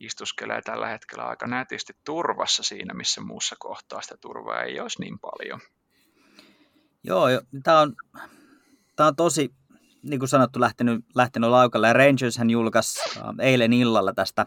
istuskelee 0.00 0.62
tällä 0.62 0.86
hetkellä 0.86 1.24
aika 1.24 1.46
nätisti 1.46 1.92
turvassa 2.04 2.62
siinä, 2.62 2.94
missä 2.94 3.20
muussa 3.20 3.56
kohtaa 3.58 4.02
sitä 4.02 4.16
turvaa 4.20 4.62
ei 4.62 4.80
olisi 4.80 5.00
niin 5.00 5.18
paljon. 5.18 5.60
Joo, 7.04 7.26
tämä 7.62 7.80
on, 7.80 7.94
tämä 8.96 9.06
on 9.06 9.16
tosi 9.16 9.54
niin 10.02 10.18
kuin 10.18 10.28
sanottu, 10.28 10.60
lähtenyt, 10.60 11.04
lähtenyt 11.14 11.50
laukalle. 11.50 11.92
Rangers 11.92 12.38
hän 12.38 12.50
julkaisi 12.50 13.00
äh, 13.16 13.22
eilen 13.40 13.72
illalla 13.72 14.12
tästä, 14.12 14.46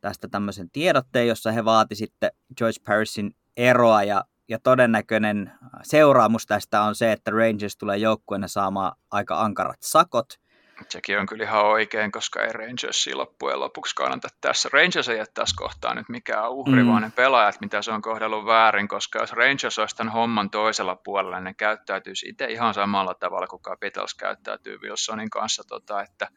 tästä 0.00 0.28
tämmöisen 0.28 0.70
tiedotteen, 0.70 1.28
jossa 1.28 1.52
he 1.52 1.64
vaati 1.64 1.94
sitten 1.94 2.30
George 2.58 2.80
Parisin 2.86 3.36
eroa 3.56 4.02
ja, 4.02 4.24
ja 4.48 4.58
todennäköinen 4.58 5.52
seuraamus 5.82 6.46
tästä 6.46 6.82
on 6.82 6.94
se, 6.94 7.12
että 7.12 7.30
Rangers 7.30 7.76
tulee 7.76 7.96
joukkueena 7.96 8.48
saamaan 8.48 8.92
aika 9.10 9.40
ankarat 9.40 9.78
sakot. 9.80 10.41
Sekin 10.88 11.18
on 11.18 11.26
kyllä 11.26 11.44
ihan 11.44 11.64
oikein, 11.64 12.12
koska 12.12 12.42
ei 12.42 12.52
Rangersia 12.52 13.18
loppujen 13.18 13.60
lopuksi 13.60 13.94
kannata 13.94 14.28
tässä. 14.40 14.68
Rangers 14.72 15.08
ei 15.08 15.18
ole 15.18 15.26
tässä 15.34 15.56
kohtaa 15.58 15.94
nyt 15.94 16.08
mikään 16.08 16.50
uhri, 16.50 16.82
mm. 16.82 16.88
vaan 16.88 17.02
ne 17.02 17.12
pelaajat, 17.16 17.60
mitä 17.60 17.82
se 17.82 17.92
on 17.92 18.02
kohdellut 18.02 18.46
väärin, 18.46 18.88
koska 18.88 19.18
jos 19.18 19.32
Rangers 19.32 19.78
olisi 19.78 19.96
tämän 19.96 20.12
homman 20.12 20.50
toisella 20.50 20.96
puolella, 20.96 21.36
niin 21.36 21.44
ne 21.44 21.54
käyttäytyisi 21.54 22.28
itse 22.28 22.46
ihan 22.46 22.74
samalla 22.74 23.14
tavalla 23.14 23.46
kuin 23.46 23.62
Capitals 23.62 24.14
käyttäytyy 24.14 24.78
Wilsonin 24.78 25.30
kanssa, 25.30 25.62
tota, 25.68 26.02
että 26.02 26.28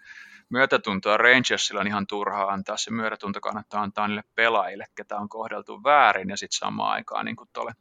myötätuntoa 0.49 1.17
Rangersilla 1.17 1.81
on 1.81 1.87
ihan 1.87 2.07
turhaa 2.07 2.51
antaa, 2.51 2.77
se 2.77 2.91
myötätunto 2.91 3.41
kannattaa 3.41 3.81
antaa 3.81 4.07
niille 4.07 4.23
pelaajille, 4.35 4.85
ketä 4.95 5.17
on 5.17 5.29
kohdeltu 5.29 5.83
väärin, 5.83 6.29
ja 6.29 6.37
sitten 6.37 6.57
samaan 6.57 6.91
aikaan 6.91 7.25
niin 7.25 7.35
tuolle 7.53 7.71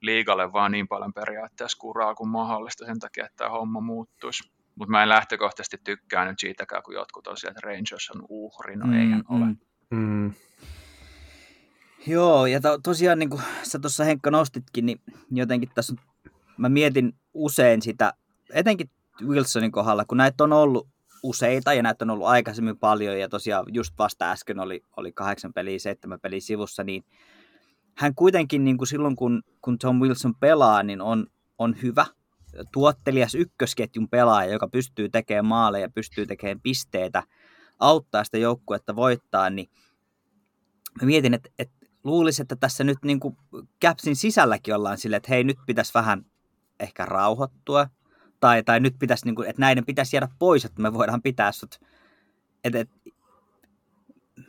liigalle 0.00 0.52
vaan 0.52 0.72
niin 0.72 0.88
paljon 0.88 1.12
periaatteessa 1.12 1.78
kuraa 1.78 2.14
kuin 2.14 2.28
mahdollista 2.28 2.86
sen 2.86 2.98
takia, 2.98 3.24
että 3.26 3.36
tämä 3.36 3.50
homma 3.50 3.80
muuttuisi. 3.80 4.61
Mutta 4.74 4.90
mä 4.90 5.02
en 5.02 5.08
lähtökohtaisesti 5.08 5.78
tykkää 5.84 6.24
nyt 6.24 6.38
siitäkään, 6.38 6.82
kun 6.82 6.94
jotkut 6.94 7.24
tosiaan, 7.24 7.50
että 7.50 7.66
Rangers 7.66 8.10
on 8.14 8.24
uhri, 8.28 8.76
no 8.76 8.86
mm, 8.86 8.92
eihän 8.92 9.22
mm, 9.28 9.36
ole. 9.36 9.56
Mm. 9.90 10.32
Joo, 12.06 12.46
ja 12.46 12.60
to, 12.60 12.78
tosiaan 12.78 13.18
niin 13.18 13.30
kuin 13.30 13.42
sä 13.62 13.78
tuossa 13.78 14.04
Henkka 14.04 14.30
nostitkin, 14.30 14.86
niin 14.86 15.00
jotenkin 15.30 15.70
tässä 15.74 15.92
on, 15.92 16.32
mä 16.56 16.68
mietin 16.68 17.12
usein 17.34 17.82
sitä, 17.82 18.12
etenkin 18.52 18.90
Wilsonin 19.26 19.72
kohdalla, 19.72 20.04
kun 20.04 20.16
näitä 20.16 20.44
on 20.44 20.52
ollut 20.52 20.88
useita 21.22 21.74
ja 21.74 21.82
näitä 21.82 22.04
on 22.04 22.10
ollut 22.10 22.26
aikaisemmin 22.26 22.78
paljon 22.78 23.20
ja 23.20 23.28
tosiaan 23.28 23.64
just 23.68 23.94
vasta 23.98 24.30
äsken 24.30 24.60
oli, 24.60 24.84
oli 24.96 25.12
kahdeksan 25.12 25.52
peliä, 25.52 25.78
seitsemän 25.78 26.20
peliä 26.20 26.40
sivussa, 26.40 26.84
niin 26.84 27.04
hän 27.96 28.14
kuitenkin 28.14 28.64
niin 28.64 28.78
kuin 28.78 28.88
silloin, 28.88 29.16
kun, 29.16 29.42
kun 29.60 29.78
Tom 29.78 30.00
Wilson 30.00 30.34
pelaa, 30.34 30.82
niin 30.82 31.00
on, 31.00 31.26
on 31.58 31.76
hyvä, 31.82 32.06
tuottelias 32.72 33.34
ykkösketjun 33.34 34.08
pelaaja, 34.08 34.52
joka 34.52 34.68
pystyy 34.68 35.08
tekemään 35.08 35.46
maaleja, 35.46 35.88
pystyy 35.88 36.26
tekemään 36.26 36.60
pisteitä, 36.60 37.22
auttaa 37.78 38.24
sitä 38.24 38.38
joukkuetta 38.38 38.96
voittaa, 38.96 39.50
niin 39.50 39.70
mä 41.00 41.06
mietin, 41.06 41.34
että, 41.34 41.50
että 41.58 41.86
luulisin, 42.04 42.42
että 42.42 42.56
tässä 42.56 42.84
nyt 42.84 42.98
niin 43.04 43.20
kuin 43.20 43.36
Capsin 43.84 44.16
sisälläkin 44.16 44.74
ollaan 44.74 44.98
silleen, 44.98 45.16
että 45.16 45.32
hei, 45.32 45.44
nyt 45.44 45.58
pitäisi 45.66 45.94
vähän 45.94 46.26
ehkä 46.80 47.04
rauhoittua, 47.04 47.86
tai, 48.40 48.62
tai 48.62 48.80
nyt 48.80 48.94
pitäisi, 48.98 49.24
niin 49.24 49.34
kuin, 49.34 49.48
että 49.48 49.60
näiden 49.60 49.86
pitäisi 49.86 50.16
jäädä 50.16 50.28
pois, 50.38 50.64
että 50.64 50.82
me 50.82 50.94
voidaan 50.94 51.22
pitää 51.22 51.52
sut. 51.52 51.80
Et, 52.64 52.74
et, 52.74 52.90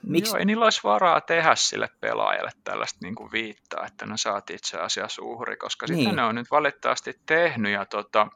miksi? 0.03 0.31
Joo, 0.31 0.39
ei 0.39 0.45
niillä 0.45 0.63
olisi 0.63 0.81
varaa 0.83 1.21
tehdä 1.21 1.55
sille 1.55 1.89
pelaajalle 1.99 2.51
tällaista 2.63 2.99
niin 3.01 3.15
kuin 3.15 3.31
viittaa, 3.31 3.85
että 3.85 4.05
ne 4.05 4.17
saat 4.17 4.49
itse 4.49 4.77
asiassa 4.77 5.21
uhri, 5.21 5.57
koska 5.57 5.85
niin. 5.89 5.97
sitten 5.97 6.15
ne 6.15 6.23
on 6.23 6.35
nyt 6.35 6.51
valitettavasti 6.51 7.13
tehnyt, 7.25 7.71
ja 7.71 7.85
tota, 7.85 8.27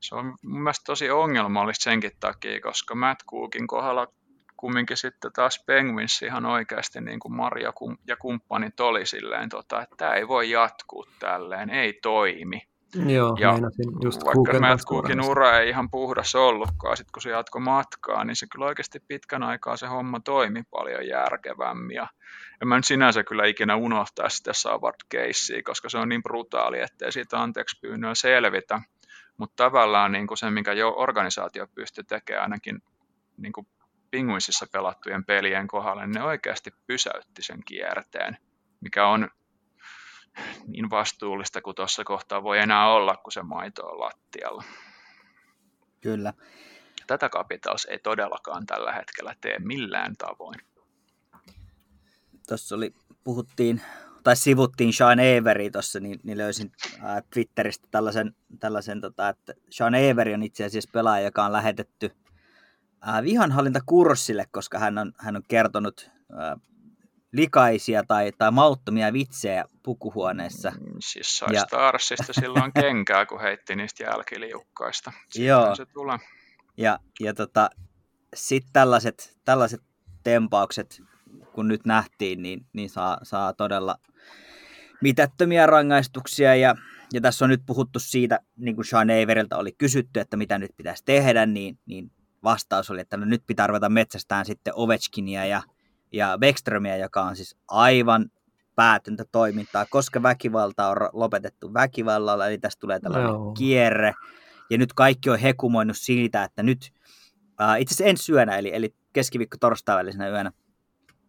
se 0.00 0.14
on 0.14 0.26
mun 0.42 0.62
mielestä 0.62 0.84
tosi 0.84 1.10
ongelmallista 1.10 1.82
senkin 1.82 2.12
takia, 2.20 2.60
koska 2.60 2.94
Matt 2.94 3.22
Cookin 3.30 3.66
kohdalla 3.66 4.06
kumminkin 4.56 4.96
sitten 4.96 5.32
taas 5.32 5.64
Penguins 5.66 6.22
ihan 6.22 6.46
oikeasti 6.46 7.00
niin 7.00 7.20
kuin 7.20 7.36
Maria 7.36 7.72
ja 8.06 8.16
kumppanit 8.16 8.80
oli 8.80 9.06
silleen, 9.06 9.48
tota, 9.48 9.82
että 9.82 9.96
tämä 9.96 10.14
ei 10.14 10.28
voi 10.28 10.50
jatkuu 10.50 11.06
tälleen, 11.18 11.70
ei 11.70 11.92
toimi. 11.92 12.71
Joo, 12.94 13.36
ja 13.40 13.54
just 14.02 14.24
vaikka 14.24 14.60
Matt 14.60 14.82
Cookin 14.88 15.20
ura 15.20 15.58
ei 15.58 15.68
ihan 15.68 15.90
puhdas 15.90 16.34
ollutkaan, 16.34 16.96
sit 16.96 17.10
kun 17.10 17.22
se 17.22 17.30
jatko 17.30 17.60
matkaa, 17.60 18.24
niin 18.24 18.36
se 18.36 18.46
kyllä 18.52 18.66
oikeasti 18.66 19.00
pitkän 19.08 19.42
aikaa 19.42 19.76
se 19.76 19.86
homma 19.86 20.20
toimi 20.20 20.62
paljon 20.70 21.06
järkevämmin. 21.06 21.94
Ja 21.94 22.06
en 22.62 22.68
mä 22.68 22.76
nyt 22.76 22.84
sinänsä 22.84 23.24
kyllä 23.24 23.46
ikinä 23.46 23.76
unohtaa 23.76 24.28
sitä 24.28 24.52
Savard 24.52 25.00
casea, 25.14 25.62
koska 25.64 25.88
se 25.88 25.98
on 25.98 26.08
niin 26.08 26.22
brutaali, 26.22 26.80
ettei 26.80 27.12
siitä 27.12 27.42
anteeksi 27.42 27.78
pyynnöä 27.80 28.14
selvitä. 28.14 28.80
Mutta 29.36 29.64
tavallaan 29.64 30.12
niin 30.12 30.26
kuin 30.26 30.38
se, 30.38 30.50
minkä 30.50 30.72
jo 30.72 30.94
organisaatio 30.96 31.66
pystyy 31.74 32.04
tekemään 32.04 32.42
ainakin 32.42 32.82
niin 33.36 33.52
kuin 33.52 33.66
Pinguinsissa 34.10 34.66
pelattujen 34.72 35.24
pelien 35.24 35.66
kohdalla, 35.66 36.06
niin 36.06 36.14
ne 36.14 36.22
oikeasti 36.22 36.70
pysäytti 36.86 37.42
sen 37.42 37.64
kierteen, 37.64 38.36
mikä 38.80 39.06
on 39.06 39.28
niin 40.66 40.90
vastuullista 40.90 41.62
kuin 41.62 41.74
tuossa 41.74 42.04
kohtaa 42.04 42.42
voi 42.42 42.58
enää 42.58 42.92
olla, 42.92 43.16
kun 43.16 43.32
se 43.32 43.42
maito 43.42 43.86
on 43.86 44.00
lattialla. 44.00 44.64
Kyllä. 46.00 46.32
Tätä 47.06 47.28
Capitals 47.28 47.84
ei 47.84 47.98
todellakaan 47.98 48.66
tällä 48.66 48.92
hetkellä 48.92 49.34
tee 49.40 49.58
millään 49.58 50.16
tavoin. 50.16 50.60
Tuossa 52.48 52.74
oli, 52.74 52.94
puhuttiin, 53.24 53.82
tai 54.24 54.36
sivuttiin 54.36 54.92
Sean 54.92 55.18
Avery 55.18 55.70
tuossa, 55.70 56.00
niin, 56.00 56.20
niin 56.22 56.38
löysin 56.38 56.72
ää, 57.02 57.22
Twitteristä 57.34 57.88
tällaisen, 57.90 58.36
tällaisen 58.60 59.00
tota, 59.00 59.28
että 59.28 59.54
Sean 59.70 59.94
Avery 59.94 60.34
on 60.34 60.42
itse 60.42 60.64
asiassa 60.64 60.90
pelaaja, 60.92 61.24
joka 61.24 61.44
on 61.44 61.52
lähetetty 61.52 62.16
ää, 63.00 63.22
vihanhallintakurssille, 63.22 64.46
koska 64.50 64.78
hän 64.78 64.98
on, 64.98 65.12
hän 65.18 65.36
on 65.36 65.42
kertonut 65.48 66.10
ää, 66.38 66.56
likaisia 67.32 68.02
tai, 68.08 68.32
tai 68.38 68.50
mauttomia 68.50 69.12
vitsejä 69.12 69.64
pukuhuoneessa. 69.82 70.70
Mm, 70.70 70.94
siis 71.00 71.38
sai 71.38 71.48
ja... 71.52 71.60
Starsista 71.60 72.32
silloin 72.32 72.72
kenkää, 72.80 73.26
kun 73.26 73.40
heitti 73.40 73.76
niistä 73.76 74.04
jälkiliukkaista. 74.04 75.12
Joo. 75.34 75.74
se 75.74 75.86
tulee. 75.86 76.18
Ja, 76.76 76.98
ja 77.20 77.34
tota, 77.34 77.70
sitten 78.34 78.72
tällaiset, 78.72 79.36
tällaiset 79.44 79.80
tempaukset, 80.22 81.02
kun 81.52 81.68
nyt 81.68 81.84
nähtiin, 81.84 82.42
niin, 82.42 82.66
niin 82.72 82.90
saa, 82.90 83.18
saa 83.22 83.52
todella 83.52 83.96
mitättömiä 85.02 85.66
rangaistuksia. 85.66 86.54
Ja, 86.54 86.74
ja 87.12 87.20
tässä 87.20 87.44
on 87.44 87.48
nyt 87.48 87.62
puhuttu 87.66 87.98
siitä, 87.98 88.40
niin 88.56 88.74
kuin 88.74 88.84
Sean 88.84 89.10
Averilta 89.10 89.56
oli 89.56 89.72
kysytty, 89.72 90.20
että 90.20 90.36
mitä 90.36 90.58
nyt 90.58 90.70
pitäisi 90.76 91.04
tehdä, 91.04 91.46
niin, 91.46 91.78
niin 91.86 92.12
vastaus 92.44 92.90
oli, 92.90 93.00
että 93.00 93.16
no 93.16 93.24
nyt 93.24 93.42
pitää 93.46 93.66
ruveta 93.66 93.88
metsästään 93.88 94.46
sitten 94.46 94.72
Ovechkinia 94.76 95.46
ja 95.46 95.62
ja 96.12 96.38
Beckströmiä, 96.40 96.96
joka 96.96 97.22
on 97.22 97.36
siis 97.36 97.56
aivan 97.68 98.30
päätöntä 98.74 99.24
toimintaa, 99.32 99.86
koska 99.90 100.22
väkivalta 100.22 100.88
on 100.88 100.96
lopetettu 101.12 101.74
väkivallalla, 101.74 102.46
eli 102.46 102.58
tästä 102.58 102.80
tulee 102.80 103.00
tällainen 103.00 103.30
no. 103.30 103.52
kierre. 103.52 104.14
Ja 104.70 104.78
nyt 104.78 104.92
kaikki 104.92 105.30
on 105.30 105.38
hekumoinut 105.38 105.96
siitä, 105.96 106.44
että 106.44 106.62
nyt 106.62 106.92
äh, 107.60 107.80
itse 107.80 107.94
asiassa 107.94 108.10
ensi 108.10 108.32
yönä, 108.32 108.58
eli, 108.58 108.74
eli 108.74 108.94
keskiviikko 109.12 109.56
torstai 109.60 109.96
välisenä 109.96 110.28
yönä, 110.28 110.52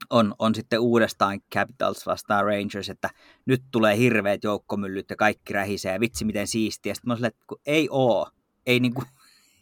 on, 0.09 0.35
on 0.39 0.55
sitten 0.55 0.79
uudestaan 0.79 1.41
Capitals 1.55 2.05
vastaan 2.05 2.45
Rangers, 2.45 2.89
että 2.89 3.09
nyt 3.45 3.63
tulee 3.71 3.97
hirveät 3.97 4.43
joukkomyllyt 4.43 5.09
ja 5.09 5.15
kaikki 5.15 5.53
rähisee 5.53 5.93
ja 5.93 5.99
vitsi 5.99 6.25
miten 6.25 6.47
siistiä. 6.47 6.93
Sitten 6.93 7.07
mä 7.07 7.15
sanoin, 7.15 7.27
että 7.27 7.45
kun 7.47 7.61
ei 7.65 7.87
oo, 7.91 8.29
ei 8.65 8.79
niinku, 8.79 9.03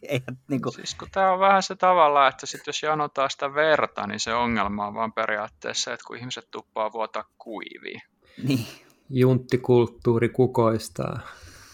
ei, 0.08 0.20
niin 0.48 0.62
kuin... 0.62 0.72
Siis 0.72 0.94
kun 0.94 1.08
tämä 1.12 1.32
on 1.32 1.40
vähän 1.40 1.62
se 1.62 1.76
tavalla, 1.76 2.28
että 2.28 2.46
sit 2.46 2.66
jos 2.66 2.82
janotaan 2.82 3.30
sitä 3.30 3.54
verta, 3.54 4.06
niin 4.06 4.20
se 4.20 4.34
ongelma 4.34 4.86
on 4.86 4.94
vaan 4.94 5.12
periaatteessa, 5.12 5.92
että 5.92 6.04
kun 6.06 6.16
ihmiset 6.16 6.48
tuppaa 6.50 6.92
vuota 6.92 7.24
kuivia. 7.38 8.00
Niin. 8.48 8.66
Junttikulttuuri 9.10 10.28
kukoistaa. 10.28 11.20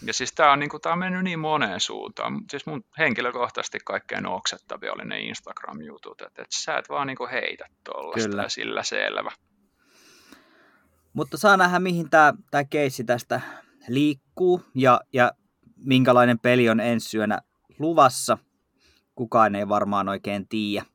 Ja 0.02 0.14
siis 0.14 0.32
tämä 0.32 0.52
on, 0.52 0.58
niin 0.58 0.70
kuin, 0.70 0.80
tämä 0.80 0.92
on 0.92 0.98
mennyt 0.98 1.24
niin 1.24 1.38
moneen 1.38 1.80
suuntaan. 1.80 2.40
Siis 2.50 2.66
mun 2.66 2.84
henkilökohtaisesti 2.98 3.78
kaikkein 3.84 4.26
oksettavia 4.26 4.92
oli 4.92 5.04
ne 5.04 5.20
Instagram-jutut, 5.20 6.20
että, 6.20 6.42
että 6.42 6.58
sä 6.58 6.78
et 6.78 6.88
vaan 6.88 7.06
niin 7.06 7.16
kuin 7.16 7.30
heitä 7.30 7.66
tuollaista 7.84 8.36
ja 8.36 8.48
sillä 8.48 8.82
selvä. 8.82 9.30
Mutta 11.12 11.36
saa 11.36 11.56
nähdä, 11.56 11.78
mihin 11.78 12.10
tämä, 12.10 12.32
tämä 12.50 12.64
keissi 12.64 13.04
tästä 13.04 13.40
liikkuu 13.88 14.62
ja, 14.74 15.00
ja 15.12 15.32
minkälainen 15.76 16.38
peli 16.38 16.68
on 16.68 16.80
ensi 16.80 17.08
syönä 17.08 17.38
luvassa. 17.78 18.38
Kukaan 19.14 19.54
ei 19.54 19.68
varmaan 19.68 20.08
oikein 20.08 20.48
tiedä, 20.48 20.86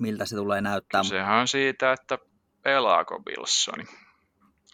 miltä 0.00 0.24
se 0.24 0.36
tulee 0.36 0.60
näyttää. 0.60 1.02
Sehän 1.02 1.38
on 1.38 1.48
siitä, 1.48 1.92
että 1.92 2.18
pelaako 2.62 3.22
Wilsoni. 3.26 3.84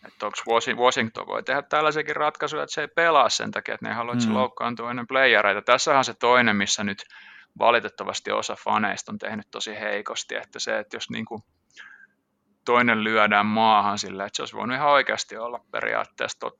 Että 0.06 0.26
onko 0.26 0.38
Washington 0.84 1.26
voi 1.26 1.42
tehdä 1.42 1.62
tällaisiakin 1.62 2.16
ratkaisuja, 2.16 2.62
että 2.62 2.74
se 2.74 2.80
ei 2.80 2.88
pelaa 2.88 3.28
sen 3.28 3.50
takia, 3.50 3.74
että 3.74 3.88
ne 3.88 3.94
haluaa, 3.94 4.12
että 4.12 4.24
se 4.24 4.30
mm. 4.30 4.34
loukkaantuu 4.34 4.86
ennen 4.86 5.06
playereita. 5.06 5.62
Tässä 5.62 5.98
on 5.98 6.04
se 6.04 6.14
toinen, 6.14 6.56
missä 6.56 6.84
nyt 6.84 7.04
valitettavasti 7.58 8.30
osa 8.30 8.56
faneista 8.64 9.12
on 9.12 9.18
tehnyt 9.18 9.46
tosi 9.50 9.74
heikosti, 9.74 10.34
että 10.36 10.58
se, 10.58 10.78
että 10.78 10.96
jos 10.96 11.10
niin 11.10 11.24
kuin 11.24 11.42
toinen 12.64 13.04
lyödään 13.04 13.46
maahan 13.46 13.98
sillä, 13.98 14.24
että 14.24 14.36
se 14.36 14.42
olisi 14.42 14.56
voinut 14.56 14.76
ihan 14.76 14.90
oikeasti 14.90 15.36
olla 15.36 15.60
periaatteessa 15.70 16.50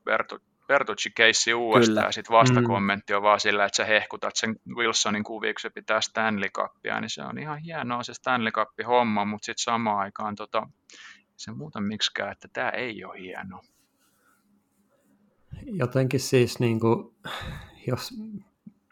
Bertucci-keissi 0.66 1.54
uudestaan, 1.54 1.94
Kyllä. 1.94 2.08
ja 2.08 2.12
sitten 2.12 2.32
vastakommentti 2.32 3.12
mm. 3.12 3.16
on 3.16 3.22
vaan 3.22 3.40
sillä, 3.40 3.64
että 3.64 3.76
sä 3.76 3.84
hehkutat 3.84 4.36
sen 4.36 4.56
Wilsonin 4.76 5.24
kuvia, 5.24 5.52
kun 5.52 5.60
se 5.60 5.70
pitää 5.70 6.00
Stanley 6.00 6.48
Cupia, 6.48 7.00
niin 7.00 7.10
se 7.10 7.22
on 7.22 7.38
ihan 7.38 7.58
hienoa 7.58 8.02
se 8.02 8.14
Stanley 8.14 8.52
Cup-homma, 8.52 9.24
mutta 9.24 9.46
sitten 9.46 9.64
samaan 9.64 9.98
aikaan 9.98 10.34
tota, 10.34 10.68
se 11.36 11.52
muuta 11.52 11.80
miksikään, 11.80 12.32
että 12.32 12.48
tämä 12.52 12.70
ei 12.70 13.04
ole 13.04 13.20
hienoa. 13.20 13.62
Jotenkin 15.66 16.20
siis, 16.20 16.60
niin 16.60 16.80
kuin, 16.80 17.14
jos 17.86 18.14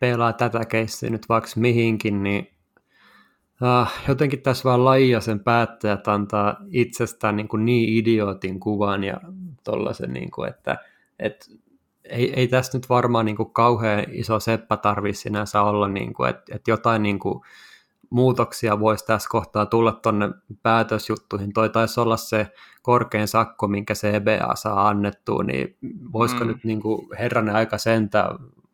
pelaa 0.00 0.32
tätä 0.32 0.64
keissiä 0.64 1.10
nyt 1.10 1.28
vaikka 1.28 1.50
mihinkin, 1.56 2.22
niin 2.22 2.50
uh, 3.62 3.88
jotenkin 4.08 4.42
tässä 4.42 4.64
vaan 4.64 4.84
lajia 4.84 5.20
sen 5.20 5.40
päättäjät 5.40 6.08
antaa 6.08 6.56
itsestään 6.70 7.36
niin, 7.36 7.48
kuin 7.48 7.64
niin 7.64 7.88
idiootin 7.88 8.60
kuvan 8.60 9.04
ja 9.04 9.20
tollaisen, 9.64 10.12
niin 10.12 10.30
kuin, 10.30 10.48
että 10.48 10.78
et 11.18 11.50
ei, 12.04 12.32
ei 12.34 12.48
tässä 12.48 12.78
nyt 12.78 12.88
varmaan 12.88 13.24
niin 13.24 13.36
kuin 13.36 13.52
kauhean 13.52 14.04
iso 14.10 14.40
seppä 14.40 14.76
tarvitse 14.76 15.20
sinänsä 15.20 15.62
olla, 15.62 15.88
niin 15.88 16.14
kuin, 16.14 16.30
että, 16.30 16.54
että 16.54 16.70
jotain 16.70 17.02
niin 17.02 17.18
kuin 17.18 17.40
muutoksia 18.10 18.80
voisi 18.80 19.06
tässä 19.06 19.28
kohtaa 19.30 19.66
tulla 19.66 19.92
tuonne 19.92 20.30
päätösjuttuihin. 20.62 21.52
Toi 21.52 21.68
taisi 21.70 22.00
olla 22.00 22.16
se 22.16 22.46
korkein 22.82 23.28
sakko, 23.28 23.68
minkä 23.68 23.94
CBA 23.94 24.56
saa 24.56 24.88
annettua, 24.88 25.42
niin 25.42 25.76
voisiko 26.12 26.44
mm. 26.44 26.48
nyt 26.48 26.64
niin 26.64 26.80
kuin 26.80 27.08
herranen 27.18 27.54
aika 27.54 27.78
sentä 27.78 28.30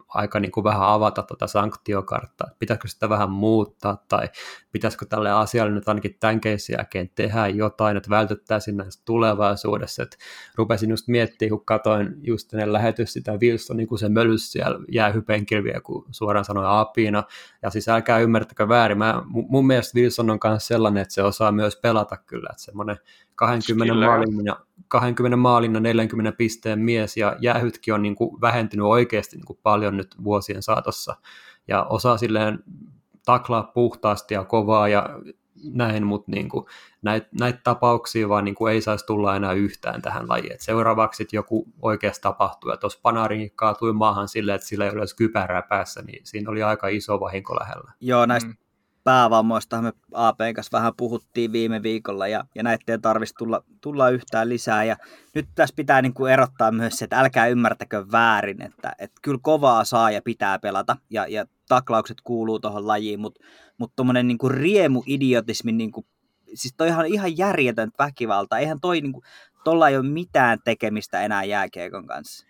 aika 0.09 0.41
niin 0.41 0.53
kuin 0.53 0.65
vähän 0.65 0.83
avata 0.83 1.23
tuota 1.23 1.47
sanktiokarttaa, 1.47 2.49
pitäisikö 2.59 2.89
sitä 2.89 3.09
vähän 3.09 3.31
muuttaa 3.31 4.05
tai 4.09 4.29
pitäisikö 4.73 5.07
tälle 5.07 5.31
asialle 5.31 5.73
nyt 5.73 5.89
ainakin 5.89 6.17
tämän 6.21 6.41
keissin 6.41 6.75
jälkeen 6.79 7.11
tehdä 7.15 7.49
jotain, 7.49 7.97
että 7.97 8.11
vältyttäisiin 8.11 8.77
näistä 8.77 9.03
tulevaisuudessa. 9.05 10.03
että 10.03 10.17
rupesin 10.57 10.91
just 10.91 11.09
miettimään, 11.09 11.51
kun 11.51 11.65
katsoin 11.65 12.15
just 12.23 12.53
ennen 12.55 12.73
lähetys 12.73 13.13
sitä 13.13 13.33
Wilson, 13.33 13.77
niin 13.77 13.89
kuin 13.89 13.99
se 13.99 14.09
mölys 14.09 14.53
siellä 14.53 14.79
jäähypenkillä 14.93 15.81
kun 15.81 16.07
suoraan 16.11 16.45
sanoi 16.45 16.65
apina, 16.67 17.25
ja 17.63 17.71
siis 17.71 17.89
älkää 17.89 18.19
ymmärtäkö 18.19 18.69
väärin, 18.69 18.99
Mä, 18.99 19.23
mun 19.27 19.67
mielestä 19.67 19.99
Wilson 19.99 20.31
on 20.31 20.39
myös 20.45 20.67
sellainen, 20.67 21.03
että 21.03 21.15
se 21.15 21.23
osaa 21.23 21.53
myös 21.53 21.77
pelata 21.77 22.17
kyllä, 22.17 22.49
että 22.51 22.63
semmoinen 22.63 22.97
20 23.39 23.95
maalin, 23.95 24.45
ja, 24.45 24.61
20 24.89 25.37
maalin 25.37 25.75
ja 25.75 25.81
40 25.81 26.33
pisteen 26.33 26.79
mies, 26.79 27.17
ja 27.17 27.37
jäähytkin 27.41 27.95
on 27.95 28.03
niin 28.03 28.15
kuin 28.15 28.41
vähentynyt 28.41 28.87
oikeasti 28.87 29.37
niin 29.37 29.45
kuin 29.45 29.59
paljon 29.63 29.97
nyt 29.97 30.15
vuosien 30.25 30.63
saatossa, 30.63 31.17
ja 31.69 31.85
osaa 31.85 32.17
silleen 32.17 32.59
taklaa 33.27 33.63
puhtaasti 33.63 34.35
ja 34.35 34.45
kovaa 34.45 34.89
ja 34.89 35.09
näin, 35.73 36.07
mutta 36.07 36.31
niin 36.31 36.49
kuin, 36.49 36.67
näitä, 37.03 37.29
näitä 37.41 37.61
tapauksia 37.65 38.29
vaan 38.29 38.45
niin 38.45 38.55
kuin 38.55 38.73
ei 38.73 38.81
saisi 38.81 39.07
tulla 39.07 39.37
enää 39.37 39.53
yhtään 39.53 40.03
tähän 40.03 40.29
lajiin. 40.29 40.53
Et 40.53 40.61
seuraavaksi 40.61 41.29
joku 41.33 41.67
oikeasti 41.83 42.23
tapahtuu, 42.23 42.71
ja 42.71 42.77
tuossa 42.77 43.01
Panari 43.03 43.53
kaatui 43.55 43.93
maahan 43.93 44.29
silleen, 44.29 44.57
että 44.57 44.69
sillä 44.69 44.85
ei 44.85 44.91
ole 44.91 44.99
edes 44.99 45.15
kypärää 45.15 45.63
päässä, 45.63 46.03
niin 46.03 46.27
siinä 46.27 46.51
oli 46.51 46.63
aika 46.63 46.89
iso 46.89 47.21
vahinko 47.21 47.55
lähellä. 47.55 47.93
Joo, 48.01 48.27
näistä 48.27 48.49
mm 48.49 48.57
päävammoista 49.09 49.83
me 49.83 49.93
APn 50.13 50.55
kanssa 50.55 50.79
vähän 50.79 50.93
puhuttiin 50.97 51.53
viime 51.53 51.83
viikolla 51.83 52.29
ja, 52.29 52.45
ja 52.55 52.63
näitä 52.63 52.93
ei 52.93 52.99
tarvitsisi 52.99 53.35
tulla, 53.39 53.65
tulla 53.81 54.11
yhtään 54.11 54.49
lisää. 54.49 54.85
Ja 54.85 54.97
nyt 55.35 55.49
tässä 55.55 55.75
pitää 55.77 56.03
niin 56.03 56.15
kuin 56.15 56.33
erottaa 56.33 56.71
myös 56.71 56.95
se, 56.95 57.05
että 57.05 57.21
älkää 57.21 57.47
ymmärtäkö 57.47 58.07
väärin, 58.13 58.63
että, 58.63 58.93
että 58.99 59.21
kyllä 59.23 59.39
kovaa 59.43 59.85
saa 59.85 60.11
ja 60.11 60.23
pitää 60.23 60.59
pelata 60.59 60.97
ja, 61.11 61.27
ja 61.27 61.47
taklaukset 61.69 62.21
kuuluu 62.25 62.61
tuohon 62.61 62.87
lajiin, 62.87 63.21
mutta 63.21 63.45
mut 63.79 63.93
tuommoinen 63.97 64.29
niin 64.29 64.39
riemu-idiotismi, 64.51 65.73
niin 65.73 65.93
kuin, 65.93 66.07
siis 66.55 66.75
toi 66.77 66.89
ihan, 66.89 67.07
ihan 67.07 67.39
järjetön 67.39 67.91
väkivalta, 67.99 68.59
eihän 68.59 68.81
toi 68.81 69.01
niin 69.01 69.13
kuin, 69.13 69.25
tolla 69.65 69.89
ei 69.89 69.97
ole 69.97 70.09
mitään 70.09 70.59
tekemistä 70.65 71.23
enää 71.23 71.45
jääkiekon 71.45 72.07
kanssa. 72.07 72.47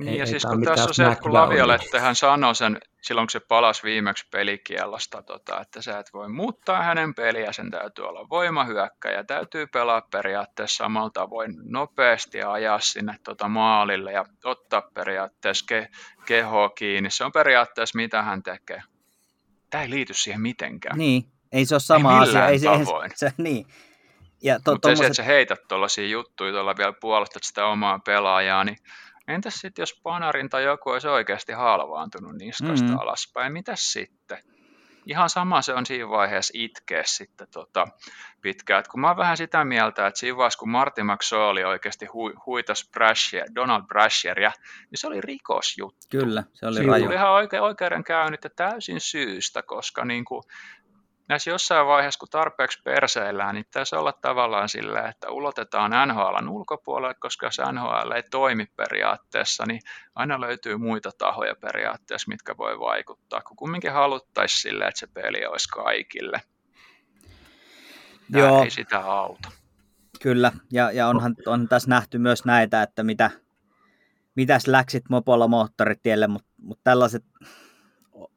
Niin, 0.00 0.12
ei, 0.12 0.18
ja 0.18 0.26
siis 0.26 0.44
kun 0.44 0.62
tässä 0.64 0.84
on 0.84 0.94
se, 0.94 1.04
että 1.04 1.22
kun 1.22 1.32
Laviolettehän 1.32 2.16
sanoi 2.16 2.54
sen, 2.54 2.78
silloin 3.02 3.26
kun 3.26 3.30
se 3.30 3.40
palasi 3.40 3.82
viimeksi 3.82 4.26
pelikielosta, 4.30 5.22
tota, 5.22 5.60
että 5.60 5.82
sä 5.82 5.98
et 5.98 6.10
voi 6.12 6.28
muuttaa 6.28 6.82
hänen 6.82 7.14
peliä, 7.14 7.52
sen 7.52 7.70
täytyy 7.70 8.04
olla 8.04 8.28
voimahyökkäjä, 8.30 9.24
täytyy 9.24 9.66
pelaa 9.66 10.02
periaatteessa 10.10 10.84
samalla 10.84 11.10
tavoin 11.10 11.54
nopeasti 11.62 12.38
ja 12.38 12.52
ajaa 12.52 12.80
sinne 12.80 13.14
tota 13.24 13.48
maalille 13.48 14.12
ja 14.12 14.24
ottaa 14.44 14.82
periaatteessa 14.94 15.64
ke, 15.68 15.88
kehoa 16.26 16.68
kiinni. 16.68 17.10
Se 17.10 17.24
on 17.24 17.32
periaatteessa 17.32 17.96
mitä 17.96 18.22
hän 18.22 18.42
tekee. 18.42 18.82
Tämä 19.70 19.84
ei 19.84 19.90
liity 19.90 20.14
siihen 20.14 20.40
mitenkään. 20.40 20.98
Niin, 20.98 21.24
ei 21.52 21.64
se 21.64 21.74
ole 21.74 21.80
sama 21.80 22.12
ei 22.12 22.18
asia. 22.18 22.48
Ei 22.48 22.58
se, 22.58 22.66
tavoin. 22.66 23.10
se, 23.14 23.32
niin. 23.38 23.66
Ja 24.42 24.60
to, 24.60 24.72
Mutta 24.72 24.88
tommoset... 24.88 25.02
se, 25.02 25.06
että 25.06 25.16
sä 25.16 25.22
heität 25.22 25.68
tuollaisia 25.68 26.06
juttuja, 26.06 26.52
tuolla 26.52 26.76
vielä 26.76 26.92
puolustat 27.00 27.42
sitä 27.42 27.66
omaa 27.66 27.98
pelaajaa, 27.98 28.64
niin 28.64 28.76
Entäs 29.30 29.54
sitten, 29.54 29.82
jos 29.82 30.00
Panarin 30.02 30.48
tai 30.48 30.64
joku 30.64 30.90
olisi 30.90 31.08
oikeasti 31.08 31.52
halvaantunut 31.52 32.32
niskasta 32.34 32.86
mm-hmm. 32.86 32.98
alaspäin, 33.00 33.52
mitäs 33.52 33.92
sitten? 33.92 34.38
Ihan 35.06 35.30
sama 35.30 35.62
se 35.62 35.74
on 35.74 35.86
siinä 35.86 36.08
vaiheessa 36.08 36.52
itkeä 36.56 37.02
sitten 37.06 37.46
tota, 37.50 37.86
pitkään. 38.40 38.80
Et 38.80 38.88
kun 38.88 39.00
mä 39.00 39.08
oon 39.08 39.16
vähän 39.16 39.36
sitä 39.36 39.64
mieltä, 39.64 40.06
että 40.06 40.20
siinä 40.20 40.36
vaiheessa, 40.36 40.58
kun 40.58 40.70
Martin 40.70 41.06
McSorley 41.06 41.64
oikeasti 41.64 42.06
hu, 42.06 42.32
huitas 42.46 42.90
Brashier, 42.92 43.46
Donald 43.54 43.82
Brashieria, 43.82 44.52
niin 44.90 44.98
se 44.98 45.06
oli 45.06 45.20
rikosjuttu. 45.20 46.06
Kyllä, 46.10 46.44
se 46.52 46.66
oli 46.66 46.74
Siinä 46.74 46.92
raju. 46.92 47.06
oli 47.06 47.14
ihan 47.14 47.30
oike, 47.30 47.60
oikeudenkäynnit 47.60 48.44
ja 48.44 48.50
täysin 48.50 49.00
syystä, 49.00 49.62
koska 49.62 50.04
niin 50.04 50.24
kuin, 50.24 50.42
näissä 51.30 51.50
jossain 51.50 51.86
vaiheessa, 51.86 52.18
kun 52.18 52.28
tarpeeksi 52.30 52.82
perseillään, 52.84 53.54
niin 53.54 53.64
pitäisi 53.64 53.96
olla 53.96 54.12
tavallaan 54.12 54.68
sillä, 54.68 55.08
että 55.08 55.30
ulotetaan 55.30 56.08
NHLn 56.08 56.48
ulkopuolelle, 56.48 57.14
koska 57.14 57.46
jos 57.46 57.58
NHL 57.72 58.10
ei 58.10 58.22
toimi 58.22 58.66
periaatteessa, 58.76 59.64
niin 59.66 59.80
aina 60.14 60.40
löytyy 60.40 60.76
muita 60.76 61.10
tahoja 61.18 61.54
periaatteessa, 61.54 62.28
mitkä 62.28 62.56
voi 62.56 62.78
vaikuttaa, 62.78 63.40
kun 63.40 63.56
kumminkin 63.56 63.92
haluttaisiin 63.92 64.60
sille, 64.60 64.84
että 64.84 65.00
se 65.00 65.06
peli 65.06 65.46
olisi 65.46 65.68
kaikille. 65.68 66.40
Tämä 68.32 68.44
Joo. 68.44 68.62
ei 68.64 68.70
sitä 68.70 68.98
auta. 68.98 69.50
Kyllä, 70.22 70.52
ja, 70.72 70.90
ja 70.90 71.08
onhan, 71.08 71.34
on 71.46 71.68
tässä 71.68 71.88
nähty 71.88 72.18
myös 72.18 72.44
näitä, 72.44 72.82
että 72.82 73.02
mitä, 73.02 73.30
mitäs 74.34 74.66
läksit 74.66 75.04
mopolla 75.10 75.48
moottoritielle, 75.48 76.26
mutta 76.26 76.50
mut 76.62 76.80
tällaiset 76.84 77.24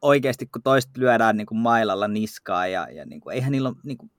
oikeasti, 0.02 0.46
kun 0.46 0.64
toista 0.64 0.92
lyödään 0.98 1.38
niin 1.38 1.48
kuin 1.48 1.58
mailalla 1.58 2.08
niskaa 2.08 2.68
ja, 2.68 2.88
ja 2.92 3.06
niin 3.06 3.22
kuin, 3.22 3.36
eihän 3.36 3.52
niillä 3.52 3.70
ole 3.70 3.78
niin 3.84 3.98
kuin, 3.98 4.12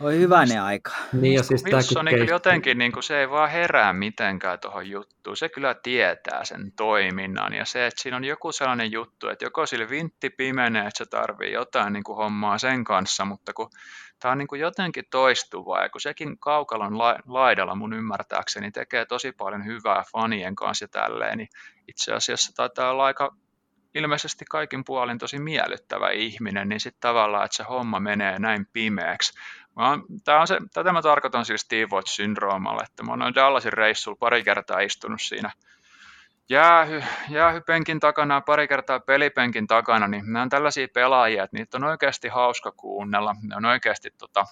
Oi 0.00 0.18
hyvänen 0.18 0.62
aika. 0.62 0.90
Niin, 1.12 1.34
ja 1.34 1.42
siis 1.42 1.64
Wilson 1.64 2.04
niin 2.04 2.28
jotenkin 2.28 2.78
niin 2.78 2.92
kuin, 2.92 3.02
se 3.02 3.20
ei 3.20 3.30
vaan 3.30 3.50
herää 3.50 3.92
mitenkään 3.92 4.58
tuohon 4.60 4.90
juttuun. 4.90 5.36
Se 5.36 5.48
kyllä 5.48 5.74
tietää 5.74 6.44
sen 6.44 6.72
toiminnan 6.72 7.52
ja 7.52 7.64
se, 7.64 7.86
että 7.86 8.02
siinä 8.02 8.16
on 8.16 8.24
joku 8.24 8.52
sellainen 8.52 8.92
juttu, 8.92 9.28
että 9.28 9.44
joko 9.44 9.66
sille 9.66 9.90
vintti 9.90 10.30
pimenee, 10.30 10.86
että 10.86 11.04
se 11.04 11.06
tarvii 11.10 11.52
jotain 11.52 11.92
niin 11.92 12.04
kuin 12.04 12.16
hommaa 12.16 12.58
sen 12.58 12.84
kanssa, 12.84 13.24
mutta 13.24 13.52
kun 13.52 13.70
tämä 14.20 14.32
on 14.32 14.38
niin 14.38 14.48
kuin 14.48 14.60
jotenkin 14.60 15.04
toistuvaa 15.10 15.82
ja 15.82 15.88
kun 15.88 16.00
sekin 16.00 16.38
kaukalon 16.38 16.98
laidalla 17.26 17.74
mun 17.74 17.92
ymmärtääkseni 17.92 18.70
tekee 18.70 19.06
tosi 19.06 19.32
paljon 19.32 19.64
hyvää 19.64 20.02
fanien 20.12 20.56
kanssa 20.56 20.84
ja 20.84 20.88
tälleen, 20.88 21.38
niin 21.38 21.48
itse 21.88 22.12
asiassa 22.12 22.52
taitaa 22.56 22.90
olla 22.90 23.04
aika 23.04 23.36
ilmeisesti 23.94 24.44
kaikin 24.50 24.84
puolin 24.84 25.18
tosi 25.18 25.38
miellyttävä 25.38 26.10
ihminen, 26.10 26.68
niin 26.68 26.80
sitten 26.80 27.00
tavallaan, 27.00 27.44
että 27.44 27.56
se 27.56 27.62
homma 27.62 28.00
menee 28.00 28.38
näin 28.38 28.66
pimeäksi. 28.72 29.32
Mä 29.76 29.98
tää 30.24 30.40
on 30.40 30.46
se, 30.46 30.58
tätä 30.72 30.92
mä 30.92 31.02
tarkoitan 31.02 31.44
siis 31.44 31.60
Steve 31.60 31.86
Watch-syndroomalla, 31.92 32.84
että 32.84 33.02
mä 33.02 33.12
oon 33.12 33.34
Dallasin 33.34 33.72
reissulla 33.72 34.16
pari 34.20 34.44
kertaa 34.44 34.80
istunut 34.80 35.22
siinä 35.22 35.50
jäähy, 36.50 37.02
jäähypenkin 37.28 38.00
takana 38.00 38.40
pari 38.40 38.68
kertaa 38.68 39.00
pelipenkin 39.00 39.66
takana, 39.66 40.08
niin 40.08 40.24
nämä 40.26 40.42
on 40.42 40.48
tällaisia 40.48 40.88
pelaajia, 40.94 41.44
että 41.44 41.56
niitä 41.56 41.76
on 41.76 41.84
oikeasti 41.84 42.28
hauska 42.28 42.72
kuunnella. 42.72 43.36
Ne 43.42 43.56
on 43.56 43.64
oikeasti, 43.64 44.10
tota, 44.18 44.44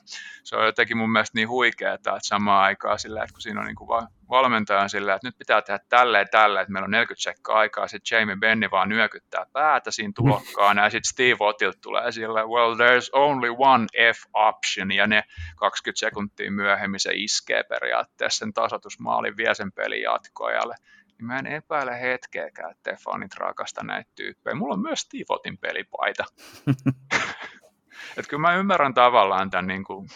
se 0.45 0.57
on 0.57 0.67
jotenkin 0.67 0.97
mun 0.97 1.13
mielestä 1.13 1.39
niin 1.39 1.49
huikeaa, 1.49 1.95
että 1.95 2.19
samaan 2.23 2.65
aikaan 2.65 2.99
sillä, 2.99 3.23
että 3.23 3.33
kun 3.33 3.41
siinä 3.41 3.61
on 3.61 3.67
niin 3.67 3.77
kuin 3.77 3.89
valmentaja 4.31 4.89
sillä, 4.89 5.15
että 5.15 5.29
nyt 5.29 5.39
pitää 5.39 5.63
tehdä 5.63 5.81
tälleen 5.89 6.27
tälleen, 6.31 6.63
että 6.63 6.73
meillä 6.73 6.85
on 6.85 6.91
40 6.91 7.23
sekkaa 7.23 7.59
aikaa, 7.59 7.89
sitten 7.89 8.19
Jamie 8.19 8.37
Benni 8.37 8.71
vaan 8.71 8.89
nyökyttää 8.89 9.47
päätä 9.53 9.91
siinä 9.91 10.13
tulokkaana, 10.17 10.85
ja 10.85 10.91
sitten 10.91 11.09
Steve 11.09 11.37
Otilt 11.41 11.81
tulee 11.81 12.13
sillä, 12.13 12.45
well 12.45 12.75
there's 12.75 13.09
only 13.13 13.55
one 13.59 13.87
F-option, 14.15 14.93
ja 14.93 15.07
ne 15.07 15.25
20 15.57 16.01
sekuntia 16.01 16.51
myöhemmin 16.51 17.01
se 17.01 17.11
iskee 17.15 17.63
periaatteessa 17.63 18.39
sen 18.39 18.53
tasoitusmaalin 18.53 19.37
vie 19.37 19.55
sen 19.55 19.73
pelin 19.73 20.03
jatkoajalle 20.03 20.75
niin 21.23 21.27
mä 21.27 21.39
en 21.39 21.47
epäile 21.47 22.01
hetkeäkään, 22.01 22.71
että 22.71 22.97
fanit 23.05 23.35
rakasta 23.35 23.85
näitä 23.85 24.11
tyyppejä. 24.15 24.55
Mulla 24.55 24.75
on 24.75 24.83
myös 24.83 25.09
Tivotin 25.09 25.59
pelipaita. 25.59 26.25
että 28.17 28.29
kyllä 28.29 28.41
mä 28.41 28.55
ymmärrän 28.55 28.95
tavallaan 28.95 29.51
tämän, 29.51 29.67
niin 29.67 29.85
kuin, 29.85 30.09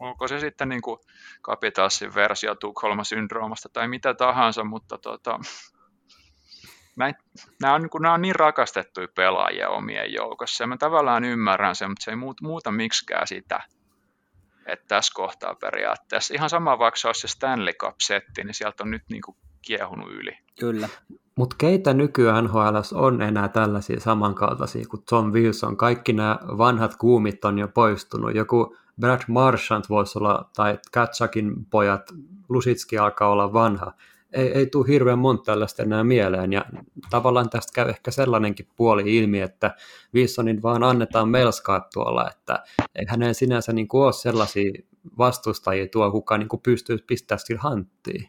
onko 0.00 0.28
se 0.28 0.40
sitten 0.40 0.68
niin 0.68 0.82
kuin 0.82 0.98
versio 2.14 2.54
Tukholma-syndroomasta 2.54 3.68
tai 3.72 3.88
mitä 3.88 4.14
tahansa, 4.14 4.64
mutta 4.64 4.98
tota, 4.98 5.40
nämä, 6.96 7.74
on, 7.74 7.82
niin 7.82 7.90
nämä 8.02 8.14
on 8.14 8.22
niin 8.22 8.34
rakastettuja 8.34 9.08
pelaajia 9.14 9.68
omien 9.68 10.12
joukossa, 10.12 10.64
ja 10.64 10.68
mä 10.68 10.76
tavallaan 10.76 11.24
ymmärrän 11.24 11.74
sen, 11.74 11.90
mutta 11.90 12.04
se 12.04 12.10
ei 12.10 12.16
muuta, 12.16 12.44
muuta 12.44 12.70
miksikään 12.70 13.26
sitä, 13.26 13.60
että 14.66 14.84
tässä 14.88 15.12
kohtaa 15.14 15.54
periaatteessa, 15.54 16.34
ihan 16.34 16.50
sama 16.50 16.78
vaikka 16.78 16.98
se 17.00 17.08
olisi 17.08 17.20
se 17.20 17.28
Stanley 17.28 17.74
Cup-setti, 17.74 18.44
niin 18.44 18.54
sieltä 18.54 18.82
on 18.82 18.90
nyt 18.90 19.02
niin 19.10 19.22
kuin 19.22 19.36
kiehunut 19.62 20.12
yli. 20.12 20.32
Kyllä. 20.60 20.88
Mutta 21.36 21.56
keitä 21.58 21.94
nykyään 21.94 22.44
NHL 22.44 22.76
on 22.94 23.22
enää 23.22 23.48
tällaisia 23.48 24.00
samankaltaisia 24.00 24.86
kuin 24.90 25.02
Tom 25.10 25.32
Wilson? 25.32 25.76
Kaikki 25.76 26.12
nämä 26.12 26.38
vanhat 26.42 26.96
kuumit 26.96 27.44
on 27.44 27.58
jo 27.58 27.68
poistunut. 27.68 28.34
Joku 28.34 28.76
Brad 29.00 29.20
Marchant 29.28 29.88
voisi 29.88 30.18
olla, 30.18 30.50
tai 30.56 30.78
Katsakin 30.92 31.66
pojat, 31.70 32.02
Lusitski 32.48 32.98
alkaa 32.98 33.28
olla 33.28 33.52
vanha. 33.52 33.92
Ei, 34.32 34.52
ei 34.52 34.66
tule 34.66 34.88
hirveän 34.88 35.18
monta 35.18 35.44
tällaista 35.44 35.82
enää 35.82 36.04
mieleen, 36.04 36.52
ja 36.52 36.64
tavallaan 37.10 37.50
tästä 37.50 37.72
käy 37.74 37.88
ehkä 37.88 38.10
sellainenkin 38.10 38.66
puoli 38.76 39.18
ilmi, 39.18 39.40
että 39.40 39.74
Wilsonin 40.14 40.62
vaan 40.62 40.82
annetaan 40.82 41.28
melskaa 41.28 41.88
tuolla, 41.94 42.30
että 42.30 42.64
ei 42.94 43.04
hänen 43.08 43.34
sinänsä 43.34 43.72
niin 43.72 43.88
kuin 43.88 44.04
ole 44.04 44.12
sellaisia 44.12 44.72
vastustajia 45.18 45.86
tuo, 45.92 46.10
kuka 46.10 46.38
niin 46.38 46.48
kuin 46.48 46.62
pystyy 46.62 46.98
pistämään 47.06 47.40
sillä 47.44 47.60
hanttiin. 47.60 48.28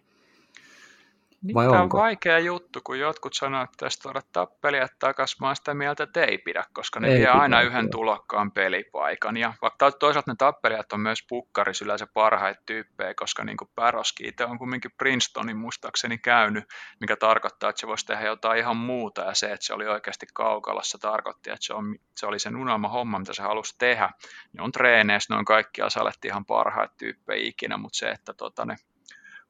Vai 1.53 1.67
Tämä 1.67 1.81
onko? 1.81 1.97
on 1.97 2.03
vaikea 2.03 2.39
juttu, 2.39 2.79
kun 2.83 2.99
jotkut 2.99 3.33
sanoo, 3.33 3.63
että 3.63 3.77
tästä 3.77 4.03
tuoda 4.03 4.21
tappelijat 4.31 4.91
takaisin. 4.99 5.37
Mä 5.41 5.47
oon 5.47 5.55
sitä 5.55 5.73
mieltä, 5.73 6.03
että 6.03 6.23
ei 6.23 6.37
pidä, 6.37 6.65
koska 6.73 6.99
ne 6.99 7.07
Ei 7.07 7.13
vie 7.13 7.27
pidä, 7.27 7.31
aina 7.31 7.61
yhden 7.61 7.85
joo. 7.85 7.91
tulokkaan 7.91 8.51
pelipaikan. 8.51 9.37
Ja 9.37 9.53
vaikka 9.61 9.91
toisaalta 9.91 10.31
ne 10.31 10.35
tappelijat 10.37 10.93
on 10.93 10.99
myös 10.99 11.19
pukkaris 11.29 11.81
yleensä 11.81 12.07
parhaita 12.13 12.61
tyyppejä, 12.65 13.13
koska 13.13 13.43
niin 13.43 13.57
kuin 13.57 13.69
Päroski 13.75 14.27
itse 14.27 14.45
on 14.45 14.59
kumminkin 14.59 14.91
Princetonin 14.97 15.57
muistaakseni 15.57 16.17
käynyt, 16.17 16.63
mikä 16.99 17.15
tarkoittaa, 17.15 17.69
että 17.69 17.79
se 17.79 17.87
voisi 17.87 18.05
tehdä 18.05 18.25
jotain 18.25 18.59
ihan 18.59 18.77
muuta. 18.77 19.21
Ja 19.21 19.33
se, 19.33 19.45
että 19.45 19.65
se 19.65 19.73
oli 19.73 19.87
oikeasti 19.87 20.25
kaukalassa, 20.33 20.97
tarkoitti, 20.97 21.49
että 21.49 21.65
se, 21.65 21.73
on, 21.73 21.95
se 22.17 22.25
oli 22.25 22.39
sen 22.39 22.55
unelma 22.55 22.87
homma, 22.87 23.19
mitä 23.19 23.33
se 23.33 23.41
halusi 23.41 23.75
tehdä. 23.77 24.09
Ne 24.53 24.63
on 24.63 24.71
treeneissä, 24.71 25.33
ne 25.33 25.37
on 25.37 25.45
kaikki 25.45 25.81
asaletti 25.81 26.27
ihan 26.27 26.45
parhaita 26.45 26.93
tyyppejä 26.97 27.47
ikinä, 27.47 27.77
mutta 27.77 27.97
se, 27.97 28.09
että 28.09 28.33
tota, 28.33 28.65
ne 28.65 28.75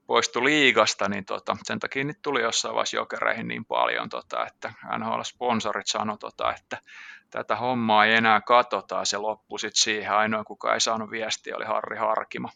poistui 0.10 0.44
liigasta, 0.44 1.10
niin 1.10 1.26
tota, 1.26 1.58
sen 1.64 1.80
takia 1.80 2.04
niitä 2.04 2.20
tuli 2.24 2.42
jossain 2.42 2.76
vaiheessa 2.76 2.98
jokereihin 2.98 3.48
niin 3.48 3.66
paljon, 3.66 4.10
tota, 4.10 4.48
että 4.48 4.74
NHL-sponsorit 4.98 5.86
sanoi, 5.86 6.18
tota, 6.18 6.54
että 6.54 6.78
tätä 7.30 7.56
hommaa 7.56 8.06
ei 8.06 8.14
enää 8.14 8.42
katsota, 8.42 9.06
se 9.06 9.18
loppui 9.18 9.60
sitten 9.60 9.82
siihen. 9.82 10.12
Ainoa, 10.12 10.44
kuka 10.44 10.74
ei 10.74 10.82
saanut 10.82 11.12
viestiä, 11.12 11.56
oli 11.56 11.66
Harri 11.66 11.98
Harkimo. 11.98 12.50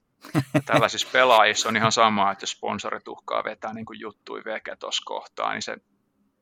Ja 0.53 0.61
tällaisissa 0.65 1.07
pelaajissa 1.11 1.69
on 1.69 1.75
ihan 1.75 1.91
sama, 1.91 2.31
että 2.31 2.43
jos 2.43 2.51
sponsorit 2.51 3.07
uhkaa 3.07 3.43
vetää 3.43 3.73
niin 3.73 3.85
kuin 3.85 3.99
juttui 3.99 4.41
veke 4.45 4.75
tuossa 4.75 5.03
kohtaa, 5.05 5.51
niin 5.51 5.61
se, 5.61 5.77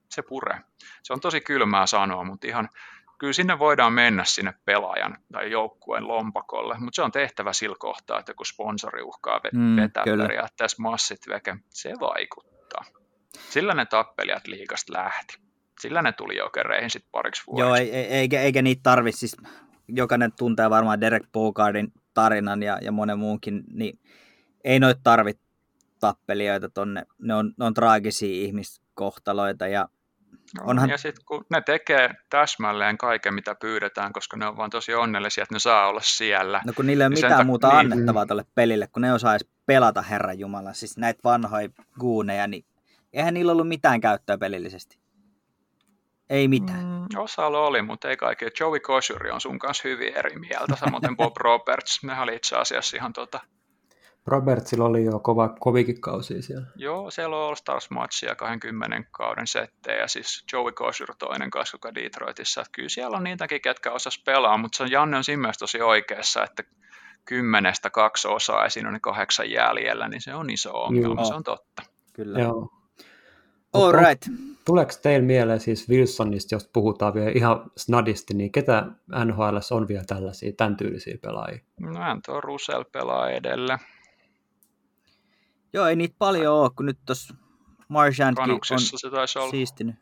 se 0.10 0.22
pure. 0.22 0.62
Se 1.04 1.14
on 1.14 1.20
tosi 1.20 1.42
kylmää 1.42 1.86
sanoa, 1.86 2.24
mutta 2.24 2.48
ihan 2.48 2.70
kyllä 3.22 3.34
sinne 3.34 3.60
voidaan 3.60 3.94
mennä 3.94 4.24
sinne 4.26 4.54
pelaajan 4.66 5.18
tai 5.32 5.52
joukkueen 5.52 6.08
lompakolle, 6.08 6.76
mutta 6.80 6.96
se 6.96 7.02
on 7.02 7.12
tehtävä 7.12 7.54
sillä 7.54 7.76
kohtaa, 7.80 8.20
että 8.20 8.34
kun 8.34 8.46
sponsori 8.46 9.02
uhkaa 9.02 9.40
Mm, 9.54 9.76
vetää 9.76 10.04
kyllä. 10.04 10.24
periaatteessa 10.24 10.82
massit 10.82 11.20
veke, 11.30 11.56
se 11.70 11.94
vaikuttaa. 12.00 12.86
Sillä 13.50 13.74
ne 13.74 13.86
tappelijat 13.86 14.48
liikasta 14.48 14.94
lähti. 14.94 15.38
Sillä 15.82 16.02
ne 16.02 16.12
tuli 16.12 16.38
jokereihin 16.38 16.90
sitten 16.90 17.12
pariksi 17.12 17.44
vuodeksi. 17.48 17.68
Joo, 17.68 17.76
ei, 17.76 17.92
ei- 17.96 18.06
eikä, 18.14 18.42
eikä 18.42 18.62
niitä 18.62 18.80
tarvi, 18.84 19.12
siis 19.12 19.38
jokainen 19.88 20.32
tuntee 20.38 20.70
varmaan 20.70 21.02
Derek 21.02 21.24
Bogardin 21.34 21.92
tarinan 22.14 22.64
ja, 22.64 22.78
ja 22.82 22.92
monen 22.92 23.20
muunkin, 23.20 23.64
niin 23.74 24.00
ei 24.64 24.80
noita 24.80 25.02
tarvi 25.04 25.32
tappelijoita 26.00 26.70
tonne, 26.70 27.06
ne 27.20 27.36
on, 27.36 27.54
ne 27.60 27.66
on 27.66 27.74
traagisia 27.74 28.46
ihmiskohtaloita 28.46 29.68
ja 29.68 29.88
onhan- 30.62 30.90
Ja 30.90 30.98
sitten 30.98 31.26
kun 31.26 31.46
ne 31.50 31.62
tekee 31.62 32.10
täsmälleen 32.30 32.98
kaiken, 32.98 33.34
mitä 33.34 33.56
pyydetään, 33.56 34.14
koska 34.14 34.38
ne 34.38 34.48
on 34.48 34.58
vaan 34.58 34.70
tosi 34.70 34.94
onnellisia, 34.94 35.42
että 35.44 35.56
ne 35.56 35.60
saa 35.60 35.88
olla 35.88 36.02
siellä. 36.04 36.62
no 36.66 36.74
kun 36.76 36.88
niillä 36.88 37.04
ei 37.04 37.08
ole 37.08 37.16
Niin 37.16 37.26
mitään 37.26 37.42
tak- 37.42 37.46
muuta 37.46 37.68
niin. 37.68 37.78
annettavaa 37.94 38.26
tälle 38.26 38.46
pelille, 38.56 38.88
kun 38.88 39.02
ne 39.02 39.14
osaisi 39.14 39.50
pelata 39.66 40.02
Herran 40.02 40.40
Jumala, 40.40 40.74
siis 40.74 40.98
näitä 40.98 41.20
vanhoja 41.24 41.70
guuneja, 42.00 42.48
niin 42.48 42.66
eihän 43.14 43.34
niillä 43.34 43.52
ollut 43.52 43.68
mitään 43.68 44.02
käyttöä 44.02 44.38
pelillisesti. 44.38 45.00
Ei 46.30 46.48
mitään. 46.48 46.80
Mm, 46.86 47.06
osalla 47.18 47.60
oli, 47.60 47.82
mutta 47.82 48.10
ei 48.10 48.18
kaikki. 48.18 48.46
Joey 48.60 48.80
Kosuri 48.80 49.32
on 49.32 49.42
sun 49.42 49.60
kanssa 49.60 49.88
hyvin 49.88 50.14
eri 50.18 50.40
mieltä, 50.40 50.76
samoin 50.76 51.18
Bob 51.18 51.38
Roberts. 51.38 52.04
Ne 52.04 52.20
oli 52.22 52.36
itse 52.36 52.56
asiassa 52.56 52.98
ihan 52.98 53.14
tota, 53.14 53.40
Robertsilla 54.28 54.86
oli 54.86 55.06
jo 55.06 55.20
kova, 55.20 55.56
kovikin 55.60 56.02
kausi 56.02 56.42
siellä. 56.42 56.68
joo, 56.76 57.12
siellä 57.12 57.38
on 57.38 57.44
All 57.48 57.56
Stars 57.56 57.90
matchia 57.90 58.36
20 58.36 59.04
kauden 59.12 59.48
settejä, 59.48 60.08
siis 60.08 60.46
Joey 60.54 60.72
Kosur 60.72 61.16
toinen 61.20 61.50
kanssa, 61.50 61.76
joka 61.76 61.96
Detroitissa. 61.96 62.62
Että 62.62 62.72
kyllä 62.72 62.90
siellä 62.90 63.18
on 63.18 63.24
niitäkin, 63.24 63.62
ketkä 63.62 63.92
osas 63.92 64.22
pelaa, 64.26 64.58
mutta 64.58 64.78
se 64.78 64.84
on 64.84 64.92
Janne 64.92 65.18
on 65.18 65.24
siinä 65.24 65.52
tosi 65.60 65.82
oikeassa, 65.82 66.44
että 66.44 66.64
kymmenestä 67.26 67.90
kaksi 67.90 68.28
osaa 68.28 68.64
ja 68.64 68.70
siinä 68.70 68.90
on 68.90 68.94
ne 68.94 69.00
kahdeksan 69.00 69.52
jäljellä, 69.52 70.08
niin 70.08 70.22
se 70.22 70.34
on 70.34 70.50
iso 70.50 70.72
ongelma, 70.84 71.22
Joo. 71.22 71.26
se 71.26 71.34
on 71.34 71.44
totta. 71.44 71.84
Kyllä. 72.14 72.40
Joo. 72.40 72.70
All 73.74 73.92
right. 73.92 74.26
Tuleeko 74.66 74.92
teillä 75.04 75.26
mieleen 75.26 75.60
siis 75.60 75.90
Wilsonista, 75.90 76.56
jos 76.56 76.70
puhutaan 76.74 77.14
vielä 77.14 77.32
ihan 77.36 77.72
snadisti, 77.78 78.34
niin 78.34 78.52
ketä 78.52 78.86
NHL 79.26 79.58
on 79.72 79.88
vielä 79.88 80.04
tällaisia, 80.08 80.52
tämän 80.58 80.78
tyylisiä 80.78 81.18
pelaajia? 81.22 81.60
No 81.80 82.00
hän 82.00 82.22
tuo 82.26 82.42
Russell 82.42 82.84
pelaa 82.92 83.30
edellä. 83.30 83.80
Joo, 85.74 85.86
ei 85.88 85.96
niitä 85.96 86.16
paljon 86.20 86.56
ole, 86.56 86.70
kun 86.76 86.86
nyt 86.86 87.00
tuossa 87.06 87.34
Marchandkin 87.88 88.42
on 88.44 88.48
Kanuksissa 88.50 88.98
se 88.98 89.10
taisi 89.10 89.40
olla. 89.40 89.52
siistinyt. 89.52 89.96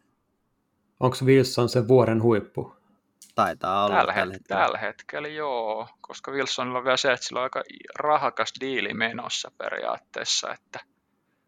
Onko 1.00 1.18
Wilson 1.26 1.70
se 1.70 1.88
vuoden 1.88 2.22
huippu? 2.22 2.76
Taitaa 3.36 3.86
olla 3.86 3.96
Tällä, 3.96 4.14
tällä 4.14 4.32
het- 4.32 4.34
hetkellä. 4.34 4.62
tällä 4.62 4.78
hetkellä 4.78 5.28
joo, 5.28 5.88
koska 6.02 6.32
Wilsonilla 6.32 6.78
on 6.78 6.84
vielä 6.84 6.98
se, 6.98 7.12
että 7.14 7.26
sillä 7.26 7.40
on 7.40 7.44
aika 7.44 7.64
rahakas 8.00 8.54
diili 8.60 8.94
menossa 8.94 9.52
periaatteessa, 9.58 10.54
että 10.54 10.80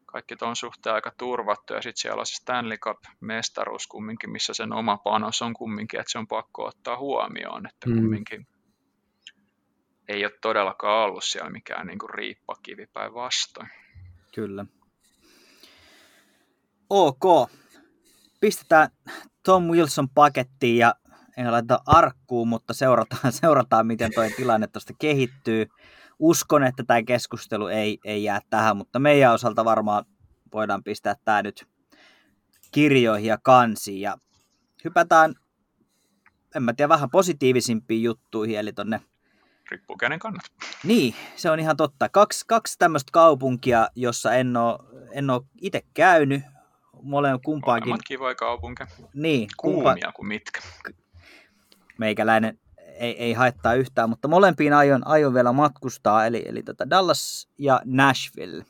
kaikki 0.06 0.36
ton 0.36 0.56
suhteen 0.56 0.96
aika 0.96 1.12
turvattu 1.18 1.74
ja 1.74 1.82
sitten 1.82 2.02
siellä 2.02 2.20
on 2.20 2.26
se 2.26 2.36
Stanley 2.36 2.78
Cup-mestaruus 2.78 3.88
kumminkin, 3.88 4.30
missä 4.32 4.54
sen 4.54 4.74
oma 4.74 4.98
panos 4.98 5.42
on 5.42 5.54
kumminkin, 5.54 6.00
että 6.00 6.12
se 6.12 6.18
on 6.20 6.28
pakko 6.28 6.66
ottaa 6.66 6.98
huomioon, 6.98 7.66
että 7.68 7.90
Mm. 7.90 7.96
kumminkin 7.96 8.48
ei 10.08 10.26
ole 10.26 10.34
todellakaan 10.42 11.06
ollut 11.10 11.24
siellä 11.24 11.50
mikään 11.50 11.88
niin 11.88 12.00
kuin 12.00 12.10
riippakivi 12.10 12.86
päinvastoin. 12.94 13.70
Kyllä. 14.36 14.66
Ok. 16.90 17.52
Pistetään 18.40 18.90
Tom 19.44 19.64
Wilson 19.64 20.10
pakettiin 20.10 20.78
ja 20.78 20.96
ei 21.38 21.52
laita 21.52 21.80
arkkuun, 21.86 22.48
mutta 22.48 22.74
seurataan, 22.74 23.32
seurataan 23.42 23.88
miten 23.88 24.12
tuo 24.16 24.24
tilanne 24.36 24.68
tuosta 24.68 24.94
kehittyy. 25.00 25.66
Uskon, 26.20 26.64
että 26.64 26.84
tämä 26.84 27.04
keskustelu 27.04 27.68
ei, 27.68 27.98
ei 28.06 28.24
jää 28.24 28.40
tähän, 28.50 28.78
mutta 28.78 29.00
meidän 29.00 29.34
osalta 29.34 29.66
varmaan 29.66 30.06
voidaan 30.54 30.84
pistää 30.84 31.16
tämä 31.26 31.42
nyt 31.42 31.66
kirjoihin 32.72 33.28
ja 33.28 33.38
kansiin. 33.44 34.02
Ja 34.02 34.18
hypätään, 34.84 35.36
en 36.56 36.64
mä 36.64 36.74
tiedä, 36.74 36.90
vähän 36.90 37.10
positiivisimpiin 37.10 38.04
juttuihin, 38.04 38.60
eli 38.60 38.74
tonne 38.74 39.02
Kenen 40.00 40.20
kannat. 40.20 40.44
niin, 40.84 41.16
se 41.36 41.52
on 41.52 41.60
ihan 41.60 41.78
totta. 41.78 42.10
Kaksi, 42.10 42.46
kaksi 42.48 42.76
tämmöistä 42.80 43.10
kaupunkia, 43.12 43.88
jossa 43.96 44.34
en 44.34 44.58
ole, 44.58 44.80
en 45.12 45.30
ole 45.30 45.42
itse 45.62 45.82
käynyt. 45.94 46.42
Molemmat 47.02 47.42
kumpaankin. 47.46 47.90
Molemmat 47.90 48.06
kivoja 48.08 48.36
kaupunkeja. 48.36 48.90
Niin, 49.14 49.50
kumpa, 49.58 49.84
Kuumia 49.84 50.12
kuin 50.16 50.28
mitkä. 50.28 50.62
meikäläinen 51.98 52.60
ei, 53.02 53.18
ei 53.18 53.34
haittaa 53.34 53.74
yhtään, 53.74 54.10
mutta 54.10 54.28
molempiin 54.28 54.74
aion, 54.74 55.08
aion 55.08 55.34
vielä 55.34 55.52
matkustaa, 55.52 56.26
eli, 56.26 56.44
eli 56.46 56.64
tota 56.64 56.90
Dallas 56.90 57.50
ja 57.58 57.82
Nashville. 57.86 58.66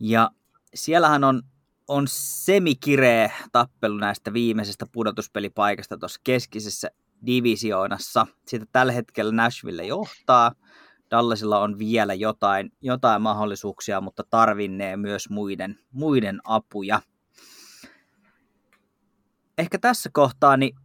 Ja 0.00 0.30
siellähän 0.74 1.24
on, 1.24 1.42
on 1.88 2.04
semikireä 2.08 3.30
tappelu 3.52 3.96
näistä 3.96 4.32
viimeisestä 4.32 4.86
pudotuspelipaikasta 4.92 5.98
tuossa 5.98 6.20
keskisessä 6.24 6.90
divisioonassa. 7.26 8.26
Siitä 8.46 8.66
tällä 8.72 8.92
hetkellä 8.92 9.32
Nashville 9.32 9.84
johtaa. 9.84 10.52
Dallasilla 11.10 11.58
on 11.58 11.78
vielä 11.78 12.14
jotain, 12.14 12.72
jotain 12.80 13.22
mahdollisuuksia, 13.22 14.00
mutta 14.00 14.22
tarvinnee 14.30 14.96
myös 14.96 15.30
muiden, 15.30 15.78
muiden 15.92 16.40
apuja. 16.44 17.00
Ehkä 19.58 19.78
tässä 19.78 20.10
kohtaa, 20.12 20.56
niin 20.56 20.76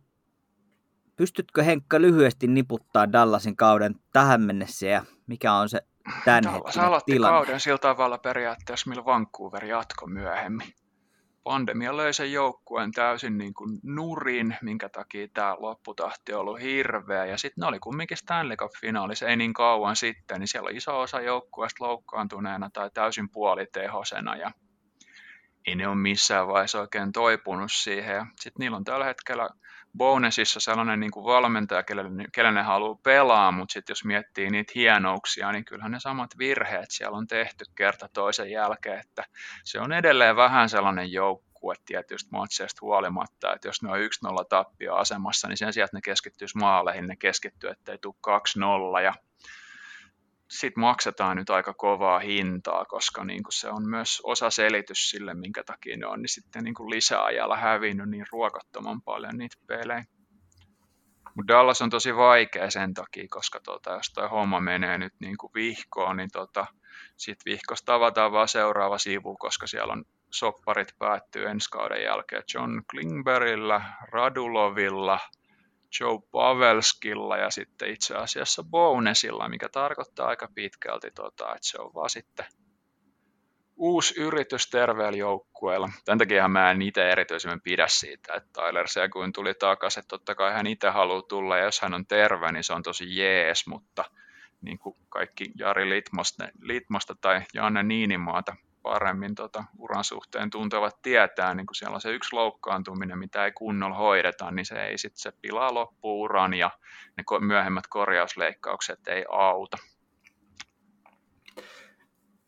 pystytkö 1.16 1.64
Henkka 1.64 2.02
lyhyesti 2.02 2.48
niputtaa 2.48 3.12
Dallasin 3.12 3.56
kauden 3.56 3.96
tähän 4.14 4.42
mennessä 4.42 4.88
ja 4.88 5.06
mikä 5.28 5.54
on 5.54 5.70
se 5.70 5.82
Dallas 6.06 6.24
tämänhetkinen 6.26 6.88
aloitti 6.88 7.12
tilanne? 7.12 7.38
kauden 7.38 7.60
sillä 7.60 7.78
tavalla 7.78 8.18
periaatteessa, 8.18 8.90
millä 8.90 9.06
Vancouver 9.06 9.66
jatko 9.66 10.08
myöhemmin. 10.08 10.74
Pandemia 11.48 11.98
löi 11.98 12.14
sen 12.14 12.32
joukkueen 12.32 12.92
täysin 12.92 13.38
niin 13.38 13.54
kuin 13.54 13.80
nurin, 13.84 14.58
minkä 14.62 14.90
takia 14.90 15.28
tämä 15.34 15.56
lopputahti 15.60 16.34
on 16.34 16.40
ollut 16.40 16.62
hirveä. 16.62 17.26
Ja 17.26 17.38
sitten 17.38 17.62
ne 17.62 17.68
oli 17.68 17.80
kumminkin 17.80 18.18
Stanley 18.18 18.58
Cup-finaalissa 18.58 19.28
ei 19.28 19.36
niin 19.36 19.54
kauan 19.54 19.96
sitten, 19.96 20.40
niin 20.40 20.48
siellä 20.48 20.68
on 20.68 20.76
iso 20.76 21.00
osa 21.00 21.22
joukkueesta 21.22 21.86
loukkaantuneena 21.86 22.70
tai 22.74 22.90
täysin 22.94 23.30
puolitehosena. 23.30 24.36
Ja 24.36 24.52
ei 25.68 25.76
ne 25.76 25.88
ole 25.88 25.96
missään 25.96 26.48
vaiheessa 26.48 26.80
oikein 26.80 27.12
toipunut 27.12 27.72
siihen. 27.72 28.26
Sitten 28.40 28.60
niillä 28.60 28.78
on 28.78 28.84
tällä 28.84 29.06
hetkellä 29.06 29.50
bonusissa 29.98 30.60
sellainen 30.60 31.00
niin 31.00 31.12
kuin 31.12 31.24
valmentaja, 31.24 31.84
kelle, 31.84 32.04
kelle 32.34 32.52
ne 32.52 32.62
haluaa 32.62 33.00
pelaa, 33.04 33.52
mutta 33.52 33.74
sitten 33.74 33.92
jos 33.92 34.06
miettii 34.06 34.50
niitä 34.50 34.72
hienouksia, 34.76 35.52
niin 35.52 35.66
kyllähän 35.66 35.92
ne 35.92 36.00
samat 36.00 36.38
virheet 36.38 36.92
siellä 36.92 37.18
on 37.18 37.28
tehty 37.28 37.66
kerta 37.76 38.10
toisen 38.14 38.52
jälkeen, 38.52 39.00
että 39.00 39.24
se 39.64 39.80
on 39.80 39.94
edelleen 39.94 40.36
vähän 40.36 40.70
sellainen 40.70 41.12
joukkue 41.12 41.76
tietysti 41.86 42.30
matseista 42.32 42.80
huolimatta, 42.82 43.54
että 43.54 43.68
jos 43.68 43.84
ne 43.84 43.92
on 43.92 43.98
1-0 43.98 44.46
tappio 44.50 44.96
asemassa, 44.96 45.48
niin 45.48 45.58
sen 45.58 45.74
sijaan, 45.74 45.86
että 45.86 45.98
ne 45.98 46.02
keskittyisi 46.02 46.58
maaleihin, 46.58 47.08
ne 47.08 47.16
keskittyy, 47.16 47.70
ettei 47.70 47.98
tule 47.98 48.16
2-0 49.00 49.04
ja 49.04 49.14
sitten 50.50 50.82
maksetaan 50.82 51.38
nyt 51.38 51.50
aika 51.50 51.74
kovaa 51.74 52.20
hintaa, 52.20 52.86
koska 52.86 53.24
niin 53.24 53.44
kuin 53.44 53.54
se 53.54 53.70
on 53.70 53.90
myös 53.90 54.22
osa 54.24 54.50
selitys 54.50 55.10
sille, 55.10 55.34
minkä 55.34 55.64
takia 55.64 55.98
ne 55.98 56.08
on 56.08 56.22
niin 56.22 56.30
sitten 56.30 56.64
niin 56.64 56.74
kuin 56.74 56.90
lisäajalla 56.90 57.58
hävinnyt 57.58 58.10
niin 58.10 58.26
ruokottoman 58.32 59.02
paljon 59.02 59.38
niitä 59.38 59.58
pelejä. 59.68 60.06
Mutta 61.36 61.54
Dallas 61.54 61.82
on 61.82 61.90
tosi 61.90 62.16
vaikea 62.16 62.72
sen 62.72 62.94
takia, 62.94 63.28
koska 63.30 63.60
tota, 63.64 63.92
jos 63.92 64.12
toi 64.14 64.30
homma 64.30 64.60
menee 64.60 64.98
nyt 64.98 65.14
niin 65.20 65.38
kuin 65.38 65.52
vihkoon, 65.54 66.18
niin 66.18 66.30
tota, 66.34 66.66
sitten 67.18 67.52
vihkosta 67.52 67.94
avataan 67.94 68.32
vaan 68.32 68.48
seuraava 68.48 68.98
sivu, 68.98 69.36
koska 69.38 69.68
siellä 69.68 69.94
on 69.94 70.04
sopparit 70.32 70.88
päättyy 71.00 71.46
ensi 71.48 71.70
kauden 71.70 72.04
jälkeen 72.04 72.44
John 72.54 72.82
Klingbergillä, 72.92 73.82
Radulovilla, 74.12 75.20
Joe 76.00 76.20
Pavelskilla 76.32 77.38
ja 77.38 77.50
sitten 77.50 77.90
itse 77.90 78.16
asiassa 78.16 78.64
Bonesilla, 78.64 79.50
mikä 79.50 79.70
tarkoittaa 79.70 80.28
aika 80.28 80.48
pitkälti, 80.56 81.12
tota, 81.12 81.46
että 81.46 81.68
se 81.68 81.82
on 81.82 81.94
vaan 81.94 82.10
sitten 82.10 82.46
uusi 83.76 84.22
yritys 84.22 84.70
terveellä 84.70 85.18
joukkueella. 85.18 85.90
Tämän 86.06 86.18
takia 86.18 86.48
mä 86.48 86.72
en 86.72 86.82
itse 86.82 87.12
erityisemmin 87.12 87.62
pidä 87.62 87.88
siitä, 87.88 88.34
että 88.34 88.50
Tyler 88.54 88.88
Seguin 88.88 89.34
tuli 89.34 89.54
takaisin. 89.54 90.02
Että 90.02 90.10
totta 90.10 90.36
kai 90.36 90.54
hän 90.54 90.68
itse 90.68 90.90
haluaa 90.90 91.22
tulla 91.22 91.58
ja 91.58 91.64
jos 91.64 91.82
hän 91.82 91.94
on 91.94 92.08
terve, 92.08 92.52
niin 92.52 92.64
se 92.64 92.74
on 92.74 92.84
tosi 92.84 93.18
jees, 93.18 93.68
mutta 93.68 94.06
niin 94.62 94.80
kuin 94.80 94.96
kaikki 95.10 95.46
Jari 95.56 95.90
Litmosta, 95.90 96.48
Litmosta 96.62 97.16
tai 97.22 97.42
Janne 97.54 97.84
Niinimaata 97.84 98.56
paremmin 98.88 99.36
tota, 99.36 99.64
uran 99.78 100.04
suhteen 100.04 100.50
tuntevat 100.50 101.02
tietää, 101.02 101.54
niin 101.54 101.66
kun 101.66 101.76
siellä 101.76 101.96
on 101.96 102.02
se 102.02 102.12
yksi 102.12 102.36
loukkaantuminen, 102.36 103.20
mitä 103.20 103.46
ei 103.46 103.52
kunnolla 103.52 103.96
hoideta, 103.96 104.52
niin 104.52 104.66
se 104.66 104.76
ei 104.76 104.98
sitten 104.98 105.22
se 105.22 105.32
pilaa 105.42 105.74
loppuuran 105.74 106.54
ja 106.54 106.72
ne 107.18 107.24
myöhemmät 107.40 107.88
korjausleikkaukset 107.88 109.08
ei 109.08 109.26
auta. 109.30 109.78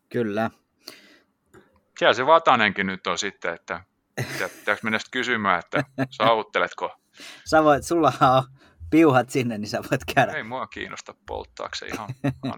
Kyllä. 0.08 0.50
Siellä 1.98 2.14
se 2.14 2.26
Vatanenkin 2.26 2.86
nyt 2.86 3.06
on 3.06 3.18
sitten, 3.18 3.54
että 3.54 3.84
pitääkö 4.58 4.80
mennä 4.82 4.98
kysymään, 5.10 5.58
että 5.58 5.84
saavutteletko? 6.18 6.96
Sä 7.44 7.64
voit, 7.64 7.84
sulla 7.84 8.12
on 8.20 8.44
piuhat 8.90 9.30
sinne, 9.30 9.58
niin 9.58 9.68
sä 9.68 9.82
voit 9.90 10.00
käydä. 10.14 10.32
Ei 10.32 10.42
mua 10.42 10.66
kiinnosta 10.66 11.14
polttaakseen 11.26 11.94
ihan, 11.94 12.08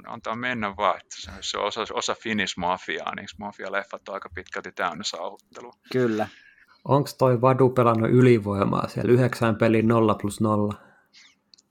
antaa 0.07 0.37
mennä 0.37 0.76
vaan, 0.76 0.97
että 0.97 1.16
se 1.41 1.59
on 1.59 1.64
osa, 1.64 1.80
osa 1.93 2.14
Finnish 2.14 2.59
Mafiaa, 2.59 3.14
niin 3.14 3.28
Mafia-leffat 3.39 4.09
on 4.09 4.14
aika 4.14 4.28
pitkälti 4.35 4.72
täynnä 4.72 5.05
saavuttelua. 5.05 5.72
Kyllä. 5.93 6.28
Onko 6.85 7.11
toi 7.18 7.41
Vadu 7.41 7.70
pelannut 7.70 8.11
ylivoimaa 8.11 8.89
siellä 8.89 9.12
yhdeksän 9.12 9.57
pelin 9.57 9.89
0 9.89 10.14
plus 10.14 10.41
0? 10.41 10.74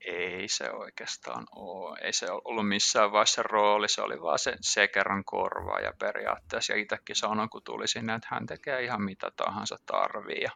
Ei 0.05 0.47
se 0.49 0.72
oikeastaan 0.72 1.45
ole. 1.55 1.99
Ei 2.01 2.14
se 2.14 2.28
ollut 2.32 2.68
missään 2.68 3.12
vaiheessa 3.12 3.43
rooli, 3.43 3.89
se 3.89 4.01
oli 4.01 4.22
vaan 4.22 4.39
se 4.39 4.55
sekerran 4.62 5.24
korva 5.26 5.80
ja 5.80 5.93
periaatteessa. 5.99 6.74
Ja 6.74 6.80
itsekin 6.80 7.16
sanon, 7.16 7.49
kun 7.49 7.62
tuli 7.64 7.88
sinne, 7.88 8.16
että 8.16 8.28
hän 8.32 8.45
tekee 8.45 8.84
ihan 8.84 9.03
mitä 9.03 9.32
tahansa 9.36 9.78
tarvii. 9.86 10.41
Ja 10.41 10.51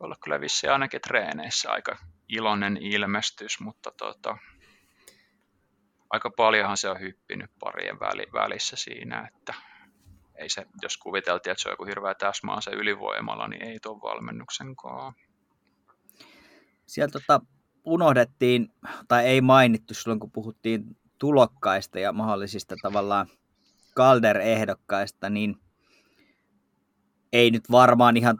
olla 0.00 0.16
kyllä 0.24 0.40
vissi 0.40 0.68
ainakin 0.68 1.00
treeneissä 1.00 1.70
aika 1.70 1.96
iloinen 2.32 2.76
ilmestys, 2.76 3.60
mutta 3.60 3.90
tota, 3.96 4.36
aika 6.10 6.30
paljonhan 6.36 6.76
se 6.76 6.88
on 6.88 7.00
hyppinyt 7.00 7.50
parien 7.60 8.00
välissä 8.32 8.76
siinä, 8.76 9.28
että 9.28 9.54
ei 10.34 10.48
se, 10.48 10.66
jos 10.82 10.96
kuviteltiin, 10.96 11.50
että 11.52 11.62
se 11.62 11.68
on 11.68 11.72
joku 11.72 11.84
hirveä 11.84 12.14
täsmää 12.14 12.60
se 12.60 12.70
ylivoimalla, 12.70 13.48
niin 13.48 13.62
ei 13.62 13.80
tuon 13.80 14.02
valmennuksenkaan. 14.02 15.14
Sieltä 16.86 17.12
tota, 17.12 17.40
unohdettiin, 17.84 18.68
tai 19.08 19.24
ei 19.24 19.40
mainittu 19.40 19.94
silloin, 19.94 20.20
kun 20.20 20.32
puhuttiin 20.32 20.84
tulokkaista 21.18 21.98
ja 21.98 22.12
mahdollisista 22.12 22.74
tavallaan 22.82 23.26
Calder-ehdokkaista, 23.96 25.30
niin 25.30 25.56
ei 27.32 27.50
nyt 27.50 27.70
varmaan 27.70 28.16
ihan 28.16 28.38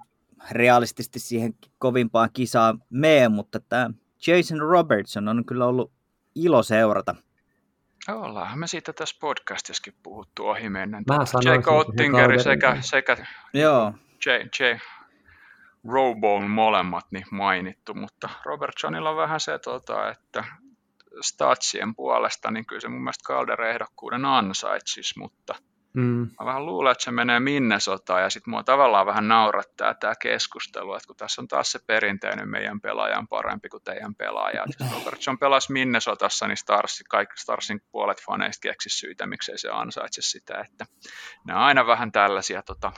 realistisesti 0.50 1.18
siihen 1.18 1.54
kovimpaan 1.78 2.30
kisaan 2.32 2.82
mene, 2.90 3.28
mutta 3.28 3.60
tämä 3.60 3.90
Jason 4.26 4.58
Robertson 4.58 5.28
on 5.28 5.44
kyllä 5.44 5.66
ollut 5.66 5.92
ilo 6.34 6.62
seurata. 6.62 7.14
Ollaan 8.08 8.58
me 8.58 8.66
siitä 8.66 8.92
tässä 8.92 9.16
podcastissakin 9.20 9.94
puhuttu 10.02 10.48
ohi 10.48 10.68
mennä. 10.68 11.02
Jake 11.44 11.70
Ottingeri 11.70 12.42
sekä, 12.42 12.76
sekä 12.80 13.16
Joo. 13.54 13.94
J, 14.26 14.30
J. 14.30 14.76
Robone 15.88 16.48
molemmat 16.48 17.04
niin 17.10 17.26
mainittu, 17.30 17.94
mutta 17.94 18.28
Robertsonilla 18.44 19.10
on 19.10 19.16
vähän 19.16 19.40
se, 19.40 19.58
tota, 19.58 20.10
että 20.10 20.44
statsien 21.20 21.94
puolesta, 21.94 22.50
niin 22.50 22.66
kyllä 22.66 22.80
se 22.80 22.88
mun 22.88 23.02
mielestä 23.02 23.34
Calder-ehdokkuuden 23.34 24.24
ansaitsisi, 24.24 25.18
mutta– 25.18 25.54
Mm. 25.94 26.28
Mä 26.40 26.46
vähän 26.46 26.66
luulen, 26.66 26.92
että 26.92 27.04
se 27.04 27.10
menee 27.10 27.40
Minnesotaan 27.40 28.22
ja 28.22 28.30
sitten 28.30 28.50
mua 28.50 28.62
tavallaan 28.62 29.06
vähän 29.06 29.28
naurattaa 29.28 29.94
tämä 29.94 30.14
keskustelu, 30.22 30.94
että 30.94 31.06
kun 31.06 31.16
tässä 31.16 31.42
on 31.42 31.48
taas 31.48 31.72
se 31.72 31.78
perinteinen 31.86 32.48
meidän 32.48 32.80
pelaajan 32.80 33.28
parempi 33.28 33.68
kuin 33.68 33.82
teidän 33.82 34.14
pelaaja. 34.14 34.64
Jos 34.80 34.92
Robertson 34.92 35.38
pelasi 35.38 35.72
Minnesotassa, 35.72 36.48
niin 36.48 36.56
Stars, 36.56 37.02
kaikki 37.08 37.40
Starsin 37.40 37.82
puolet 37.90 38.22
faneista 38.26 38.60
keksi 38.60 38.88
syitä, 38.88 39.26
miksei 39.26 39.58
se 39.58 39.68
ansaitse 39.68 40.22
sitä. 40.22 40.60
Että 40.60 40.86
ne 41.46 41.54
on 41.54 41.60
aina 41.60 41.86
vähän 41.86 42.12
tällaisia 42.12 42.62
tota, 42.62 42.92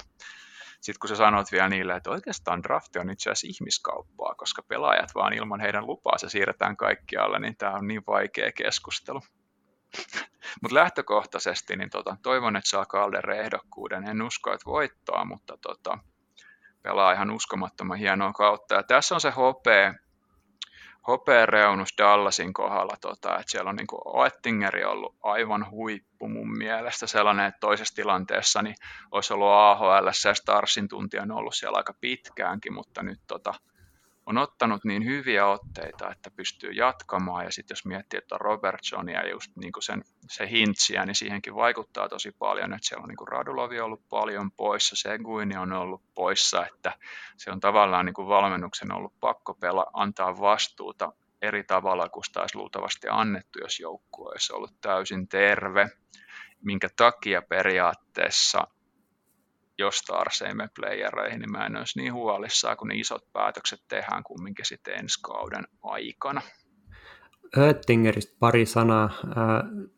sitten 0.80 1.00
kun 1.00 1.08
sä 1.08 1.16
sanot 1.16 1.52
vielä 1.52 1.68
niille, 1.68 1.96
että 1.96 2.10
oikeastaan 2.10 2.62
drafti 2.62 2.98
on 2.98 3.10
itse 3.10 3.30
asiassa 3.30 3.46
ihmiskauppaa, 3.50 4.34
koska 4.34 4.62
pelaajat 4.62 5.14
vaan 5.14 5.32
ilman 5.32 5.60
heidän 5.60 5.86
lupaa 5.86 6.18
se 6.18 6.28
siirretään 6.28 6.76
kaikkialle, 6.76 7.38
niin 7.38 7.56
tämä 7.56 7.72
on 7.72 7.86
niin 7.86 8.02
vaikea 8.06 8.52
keskustelu. 8.52 9.20
Mutta 10.62 10.74
lähtökohtaisesti 10.74 11.76
niin 11.76 11.90
tota, 11.90 12.16
toivon, 12.22 12.56
että 12.56 12.70
saa 12.70 12.86
Calder 12.86 13.30
ehdokkuuden. 13.30 14.08
En 14.08 14.22
usko, 14.22 14.52
että 14.52 14.70
voittaa, 14.70 15.24
mutta 15.24 15.56
tota, 15.56 15.98
pelaa 16.82 17.12
ihan 17.12 17.30
uskomattoman 17.30 17.98
hienoa 17.98 18.32
kautta. 18.32 18.74
Ja 18.74 18.82
tässä 18.82 19.14
on 19.14 19.20
se 19.20 19.30
hopea, 19.30 19.94
hopea 21.06 21.46
reunus 21.46 21.88
Dallasin 21.98 22.52
kohdalla, 22.52 22.96
tota, 23.00 23.38
että 23.38 23.50
siellä 23.50 23.70
on 23.70 23.76
niin 23.76 23.86
Oettingeri 24.04 24.84
ollut 24.84 25.16
aivan 25.22 25.70
huippu 25.70 26.28
mun 26.28 26.58
mielestä 26.58 27.06
sellainen, 27.06 27.46
että 27.46 27.60
toisessa 27.60 27.94
tilanteessa 27.94 28.62
niin 28.62 28.76
olisi 29.10 29.34
ollut 29.34 29.48
AHL 29.50 30.06
ja 30.06 30.34
Starsin 30.34 30.88
tuntia 30.88 31.26
ollut 31.34 31.54
siellä 31.54 31.76
aika 31.76 31.94
pitkäänkin, 32.00 32.74
mutta 32.74 33.02
nyt 33.02 33.20
tota, 33.26 33.54
on 34.26 34.38
ottanut 34.38 34.84
niin 34.84 35.04
hyviä 35.04 35.46
otteita, 35.46 36.10
että 36.10 36.30
pystyy 36.30 36.70
jatkamaan. 36.70 37.44
Ja 37.44 37.52
sitten 37.52 37.74
jos 37.74 37.86
miettii, 37.86 38.18
että 38.18 38.34
on 38.34 38.40
Robertsonia 38.40 39.28
just 39.28 39.52
niin 39.56 39.72
kuin 39.72 39.82
sen, 39.82 40.02
se 40.30 40.50
hintsiä, 40.50 41.06
niin 41.06 41.14
siihenkin 41.14 41.54
vaikuttaa 41.54 42.08
tosi 42.08 42.32
paljon. 42.38 42.72
Että 42.72 42.88
siellä 42.88 43.02
on 43.02 43.08
niin 43.08 43.16
kuin 43.16 43.28
Radulovi 43.28 43.80
ollut 43.80 44.08
paljon 44.08 44.50
poissa, 44.52 44.96
Seguini 44.96 45.56
on 45.56 45.72
ollut 45.72 46.02
poissa, 46.14 46.66
että 46.66 46.92
se 47.36 47.50
on 47.50 47.60
tavallaan 47.60 48.06
niin 48.06 48.14
kuin 48.14 48.28
valmennuksen 48.28 48.92
ollut 48.92 49.20
pakko 49.20 49.54
pela, 49.54 49.86
antaa 49.92 50.40
vastuuta 50.40 51.12
eri 51.42 51.64
tavalla 51.64 52.08
kuin 52.08 52.24
sitä 52.24 52.40
olisi 52.40 52.58
luultavasti 52.58 53.06
annettu, 53.10 53.58
jos 53.58 53.80
joukkue 53.80 54.30
olisi 54.30 54.52
ollut 54.52 54.80
täysin 54.80 55.28
terve, 55.28 55.90
minkä 56.62 56.88
takia 56.96 57.42
periaatteessa 57.42 58.66
jos 59.78 59.98
Stars 59.98 60.42
ei 60.42 60.54
mene 60.54 60.68
playereihin, 60.80 61.40
niin 61.40 61.52
mä 61.52 61.66
en 61.66 61.76
olisi 61.76 61.98
niin 61.98 62.12
huolissaan, 62.12 62.76
kun 62.76 62.88
ne 62.88 62.94
isot 62.94 63.32
päätökset 63.32 63.80
tehdään 63.88 64.22
kumminkin 64.22 64.64
sitten 64.64 64.98
ensi 64.98 65.20
kauden 65.22 65.64
aikana. 65.82 66.42
Oettingeristä 67.56 68.36
pari 68.38 68.66
sanaa. 68.66 69.10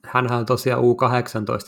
Hän 0.05 0.33
on 0.33 0.47
tosiaan 0.47 0.83
U18 0.83 0.85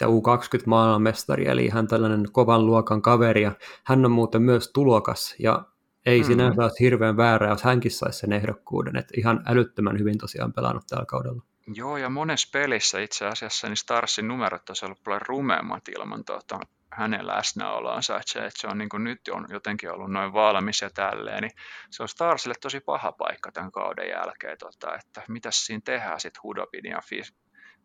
ja 0.01 0.07
U20 0.07 0.63
maailmanmestari, 0.67 1.47
eli 1.47 1.65
ihan 1.65 1.89
tällainen 1.89 2.33
kovan 2.33 2.67
luokan 2.67 3.03
kaveri, 3.03 3.43
ja 3.43 3.53
hän 3.85 4.05
on 4.05 4.11
muuten 4.11 4.43
myös 4.43 4.71
tulokas, 4.73 5.37
ja 5.39 5.65
ei 6.07 6.19
hmm. 6.19 6.27
sinänsä 6.27 6.63
olisi 6.63 6.85
hirveän 6.85 7.17
väärä, 7.17 7.49
jos 7.49 7.63
hänkin 7.63 7.91
saisi 7.91 8.19
sen 8.19 8.33
ehdokkuuden, 8.33 8.97
että 8.97 9.15
ihan 9.17 9.43
älyttömän 9.47 9.99
hyvin 9.99 10.19
tosiaan 10.19 10.53
pelannut 10.53 10.85
tällä 10.89 11.05
kaudella. 11.07 11.43
Joo, 11.75 11.97
ja 11.97 12.11
monessa 12.11 12.49
pelissä 12.53 13.01
itse 13.01 13.27
asiassa 13.27 13.69
niin 13.69 13.77
Starsin 13.77 14.29
numerot 14.29 14.69
olisi 14.71 14.85
ollut 14.85 15.03
paljon 15.05 15.23
rumemmat 15.27 15.89
ilman 15.89 16.25
tuota, 16.25 16.61
hänen 16.93 17.27
läsnäolonsa, 17.27 18.17
että 18.17 18.33
se, 18.33 18.39
että 18.39 18.61
se 18.61 18.67
on 18.67 18.79
niin 18.79 18.89
kuin 18.89 19.05
nyt 19.05 19.21
on 19.31 19.47
jotenkin 19.51 19.93
ollut 19.93 20.11
noin 20.11 20.33
valmis 20.33 20.83
ja 20.83 20.91
tälleen, 20.91 21.43
niin 21.43 21.53
se 21.91 22.03
on 22.03 22.09
Starsille 22.09 22.55
tosi 22.61 22.81
paha 22.81 23.13
paikka 23.13 23.53
tämän 23.53 23.73
kauden 23.73 24.09
jälkeen, 24.09 24.59
tota, 24.59 24.95
että 24.95 25.23
mitä 25.29 25.51
siinä 25.53 25.83
tehdään 25.85 26.21
sitten 26.21 26.43
Hudobin 26.43 26.85
ja 26.85 27.01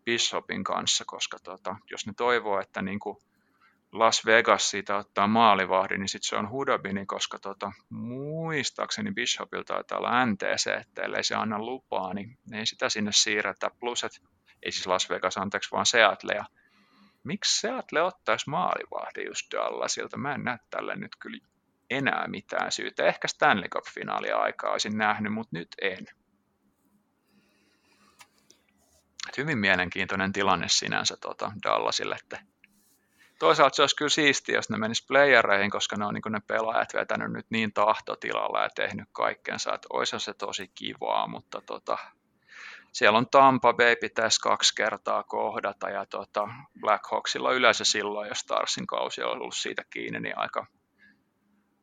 Bishopin 0.06 0.64
kanssa, 0.64 1.04
koska 1.08 1.38
tota, 1.44 1.76
jos 1.92 2.08
ne 2.08 2.14
toivoo, 2.18 2.60
että 2.60 2.82
niin 2.82 3.00
kuin 3.00 3.18
Las 3.92 4.26
Vegas 4.26 4.70
siitä 4.70 4.98
ottaa 4.98 5.28
maalivahdin, 5.28 6.00
niin 6.00 6.10
sitten 6.10 6.30
se 6.30 6.36
on 6.36 6.50
Hudobini, 6.50 7.06
koska 7.06 7.40
tota, 7.40 7.72
muistaakseni 7.90 9.12
Bishopilta 9.14 9.74
taitaa 9.74 9.98
olla 9.98 10.26
NTC, 10.26 10.68
että 10.68 11.02
ellei 11.02 11.24
se 11.24 11.36
anna 11.36 11.60
lupaa, 11.60 12.14
niin 12.14 12.38
ei 12.54 12.66
sitä 12.66 12.90
sinne 12.90 13.12
siirretä. 13.14 13.72
Plus, 13.80 14.04
että 14.04 14.20
ei 14.64 14.72
siis 14.72 14.88
Las 14.88 15.10
Vegas, 15.10 15.38
anteeksi, 15.38 15.72
vaan 15.72 15.86
Seattle 15.86 16.34
ja 16.34 16.46
miksi 17.24 17.60
Seattle 17.60 18.02
ottaisi 18.02 18.50
maalivahdin 18.50 19.28
just 19.28 19.52
Dallasilta? 19.52 20.18
Mä 20.18 20.36
en 20.36 20.44
näe 20.44 20.58
tälle 20.70 20.96
nyt 20.96 21.16
kyllä 21.20 21.48
enää 21.90 22.28
mitään 22.28 22.72
syytä. 22.72 23.06
Ehkä 23.06 23.28
Stanley 23.28 23.70
Cup-finaalia 23.70 24.38
aikaa 24.38 24.72
olisin 24.72 24.98
nähnyt, 24.98 25.34
mutta 25.34 25.58
nyt 25.58 25.68
en. 25.82 26.08
Et 29.30 29.38
hyvin 29.38 29.58
mielenkiintoinen 29.58 30.34
tilanne 30.34 30.68
sinänsä 30.70 31.18
tota 31.18 31.52
Dallasille, 31.64 32.16
että 32.16 32.40
toisaalta 33.40 33.76
se 33.76 33.82
olisi 33.82 33.96
kyllä 33.96 34.10
siistiä, 34.10 34.56
jos 34.56 34.70
ne 34.70 34.78
menis 34.78 35.06
playereihin, 35.08 35.72
koska 35.72 35.96
ne 35.96 36.06
on 36.06 36.14
niin 36.14 36.32
ne 36.32 36.40
pelaajat 36.48 36.94
vetänyt 36.94 37.32
nyt 37.32 37.46
niin 37.50 37.74
tahtotilalla 37.74 38.64
ja 38.64 38.70
tehnyt 38.76 39.10
kaikkensa, 39.12 39.74
että 39.74 39.88
olisi 39.94 40.20
se 40.20 40.34
tosi 40.34 40.72
kivaa, 40.76 41.28
mutta 41.28 41.62
tota, 41.62 41.98
siellä 42.94 43.18
on 43.18 43.30
Tampa 43.30 43.74
Bay 43.74 43.96
pitäisi 43.96 44.40
kaksi 44.40 44.76
kertaa 44.76 45.24
kohdata 45.24 45.90
ja 45.90 46.06
tota, 46.06 46.48
Black 46.80 47.04
Hawksilla 47.12 47.52
yleensä 47.52 47.84
silloin, 47.84 48.28
jos 48.28 48.40
Starsin 48.40 48.88
kausi 48.88 49.24
on 49.24 49.32
ollut 49.32 49.56
siitä 49.56 49.84
kiinni, 49.90 50.20
niin 50.20 50.38
aika, 50.38 50.68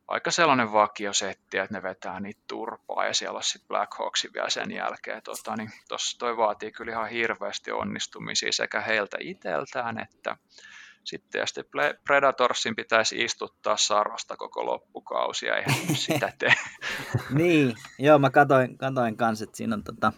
aika 0.08 0.30
sellainen 0.30 0.72
vakiosetti, 0.72 1.58
että 1.58 1.74
ne 1.74 1.82
vetää 1.82 2.20
niitä 2.20 2.40
turpaa 2.48 3.06
ja 3.06 3.14
siellä 3.14 3.36
on 3.36 3.42
sitten 3.42 3.68
Black 3.68 3.94
Hawks 3.98 4.26
vielä 4.34 4.50
sen 4.50 4.70
jälkeen. 4.70 5.22
Tota, 5.22 5.56
niin 5.56 5.70
tossa 5.88 6.18
toi 6.18 6.36
vaatii 6.36 6.72
kyllä 6.72 6.92
ihan 6.92 7.08
hirveästi 7.08 7.72
onnistumisia 7.72 8.52
sekä 8.52 8.80
heiltä 8.80 9.16
itseltään 9.20 9.98
että 9.98 10.36
sitten 11.04 11.38
ja 11.38 11.46
sitten 11.46 11.64
Predatorsin 12.04 12.76
pitäisi 12.76 13.24
istuttaa 13.24 13.76
sarvasta 13.76 14.36
koko 14.36 14.66
loppukausi 14.66 15.46
ja 15.46 15.56
eihän 15.56 15.96
sitä 15.96 16.32
tee. 16.38 16.54
niin, 17.38 17.74
joo 17.98 18.18
mä 18.18 18.30
katoin, 18.30 18.78
katoin 18.78 19.16
kanssa, 19.16 19.44
että 19.44 19.56
siinä 19.56 19.74
on 19.74 19.84
tota, 19.84 20.12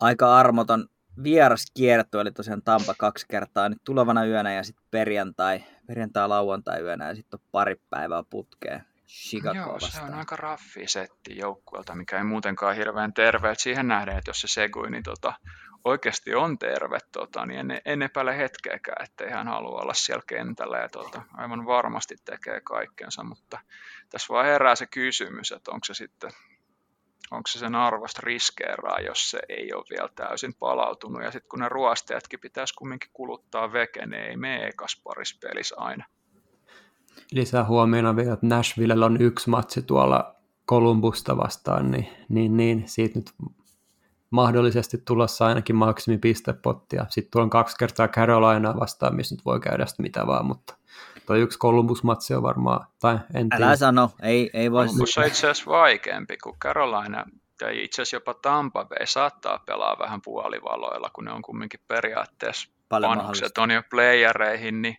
aika 0.00 0.36
armoton 0.38 0.88
vieras 1.22 1.64
kierto, 1.76 2.20
eli 2.20 2.32
tosiaan 2.32 2.62
Tampa 2.62 2.94
kaksi 2.98 3.26
kertaa 3.30 3.68
nyt 3.68 3.78
tulevana 3.84 4.26
yönä 4.26 4.54
ja 4.54 4.62
sitten 4.64 4.86
perjantai, 4.90 5.64
perjantai 5.86 6.28
lauantai 6.28 6.80
yönä 6.80 7.08
ja 7.08 7.14
sitten 7.14 7.40
on 7.40 7.46
pari 7.52 7.76
päivää 7.90 8.22
putkeen. 8.30 8.84
Chicago 9.08 9.58
Joo, 9.58 9.72
vastaan. 9.72 9.92
se 9.92 10.12
on 10.12 10.18
aika 10.18 10.36
raffi 10.36 10.86
setti 10.86 11.38
joukkueelta, 11.38 11.94
mikä 11.94 12.18
ei 12.18 12.24
muutenkaan 12.24 12.76
hirveän 12.76 13.14
terve. 13.14 13.50
Et 13.50 13.60
siihen 13.60 13.88
nähden, 13.88 14.18
että 14.18 14.28
jos 14.28 14.40
se 14.40 14.48
segui, 14.48 14.90
niin 14.90 15.02
tota, 15.02 15.32
oikeasti 15.84 16.34
on 16.34 16.58
terve, 16.58 16.98
tota, 17.12 17.46
niin 17.46 17.60
en, 17.60 17.80
en 17.84 18.02
epäile 18.02 18.38
hetkeäkään, 18.38 19.04
että 19.04 19.30
hän 19.30 19.48
halua 19.48 19.80
olla 19.80 19.94
siellä 19.94 20.22
kentällä 20.26 20.78
ja 20.78 20.88
tota, 20.88 21.22
aivan 21.34 21.66
varmasti 21.66 22.16
tekee 22.24 22.60
kaikkensa, 22.60 23.24
mutta 23.24 23.58
tässä 24.10 24.34
vaan 24.34 24.46
herää 24.46 24.74
se 24.74 24.86
kysymys, 24.86 25.52
että 25.52 25.70
onko 25.70 25.84
se 25.84 25.94
sitten 25.94 26.30
onko 27.30 27.46
se 27.48 27.58
sen 27.58 27.74
arvosta 27.74 28.20
riskeeraa, 28.24 29.00
jos 29.00 29.30
se 29.30 29.38
ei 29.48 29.72
ole 29.74 29.84
vielä 29.90 30.08
täysin 30.14 30.54
palautunut. 30.54 31.22
Ja 31.22 31.30
sitten 31.30 31.48
kun 31.48 31.58
ne 31.58 31.68
ruostajatkin 31.68 32.40
pitäisi 32.40 32.74
kumminkin 32.74 33.10
kuluttaa 33.12 33.72
veke, 33.72 34.06
ne 34.06 34.26
ei 34.26 34.36
mene 34.36 34.66
ekas 34.66 35.00
paris 35.04 35.38
pelissä 35.42 35.74
aina. 35.78 36.04
Lisää 37.32 37.64
huomiona 37.64 38.16
vielä, 38.16 38.32
että 38.32 38.46
Nashvillellä 38.46 39.06
on 39.06 39.22
yksi 39.22 39.50
matsi 39.50 39.82
tuolla 39.82 40.34
Kolumbusta 40.64 41.36
vastaan, 41.36 41.90
niin, 41.90 42.08
niin, 42.28 42.56
niin 42.56 42.82
siitä 42.86 43.18
nyt 43.18 43.32
mahdollisesti 44.30 44.98
tulossa 45.04 45.46
ainakin 45.46 45.76
maksimipistepottia. 45.76 47.06
Sitten 47.08 47.42
on 47.42 47.50
kaksi 47.50 47.76
kertaa 47.76 48.08
Carolinaa 48.08 48.80
vastaan, 48.80 49.16
missä 49.16 49.34
nyt 49.34 49.44
voi 49.44 49.60
käydä 49.60 49.86
sitä 49.86 50.02
mitä 50.02 50.26
vaan, 50.26 50.46
mutta 50.46 50.74
toi 51.26 51.40
yksi 51.40 51.58
Columbus-matsi 51.58 52.34
on 52.34 52.42
varmaan, 52.42 52.86
tai 53.00 53.18
en 53.34 53.48
tiedä. 53.48 53.66
Älä 53.66 53.76
sano, 53.76 54.10
ei, 54.22 54.50
ei 54.52 54.72
voi. 54.72 54.86
Columbus 54.86 55.18
on 55.18 55.26
itse 55.26 55.50
asiassa 55.50 55.70
vaikeampi 55.70 56.36
kuin 56.36 56.56
Carolina, 56.58 57.24
tai 57.58 57.84
itse 57.84 58.02
asiassa 58.02 58.16
jopa 58.16 58.34
Tampa 58.34 58.84
Bay 58.84 59.06
saattaa 59.06 59.58
pelaa 59.66 59.96
vähän 59.98 60.20
puolivaloilla, 60.24 61.10
kun 61.12 61.24
ne 61.24 61.32
on 61.32 61.42
kumminkin 61.42 61.80
periaatteessa 61.88 62.70
Paljon 62.88 63.16
panokset 63.16 63.58
on 63.58 63.70
jo 63.70 63.82
playereihin, 63.90 64.82
niin 64.82 64.96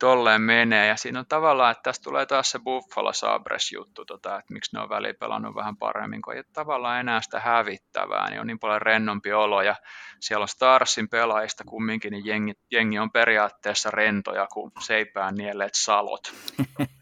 tolleen 0.00 0.42
menee. 0.42 0.86
Ja 0.86 0.96
siinä 0.96 1.18
on 1.18 1.26
tavallaan, 1.26 1.72
että 1.72 1.82
tästä 1.82 2.04
tulee 2.04 2.26
taas 2.26 2.50
se 2.50 2.58
Buffalo 2.58 3.12
Sabres 3.12 3.72
juttu, 3.72 4.04
tota, 4.04 4.38
että 4.38 4.52
miksi 4.52 4.76
ne 4.76 4.82
on 4.82 4.88
väliin 4.88 5.16
pelannut 5.20 5.54
vähän 5.54 5.76
paremmin, 5.76 6.22
kun 6.22 6.32
ei 6.32 6.38
ole 6.38 6.44
tavallaan 6.52 7.00
enää 7.00 7.20
sitä 7.20 7.40
hävittävää, 7.40 8.30
niin 8.30 8.40
on 8.40 8.46
niin 8.46 8.58
paljon 8.58 8.82
rennompi 8.82 9.32
olo. 9.32 9.62
Ja 9.62 9.76
siellä 10.20 10.42
on 10.42 10.48
Starsin 10.48 11.08
pelaajista 11.08 11.64
kumminkin, 11.64 12.12
niin 12.12 12.26
jengi, 12.26 12.52
jengi 12.70 12.98
on 12.98 13.10
periaatteessa 13.10 13.90
rentoja 13.90 14.46
kuin 14.52 14.72
seipään 14.80 15.34
nielleet 15.34 15.74
salot. 15.74 16.32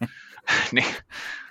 niin, 0.71 0.95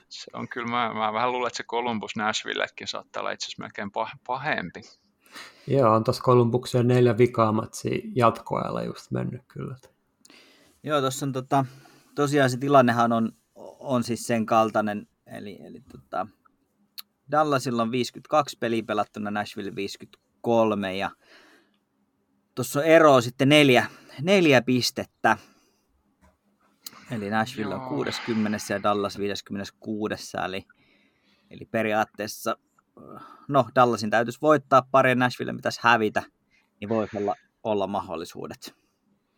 se 0.08 0.30
on 0.32 0.48
kyllä, 0.48 0.68
mä, 0.68 0.94
mä 0.94 1.12
vähän 1.12 1.32
luulen, 1.32 1.46
että 1.46 1.56
se 1.56 1.64
Columbus 1.64 2.16
Nashvillekin 2.16 2.88
saattaa 2.88 3.20
olla 3.20 3.30
itse 3.30 3.46
asiassa 3.46 3.62
melkein 3.62 3.90
pahempi. 4.26 4.80
Joo, 5.66 5.94
on 5.94 6.04
tuossa 6.04 6.22
Columbukseen 6.22 6.88
neljä 6.88 7.18
vikaamatsia 7.18 7.98
jatkoajalla 8.14 8.82
just 8.82 9.10
mennyt 9.10 9.42
kyllä. 9.48 9.76
Joo, 10.82 11.00
tuossa 11.00 11.26
on 11.26 11.32
tota, 11.32 11.64
tosiaan 12.14 12.50
se 12.50 12.56
tilannehan 12.56 13.12
on, 13.12 13.32
on 13.80 14.04
siis 14.04 14.26
sen 14.26 14.46
kaltainen, 14.46 15.06
eli, 15.26 15.58
eli 15.64 15.80
tota, 15.80 16.26
Dallasilla 17.30 17.82
on 17.82 17.90
52 17.90 18.56
peliä 18.60 18.82
pelattuna, 18.82 19.30
Nashville 19.30 19.74
53 19.74 20.96
ja 20.96 21.10
tuossa 22.54 22.80
on 22.80 22.86
ero 22.86 23.20
sitten 23.20 23.48
neljä, 23.48 23.86
neljä 24.22 24.62
pistettä. 24.62 25.36
Eli 27.10 27.30
Nashville 27.30 27.74
Joo. 27.74 27.82
on 27.82 27.88
60 27.88 28.58
ja 28.74 28.82
Dallas 28.82 29.18
56, 29.18 30.36
eli, 30.44 30.66
eli 31.50 31.64
periaatteessa, 31.70 32.56
no 33.48 33.68
Dallasin 33.74 34.10
täytyisi 34.10 34.38
voittaa 34.42 34.82
pari 34.90 35.10
ja 35.10 35.14
Nashville 35.14 35.54
pitäisi 35.54 35.80
hävitä, 35.82 36.22
niin 36.80 36.88
voisi 36.88 37.16
olla, 37.16 37.34
olla 37.62 37.86
mahdollisuudet. 37.86 38.74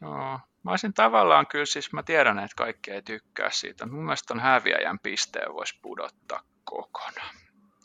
Joo, 0.01 0.39
Mä 0.63 0.71
olisin 0.71 0.95
tavallaan 0.95 1.47
kyllä, 1.47 1.67
siis 1.67 1.93
mä 1.93 2.03
tiedän, 2.03 2.39
että 2.39 2.57
kaikki 2.57 2.91
ei 2.91 3.03
tykkää 3.03 3.51
siitä. 3.51 3.87
Mun 3.87 4.05
mielestä 4.05 4.35
on 4.35 4.41
häviäjän 4.41 4.99
pisteen 4.99 5.55
voisi 5.55 5.79
pudottaa 5.83 6.41
kokonaan. 6.65 7.35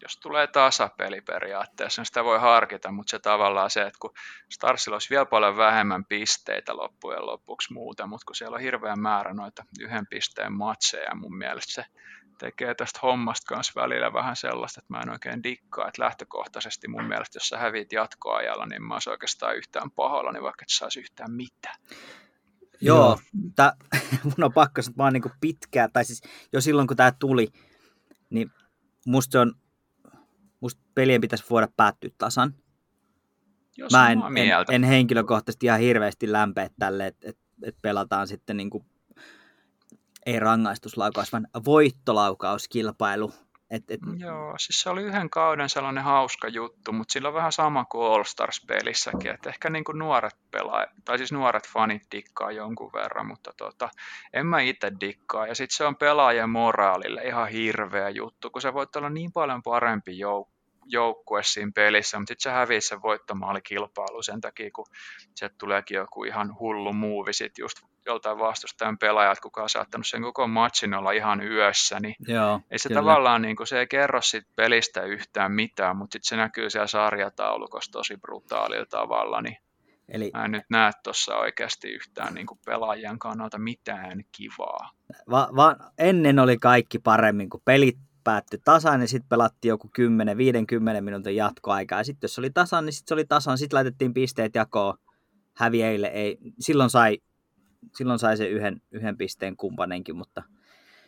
Jos 0.01 0.17
tulee 0.17 0.47
tasapeli 0.47 1.21
periaatteessa, 1.21 1.99
niin 1.99 2.05
sitä 2.05 2.23
voi 2.23 2.39
harkita, 2.39 2.91
mutta 2.91 3.11
se 3.11 3.19
tavallaan 3.19 3.69
se, 3.69 3.81
että 3.81 3.99
kun 3.99 4.13
Starsilla 4.51 4.95
olisi 4.95 5.09
vielä 5.09 5.25
paljon 5.25 5.57
vähemmän 5.57 6.05
pisteitä 6.05 6.77
loppujen 6.77 7.25
lopuksi 7.25 7.73
muuta, 7.73 8.07
mutta 8.07 8.25
kun 8.25 8.35
siellä 8.35 8.55
on 8.55 8.61
hirveän 8.61 8.99
määrä 8.99 9.33
noita 9.33 9.63
yhden 9.79 10.07
pisteen 10.07 10.53
matseja, 10.53 11.15
mun 11.15 11.37
mielestä 11.37 11.73
se 11.73 11.85
tekee 12.37 12.75
tästä 12.75 12.99
hommasta 13.03 13.55
kanssa 13.55 13.81
välillä 13.81 14.13
vähän 14.13 14.35
sellaista, 14.35 14.81
että 14.81 14.93
mä 14.93 15.01
en 15.01 15.09
oikein 15.09 15.43
dikkaa, 15.43 15.87
että 15.87 16.03
lähtökohtaisesti 16.03 16.87
mun 16.87 17.05
mielestä, 17.05 17.35
jos 17.37 17.47
sä 17.49 17.57
hävit 17.57 17.93
jatkoajalla, 17.93 18.65
niin 18.65 18.83
mä 18.83 18.93
olisin 18.93 19.11
oikeastaan 19.11 19.57
yhtään 19.57 19.89
niin 20.33 20.43
vaikka 20.43 20.63
et 20.63 20.69
saisi 20.69 20.99
yhtään 20.99 21.31
mitään. 21.31 21.75
Joo. 22.85 23.19
Tää, 23.55 23.73
mun 24.23 24.43
on 24.43 24.53
pakko 24.53 24.81
sanoa, 24.81 24.91
että 24.91 25.03
mä 25.03 25.05
oon 25.05 25.13
niin 25.13 25.39
pitkään, 25.41 25.91
tai 25.93 26.05
siis 26.05 26.21
jo 26.53 26.61
silloin 26.61 26.87
kun 26.87 26.97
tämä 26.97 27.11
tuli, 27.11 27.47
niin 28.29 28.51
musta 29.05 29.41
on, 29.41 29.53
musta 30.59 30.81
pelien 30.95 31.21
pitäisi 31.21 31.45
voida 31.49 31.67
päättyä 31.77 32.09
tasan. 32.17 32.53
Jos 33.77 33.91
mä 33.91 34.11
en, 34.11 34.19
en, 34.19 34.65
en, 34.71 34.83
henkilökohtaisesti 34.83 35.65
ihan 35.65 35.79
hirveästi 35.79 36.31
lämpeä 36.31 36.69
tälle, 36.79 37.07
että 37.07 37.29
et, 37.29 37.37
et 37.63 37.75
pelataan 37.81 38.27
sitten 38.27 38.57
niin 38.57 38.69
kuin, 38.69 38.85
ei 40.25 40.39
rangaistuslaukaus, 40.39 41.31
vaan 41.31 41.47
voittolaukauskilpailu 41.65 43.33
et, 43.69 43.91
et... 43.91 43.99
Joo, 44.17 44.53
siis 44.57 44.81
se 44.81 44.89
oli 44.89 45.03
yhden 45.03 45.29
kauden 45.29 45.69
sellainen 45.69 46.03
hauska 46.03 46.47
juttu, 46.47 46.91
mutta 46.91 47.11
sillä 47.11 47.27
on 47.27 47.33
vähän 47.33 47.51
sama 47.51 47.85
kuin 47.85 48.11
All 48.11 48.23
Stars-pelissäkin, 48.23 49.33
että 49.33 49.49
ehkä 49.49 49.69
niin 49.69 49.83
kuin 49.83 49.99
nuoret 49.99 50.35
pelaa, 50.51 50.85
tai 51.05 51.17
siis 51.17 51.31
nuoret 51.31 51.67
fanit 51.67 52.03
dikkaa 52.11 52.51
jonkun 52.51 52.93
verran, 52.93 53.27
mutta 53.27 53.53
tota, 53.57 53.89
en 54.33 54.47
mä 54.47 54.59
itse 54.59 54.91
dikkaa. 54.99 55.47
Ja 55.47 55.55
sitten 55.55 55.77
se 55.77 55.85
on 55.85 55.95
pelaajien 55.95 56.49
moraalille 56.49 57.21
ihan 57.21 57.47
hirveä 57.47 58.09
juttu, 58.09 58.49
kun 58.49 58.61
se 58.61 58.73
voit 58.73 58.95
olla 58.95 59.09
niin 59.09 59.31
paljon 59.31 59.63
parempi 59.63 60.11
jouk- 60.11 60.55
joukkue 60.85 61.43
siinä 61.43 61.71
pelissä, 61.75 62.19
mutta 62.19 62.31
sitten 62.31 62.51
se 62.51 62.55
hävii 62.55 62.81
sen 62.81 63.01
voittomaalikilpailu 63.01 64.23
sen 64.23 64.41
takia, 64.41 64.69
kun 64.71 64.85
sieltä 65.35 65.55
tuleekin 65.57 65.95
joku 65.95 66.23
ihan 66.23 66.59
hullu 66.59 66.93
muuvi 66.93 67.33
sitten 67.33 67.63
just 67.63 67.77
joltain 68.05 68.39
vastustajan 68.39 68.97
pelaajat, 68.97 69.39
kuka 69.39 69.63
on 69.63 69.69
saattanut 69.69 70.07
sen 70.07 70.21
koko 70.21 70.47
matchin 70.47 70.93
olla 70.93 71.11
ihan 71.11 71.41
yössä, 71.47 71.99
niin 71.99 72.15
Joo, 72.27 72.61
ei 72.71 72.79
se 72.79 72.89
kyllä. 72.89 73.01
tavallaan, 73.01 73.41
niin 73.41 73.55
kuin, 73.55 73.67
se 73.67 73.79
ei 73.79 73.87
kerro 73.87 74.21
siitä 74.21 74.47
pelistä 74.55 75.01
yhtään 75.01 75.51
mitään, 75.51 75.97
mutta 75.97 76.13
sitten 76.13 76.29
se 76.29 76.35
näkyy 76.35 76.69
siellä 76.69 76.87
sarjataulukossa 76.87 77.91
tosi 77.91 78.17
brutaalilla 78.17 78.85
tavalla, 78.85 79.41
niin 79.41 79.57
Eli, 80.09 80.31
mä 80.33 80.45
en 80.45 80.51
nyt 80.51 80.63
näe 80.69 80.91
tuossa 81.03 81.35
oikeasti 81.35 81.87
yhtään 81.87 82.33
niin 82.33 82.47
kuin 82.47 82.59
pelaajien 82.65 83.19
kannalta 83.19 83.57
mitään 83.57 84.23
kivaa. 84.31 84.89
Va, 85.29 85.49
va, 85.55 85.75
ennen 85.97 86.39
oli 86.39 86.57
kaikki 86.57 86.99
paremmin, 86.99 87.49
kun 87.49 87.61
pelit 87.65 87.97
päättyi 88.23 88.59
tasan, 88.65 88.99
niin 88.99 89.07
sitten 89.07 89.29
pelattiin 89.29 89.69
joku 89.69 89.89
10-50 90.97 91.01
minuutin 91.01 91.35
jatkoaikaa. 91.35 91.99
Ja 91.99 92.03
sitten 92.03 92.27
jos 92.27 92.35
se 92.35 92.41
oli 92.41 92.49
tasan, 92.49 92.85
niin 92.85 92.93
sitten 92.93 93.07
se 93.07 93.13
oli 93.13 93.25
tasan, 93.25 93.57
sitten 93.57 93.77
laitettiin 93.77 94.13
pisteet 94.13 94.55
jakoon 94.55 94.97
häviäjille. 95.57 96.07
Ei, 96.07 96.37
silloin 96.59 96.89
sai 96.89 97.17
silloin 97.93 98.19
sai 98.19 98.37
se 98.37 98.47
yhden, 98.47 98.81
yhden 98.91 99.17
pisteen 99.17 99.57
kumpainenkin, 99.57 100.15
mutta 100.15 100.43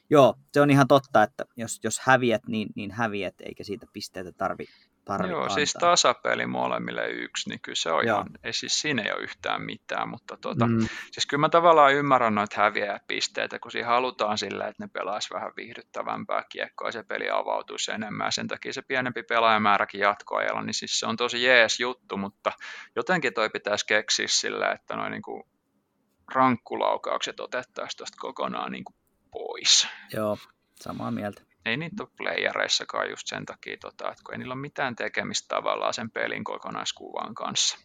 joo, 0.09 0.35
se 0.51 0.61
on 0.61 0.69
ihan 0.69 0.87
totta, 0.87 1.23
että 1.23 1.45
jos, 1.57 1.79
jos 1.83 1.99
häviät, 1.99 2.41
niin, 2.47 2.69
niin 2.75 2.91
häviät, 2.91 3.35
eikä 3.41 3.63
siitä 3.63 3.87
pisteitä 3.93 4.31
tarvi, 4.31 4.65
tarvi 5.05 5.29
Joo, 5.29 5.41
antaa. 5.41 5.55
siis 5.55 5.73
tasapeli 5.73 6.45
molemmille 6.45 7.09
yksi, 7.09 7.49
niin 7.49 7.59
kyllä 7.61 7.75
se 7.75 7.91
on 7.91 8.07
Joo. 8.07 8.15
ihan, 8.15 8.29
ei 8.43 8.53
siis 8.53 8.81
siinä 8.81 9.01
ei 9.01 9.11
ole 9.11 9.23
yhtään 9.23 9.61
mitään, 9.61 10.09
mutta 10.09 10.37
tuota, 10.41 10.67
mm. 10.67 10.87
siis 11.11 11.25
kyllä 11.25 11.41
mä 11.41 11.49
tavallaan 11.49 11.93
ymmärrän 11.93 12.35
noita 12.35 12.71
pisteitä, 13.07 13.59
kun 13.59 13.71
siinä 13.71 13.87
halutaan 13.87 14.37
sillä, 14.37 14.67
että 14.67 14.83
ne 14.83 14.89
pelaisi 14.93 15.33
vähän 15.33 15.51
viihdyttävämpää 15.57 16.43
kiekkoa, 16.49 16.91
se 16.91 17.03
peli 17.03 17.29
avautuisi 17.29 17.91
enemmän, 17.91 18.31
sen 18.31 18.47
takia 18.47 18.73
se 18.73 18.81
pienempi 18.81 19.23
pelaajamääräkin 19.23 20.01
jatkoajalla, 20.01 20.61
niin 20.61 20.73
siis 20.73 20.99
se 20.99 21.05
on 21.05 21.17
tosi 21.17 21.43
jees 21.43 21.79
juttu, 21.79 22.17
mutta 22.17 22.51
jotenkin 22.95 23.33
toi 23.33 23.49
pitäisi 23.49 23.85
keksiä 23.85 24.27
sillä, 24.29 24.71
että 24.71 24.95
noin 24.95 25.11
niin 25.11 25.21
kuin 25.21 25.43
rankkulaukaukset 26.33 27.39
otettaisiin 27.39 27.97
tuosta 27.97 28.17
kokonaan 28.19 28.71
niin 28.71 28.83
kuin 28.83 28.95
pois. 29.31 29.87
Joo, 30.13 30.37
samaa 30.75 31.11
mieltä. 31.11 31.41
ei 31.65 31.77
niitä 31.77 32.03
ole 32.03 32.09
playereissakaan 32.17 33.09
just 33.09 33.27
sen 33.27 33.45
takia, 33.45 33.77
tota, 33.81 34.11
että 34.11 34.23
kun 34.25 34.33
ei 34.33 34.37
niillä 34.37 34.53
ole 34.53 34.61
mitään 34.61 34.95
tekemistä 34.95 35.55
tavallaan 35.55 35.93
sen 35.93 36.11
pelin 36.11 36.43
kokonaiskuvan 36.43 37.35
kanssa. 37.35 37.77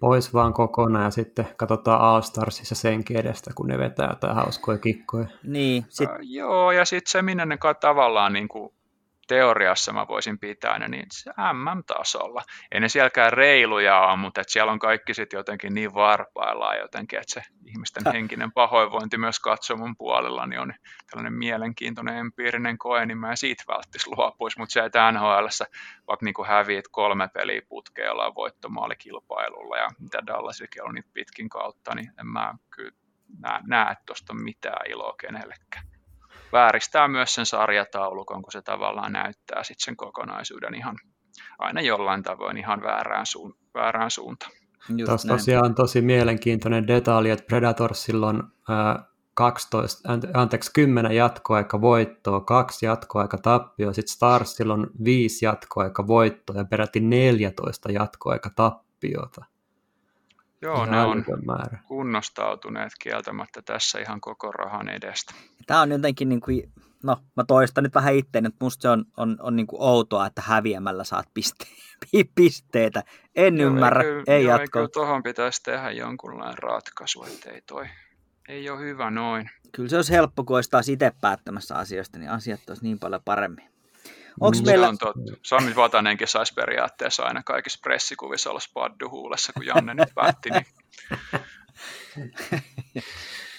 Pois 0.00 0.34
vaan 0.34 0.52
kokonaan 0.52 1.04
ja 1.04 1.10
sitten 1.10 1.48
katsotaan 1.56 2.00
All 2.00 2.20
Starsissa 2.20 2.74
senkin 2.74 3.16
edestä, 3.16 3.50
kun 3.54 3.66
ne 3.66 3.78
vetää 3.78 4.08
jotain 4.10 4.34
hauskoja 4.34 4.78
kikkoja. 4.78 5.26
Niin, 5.42 5.86
sit... 5.88 6.10
uh, 6.10 6.16
joo, 6.20 6.72
ja 6.72 6.84
sitten 6.84 7.10
se, 7.10 7.22
minne 7.22 7.46
ne 7.46 7.58
tavallaan 7.80 8.32
niin 8.32 8.48
kuin 8.48 8.74
teoriassa 9.28 9.92
mä 9.92 10.08
voisin 10.08 10.38
pitää 10.38 10.78
ne 10.78 10.88
niin 10.88 11.06
MM-tasolla. 11.52 12.42
Ei 12.72 12.80
ne 12.80 12.88
sielläkään 12.88 13.32
reiluja 13.32 14.00
ole, 14.00 14.16
mutta 14.16 14.40
että 14.40 14.52
siellä 14.52 14.72
on 14.72 14.78
kaikki 14.78 15.14
sitten 15.14 15.38
jotenkin 15.38 15.74
niin 15.74 15.94
varpaillaan 15.94 16.78
jotenkin, 16.78 17.18
että 17.18 17.34
se 17.34 17.42
ihmisten 17.66 18.12
henkinen 18.12 18.52
pahoinvointi 18.52 19.18
myös 19.18 19.40
katsomon 19.40 19.96
puolella 19.96 20.46
niin 20.46 20.60
on 20.60 20.74
tällainen 21.10 21.32
mielenkiintoinen 21.32 22.16
empiirinen 22.16 22.78
koe, 22.78 23.06
niin 23.06 23.18
mä 23.18 23.30
en 23.30 23.36
siitä 23.36 23.64
välttis 23.68 24.06
luopuisi, 24.06 24.58
mutta 24.58 24.72
se, 24.72 24.84
että 24.84 25.12
NHL 25.12 25.46
vaikka 26.08 26.24
niin 26.24 26.46
häviit 26.48 26.88
kolme 26.90 27.28
peliä 27.28 27.62
putkeen 27.68 28.06
jollain 28.06 28.34
voittomaalikilpailulla 28.34 29.76
ja 29.76 29.88
mitä 29.98 30.26
Dallasikin 30.26 30.84
on 30.84 30.94
niitä 30.94 31.10
pitkin 31.12 31.48
kautta, 31.48 31.94
niin 31.94 32.12
en 32.20 32.26
mä 32.26 32.54
kyllä 32.70 32.92
näe, 33.38 33.60
näe 33.66 33.92
että 33.92 34.02
tuosta 34.06 34.34
mitään 34.34 34.90
iloa 34.90 35.14
kenellekään 35.20 35.93
vääristää 36.54 37.08
myös 37.08 37.34
sen 37.34 37.46
sarjataulukon, 37.46 38.42
kun 38.42 38.52
se 38.52 38.62
tavallaan 38.62 39.12
näyttää 39.12 39.62
sitten 39.64 39.84
sen 39.84 39.96
kokonaisuuden 39.96 40.74
ihan 40.74 40.96
aina 41.58 41.80
jollain 41.80 42.22
tavoin 42.22 42.56
ihan 42.56 42.82
väärään, 42.82 43.26
suun, 43.26 43.56
väärään 43.74 44.10
suuntaan. 44.10 44.52
Tuossa 45.06 45.28
tosiaan 45.28 45.74
tosi 45.74 46.00
mielenkiintoinen 46.00 46.86
detalji, 46.86 47.30
että 47.30 47.46
Predatorsilla 47.46 48.26
on 48.28 48.52
ää, 48.68 49.04
12, 49.34 50.08
anteeksi, 50.34 50.70
10 50.74 51.12
jatkoaika 51.12 51.80
voittoa, 51.80 52.40
kaksi 52.40 52.86
jatkoaika 52.86 53.38
tappioa, 53.38 53.92
sitten 53.92 54.14
Starsilla 54.14 54.74
on 54.74 54.90
viisi 55.04 55.44
jatkoaika 55.44 56.06
voittoa 56.06 56.56
ja 56.56 56.64
peräti 56.64 57.00
14 57.00 57.92
jatkoaika 57.92 58.50
tappiota. 58.56 59.44
Joo, 60.64 60.86
ne 60.86 61.00
on 61.00 61.24
määrä. 61.46 61.78
kunnostautuneet 61.88 62.92
kieltämättä 63.02 63.62
tässä 63.62 63.98
ihan 63.98 64.20
koko 64.20 64.52
rahan 64.52 64.88
edestä. 64.88 65.34
Tämä 65.66 65.80
on 65.80 65.90
jotenkin, 65.90 66.28
niin 66.28 66.40
kuin, 66.40 66.72
no 67.02 67.16
mä 67.36 67.44
toistan 67.44 67.84
nyt 67.84 67.94
vähän 67.94 68.14
itteen, 68.14 68.46
että 68.46 68.64
musta 68.64 68.82
se 68.82 68.88
on, 68.88 69.04
on, 69.16 69.36
on 69.40 69.56
niin 69.56 69.66
kuin 69.66 69.82
outoa, 69.82 70.26
että 70.26 70.42
häviämällä 70.44 71.04
saat 71.04 71.26
piste, 71.34 71.64
pisteitä. 72.36 73.02
En 73.36 73.58
joo, 73.58 73.70
ymmärrä, 73.70 74.02
eikö, 74.02 74.22
ei 74.26 74.44
joo, 74.44 74.58
jatko. 74.58 74.88
tuohon 74.88 75.22
pitäisi 75.22 75.62
tehdä 75.62 75.90
jonkunlainen 75.90 76.58
ratkaisu, 76.58 77.24
että 77.24 77.50
ei 77.50 77.60
toi, 77.60 77.86
ei 78.48 78.70
ole 78.70 78.80
hyvä 78.80 79.10
noin. 79.10 79.50
Kyllä 79.72 79.88
se 79.88 79.96
olisi 79.96 80.12
helppo, 80.12 80.44
kun 80.44 80.56
olisi 80.56 80.70
taas 80.70 80.88
itse 80.88 81.12
päättämässä 81.20 81.74
asioista, 81.74 82.18
niin 82.18 82.30
asiat 82.30 82.60
olisi 82.68 82.82
niin 82.82 82.98
paljon 82.98 83.20
paremmin. 83.24 83.73
Onks 84.40 84.60
mm. 84.60 84.66
meillä... 84.66 84.86
Se 84.86 84.90
on 84.90 84.98
totta. 84.98 85.32
Sami 85.42 85.76
Vatanenkin 85.76 86.28
saisi 86.28 86.54
periaatteessa 86.54 87.22
aina 87.22 87.42
kaikissa 87.42 87.78
pressikuvissa 87.82 88.50
olla 88.50 88.60
spaddu 88.60 89.10
huulessa, 89.10 89.52
kun 89.52 89.66
Janne 89.66 89.94
nyt 89.94 90.14
päätti. 90.14 90.50
Niin... 90.50 90.66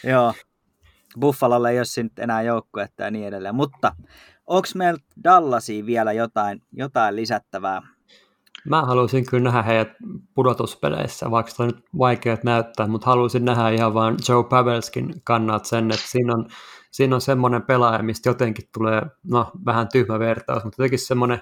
Joo. 0.12 0.34
Buffalolla 1.20 1.70
ei 1.70 1.78
ole 1.78 2.04
nyt 2.04 2.20
enää 2.20 2.42
joukkuetta 2.42 3.04
ja 3.04 3.12
niin 3.12 3.28
edelleen. 3.28 3.56
Mutta 3.56 3.96
onko 4.48 4.68
meillä 4.76 5.00
Dallasiin 5.24 5.86
vielä 5.86 6.14
jotain, 6.14 6.62
jotain 6.72 7.16
lisättävää? 7.16 7.82
Mä 8.70 8.82
haluaisin 8.82 9.26
kyllä 9.26 9.44
nähdä 9.44 9.62
heidät 9.62 9.92
pudotuspeleissä, 10.36 11.32
vaikka 11.32 11.52
se 11.52 11.64
on 11.64 11.68
nyt 11.68 11.86
vaikea 11.98 12.38
näyttää, 12.44 12.88
mutta 12.88 13.06
haluaisin 13.06 13.46
nähdä 13.46 13.70
ihan 13.70 13.94
vaan 13.94 14.18
Joe 14.30 14.44
Pavelskin 14.44 15.14
kannat 15.24 15.66
sen, 15.66 15.92
että 15.92 16.08
siinä 16.08 16.34
on 16.34 16.50
siinä 16.96 17.16
on 17.16 17.22
semmoinen 17.22 17.62
pelaaja, 17.62 18.04
mistä 18.04 18.30
jotenkin 18.30 18.66
tulee, 18.74 19.02
no 19.24 19.52
vähän 19.66 19.88
tyhmä 19.92 20.20
vertaus, 20.20 20.64
mutta 20.64 20.82
jotenkin 20.82 21.00
semmoinen 21.00 21.42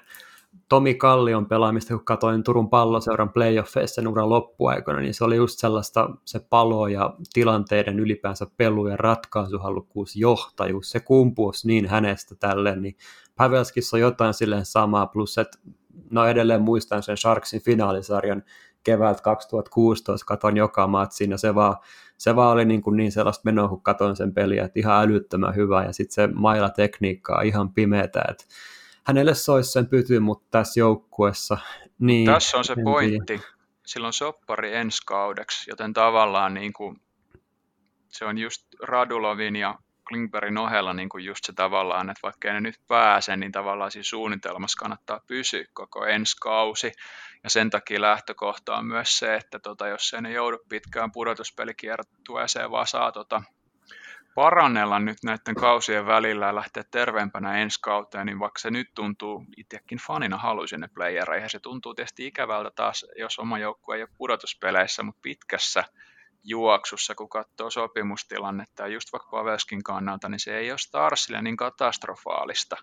Tomi 0.70 0.94
Kallion 0.94 1.46
pelaamista, 1.46 1.94
kun 1.94 2.06
katsoin 2.06 2.44
Turun 2.44 2.70
palloseuran 2.70 3.34
playoffeissa 3.34 3.96
sen 3.96 4.08
uran 4.08 4.30
loppuaikana, 4.30 5.00
niin 5.00 5.14
se 5.14 5.24
oli 5.24 5.36
just 5.36 5.60
sellaista 5.60 6.10
se 6.26 6.40
palo 6.50 6.88
ja 6.88 7.16
tilanteiden 7.34 8.00
ylipäänsä 8.00 8.48
pelu 8.58 8.88
ja 8.88 8.98
ratkaisuhalukkuus, 8.98 10.16
johtajuus, 10.16 10.90
se 10.90 11.00
kumpuus 11.00 11.66
niin 11.66 11.88
hänestä 11.88 12.36
tälleen, 12.36 12.82
niin 12.82 12.96
Pavelskissa 13.36 13.98
on 13.98 14.02
jotain 14.02 14.34
silleen 14.34 14.66
samaa, 14.66 15.08
plus 15.08 15.38
että 15.38 15.58
no 16.10 16.26
edelleen 16.26 16.62
muistan 16.62 17.04
sen 17.04 17.18
Sharksin 17.18 17.62
finaalisarjan 17.62 18.44
keväältä 18.84 19.22
2016, 19.22 20.26
katon 20.26 20.58
joka 20.58 20.88
matsin 20.88 21.32
ja 21.32 21.38
se 21.38 21.56
vaan 21.56 21.76
se 22.18 22.36
vaan 22.36 22.52
oli 22.52 22.66
niin, 22.66 22.82
kuin 22.82 22.98
niin 22.98 23.12
sellaista 23.12 23.42
menoa, 23.46 23.68
kun 23.68 23.82
katsoin 23.82 24.16
sen 24.16 24.34
peliä, 24.34 24.64
että 24.64 24.80
ihan 24.80 25.04
älyttömän 25.04 25.56
hyvä, 25.56 25.84
ja 25.84 25.94
sitten 25.94 26.14
se 26.14 26.28
maila-tekniikka 26.34 27.36
on 27.38 27.46
ihan 27.46 27.74
pimeätä, 27.74 28.24
että 28.30 28.46
hänelle 29.04 29.34
soisi 29.34 29.72
sen 29.72 29.88
pyty, 29.88 30.20
mutta 30.20 30.48
tässä 30.52 30.80
joukkuessa, 30.80 31.58
niin... 32.00 32.26
Tässä 32.26 32.58
on 32.58 32.66
se 32.66 32.76
pointti. 32.84 33.26
Tiedä. 33.26 33.44
Silloin 33.86 34.14
soppari 34.14 34.76
ensi 34.76 35.02
kaudeksi, 35.06 35.72
joten 35.72 35.94
tavallaan 35.94 36.54
niin 36.54 36.74
kuin, 36.74 37.02
se 38.08 38.26
on 38.26 38.38
just 38.38 38.68
Radulovin 38.84 39.56
ja 39.56 39.76
Klingbergin 40.14 40.58
ohella 40.58 40.94
niin 40.94 41.10
kuin 41.10 41.26
just 41.26 41.46
se 41.46 41.54
tavallaan, 41.54 42.10
että 42.10 42.20
vaikka 42.24 42.54
ne 42.54 42.62
nyt 42.62 42.80
pääse, 42.88 43.38
niin 43.38 43.52
tavallaan 43.52 43.92
siinä 43.92 44.04
suunnitelmassa 44.04 44.80
kannattaa 44.80 45.20
pysyä 45.28 45.64
koko 45.74 46.06
ensi 46.06 46.38
kausi. 46.42 46.92
Ja 47.44 47.50
sen 47.50 47.70
takia 47.70 48.02
lähtökohta 48.02 48.76
on 48.76 48.86
myös 48.86 49.18
se, 49.18 49.36
että 49.36 49.60
tota, 49.60 49.88
jos 49.88 50.14
ei 50.14 50.22
ne 50.22 50.32
joudu 50.32 50.58
pitkään 50.70 51.12
pudotuspelikiertueeseen, 51.12 52.72
vaan 52.72 52.88
saa 52.88 53.12
tota, 53.12 53.44
parannella 54.36 55.00
nyt 55.00 55.18
näiden 55.24 55.56
kausien 55.56 56.06
välillä 56.06 56.46
ja 56.46 56.56
lähteä 56.56 56.84
terveempänä 56.92 57.58
ensi 57.58 57.80
kauteen, 57.82 58.26
niin 58.26 58.40
vaikka 58.40 58.60
se 58.60 58.72
nyt 58.72 58.88
tuntuu, 58.96 59.46
itsekin 59.58 59.98
fanina 60.08 60.38
haluaisin 60.38 60.80
ne 60.80 60.88
playereihin, 60.94 61.50
se 61.50 61.60
tuntuu 61.60 61.94
tietysti 61.94 62.28
ikävältä 62.28 62.72
taas, 62.76 63.06
jos 63.16 63.40
oma 63.40 63.60
joukkue 63.60 63.96
ei 63.96 64.02
ole 64.02 64.10
pudotuspeleissä, 64.18 65.04
mutta 65.04 65.22
pitkässä 65.22 65.84
juoksussa, 66.44 67.16
kun 67.16 67.30
katsoo 67.30 67.70
sopimustilannetta 67.70 68.84
ja 68.84 68.88
just 68.88 69.14
vaikka 69.14 69.30
Pavelskin 69.32 69.84
kannalta, 69.84 70.30
niin 70.30 70.40
se 70.40 70.58
ei 70.58 70.72
ole 70.72 70.78
Starsille 70.78 71.42
niin 71.42 71.58
katastrofaalista. 71.58 72.76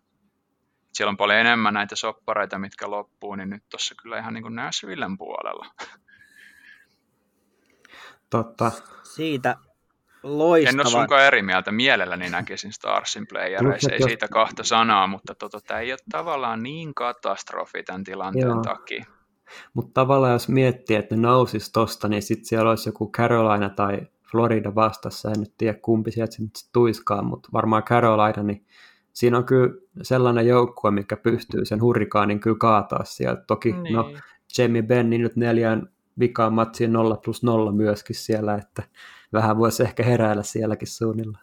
Siellä 0.93 1.11
on 1.11 1.16
paljon 1.16 1.39
enemmän 1.39 1.74
näitä 1.74 1.97
soppareita, 1.97 2.59
mitkä 2.59 2.91
loppuu, 2.91 3.35
niin 3.35 3.51
nyt 3.51 3.62
tuossa 3.70 3.95
kyllä 4.03 4.19
ihan 4.19 4.35
niin 4.35 4.43
kuin 4.43 4.55
Nashvillen 4.55 5.19
puolella. 5.19 5.66
Totta. 8.31 8.73
Siitä 9.03 9.57
loistava. 10.23 10.70
En 10.70 10.81
ole 10.81 10.91
sunkaan 10.91 11.24
eri 11.24 11.43
mieltä. 11.43 11.73
Mielelläni 11.73 12.31
näkisin 12.31 12.73
Starsin 12.73 13.27
playereissa. 13.27 13.93
Ei 13.93 14.03
siitä 14.03 14.28
kahta 14.28 14.65
sanaa, 14.65 15.07
mutta 15.07 15.35
tota, 15.35 15.61
tämä 15.66 15.81
ei 15.81 15.93
ole 15.93 15.99
tavallaan 16.11 16.62
niin 16.62 16.95
katastrofi 16.95 17.82
tämän 17.82 18.05
tilanteen 18.05 18.47
Joo. 18.47 18.62
takia. 18.62 19.05
Mutta 19.74 19.90
tavallaan 19.94 20.32
jos 20.32 20.48
miettii, 20.48 20.97
että 20.97 21.16
ne 21.16 21.22
nousisi 21.22 21.72
tosta, 21.72 22.09
niin 22.09 22.22
sitten 22.22 22.44
siellä 22.44 22.70
olisi 22.70 22.89
joku 22.89 23.10
Carolina 23.12 23.70
tai 23.70 24.01
Florida 24.31 24.74
vastassa, 24.74 25.31
en 25.31 25.40
nyt 25.40 25.55
tiedä 25.59 25.78
kumpi 25.82 26.10
sieltä 26.10 26.36
nyt 26.39 26.52
tuiskaan, 26.72 27.27
mutta 27.27 27.48
varmaan 27.52 27.82
Carolina, 27.82 28.43
niin 28.43 28.66
siinä 29.12 29.39
on 29.39 29.44
kyllä 29.44 29.74
sellainen 30.02 30.47
joukkue, 30.47 30.90
mikä 30.90 31.16
pystyy 31.16 31.64
sen 31.64 31.82
hurrikaanin 31.82 32.40
kyllä 32.40 32.56
kaataa 32.60 33.05
sieltä. 33.05 33.43
Toki 33.47 33.72
no, 33.72 33.82
niin. 33.82 33.94
no, 33.94 34.12
Jamie 34.59 34.82
Benni 34.82 35.18
nyt 35.18 35.36
neljän 35.36 35.89
vikaan 36.18 36.52
matsiin 36.52 36.93
0 36.93 37.16
plus 37.16 37.43
0 37.43 37.72
myöskin 37.72 38.16
siellä, 38.16 38.55
että 38.55 38.82
vähän 39.32 39.59
voisi 39.59 39.82
ehkä 39.82 40.02
heräillä 40.02 40.43
sielläkin 40.43 40.89
suunnilla. 40.89 41.39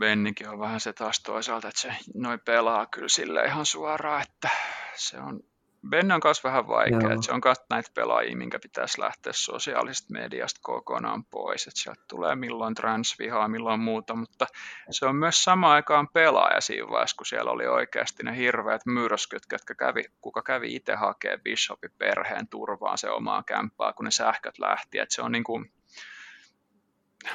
Bennikin 0.00 0.48
on 0.48 0.58
vähän 0.58 0.80
se 0.80 0.92
taas 0.92 1.20
toisaalta, 1.20 1.68
että 1.68 1.80
se 1.80 1.92
noin 2.14 2.40
pelaa 2.44 2.86
kyllä 2.86 3.08
sille 3.08 3.44
ihan 3.44 3.66
suoraan, 3.66 4.22
että 4.22 4.48
se 4.96 5.20
on 5.20 5.40
Ben 5.88 6.12
on 6.12 6.20
kanssa 6.20 6.48
vähän 6.48 6.68
vaikea, 6.68 7.12
että 7.12 7.22
se 7.22 7.32
on 7.32 7.40
myös 7.44 7.58
näitä 7.70 7.90
pelaajia, 7.94 8.36
minkä 8.36 8.58
pitäisi 8.58 9.00
lähteä 9.00 9.32
sosiaalisesta 9.32 10.12
mediasta 10.12 10.60
kokonaan 10.62 11.24
pois, 11.24 11.66
että 11.66 11.80
sieltä 11.80 12.02
tulee 12.08 12.34
milloin 12.34 12.74
transvihaa, 12.74 13.48
milloin 13.48 13.80
muuta, 13.80 14.14
mutta 14.14 14.46
se 14.90 15.06
on 15.06 15.16
myös 15.16 15.44
samaan 15.44 15.74
aikaan 15.74 16.08
pelaaja 16.08 16.60
siinä 16.60 16.90
vaiheessa, 16.90 17.16
kun 17.16 17.26
siellä 17.26 17.50
oli 17.50 17.66
oikeasti 17.66 18.22
ne 18.22 18.36
hirveät 18.36 18.86
myrskyt, 18.86 19.42
jotka 19.52 19.74
kävi, 19.74 20.04
kuka 20.20 20.42
kävi 20.42 20.74
itse 20.74 20.94
hakemaan 20.94 21.40
Bishopin 21.40 21.90
perheen 21.98 22.48
turvaan 22.48 22.98
se 22.98 23.10
omaa 23.10 23.42
kämppää, 23.42 23.92
kun 23.92 24.04
ne 24.04 24.10
sähköt 24.10 24.58
lähti, 24.58 24.98
että 24.98 25.14
se 25.14 25.22
on 25.22 25.32
niin 25.32 25.44
kuin, 25.44 25.72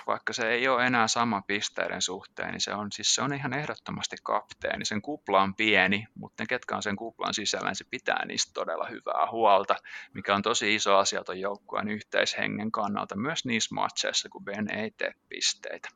vaikka 0.08 0.34
se 0.34 0.50
ei 0.50 0.68
ole 0.68 0.86
enää 0.86 1.08
sama 1.08 1.42
pisteiden 1.42 2.02
suhteen, 2.02 2.52
niin 2.52 2.62
se 2.62 2.74
on, 2.74 2.92
siis 2.92 3.16
se 3.16 3.22
on 3.22 3.34
ihan 3.34 3.54
ehdottomasti 3.54 4.16
kapteeni. 4.24 4.86
Sen 4.86 5.02
kupla 5.02 5.42
on 5.42 5.56
pieni, 5.56 6.08
mutta 6.16 6.44
ne, 6.44 6.48
ketkä 6.48 6.76
on 6.76 6.84
sen 6.84 6.96
kuplan 6.96 7.34
sisällä, 7.34 7.68
niin 7.68 7.76
se 7.76 7.86
pitää 7.90 8.26
niistä 8.26 8.52
todella 8.54 8.88
hyvää 8.88 9.32
huolta, 9.32 9.76
mikä 10.14 10.36
on 10.36 10.42
tosi 10.42 10.76
iso 10.76 10.98
asia 10.98 11.24
tuon 11.24 11.40
joukkueen 11.40 11.88
yhteishengen 11.88 12.72
kannalta, 12.72 13.16
myös 13.16 13.46
niissä 13.46 13.76
matseissa, 13.76 14.30
kun 14.30 14.46
Ben 14.46 14.72
ei 14.72 14.92
tee 14.92 15.14
pisteitä. 15.30 15.90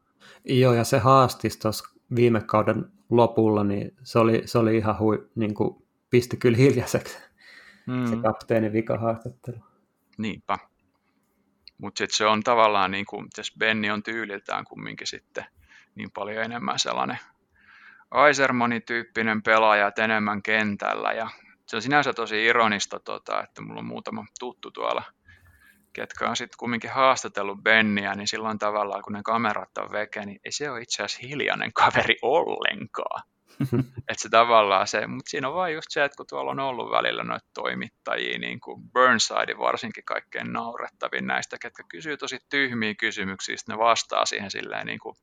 Joo, 0.45 0.73
ja 0.73 0.83
se 0.83 0.97
haastis 0.97 1.57
tuossa 1.57 1.89
viime 2.15 2.41
kauden 2.41 2.85
lopulla, 3.09 3.63
niin 3.63 3.91
se 4.03 4.19
oli, 4.19 4.41
se 4.45 4.57
oli 4.57 4.77
ihan 4.77 4.99
hui, 4.99 5.29
niin 5.35 5.53
kuin 5.53 5.85
pisti 6.09 6.37
kyllä 6.37 6.57
hiljaiseksi 6.57 7.17
mm. 7.87 8.05
se 8.09 8.15
kapteenin 8.15 8.73
vikahaastattelu. 8.73 9.57
Niinpä. 10.17 10.57
Mutta 11.77 11.97
sitten 11.97 12.17
se 12.17 12.25
on 12.25 12.43
tavallaan, 12.43 12.91
niin 12.91 13.05
kuin, 13.05 13.27
Benni 13.59 13.91
on 13.91 14.03
tyyliltään 14.03 14.65
kumminkin 14.65 15.07
sitten 15.07 15.45
niin 15.95 16.11
paljon 16.11 16.43
enemmän 16.43 16.79
sellainen 16.79 17.19
Aisermani-tyyppinen 18.11 19.43
pelaaja 19.43 19.91
enemmän 19.97 20.43
kentällä 20.43 21.11
ja 21.13 21.29
se 21.65 21.75
on 21.75 21.81
sinänsä 21.81 22.13
tosi 22.13 22.45
ironista, 22.45 22.99
tota, 22.99 23.43
että 23.43 23.61
mulla 23.61 23.79
on 23.79 23.85
muutama 23.85 24.25
tuttu 24.39 24.71
tuolla, 24.71 25.03
ketkä 25.93 26.29
on 26.29 26.35
sitten 26.35 26.57
kumminkin 26.57 26.89
haastatellut 26.89 27.63
Benniä, 27.63 28.15
niin 28.15 28.27
silloin 28.27 28.59
tavallaan 28.59 29.01
kun 29.01 29.13
ne 29.13 29.23
kamerat 29.23 29.77
on 29.77 29.91
veke, 29.91 30.25
niin 30.25 30.39
ei 30.45 30.51
se 30.51 30.71
ole 30.71 30.81
itse 30.81 31.03
asiassa 31.03 31.27
hiljainen 31.27 31.73
kaveri 31.73 32.15
ollenkaan. 32.21 33.23
että 34.09 34.21
se 34.21 34.29
tavallaan 34.29 34.87
se, 34.87 35.07
mutta 35.07 35.29
siinä 35.29 35.47
on 35.47 35.53
vain 35.53 35.73
just 35.73 35.87
se, 35.91 36.03
että 36.03 36.15
kun 36.15 36.25
tuolla 36.29 36.51
on 36.51 36.59
ollut 36.59 36.91
välillä 36.91 37.23
noita 37.23 37.47
toimittajia, 37.53 38.39
niin 38.39 38.59
kuin 38.59 38.81
Burnside 38.93 39.57
varsinkin 39.57 40.05
kaikkein 40.05 40.53
naurettavin 40.53 41.27
näistä, 41.27 41.57
ketkä 41.61 41.83
kysyy 41.89 42.17
tosi 42.17 42.39
tyhmiä 42.49 42.95
kysymyksiä, 42.95 43.55
ne 43.67 43.77
vastaa 43.77 44.25
siihen 44.25 44.51
silleen 44.51 44.85
niin 44.85 44.99
kuin, 44.99 45.15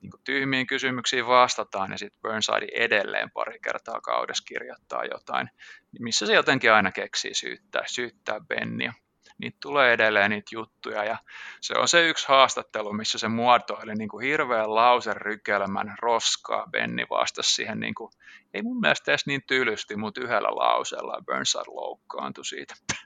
niin 0.00 0.10
kuin 0.10 0.24
tyhmiin 0.24 0.66
kysymyksiin 0.66 1.26
vastataan, 1.26 1.90
ja 1.90 1.98
sitten 1.98 2.20
Burnside 2.20 2.66
edelleen 2.74 3.30
pari 3.30 3.58
kertaa 3.64 4.00
kaudessa 4.00 4.44
kirjoittaa 4.48 5.04
jotain, 5.04 5.50
missä 5.98 6.26
se 6.26 6.34
jotenkin 6.34 6.72
aina 6.72 6.92
keksii 6.92 7.34
syyttää, 7.34 7.82
syyttää 7.86 8.40
Bennia 8.40 8.92
niitä 9.40 9.58
tulee 9.62 9.92
edelleen 9.92 10.30
niitä 10.30 10.50
juttuja 10.52 11.04
ja 11.04 11.18
se 11.60 11.74
on 11.78 11.88
se 11.88 12.08
yksi 12.08 12.28
haastattelu, 12.28 12.92
missä 12.92 13.18
se 13.18 13.28
muotoili 13.28 13.94
niin 13.94 14.08
kuin 14.08 14.26
hirveän 14.26 14.74
lauserykelmän 14.74 15.94
roskaa. 16.02 16.66
Benni 16.70 17.06
vastasi 17.10 17.54
siihen, 17.54 17.80
niin 17.80 17.94
kuin, 17.94 18.10
ei 18.54 18.62
mun 18.62 18.80
mielestä 18.80 19.10
edes 19.10 19.26
niin 19.26 19.42
tylysti, 19.46 19.96
mutta 19.96 20.20
yhdellä 20.20 20.48
lauseella 20.48 21.14
ja 21.14 21.22
Burnside 21.26 21.64
loukkaantui 21.66 22.44
siitä. 22.44 22.74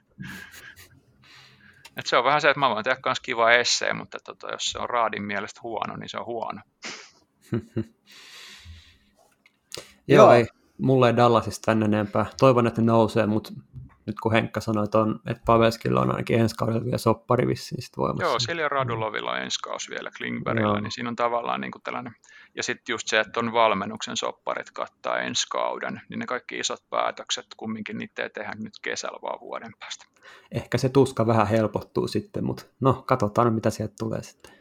Et 1.97 2.05
se 2.05 2.17
on 2.17 2.23
vähän 2.23 2.41
se, 2.41 2.49
että 2.49 2.59
mä 2.59 2.69
voin 2.69 2.83
tehdä 2.83 2.99
myös 3.05 3.19
kiva 3.19 3.51
essee, 3.51 3.93
mutta 3.93 4.17
tota, 4.25 4.51
jos 4.51 4.71
se 4.71 4.79
on 4.79 4.89
raadin 4.89 5.23
mielestä 5.23 5.59
huono, 5.63 5.95
niin 5.95 6.09
se 6.09 6.17
on 6.17 6.25
huono. 6.25 6.61
Joo, 10.07 10.31
ei, 10.31 10.45
mulle 10.77 11.07
ei 11.07 11.15
Dallasista 11.15 11.65
tänne 11.65 11.85
enempää. 11.85 12.25
Toivon, 12.39 12.67
että 12.67 12.81
ne 12.81 12.85
nousee, 12.85 13.25
mutta 13.25 13.53
nyt 14.05 14.19
kun 14.19 14.31
Henkka 14.31 14.61
sanoi, 14.61 14.83
että, 14.83 14.99
on, 14.99 15.19
että 15.25 15.43
Paveskilla 15.45 16.01
on 16.01 16.11
ainakin 16.11 16.39
ensi 16.39 16.55
kaudella 16.55 16.85
vielä 16.85 16.97
soppari 16.97 17.47
vissiin 17.47 17.81
sit 17.81 17.97
voimassa. 17.97 18.25
Joo, 18.25 18.39
Silja 18.39 18.69
Radulovilla 18.69 19.31
on 19.31 19.41
ensi 19.41 19.59
kausi 19.59 19.89
vielä 19.89 20.11
Klingbergillä, 20.17 20.67
Joo. 20.67 20.79
niin 20.79 20.91
siinä 20.91 21.09
on 21.09 21.15
tavallaan 21.15 21.61
niin 21.61 21.71
kuin 21.71 21.81
tällainen, 21.81 22.15
ja 22.55 22.63
sitten 22.63 22.93
just 22.93 23.07
se, 23.07 23.19
että 23.19 23.39
on 23.39 23.53
valmennuksen 23.53 24.17
sopparit 24.17 24.71
kattaa 24.71 25.19
ensi 25.19 25.47
kauden, 25.51 26.01
niin 26.09 26.19
ne 26.19 26.25
kaikki 26.25 26.59
isot 26.59 26.89
päätökset 26.89 27.45
kumminkin 27.57 27.97
niitä 27.97 28.23
ei 28.23 28.29
tehdä 28.29 28.51
nyt 28.57 28.73
kesällä 28.81 29.19
vaan 29.21 29.39
vuoden 29.39 29.71
päästä. 29.79 30.05
Ehkä 30.51 30.77
se 30.77 30.89
tuska 30.89 31.27
vähän 31.27 31.47
helpottuu 31.47 32.07
sitten, 32.07 32.45
mutta 32.45 32.65
no 32.79 33.03
katsotaan 33.07 33.53
mitä 33.53 33.69
sieltä 33.69 33.93
tulee 33.99 34.23
sitten. 34.23 34.53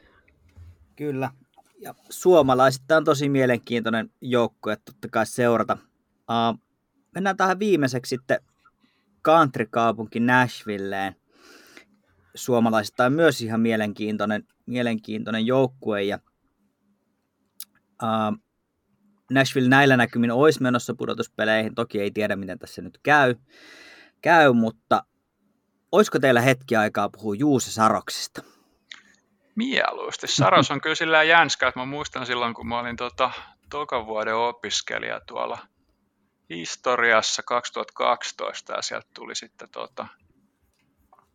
Kyllä, 0.97 1.31
ja 1.79 1.95
suomalaiset 2.11 2.91
on 2.91 3.05
tosi 3.05 3.29
mielenkiintoinen 3.29 4.11
joukkue, 4.21 4.77
totta 4.77 5.09
kai 5.09 5.27
seurata. 5.27 5.79
Uh, 6.31 6.61
mennään 7.15 7.37
tähän 7.37 7.59
viimeiseksi 7.59 8.09
sitten 8.09 8.39
country-kaupunki 9.25 10.21
Nashvilleen. 10.21 11.17
Suomalaisista 12.35 13.05
on 13.05 13.13
myös 13.13 13.41
ihan 13.41 13.61
mielenkiintoinen, 13.61 14.45
mielenkiintoinen 14.67 15.47
joukkue 15.47 16.03
ja 16.03 16.19
uh, 18.03 18.39
Nashville 19.31 19.69
näillä 19.69 19.97
näkymin 19.97 20.31
olisi 20.31 20.63
menossa 20.63 20.95
pudotuspeleihin. 20.95 21.75
Toki 21.75 22.01
ei 22.01 22.11
tiedä, 22.11 22.37
miten 22.37 22.59
tässä 22.59 22.83
nyt 22.83 22.99
käy, 23.03 23.35
käy 24.21 24.53
mutta 24.53 25.05
olisiko 25.93 26.19
teillä 26.19 26.41
hetki 26.41 26.77
aikaa 26.77 27.09
puhua 27.09 27.35
Juuse 27.35 27.71
Saroksista? 27.71 28.43
Mieluusti. 29.55 30.27
Saros 30.27 30.71
on 30.71 30.81
kyllä 30.81 30.95
sillä 30.95 31.23
jänskä, 31.23 31.69
että 31.69 31.81
mä 31.81 31.87
muistan 31.87 32.27
silloin, 32.27 32.55
kun 32.55 32.69
mä 32.69 32.79
olin 32.79 32.97
tota, 32.97 33.31
tokan 33.71 34.07
vuoden 34.07 34.37
opiskelija 34.37 35.21
tuolla– 35.27 35.59
historiassa 36.51 37.43
2012 37.43 38.73
ja 38.73 38.83
sieltä 38.83 39.09
tuli 39.15 39.35
sitten 39.35 39.69
tota, 39.71 40.07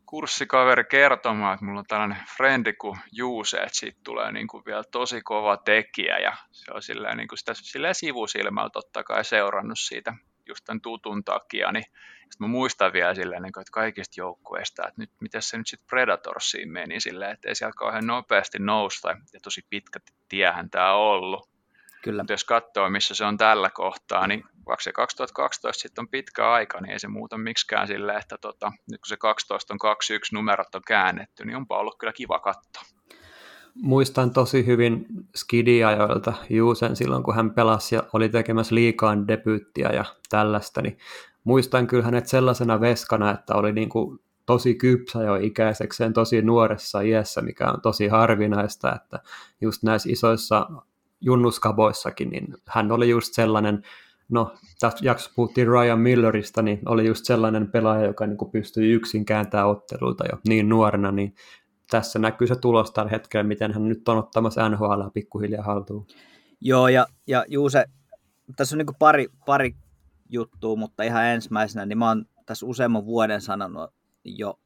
kurssikaveri 0.05 0.83
kertomaan, 0.83 1.53
että 1.53 1.65
mulla 1.65 1.79
on 1.79 1.85
tällainen 1.87 2.23
frendi 2.37 2.73
kuin 2.73 2.99
Juuse, 3.11 3.57
että 3.57 3.79
siitä 3.79 3.99
tulee 4.03 4.31
niin 4.31 4.47
kuin 4.47 4.65
vielä 4.65 4.83
tosi 4.91 5.21
kova 5.21 5.57
tekijä 5.57 6.17
ja 6.17 6.37
se 6.51 6.71
on 6.73 6.81
silleen, 6.81 7.17
niin 7.17 7.27
kuin 7.27 7.39
sitä 7.39 7.53
silleen 7.53 7.95
sivusilmällä 7.95 8.69
totta 8.69 9.03
kai 9.03 9.25
seurannut 9.25 9.79
siitä 9.79 10.13
just 10.47 10.65
tämän 10.65 10.81
tutun 10.81 11.23
takia, 11.23 11.71
niin 11.71 11.83
sitten 11.83 12.37
mä 12.39 12.47
muistan 12.47 12.93
vielä 12.93 13.15
silleen, 13.15 13.41
niin 13.41 13.53
kuin, 13.53 13.61
että 13.61 13.71
kaikista 13.71 14.21
joukkueista, 14.21 14.87
että 14.87 15.01
nyt, 15.01 15.11
miten 15.21 15.41
se 15.41 15.57
nyt 15.57 15.67
sitten 15.67 15.87
Predatorsiin 15.89 16.69
meni 16.71 16.99
silleen, 16.99 17.31
että 17.31 17.49
ei 17.49 17.55
siellä 17.55 17.73
kauhean 17.77 18.07
nopeasti 18.07 18.59
nousta 18.59 19.09
ja 19.09 19.39
tosi 19.43 19.61
pitkä 19.69 19.99
tiehän 20.29 20.69
tämä 20.69 20.93
on 20.93 21.01
ollut. 21.01 21.49
Kyllä. 22.03 22.23
Mutta 22.23 22.33
jos 22.33 22.43
katsoo, 22.43 22.89
missä 22.89 23.15
se 23.15 23.25
on 23.25 23.37
tällä 23.37 23.69
kohtaa, 23.69 24.27
niin 24.27 24.43
vaikka 24.69 24.83
se 24.83 24.91
2012 24.91 25.81
sitten 25.81 26.01
on 26.01 26.09
pitkä 26.09 26.51
aika, 26.51 26.81
niin 26.81 26.91
ei 26.91 26.99
se 26.99 27.07
muuta 27.07 27.37
miksikään 27.37 27.87
sille, 27.87 28.13
että 28.13 28.37
tota, 28.41 28.71
nyt 28.91 29.01
kun 29.01 29.07
se 29.07 29.17
12 29.17 29.73
on 29.73 29.79
21 29.79 30.35
numerot 30.35 30.75
on 30.75 30.81
käännetty, 30.87 31.45
niin 31.45 31.57
onpa 31.57 31.77
ollut 31.77 31.97
kyllä 31.97 32.13
kiva 32.13 32.39
katsoa. 32.39 32.83
Muistan 33.75 34.31
tosi 34.31 34.65
hyvin 34.65 35.05
Skidiajoilta 35.35 36.33
Juusen 36.49 36.95
silloin, 36.95 37.23
kun 37.23 37.35
hän 37.35 37.53
pelasi 37.53 37.95
ja 37.95 38.03
oli 38.13 38.29
tekemässä 38.29 38.75
liikaan 38.75 39.27
debyyttiä 39.27 39.89
ja 39.89 40.05
tällaista, 40.29 40.81
niin 40.81 40.97
muistan 41.43 41.87
kyllä 41.87 42.03
hänet 42.03 42.27
sellaisena 42.27 42.81
veskana, 42.81 43.31
että 43.31 43.55
oli 43.55 43.71
niin 43.71 43.89
kuin 43.89 44.19
tosi 44.45 44.75
kypsä 44.75 45.23
jo 45.23 45.35
ikäisekseen 45.35 46.13
tosi 46.13 46.41
nuoressa 46.41 47.01
iässä, 47.01 47.41
mikä 47.41 47.71
on 47.71 47.81
tosi 47.81 48.07
harvinaista, 48.07 48.95
että 48.95 49.19
just 49.61 49.83
näissä 49.83 50.09
isoissa 50.11 50.69
junnuskaboissakin, 51.21 52.29
niin 52.29 52.47
hän 52.67 52.91
oli 52.91 53.09
just 53.09 53.33
sellainen, 53.33 53.83
no 54.29 54.53
tässä 54.79 55.05
jaksossa 55.05 55.33
puhuttiin 55.35 55.67
Ryan 55.67 55.99
Millerista, 55.99 56.61
niin 56.61 56.79
oli 56.85 57.07
just 57.07 57.25
sellainen 57.25 57.71
pelaaja, 57.71 58.05
joka 58.05 58.27
niin 58.27 58.37
kuin 58.37 58.51
pystyi 58.51 58.91
yksin 58.91 59.25
kääntämään 59.25 59.69
otteluita 59.69 60.23
jo 60.31 60.39
niin 60.47 60.69
nuorena, 60.69 61.11
niin 61.11 61.35
tässä 61.91 62.19
näkyy 62.19 62.47
se 62.47 62.55
tulos 62.55 62.91
tällä 62.91 63.11
hetkellä, 63.11 63.43
miten 63.43 63.73
hän 63.73 63.89
nyt 63.89 64.09
on 64.09 64.17
ottamassa 64.17 64.69
NHL 64.69 65.01
pikkuhiljaa 65.13 65.63
haltuun. 65.63 66.07
Joo, 66.61 66.87
ja, 66.87 67.07
ja 67.27 67.45
Juuse, 67.47 67.85
tässä 68.55 68.75
on 68.75 68.77
niin 68.77 68.95
pari, 68.99 69.27
pari 69.45 69.75
juttua, 70.29 70.75
mutta 70.75 71.03
ihan 71.03 71.25
ensimmäisenä, 71.25 71.85
niin 71.85 71.97
mä 71.97 72.07
oon 72.07 72.25
tässä 72.45 72.65
useamman 72.65 73.05
vuoden 73.05 73.41
sanonut 73.41 73.89
jo 74.25 74.59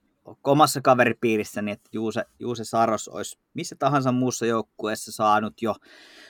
omassa 0.44 0.82
kaveripiirissäni, 0.82 1.72
että 1.72 1.90
Juuse, 1.94 2.26
Juuse 2.40 2.64
Saros 2.64 3.08
olisi 3.08 3.40
missä 3.54 3.76
tahansa 3.80 4.12
muussa 4.12 4.46
joukkueessa 4.46 5.12
saanut 5.12 5.62
jo 5.62 5.76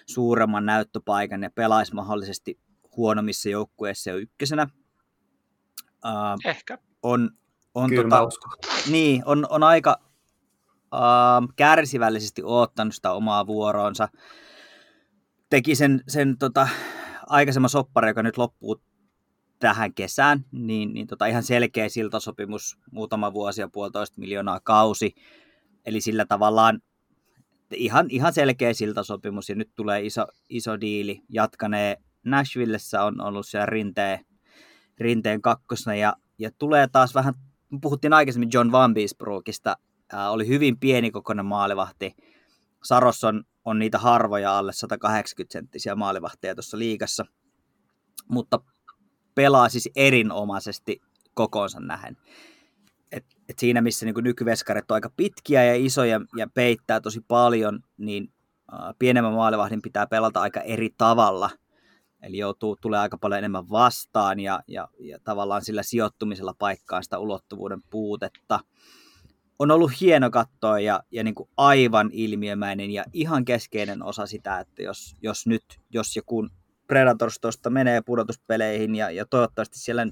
suuremman 0.06 0.66
näyttöpaikan 0.66 1.44
ja 1.44 1.50
pelaisi 1.56 1.94
mahdollisesti 1.94 2.60
huonommissa 2.98 3.50
joukkueissa 3.50 4.10
jo 4.10 4.18
ykkösenä. 4.18 4.68
Uh, 6.06 6.50
Ehkä. 6.50 6.78
On, 7.04 7.30
on, 7.76 7.90
tota, 7.96 8.30
niin, 8.92 9.24
on, 9.26 9.48
on 9.50 9.64
aika 9.64 10.00
uh, 10.94 11.54
kärsivällisesti 11.56 12.44
odottanut 12.44 12.96
sitä 12.96 13.12
omaa 13.12 13.48
vuoroonsa. 13.48 14.08
Teki 15.50 15.76
sen, 15.76 16.02
sen 16.08 16.38
tota, 16.38 16.68
aikaisemman 17.28 17.70
soppari, 17.70 18.08
joka 18.08 18.24
nyt 18.24 18.38
loppuu 18.38 18.82
tähän 19.60 19.94
kesään, 19.94 20.46
niin, 20.52 20.94
niin 20.94 21.08
tota 21.08 21.26
ihan 21.26 21.44
selkeä 21.44 21.90
siltasopimus, 21.90 22.78
muutama 22.92 23.34
vuosi 23.34 23.62
ja 23.62 23.70
puolitoista 23.74 24.22
miljoonaa 24.22 24.60
kausi. 24.60 25.16
Eli 25.86 26.02
sillä 26.02 26.26
tavallaan 26.26 26.82
ihan, 27.76 28.06
ihan 28.10 28.34
selkeä 28.34 28.74
siltasopimus 28.74 29.50
ja 29.50 29.56
nyt 29.56 29.72
tulee 29.76 30.06
iso, 30.06 30.28
iso 30.50 30.82
diili. 30.82 31.22
Jatkanee 31.30 31.98
Nashvillessä 32.26 33.04
on 33.04 33.22
ollut 33.22 33.48
siellä 33.48 33.66
rinteen, 33.66 34.26
rinteen 35.00 35.42
kakkosena 35.42 35.96
ja, 35.96 36.14
ja 36.40 36.52
tulee 36.58 36.88
taas 36.88 37.16
vähän, 37.16 37.34
puhuttiin 37.82 38.14
aikaisemmin 38.14 38.50
John 38.54 38.72
Van 38.72 38.94
Beesbrookista, 38.94 39.78
ää, 40.14 40.30
oli 40.30 40.48
hyvin 40.48 40.80
pienikokoinen 40.80 41.46
maalivahti. 41.46 42.16
Saros 42.84 43.24
on, 43.24 43.44
on 43.66 43.80
niitä 43.80 44.00
harvoja 44.00 44.58
alle 44.58 44.74
180 44.74 45.54
senttisiä 45.54 45.96
maalivahteja 45.96 46.56
tuossa 46.56 46.78
liigassa, 46.78 47.26
mutta 48.28 48.60
pelaa 49.36 49.70
siis 49.70 49.90
erinomaisesti 49.96 51.02
kokoonsa 51.34 51.80
nähen. 51.80 52.18
Et, 53.12 53.26
et 53.50 53.60
siinä 53.60 53.82
missä 53.82 54.06
niin 54.06 54.16
nykyveskarit 54.24 54.92
on 54.92 54.96
aika 54.96 55.12
pitkiä 55.18 55.64
ja 55.64 55.76
isoja 55.76 56.22
ja 56.36 56.48
peittää 56.54 57.02
tosi 57.02 57.22
paljon, 57.28 57.80
niin 57.98 58.34
äh, 58.74 58.80
pienemmän 59.00 59.34
maalivahdin 59.34 59.82
pitää 59.82 60.08
pelata 60.08 60.42
aika 60.42 60.60
eri 60.60 60.90
tavalla. 60.98 61.50
Eli 62.24 62.38
joutuu, 62.38 62.78
tulee 62.82 63.00
aika 63.00 63.18
paljon 63.18 63.38
enemmän 63.38 63.70
vastaan 63.70 64.40
ja, 64.40 64.60
ja, 64.68 64.88
ja 65.00 65.20
tavallaan 65.24 65.66
sillä 65.66 65.84
sijoittumisella 65.84 66.56
paikkaan 66.60 67.04
sitä 67.04 67.20
ulottuvuuden 67.20 67.82
puutetta. 67.90 68.60
On 69.60 69.72
ollut 69.72 70.02
hieno 70.02 70.30
katsoa 70.30 70.80
ja, 70.80 71.04
ja 71.12 71.24
niin 71.24 71.36
kuin 71.36 71.50
aivan 71.58 72.10
ilmiömäinen 72.14 72.92
ja 72.92 73.04
ihan 73.14 73.46
keskeinen 73.46 74.04
osa 74.04 74.26
sitä, 74.26 74.60
että 74.60 74.84
jos, 74.84 75.16
jos 75.22 75.48
nyt, 75.48 75.64
jos 75.94 76.16
ja 76.16 76.22
kun 76.26 76.50
Predators 76.88 77.40
tuosta 77.40 77.70
menee 77.70 78.02
pudotuspeleihin 78.02 78.96
ja, 78.96 79.12
ja 79.12 79.26
toivottavasti 79.26 79.80
siellä 79.80 80.08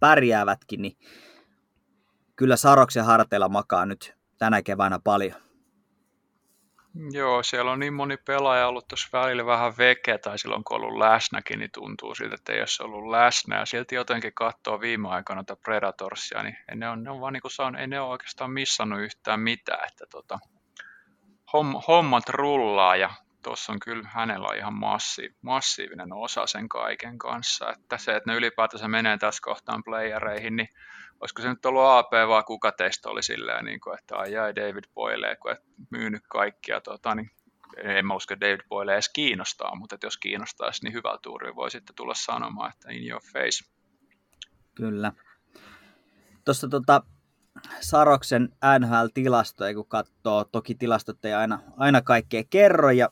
pärjäävätkin, 0.00 0.82
niin 0.82 0.96
kyllä 2.36 2.56
Saroksen 2.56 3.04
harteilla 3.04 3.48
makaa 3.48 3.86
nyt 3.86 4.14
tänä 4.38 4.62
keväänä 4.62 4.98
paljon. 5.04 5.43
Joo, 7.12 7.42
siellä 7.42 7.70
on 7.72 7.78
niin 7.78 7.94
moni 7.94 8.16
pelaaja 8.16 8.68
ollut 8.68 8.88
tuossa 8.88 9.08
välillä 9.12 9.46
vähän 9.46 9.74
veke, 9.78 10.18
tai 10.18 10.38
silloin 10.38 10.64
kun 10.64 10.76
on 10.76 10.82
ollut 10.82 10.98
läsnäkin, 10.98 11.58
niin 11.58 11.70
tuntuu 11.74 12.14
siltä, 12.14 12.34
että 12.34 12.52
ei 12.52 12.60
ole 12.60 12.86
ollut 12.88 13.10
läsnä. 13.10 13.58
Ja 13.58 13.66
silti 13.66 13.94
jotenkin 13.94 14.32
katsoo 14.34 14.80
viime 14.80 15.08
aikoina 15.08 15.44
tätä 15.44 15.60
Predatorsia, 15.64 16.42
niin 16.42 16.56
ei 16.68 16.76
ne 16.76 16.88
on, 16.88 17.02
ne 17.02 17.10
on 17.10 17.20
vaan 17.20 17.32
niin 17.32 17.40
kuin 17.40 17.52
saanut, 17.52 17.80
ei 17.80 17.86
ne 17.86 18.00
ole 18.00 18.10
oikeastaan 18.10 18.50
missannut 18.50 19.00
yhtään 19.00 19.40
mitään. 19.40 19.88
Että 19.88 20.04
tota, 20.10 20.38
hommat 21.88 22.28
rullaa 22.28 22.96
ja 22.96 23.10
tuossa 23.42 23.72
on 23.72 23.80
kyllä 23.80 24.08
hänellä 24.12 24.56
ihan 24.56 24.74
massi, 24.74 25.36
massiivinen 25.42 26.12
osa 26.12 26.46
sen 26.46 26.68
kaiken 26.68 27.18
kanssa. 27.18 27.70
Että 27.70 27.98
se, 27.98 28.16
että 28.16 28.30
ne 28.30 28.36
ylipäätänsä 28.36 28.88
menee 28.88 29.18
tässä 29.18 29.40
kohtaan 29.42 29.82
playereihin, 29.84 30.56
niin 30.56 30.68
olisiko 31.20 31.42
se 31.42 31.48
nyt 31.48 31.66
ollut 31.66 31.82
AP 31.84 32.12
vaan 32.28 32.44
kuka 32.44 32.72
teistä 32.72 33.08
oli 33.10 33.22
silleen, 33.22 33.64
niin 33.64 33.80
kuin, 33.80 33.98
että 33.98 34.16
ai 34.16 34.32
jäi 34.32 34.56
David 34.56 34.84
Boyle, 34.94 35.36
kun 35.36 35.52
et 35.52 35.62
myynyt 35.90 36.22
kaikkia, 36.28 36.80
tota, 36.80 37.14
niin 37.14 37.30
en 37.76 38.06
mä 38.06 38.14
usko, 38.14 38.34
että 38.34 38.46
David 38.46 38.60
Boyle 38.68 38.94
edes 38.94 39.08
kiinnostaa, 39.08 39.74
mutta 39.74 39.94
että 39.94 40.06
jos 40.06 40.16
kiinnostaisi, 40.16 40.84
niin 40.84 40.92
hyvä 40.92 41.18
tuuri 41.22 41.54
voi 41.54 41.70
sitten 41.70 41.96
tulla 41.96 42.14
sanomaan, 42.14 42.72
että 42.74 42.92
in 42.92 43.10
your 43.10 43.22
face. 43.32 43.70
Kyllä. 44.74 45.12
Tuossa 46.44 46.68
tota, 46.68 47.02
Saroksen 47.80 48.48
NHL-tilastoja, 48.78 49.74
kun 49.74 49.88
katsoo, 49.88 50.44
toki 50.44 50.74
tilastot 50.74 51.24
ei 51.24 51.32
aina, 51.32 51.60
aina 51.76 52.02
kaikkea 52.02 52.42
kerro, 52.50 52.90
ja 52.90 53.08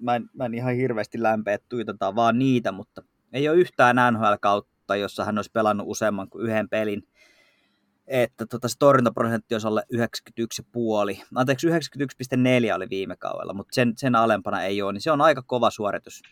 mä 0.00 0.16
en, 0.16 0.30
mä 0.34 0.44
en 0.44 0.54
ihan 0.54 0.74
hirveästi 0.74 1.22
lämpeä, 1.22 1.58
tuitetaan 1.68 2.16
vaan 2.16 2.38
niitä, 2.38 2.72
mutta 2.72 3.02
ei 3.32 3.48
ole 3.48 3.56
yhtään 3.56 3.96
NHL-kautta, 4.12 4.96
jossa 4.96 5.24
hän 5.24 5.38
olisi 5.38 5.50
pelannut 5.52 5.86
useamman 5.88 6.28
kuin 6.30 6.46
yhden 6.46 6.68
pelin 6.68 7.08
että 8.06 8.46
tota, 8.46 8.68
se 8.68 8.78
torjuntaprosentti 8.78 9.54
olisi 9.54 9.66
alle 9.66 9.82
91,5. 9.94 11.26
Anteeksi, 11.34 11.68
91,4 11.68 11.74
oli 12.74 12.86
viime 12.90 13.16
kaudella, 13.16 13.54
mutta 13.54 13.74
sen, 13.74 13.92
sen 13.96 14.14
alempana 14.14 14.62
ei 14.62 14.82
ole, 14.82 14.92
niin 14.92 15.00
se 15.00 15.10
on 15.10 15.20
aika 15.20 15.42
kova 15.42 15.70
suoritus. 15.70 16.22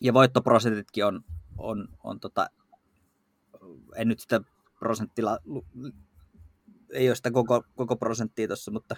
Ja 0.00 0.14
voittoprosentitkin 0.14 1.04
on, 1.06 1.24
on, 1.58 1.88
on 2.04 2.20
tota, 2.20 2.46
en 3.96 4.08
nyt 4.08 4.20
sitä 4.20 4.40
prosenttila, 4.78 5.38
ei 6.92 7.08
ole 7.08 7.16
sitä 7.16 7.30
koko, 7.30 7.64
koko 7.76 7.96
prosenttia 7.96 8.46
tuossa, 8.46 8.70
mutta 8.70 8.96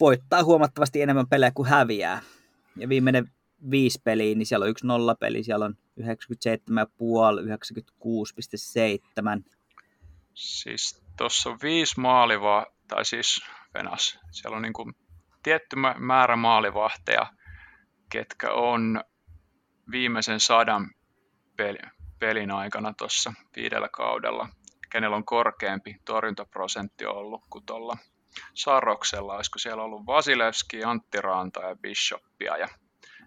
voittaa 0.00 0.44
huomattavasti 0.44 1.02
enemmän 1.02 1.28
pelejä 1.28 1.50
kuin 1.50 1.68
häviää. 1.68 2.22
Ja 2.76 2.88
viimeinen 2.88 3.30
viisi 3.70 4.00
peliä, 4.04 4.34
niin 4.34 4.46
siellä 4.46 4.64
on 4.64 4.70
yksi 4.70 4.86
nollapeli, 4.86 5.42
siellä 5.44 5.64
on 5.64 5.74
97,5, 6.00 6.06
96,7, 9.44 9.57
Siis 10.38 11.04
tuossa 11.16 11.50
on 11.50 11.58
viisi 11.62 12.00
maalivaa, 12.00 12.66
tai 12.88 13.04
siis 13.04 13.40
Venas, 13.74 14.18
siellä 14.30 14.56
on 14.56 14.62
niin 14.62 14.72
kuin 14.72 14.94
tietty 15.42 15.76
määrä 15.98 16.36
maalivahteja, 16.36 17.26
ketkä 18.10 18.52
on 18.52 19.04
viimeisen 19.90 20.40
sadan 20.40 20.90
pelin 22.18 22.50
aikana 22.50 22.94
tuossa 22.98 23.32
viidellä 23.56 23.88
kaudella, 23.88 24.48
kenellä 24.92 25.16
on 25.16 25.24
korkeampi 25.24 25.96
torjuntaprosentti 26.04 27.06
ollut 27.06 27.42
kuin 27.50 27.66
tuolla 27.66 27.96
Saroksella, 28.54 29.36
olisiko 29.36 29.58
siellä 29.58 29.82
ollut 29.82 30.06
Vasilevski, 30.06 30.84
Antti 30.84 31.20
Ranta 31.20 31.60
ja 31.60 31.76
Bishopia, 31.76 32.56
ja 32.56 32.68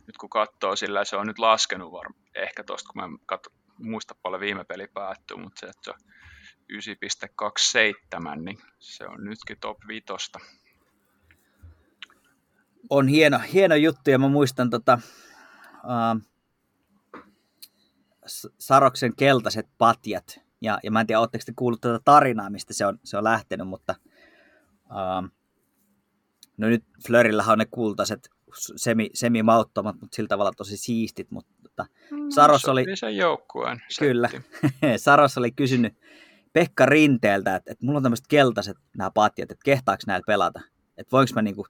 nyt 0.08 0.18
kun 0.18 0.30
katsoo 0.30 0.76
sillä, 0.76 1.06
se 1.06 1.16
on 1.16 1.28
nyt 1.28 1.40
laskenut 1.40 1.92
varmaan, 1.92 2.26
ehkä 2.36 2.64
tuosta, 2.64 2.94
kun 2.94 3.02
mä 3.02 3.06
en 3.06 3.40
muista 3.80 4.16
paljon 4.24 4.42
viime 4.42 4.64
peli 4.64 4.88
päättyy, 4.88 5.38
mutta 5.38 5.60
se, 5.60 5.66
että 5.66 5.82
se 5.84 5.92
9,27, 6.72 8.36
niin 8.42 8.58
se 8.80 9.08
on 9.08 9.24
nytkin 9.24 9.58
top 9.60 9.78
5. 9.88 10.06
On 12.90 13.08
hieno, 13.08 13.40
hieno 13.54 13.76
juttu 13.76 14.10
ja 14.10 14.20
mä 14.20 14.28
muistan 14.28 14.70
tota, 14.70 15.00
uh, 15.84 16.22
Saroksen 18.60 19.16
keltaiset 19.16 19.68
patjat. 19.78 20.40
Ja, 20.62 20.80
ja 20.84 20.92
mä 20.92 21.02
en 21.02 21.08
tiedä, 21.08 21.20
oletteko 21.20 21.44
te 21.46 21.54
kuullut 21.56 21.82
tätä 21.82 22.00
tarinaa, 22.06 22.50
mistä 22.50 22.74
se 22.74 22.86
on, 22.86 23.00
se 23.04 23.18
on 23.18 23.24
lähtenyt, 23.24 23.68
mutta 23.68 23.96
uh, 24.86 25.30
no 26.58 26.68
nyt 26.68 26.84
Flörillähän 27.08 27.54
on 27.54 27.60
ne 27.60 27.66
kultaiset 27.66 28.30
semi, 28.76 29.10
semi-mauttomat, 29.14 30.02
mutta 30.02 30.16
sillä 30.16 30.28
tavalla 30.28 30.52
tosi 30.58 30.78
siistit, 30.78 31.32
mutta 31.32 31.54
tota, 31.64 31.86
mm, 32.12 32.30
Saros 32.30 32.66
oli... 32.66 32.86
sen 32.94 33.18
joukkueen 33.18 33.82
Kyllä, 34.00 34.30
Saros 34.98 35.38
oli 35.38 35.52
kysynyt 35.52 35.94
Pekka 36.54 36.86
Rinteeltä, 36.86 37.56
että, 37.56 37.72
että 37.72 37.86
mulla 37.86 37.98
on 37.98 38.04
tämmöiset 38.04 38.28
keltaiset 38.28 38.78
nämä 38.98 39.12
patjat, 39.14 39.52
että 39.52 39.64
kehtaako 39.66 40.04
näillä 40.08 40.24
pelata? 40.28 40.62
Että 40.98 41.12
voinko 41.12 41.32
mä 41.36 41.42
niinku 41.42 41.66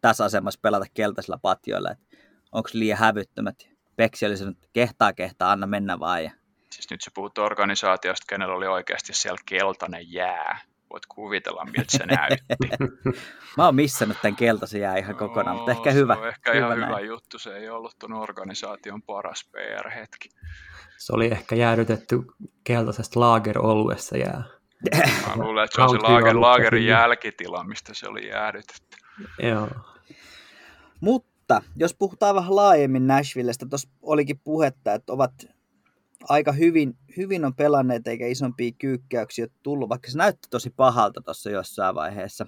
tässä 0.00 0.24
asemassa 0.24 0.60
pelata 0.62 0.84
keltaisilla 0.94 1.38
patjoilla, 1.42 1.90
että 1.90 2.04
onko 2.52 2.68
liian 2.72 2.98
hävyttömät? 2.98 3.56
Peksi 3.96 4.26
oli 4.26 4.36
sanonut, 4.36 4.56
että 4.58 4.68
kehtaa, 4.72 5.12
kehtaa, 5.12 5.52
anna 5.52 5.66
mennä 5.66 5.98
vaan. 5.98 6.24
Ja... 6.24 6.30
Siis 6.72 6.90
nyt 6.90 7.00
se 7.00 7.10
puhut 7.14 7.38
organisaatiosta, 7.38 8.24
kenellä 8.28 8.54
oli 8.54 8.66
oikeasti 8.66 9.12
siellä 9.12 9.38
keltainen 9.46 10.12
jää. 10.12 10.60
Voit 10.90 11.06
kuvitella, 11.08 11.64
miltä 11.64 11.84
se 11.98 12.06
näytti. 12.06 12.78
mä 13.56 13.64
oon 13.64 13.74
missannut 13.74 14.18
tämän 14.22 14.36
keltaisen 14.36 14.80
jää 14.80 14.96
ihan 14.96 15.16
kokonaan, 15.16 15.56
mutta 15.56 15.70
ehkä 15.72 15.90
hyvä. 15.90 16.14
Se 16.14 16.20
on 16.20 16.28
ehkä 16.28 16.52
hyvä 16.52 16.66
ihan 16.66 16.80
näin. 16.80 16.90
hyvä 16.90 17.00
juttu, 17.00 17.38
se 17.38 17.56
ei 17.56 17.68
ollut 17.68 17.96
tuon 17.98 18.12
organisaation 18.12 19.02
paras 19.02 19.50
PR-hetki. 19.52 20.28
Se 20.98 21.12
oli 21.12 21.26
ehkä 21.26 21.54
jäädytetty 21.54 22.22
keltaisesta 22.64 23.20
laageroluessa 23.20 24.16
jää. 24.16 24.44
Mä 25.26 25.34
luulen, 25.44 25.64
että 25.64 25.74
se 25.74 25.82
on 25.82 25.90
se 25.90 25.96
laager, 25.96 26.40
laagerin 26.40 26.86
jälkitila, 26.86 27.64
mistä 27.64 27.94
se 27.94 28.08
oli 28.08 28.28
jäädytetty. 28.28 28.96
Joo. 29.42 29.68
Mutta 31.00 31.62
jos 31.76 31.94
puhutaan 31.94 32.34
vähän 32.34 32.56
laajemmin 32.56 33.06
Nashvillestä, 33.06 33.66
tuossa 33.66 33.88
olikin 34.02 34.40
puhetta, 34.44 34.94
että 34.94 35.12
ovat 35.12 35.32
aika 36.28 36.52
hyvin, 36.52 36.98
hyvin 37.16 37.44
on 37.44 37.54
pelanneet 37.54 38.06
eikä 38.06 38.26
isompia 38.26 38.72
kyykkäyksiä 38.78 39.44
ole 39.44 39.52
tullut, 39.62 39.88
vaikka 39.88 40.10
se 40.10 40.18
näytti 40.18 40.48
tosi 40.50 40.70
pahalta 40.70 41.20
tuossa 41.20 41.50
jossain 41.50 41.94
vaiheessa. 41.94 42.46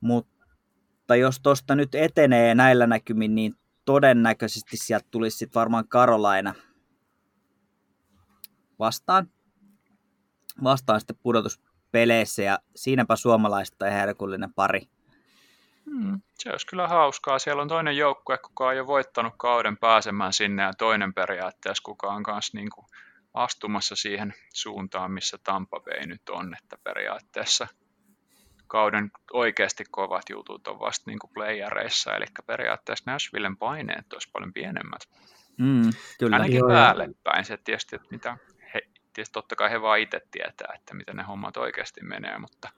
Mutta 0.00 1.16
jos 1.16 1.40
tuosta 1.40 1.74
nyt 1.74 1.94
etenee 1.94 2.54
näillä 2.54 2.86
näkymin, 2.86 3.34
niin 3.34 3.54
todennäköisesti 3.84 4.76
sieltä 4.76 5.06
tulisi 5.10 5.38
sitten 5.38 5.60
varmaan 5.60 5.88
Karolaina– 5.88 6.54
vastaan. 8.78 9.30
Vastaan 10.64 11.00
sitten 11.00 11.18
pudotuspeleissä 11.22 12.42
ja 12.42 12.58
siinäpä 12.76 13.16
suomalaista 13.16 13.90
herkullinen 13.90 14.54
pari. 14.54 14.88
Hmm, 15.90 16.20
se 16.38 16.50
olisi 16.50 16.66
kyllä 16.66 16.88
hauskaa. 16.88 17.38
Siellä 17.38 17.62
on 17.62 17.68
toinen 17.68 17.96
joukkue, 17.96 18.38
kuka 18.38 18.66
on 18.66 18.76
jo 18.76 18.86
voittanut 18.86 19.34
kauden 19.36 19.76
pääsemään 19.76 20.32
sinne 20.32 20.62
ja 20.62 20.72
toinen 20.72 21.14
periaatteessa, 21.14 21.82
kuka 21.84 22.06
on 22.06 22.22
kanssa 22.22 22.58
niin 22.58 22.70
kuin 22.74 22.86
astumassa 23.34 23.96
siihen 23.96 24.34
suuntaan, 24.54 25.12
missä 25.12 25.38
Tampa 25.44 25.80
Bay 25.80 26.06
nyt 26.06 26.28
on, 26.28 26.56
että 26.62 26.78
periaatteessa 26.84 27.68
kauden 28.66 29.10
oikeasti 29.32 29.84
kovat 29.90 30.22
jutut 30.30 30.68
on 30.68 30.80
vasta 30.80 31.10
niin 31.10 31.18
kuin 31.18 31.30
playereissa, 31.34 32.14
eli 32.14 32.24
periaatteessa 32.46 33.10
Nashvillen 33.10 33.56
paineet 33.56 34.12
olisi 34.12 34.30
paljon 34.32 34.52
pienemmät. 34.52 35.00
Mm, 35.58 35.90
kyllä. 36.18 36.36
Ainakin 36.36 36.58
Joo, 36.58 36.68
päälle 36.68 37.08
päin. 37.24 37.44
Se 37.44 37.56
tietysti, 37.56 37.96
että 37.96 38.08
mitä 38.10 38.36
tietysti 39.12 39.32
totta 39.32 39.56
kai 39.56 39.70
he 39.70 39.82
vaan 39.82 39.98
itse 39.98 40.20
tietää, 40.30 40.72
että 40.74 40.94
miten 40.94 41.16
ne 41.16 41.22
hommat 41.22 41.56
oikeasti 41.56 42.00
menee, 42.02 42.38
mutta 42.38 42.68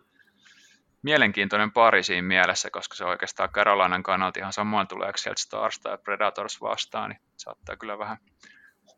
mielenkiintoinen 1.02 1.72
pari 1.72 2.02
siinä 2.02 2.28
mielessä, 2.28 2.70
koska 2.72 2.94
se 2.94 3.04
oikeastaan 3.04 3.50
Carolinan 3.50 4.02
kannalta 4.02 4.40
ihan 4.40 4.52
samoin 4.52 4.88
tulee 4.88 5.12
sieltä 5.16 5.40
Stars 5.40 5.80
tai 5.80 5.98
Predators 5.98 6.60
vastaan, 6.60 7.10
niin 7.10 7.20
saattaa 7.36 7.76
kyllä 7.76 7.98
vähän 7.98 8.18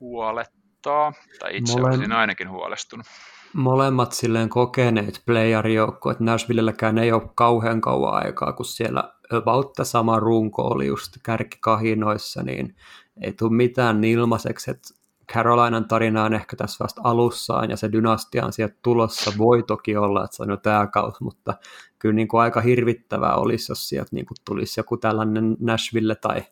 huolettaa, 0.01 1.13
tai 1.39 1.57
itse 1.57 1.73
Mole... 1.73 1.89
olisin 1.89 2.13
ainakin 2.13 2.51
huolestunut. 2.51 3.07
Molemmat 3.55 4.13
silleen 4.13 4.49
kokeneet 4.49 5.23
playerijoukkoet, 5.27 6.21
Nashvillelläkään 6.21 6.99
ei 6.99 7.13
ole 7.13 7.23
kauhean 7.35 7.81
kauan 7.81 8.27
aikaa, 8.27 8.53
kun 8.53 8.67
siellä 8.67 9.13
about 9.31 9.73
sama 9.83 10.21
runko 10.21 10.63
oli 10.63 10.87
just 10.87 11.13
kärkikahinoissa, 11.23 12.43
niin 12.43 12.77
ei 13.21 13.33
tule 13.33 13.53
mitään 13.53 14.05
ilmaiseksi, 14.05 14.71
että 14.71 15.02
Carolinan 15.35 15.89
tarina 15.89 16.25
on 16.25 16.35
ehkä 16.35 16.57
tässä 16.57 16.85
vasta 16.85 17.01
alussaan 17.05 17.71
ja 17.71 17.77
se 17.77 17.93
dynastia 17.93 18.47
on 18.47 18.53
sieltä 18.53 18.77
tulossa. 18.83 19.33
Voi 19.39 19.63
toki 19.63 19.97
olla, 19.97 20.25
että 20.25 20.37
se 20.37 20.43
on 20.43 20.51
jo 20.51 20.57
tämä 20.57 20.87
kausi, 20.87 21.25
mutta 21.25 21.55
kyllä 21.99 22.15
niin 22.15 22.29
kuin 22.29 22.41
aika 22.41 22.61
hirvittävää 22.61 23.35
olisi, 23.35 23.73
jos 23.73 23.89
sieltä 23.89 24.09
niin 24.13 24.27
kuin 24.27 24.37
tulisi 24.45 24.81
joku 24.81 24.97
tällainen 24.97 25.57
Nashville 25.61 26.15
tai 26.15 26.43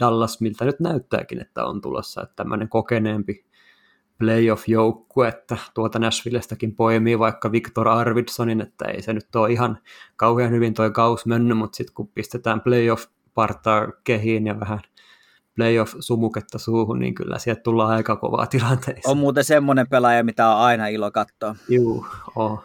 Dallas, 0.00 0.40
miltä 0.40 0.64
nyt 0.64 0.80
näyttääkin, 0.80 1.40
että 1.40 1.64
on 1.64 1.80
tulossa, 1.80 2.22
että 2.22 2.36
tämmöinen 2.36 2.68
kokeneempi 2.68 3.44
playoff-joukkue, 4.18 5.28
että 5.28 5.56
tuota 5.74 5.98
Nashvillestäkin 5.98 6.76
poimii 6.76 7.18
vaikka 7.18 7.52
Victor 7.52 7.88
Arvidsonin, 7.88 8.60
että 8.60 8.84
ei 8.84 9.02
se 9.02 9.12
nyt 9.12 9.36
ole 9.36 9.52
ihan 9.52 9.78
kauhean 10.16 10.50
hyvin 10.50 10.74
toi 10.74 10.90
kaus 10.90 11.26
mennyt, 11.26 11.58
mutta 11.58 11.76
sitten 11.76 11.94
kun 11.94 12.08
pistetään 12.08 12.60
playoff-partaa 12.60 13.92
kehiin 14.04 14.46
ja 14.46 14.60
vähän 14.60 14.80
playoff-sumuketta 15.60 16.58
suuhun, 16.58 16.98
niin 16.98 17.14
kyllä 17.14 17.38
sieltä 17.38 17.62
tullaan 17.62 17.90
aika 17.90 18.16
kovaa 18.16 18.46
tilanteessa. 18.46 19.10
On 19.10 19.18
muuten 19.18 19.44
semmoinen 19.44 19.88
pelaaja, 19.88 20.24
mitä 20.24 20.48
on 20.48 20.56
aina 20.56 20.86
ilo 20.86 21.10
katsoa. 21.10 21.56
Juu, 21.68 22.06
on. 22.36 22.58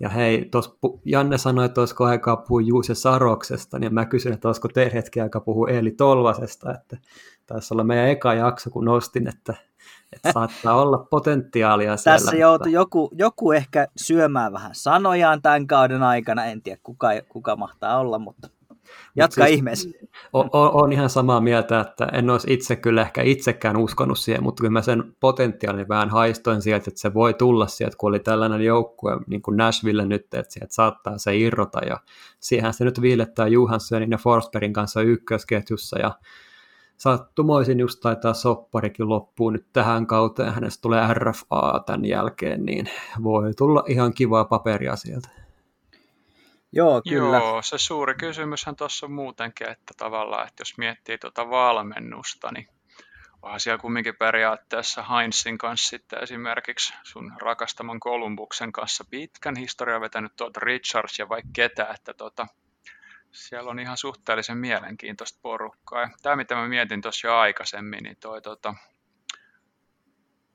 Ja 0.00 0.08
hei, 0.08 0.44
tos, 0.44 0.78
Janne 1.04 1.38
sanoi, 1.38 1.64
että 1.64 1.80
olisiko 1.80 2.04
aikaa 2.04 2.36
puhua 2.36 2.60
Juuse 2.60 2.94
Saroksesta, 2.94 3.78
niin 3.78 3.94
mä 3.94 4.06
kysyn, 4.06 4.32
että 4.32 4.48
olisiko 4.48 4.68
teidän 4.68 4.92
hetki 4.92 5.20
aikaa 5.20 5.40
puhua 5.40 5.68
Eeli 5.68 5.90
Tolvasesta, 5.90 6.74
että 6.74 6.96
taisi 7.46 7.74
olla 7.74 7.84
meidän 7.84 8.08
eka 8.08 8.34
jakso, 8.34 8.70
kun 8.70 8.84
nostin, 8.84 9.28
että, 9.28 9.54
että 10.12 10.32
saattaa 10.32 10.82
olla 10.82 10.98
potentiaalia 10.98 11.96
siellä. 11.96 12.18
Tässä 12.18 12.36
joutui 12.36 12.72
joku, 12.72 13.10
joku 13.12 13.52
ehkä 13.52 13.88
syömään 13.96 14.52
vähän 14.52 14.74
sanojaan 14.74 15.42
tämän 15.42 15.66
kauden 15.66 16.02
aikana, 16.02 16.44
en 16.44 16.62
tiedä 16.62 16.80
kuka, 16.82 17.08
kuka 17.28 17.56
mahtaa 17.56 17.98
olla, 17.98 18.18
mutta 18.18 18.48
Jatka 19.16 19.44
siis, 19.44 19.56
ihmeessä. 19.56 19.88
Olen 20.32 20.92
ihan 20.92 21.10
samaa 21.10 21.40
mieltä, 21.40 21.80
että 21.80 22.06
en 22.12 22.30
olisi 22.30 22.52
itse 22.52 22.76
kyllä 22.76 23.02
ehkä 23.02 23.22
itsekään 23.22 23.76
uskonut 23.76 24.18
siihen, 24.18 24.42
mutta 24.42 24.60
kyllä 24.60 24.72
mä 24.72 24.82
sen 24.82 25.16
potentiaalin 25.20 25.88
vähän 25.88 26.10
haistoin 26.10 26.62
sieltä, 26.62 26.84
että 26.88 27.00
se 27.00 27.14
voi 27.14 27.34
tulla 27.34 27.66
sieltä, 27.66 27.96
kun 27.96 28.08
oli 28.08 28.18
tällainen 28.18 28.60
joukkue 28.60 29.18
niin 29.26 29.42
kuin 29.42 29.56
Nashville 29.56 30.04
nyt, 30.04 30.34
että 30.34 30.52
sieltä 30.52 30.74
saattaa 30.74 31.18
se 31.18 31.36
irrota 31.36 31.78
ja 31.86 32.00
siihen 32.40 32.74
se 32.74 32.84
nyt 32.84 33.00
viilettää 33.00 33.48
Johanssonin 33.48 34.10
ja 34.10 34.18
Forsbergin 34.18 34.72
kanssa 34.72 35.02
ykkösketjussa 35.02 35.98
ja 35.98 36.12
sattumoisin 36.96 37.80
just 37.80 38.00
taitaa 38.00 38.34
sopparikin 38.34 39.08
loppuu 39.08 39.50
nyt 39.50 39.66
tähän 39.72 40.06
kauteen, 40.06 40.52
hänestä 40.52 40.82
tulee 40.82 41.14
RFA 41.14 41.82
tämän 41.86 42.04
jälkeen, 42.04 42.64
niin 42.64 42.90
voi 43.22 43.54
tulla 43.54 43.84
ihan 43.86 44.14
kivaa 44.14 44.44
paperia 44.44 44.96
sieltä. 44.96 45.47
Joo, 46.72 47.02
kyllä. 47.08 47.36
Joo, 47.36 47.62
se 47.62 47.78
suuri 47.78 48.14
kysymyshän 48.14 48.76
tuossa 48.76 49.06
on 49.06 49.12
muutenkin, 49.12 49.68
että 49.70 49.94
tavallaan, 49.96 50.48
että 50.48 50.60
jos 50.60 50.78
miettii 50.78 51.18
tuota 51.18 51.50
valmennusta, 51.50 52.52
niin 52.52 52.68
onhan 53.42 53.60
siellä 53.60 53.78
kumminkin 53.78 54.16
periaatteessa 54.16 55.02
Heinzin 55.02 55.58
kanssa 55.58 55.90
sitten 55.90 56.22
esimerkiksi 56.22 56.94
sun 57.02 57.32
rakastaman 57.42 58.00
Kolumbuksen 58.00 58.72
kanssa 58.72 59.04
pitkän 59.10 59.56
historian 59.56 60.00
vetänyt 60.00 60.36
tuota 60.36 60.60
Richards 60.60 61.18
ja 61.18 61.28
vaikka 61.28 61.50
ketä, 61.52 61.86
että 61.94 62.14
tota, 62.14 62.46
siellä 63.32 63.70
on 63.70 63.78
ihan 63.78 63.96
suhteellisen 63.96 64.58
mielenkiintoista 64.58 65.38
porukkaa. 65.42 66.00
Ja 66.00 66.08
tämä, 66.22 66.36
mitä 66.36 66.54
mä 66.54 66.68
mietin 66.68 67.02
tuossa 67.02 67.26
jo 67.26 67.36
aikaisemmin, 67.36 68.02
niin 68.02 68.16
toi 68.20 68.42
tota, 68.42 68.74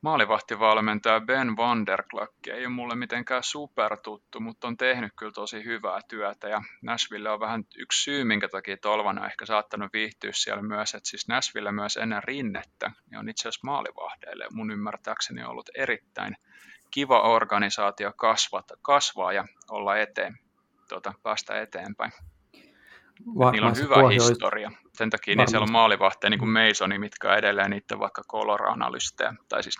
Maalivahtivalmentaja 0.03 1.19
Ben 1.21 1.57
Vanderklak 1.57 2.31
ei 2.47 2.65
ole 2.65 2.73
mulle 2.73 2.95
mitenkään 2.95 3.43
supertuttu, 3.43 4.39
mutta 4.39 4.67
on 4.67 4.77
tehnyt 4.77 5.13
kyllä 5.15 5.31
tosi 5.31 5.65
hyvää 5.65 5.99
työtä 6.07 6.47
ja 6.47 6.61
Nashville 6.81 7.29
on 7.29 7.39
vähän 7.39 7.63
yksi 7.77 8.03
syy, 8.03 8.23
minkä 8.23 8.49
takia 8.49 8.77
Tolvana 8.77 9.21
on 9.21 9.27
ehkä 9.27 9.45
saattanut 9.45 9.93
viihtyä 9.93 10.31
siellä 10.33 10.61
myös, 10.63 10.95
että 10.95 11.09
siis 11.09 11.27
Nashville 11.27 11.71
myös 11.71 11.97
ennen 11.97 12.23
rinnettä 12.23 12.91
niin 13.11 13.19
on 13.19 13.29
itse 13.29 13.41
asiassa 13.41 13.67
maalivahdeille 13.67 14.45
mun 14.51 14.71
ymmärtääkseni 14.71 15.43
ollut 15.43 15.69
erittäin 15.75 16.35
kiva 16.91 17.21
organisaatio 17.21 18.11
kasvata, 18.15 18.75
kasvaa 18.81 19.33
ja 19.33 19.45
olla 19.69 19.97
eteen, 19.97 20.37
tuota, 20.89 21.13
päästä 21.23 21.61
eteenpäin. 21.61 22.11
Niillä 23.51 23.67
on 23.67 23.77
hyvä 23.77 23.95
pohjois... 23.95 24.29
historia. 24.29 24.71
Sen 24.97 25.09
takia 25.09 25.35
niin 25.35 25.47
siellä 25.47 25.63
on 25.63 25.71
maalivahteja 25.71 26.29
niin 26.29 26.39
kuin 26.39 26.51
Masoni, 26.51 26.99
mitkä 26.99 27.31
on 27.31 27.37
edelleen 27.37 27.71
niiden 27.71 27.99
vaikka 27.99 28.21
color-analysteja, 28.31 29.33
tai 29.49 29.63
siis 29.63 29.75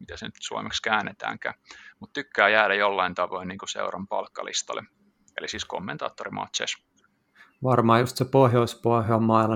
mitä 0.00 0.16
se 0.16 0.26
nyt 0.26 0.34
suomeksi 0.40 0.82
käännetäänkään. 0.82 1.54
Mutta 2.00 2.12
tykkää 2.12 2.48
jäädä 2.48 2.74
jollain 2.74 3.14
tavoin 3.14 3.48
niin 3.48 3.58
kuin 3.58 3.68
seuran 3.68 4.06
palkkalistalle. 4.08 4.82
Eli 5.38 5.48
siis 5.48 5.64
kommentaattori 5.64 6.30
matches. 6.30 6.76
Varmaan 7.62 8.00
just 8.00 8.16
se 8.16 8.24
pohjois 8.24 8.82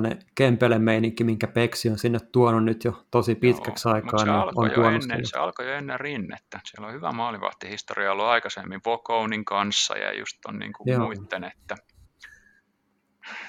ne 0.00 0.18
kempele 0.34 0.78
meininki, 0.78 1.24
minkä 1.24 1.46
Peksi 1.46 1.90
on 1.90 1.98
sinne 1.98 2.18
tuonut 2.32 2.64
nyt 2.64 2.84
jo 2.84 3.04
tosi 3.10 3.34
pitkäksi 3.34 3.88
Joo, 3.88 3.94
aikaa. 3.94 4.18
Se, 4.18 4.24
niin 4.24 4.34
alkoi 4.34 4.64
on 4.64 4.72
jo 4.76 4.90
ennen, 4.90 5.26
se 5.26 5.38
alkoi 5.38 5.66
jo 5.66 5.74
ennen 5.74 6.00
rinnettä. 6.00 6.60
Siellä 6.64 6.88
on 6.88 6.94
hyvä 6.94 7.12
maalivahtihistoria 7.12 8.12
ollut 8.12 8.24
aikaisemmin 8.24 8.80
Vokounin 8.86 9.44
kanssa 9.44 9.98
ja 9.98 10.18
just 10.18 10.46
on 10.48 10.58
niin 10.58 10.72
kuin 10.72 10.98
muiden, 11.00 11.44
että 11.44 11.76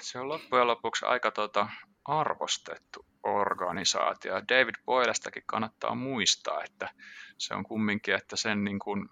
se 0.01 0.19
on 0.19 0.29
loppujen 0.29 0.67
lopuksi 0.67 1.05
aika 1.05 1.31
tuota, 1.31 1.69
arvostettu 2.05 3.05
organisaatio. 3.23 4.33
David 4.33 4.75
Boylestakin 4.85 5.43
kannattaa 5.45 5.95
muistaa, 5.95 6.63
että 6.63 6.89
se 7.37 7.53
on 7.53 7.63
kumminkin, 7.63 8.15
että 8.15 8.35
sen 8.35 8.63
niin 8.63 8.79
kuin 8.79 9.09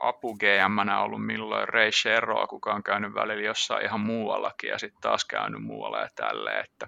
apu 0.00 0.36
gm 0.36 0.88
ollut 1.02 1.26
milloin 1.26 1.68
Ray 1.68 1.92
Sheroa, 1.92 2.46
kuka 2.46 2.74
on 2.74 2.82
käynyt 2.82 3.14
välillä 3.14 3.42
jossain 3.42 3.84
ihan 3.84 4.00
muuallakin 4.00 4.70
ja 4.70 4.78
sitten 4.78 5.00
taas 5.00 5.24
käynyt 5.24 5.62
muualla 5.62 6.00
ja 6.00 6.08
tälleen, 6.16 6.64
että 6.64 6.86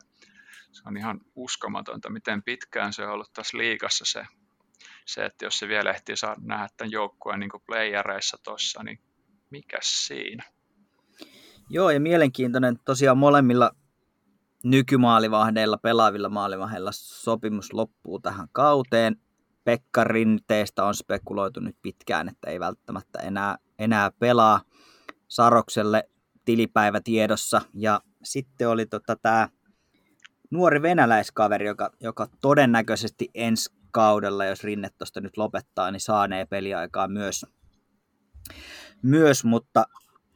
se 0.72 0.82
on 0.86 0.96
ihan 0.96 1.20
uskomatonta, 1.34 2.10
miten 2.10 2.42
pitkään 2.42 2.92
se 2.92 3.06
on 3.06 3.12
ollut 3.12 3.32
tässä 3.32 3.58
liikassa 3.58 4.04
se, 4.04 4.26
se 5.06 5.24
että 5.24 5.44
jos 5.44 5.58
se 5.58 5.68
vielä 5.68 5.90
ehtii 5.90 6.16
saada 6.16 6.40
nähdä 6.44 6.68
tämän 6.76 6.92
joukkueen 6.92 7.40
niin 7.40 7.50
playereissa 7.66 8.36
tuossa, 8.42 8.82
niin 8.82 8.98
mikä 9.50 9.78
siinä? 9.82 10.44
Joo, 11.70 11.90
ja 11.90 12.00
mielenkiintoinen 12.00 12.78
tosiaan 12.84 13.18
molemmilla 13.18 13.70
nykymaalivahdeilla, 14.64 15.78
pelaavilla 15.78 16.28
maalivahdeilla 16.28 16.90
sopimus 16.92 17.72
loppuu 17.72 18.20
tähän 18.20 18.48
kauteen. 18.52 19.16
Pekka 19.64 20.04
Rinteestä 20.04 20.84
on 20.84 20.94
spekuloitu 20.94 21.60
nyt 21.60 21.76
pitkään, 21.82 22.28
että 22.28 22.50
ei 22.50 22.60
välttämättä 22.60 23.18
enää, 23.18 23.58
enää 23.78 24.10
pelaa 24.18 24.60
Sarokselle 25.28 26.08
tilipäivä 26.44 27.00
tiedossa. 27.04 27.60
Ja 27.74 28.00
sitten 28.24 28.68
oli 28.68 28.86
tota 28.86 29.16
tämä 29.16 29.48
nuori 30.50 30.82
venäläiskaveri, 30.82 31.66
joka, 31.66 31.90
joka 32.00 32.26
todennäköisesti 32.40 33.30
ensi 33.34 33.74
kaudella, 33.90 34.44
jos 34.44 34.64
Rinne 34.64 34.90
tuosta 34.98 35.20
nyt 35.20 35.36
lopettaa, 35.36 35.90
niin 35.90 36.00
saanee 36.00 36.44
peliaikaa 36.44 37.08
myös. 37.08 37.46
myös 39.02 39.44
mutta 39.44 39.84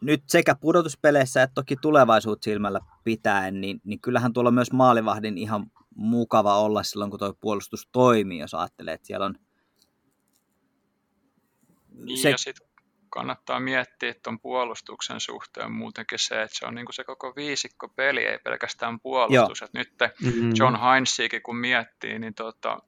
nyt 0.06 0.22
sekä 0.26 0.54
pudotuspeleissä 0.54 1.42
että 1.42 1.54
toki 1.54 1.76
tulevaisuut 1.76 2.42
silmällä 2.42 2.80
pitäen, 3.04 3.60
niin, 3.60 3.80
niin 3.84 4.00
kyllähän 4.00 4.32
tuolla 4.32 4.50
myös 4.50 4.72
maalivahdin 4.72 5.38
ihan 5.38 5.66
mukava 5.94 6.58
olla 6.58 6.82
silloin, 6.82 7.10
kun 7.10 7.18
tuo 7.18 7.34
puolustus 7.40 7.88
toimii, 7.92 8.38
jos 8.38 8.54
ajattelee, 8.54 8.94
että 8.94 9.06
siellä 9.06 9.26
on... 9.26 9.34
Niin, 11.94 12.18
se... 12.18 12.30
ja 12.30 12.38
sitten 12.38 12.68
kannattaa 13.10 13.60
miettiä 13.60 14.14
tuon 14.22 14.40
puolustuksen 14.40 15.20
suhteen 15.20 15.72
muutenkin 15.72 16.18
se, 16.18 16.42
että 16.42 16.58
se 16.58 16.66
on 16.66 16.74
niin 16.74 16.86
se 16.90 17.04
koko 17.04 17.32
viisikko 17.36 17.88
peli, 17.88 18.24
ei 18.24 18.38
pelkästään 18.38 19.00
puolustus. 19.00 19.62
Että 19.62 19.78
nyt 19.78 19.94
mm-hmm. 20.22 20.52
John 20.58 20.76
Heinzikin 20.80 21.42
kun 21.42 21.56
miettii, 21.56 22.18
niin 22.18 22.34
tota, 22.34 22.78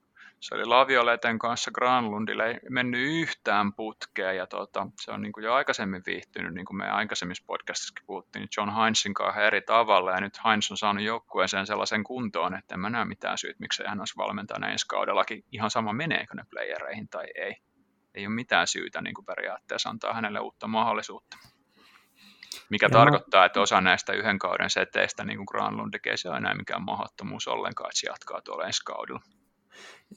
se 0.40 0.54
oli 0.54 0.64
Lavioleten 0.64 1.38
kanssa 1.38 1.70
Granlundille 1.70 2.46
ei 2.46 2.60
mennyt 2.70 3.00
yhtään 3.00 3.72
putkea 3.72 4.32
ja 4.32 4.46
tota, 4.46 4.86
se 5.00 5.10
on 5.10 5.22
niin 5.22 5.32
kuin 5.32 5.44
jo 5.44 5.54
aikaisemmin 5.54 6.02
viihtynyt, 6.06 6.54
niin 6.54 6.64
kuin 6.64 6.76
me 6.76 6.90
aikaisemmissa 6.90 7.44
podcastissakin 7.46 8.06
puhuttiin, 8.06 8.48
John 8.56 8.74
Heinzin 8.74 9.14
kanssa 9.14 9.42
eri 9.42 9.62
tavalla 9.62 10.10
ja 10.10 10.20
nyt 10.20 10.40
Heinz 10.44 10.70
on 10.70 10.76
saanut 10.76 11.04
joukkueeseen 11.04 11.66
sellaisen 11.66 12.04
kuntoon, 12.04 12.54
että 12.54 12.74
en 12.74 12.80
mä 12.80 12.90
näe 12.90 13.04
mitään 13.04 13.38
syyt, 13.38 13.60
miksi 13.60 13.82
hän 13.86 14.00
olisi 14.00 14.16
valmentajana 14.16 14.68
ensi 14.68 14.86
kaudellakin 14.88 15.44
ihan 15.52 15.70
sama 15.70 15.92
meneekö 15.92 16.34
ne 16.34 16.42
playereihin 16.50 17.08
tai 17.08 17.26
ei. 17.34 17.56
Ei 18.14 18.26
ole 18.26 18.34
mitään 18.34 18.66
syytä 18.66 19.00
niin 19.02 19.14
kuin 19.14 19.26
periaatteessa 19.26 19.90
antaa 19.90 20.14
hänelle 20.14 20.40
uutta 20.40 20.66
mahdollisuutta. 20.66 21.36
Mikä 22.70 22.86
ja 22.86 22.90
tarkoittaa, 22.90 23.44
että 23.44 23.60
osa 23.60 23.80
näistä 23.80 24.12
yhden 24.12 24.38
kauden 24.38 24.70
seteistä, 24.70 25.24
niin 25.24 25.36
kuin 25.36 25.46
Granlund 25.50 25.90
tekee, 25.92 26.16
se 26.16 26.30
on 26.30 26.36
enää 26.36 26.54
mikään 26.54 26.84
mahdottomuus 26.84 27.48
ollenkaan, 27.48 27.88
että 27.90 28.00
se 28.00 28.06
jatkaa 28.06 28.42
tuolla 28.42 28.66
ensi 28.66 28.84
kaudella. 28.84 29.20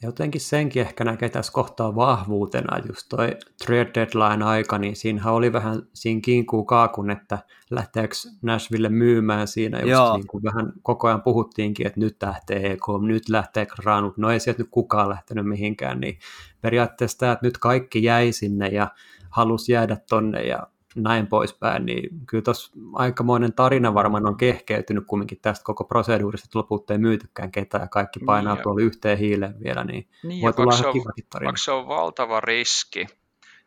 Jotenkin 0.03 0.41
senkin 0.41 0.81
ehkä 0.81 1.03
näkee 1.03 1.29
tässä 1.29 1.51
kohtaa 1.51 1.95
vahvuutena, 1.95 2.77
just 2.87 3.05
toi 3.09 3.37
trade 3.65 3.91
deadline 3.95 4.45
aika, 4.45 4.77
niin 4.77 4.95
siinähän 4.95 5.33
oli 5.33 5.53
vähän 5.53 5.81
siinä 5.93 6.21
kinkuu 6.23 6.65
kaakun, 6.65 7.11
että 7.11 7.39
lähteekö 7.69 8.15
Nashville 8.41 8.89
myymään 8.89 9.47
siinä, 9.47 9.79
just 9.79 9.91
Joo. 9.91 10.17
niin 10.17 10.27
kuin 10.27 10.43
vähän 10.43 10.73
koko 10.83 11.07
ajan 11.07 11.21
puhuttiinkin, 11.21 11.87
että 11.87 11.99
nyt 11.99 12.15
lähtee 12.23 12.71
EK, 12.71 12.81
nyt 13.01 13.29
lähtee 13.29 13.65
Granut, 13.65 14.17
no 14.17 14.29
ei 14.29 14.39
sieltä 14.39 14.61
nyt 14.61 14.71
kukaan 14.71 15.09
lähtenyt 15.09 15.47
mihinkään, 15.47 15.99
niin 15.99 16.19
periaatteessa 16.61 17.17
tämä, 17.17 17.31
että 17.31 17.45
nyt 17.45 17.57
kaikki 17.57 18.03
jäi 18.03 18.31
sinne 18.31 18.67
ja 18.67 18.87
halusi 19.29 19.71
jäädä 19.71 19.97
tonne 20.09 20.41
ja 20.41 20.67
näin 20.95 21.27
poispäin, 21.27 21.85
niin 21.85 22.09
kyllä 22.27 22.41
tuossa 22.41 22.71
aikamoinen 22.93 23.53
tarina 23.53 23.93
varmaan 23.93 24.27
on 24.27 24.37
kehkeytynyt 24.37 25.03
kumminkin 25.07 25.39
tästä 25.41 25.63
koko 25.63 25.83
proseduurista, 25.83 26.45
että 26.45 26.59
lopulta 26.59 26.93
ei 26.93 26.99
myytykään 26.99 27.51
ketään 27.51 27.83
ja 27.83 27.87
kaikki 27.87 28.19
niin 28.19 28.25
painaa 28.25 28.55
niin, 28.55 28.63
tuolla 28.63 28.81
yhteen 28.81 29.17
hiileen 29.17 29.55
vielä, 29.63 29.83
niin, 29.83 30.07
niin 30.23 30.41
voi 30.41 30.53
tulla 30.53 30.75
ihan 30.75 30.93
kivakin 30.93 31.25
tarina. 31.29 31.47
Vaikka 31.47 31.61
se 31.61 31.71
on 31.71 31.87
valtava 31.87 32.41
riski, 32.41 33.07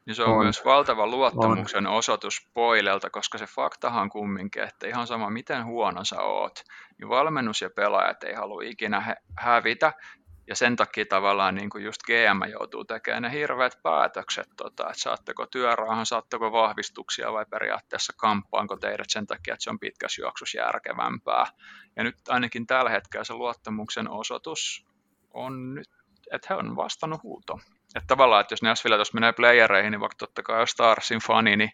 niin 0.07 0.15
se 0.15 0.23
on, 0.23 0.31
on. 0.31 0.43
myös 0.43 0.65
valtava 0.65 1.07
luottamuksen 1.07 1.87
on. 1.87 1.95
osoitus 1.95 2.49
Poilelta, 2.55 3.11
koska 3.11 3.39
se 3.39 3.47
faktahan 3.47 4.11
kumminkin, 4.11 4.63
että 4.63 4.87
ihan 4.87 5.07
sama 5.07 5.31
miten 5.31 5.65
huono 5.65 6.05
sä 6.05 6.23
oot, 6.23 6.63
niin 6.99 7.09
valmennus 7.09 7.61
ja 7.61 7.71
pelaajat 7.77 8.25
ei 8.25 8.35
halua 8.35 8.63
ikinä 8.65 9.17
hävitä, 9.39 9.93
ja 10.47 10.57
sen 10.57 10.77
takia 10.77 11.05
tavallaan 11.07 11.55
niin 11.55 11.71
kuin 11.71 11.85
just 11.85 12.03
GM 12.03 12.51
joutuu 12.51 12.85
tekemään 12.85 13.23
ne 13.23 13.33
hirveät 13.33 13.79
päätökset, 13.83 14.49
tota, 14.57 14.83
että 14.83 15.01
saatteko 15.03 15.47
työrauhan, 15.47 16.07
saatteko 16.07 16.53
vahvistuksia 16.53 17.33
vai 17.33 17.47
periaatteessa 17.51 18.13
kamppaanko 18.17 18.77
teidät 18.77 19.11
sen 19.11 19.27
takia, 19.27 19.55
että 19.55 19.65
se 19.65 19.71
on 19.71 19.79
pitkässä 19.79 20.23
juoksussa 20.23 20.59
järkevämpää. 20.59 21.47
Ja 21.97 22.05
nyt 22.05 22.17
ainakin 22.29 22.67
tällä 22.67 22.91
hetkellä 22.91 23.25
se 23.25 23.35
luottamuksen 23.35 24.11
osoitus 24.11 24.87
on 25.31 25.75
nyt, 25.75 25.89
että 26.33 26.47
he 26.51 26.55
on 26.55 26.77
vastannut 26.77 27.23
huuto. 27.23 27.59
Että 27.95 28.07
tavallaan, 28.07 28.41
että 28.41 28.53
jos 28.53 28.63
Nashville 28.63 28.97
tuossa 28.97 29.15
menee 29.15 29.33
playereihin, 29.33 29.91
niin 29.91 30.01
vaikka 30.01 30.17
totta 30.19 30.43
kai 30.43 30.67
Starsin 30.67 31.21
fani, 31.27 31.57
niin 31.57 31.71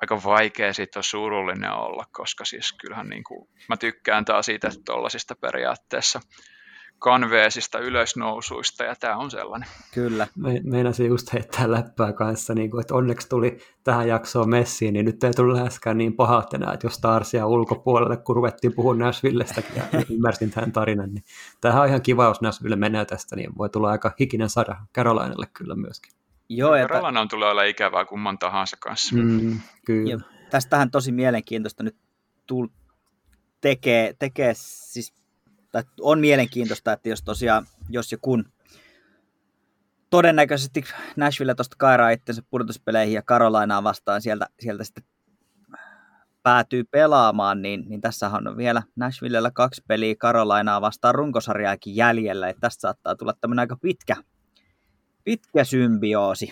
aika 0.00 0.22
vaikea 0.24 0.72
siitä 0.72 0.98
on 0.98 1.04
surullinen 1.04 1.72
olla, 1.72 2.04
koska 2.12 2.44
siis 2.44 2.72
kyllähän 2.72 3.08
niin 3.08 3.24
kuin, 3.24 3.48
mä 3.68 3.76
tykkään 3.76 4.24
taas 4.24 4.46
siitä 4.46 4.70
tuollaisista 4.86 5.34
periaatteessa 5.36 6.20
kanveesista 7.00 7.78
ylösnousuista, 7.78 8.84
ja 8.84 8.94
tämä 9.00 9.16
on 9.16 9.30
sellainen. 9.30 9.68
Kyllä. 9.94 10.26
Me, 10.36 10.60
meinasin 10.64 11.06
just 11.06 11.32
heittää 11.32 11.70
läppää 11.70 12.12
kanssa, 12.12 12.54
niin 12.54 12.70
kuin, 12.70 12.80
että 12.80 12.94
onneksi 12.94 13.28
tuli 13.28 13.58
tähän 13.84 14.08
jaksoon 14.08 14.48
messiin, 14.48 14.94
niin 14.94 15.04
nyt 15.04 15.24
ei 15.24 15.32
tullut 15.32 15.56
läheskään 15.56 15.98
niin 15.98 16.16
pahat 16.16 16.54
enää, 16.54 16.72
että 16.72 16.86
jos 16.86 16.94
Starsia 16.94 17.46
ulkopuolelle, 17.46 18.16
kun 18.16 18.36
ruvettiin 18.36 18.74
puhua 18.74 18.94
Nashvillestäkin 18.94 19.76
ja 19.76 20.02
ymmärsin 20.10 20.50
tämän 20.50 20.72
tarinan, 20.72 21.14
niin 21.14 21.24
tämähän 21.60 21.82
on 21.82 21.88
ihan 21.88 22.02
kiva, 22.02 22.24
jos 22.24 22.40
Nashville 22.40 22.76
menee 22.76 23.04
tästä, 23.04 23.36
niin 23.36 23.58
voi 23.58 23.68
tulla 23.68 23.90
aika 23.90 24.12
hikinen 24.20 24.50
sada 24.50 24.76
Carolinelle 24.94 25.46
kyllä 25.46 25.74
myöskin. 25.74 26.12
Joo, 26.48 26.74
että... 26.74 26.94
Carolina 26.94 27.20
on 27.20 27.28
tulee 27.28 27.50
olla 27.50 27.62
ikävää 27.62 28.04
kumman 28.04 28.38
tahansa 28.38 28.76
kanssa. 28.80 29.16
Mm, 29.16 29.60
kyllä. 29.86 30.10
Ja 30.10 30.18
tästähän 30.50 30.90
tosi 30.90 31.12
mielenkiintoista 31.12 31.82
nyt 31.82 31.96
tul- 32.46 32.68
tekee, 33.60 34.14
tekee 34.18 34.52
siis 34.54 35.19
tai 35.72 35.82
on 36.00 36.20
mielenkiintoista, 36.20 36.92
että 36.92 37.08
jos 37.08 37.22
tosiaan, 37.22 37.66
jos 37.88 38.12
ja 38.12 38.18
kun 38.20 38.44
todennäköisesti 40.10 40.84
Nashville 41.16 41.54
tuosta 41.54 41.76
kairaa 41.78 42.10
itsensä 42.10 42.42
pudotuspeleihin 42.50 43.14
ja 43.14 43.22
Carolinaa 43.22 43.84
vastaan 43.84 44.22
sieltä, 44.22 44.46
sieltä 44.60 44.84
sitten 44.84 45.04
päätyy 46.42 46.84
pelaamaan, 46.84 47.62
niin, 47.62 47.84
niin 47.88 48.00
tässähän 48.00 48.48
on 48.48 48.56
vielä 48.56 48.82
Nashvillellä 48.96 49.50
kaksi 49.50 49.82
peliä 49.88 50.14
Carolinaa 50.14 50.80
vastaan 50.80 51.14
runkosarjaakin 51.14 51.96
jäljellä, 51.96 52.48
että 52.48 52.60
tästä 52.60 52.80
saattaa 52.80 53.16
tulla 53.16 53.34
tämmöinen 53.40 53.60
aika 53.60 53.76
pitkä, 53.76 54.16
pitkä 55.24 55.64
symbioosi. 55.64 56.50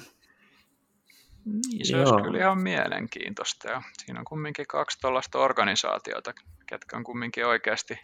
Niin, 1.44 1.86
se 1.86 1.96
Joo. 1.96 2.10
olisi 2.10 2.24
kyllä 2.24 2.38
ihan 2.38 2.62
mielenkiintoista. 2.62 3.68
Ja 3.68 3.82
siinä 4.04 4.18
on 4.18 4.24
kumminkin 4.24 4.66
kaksi 4.66 5.00
tuollaista 5.00 5.38
organisaatiota, 5.38 6.34
ketkä 6.66 6.96
on 6.96 7.04
kumminkin 7.04 7.46
oikeasti 7.46 7.98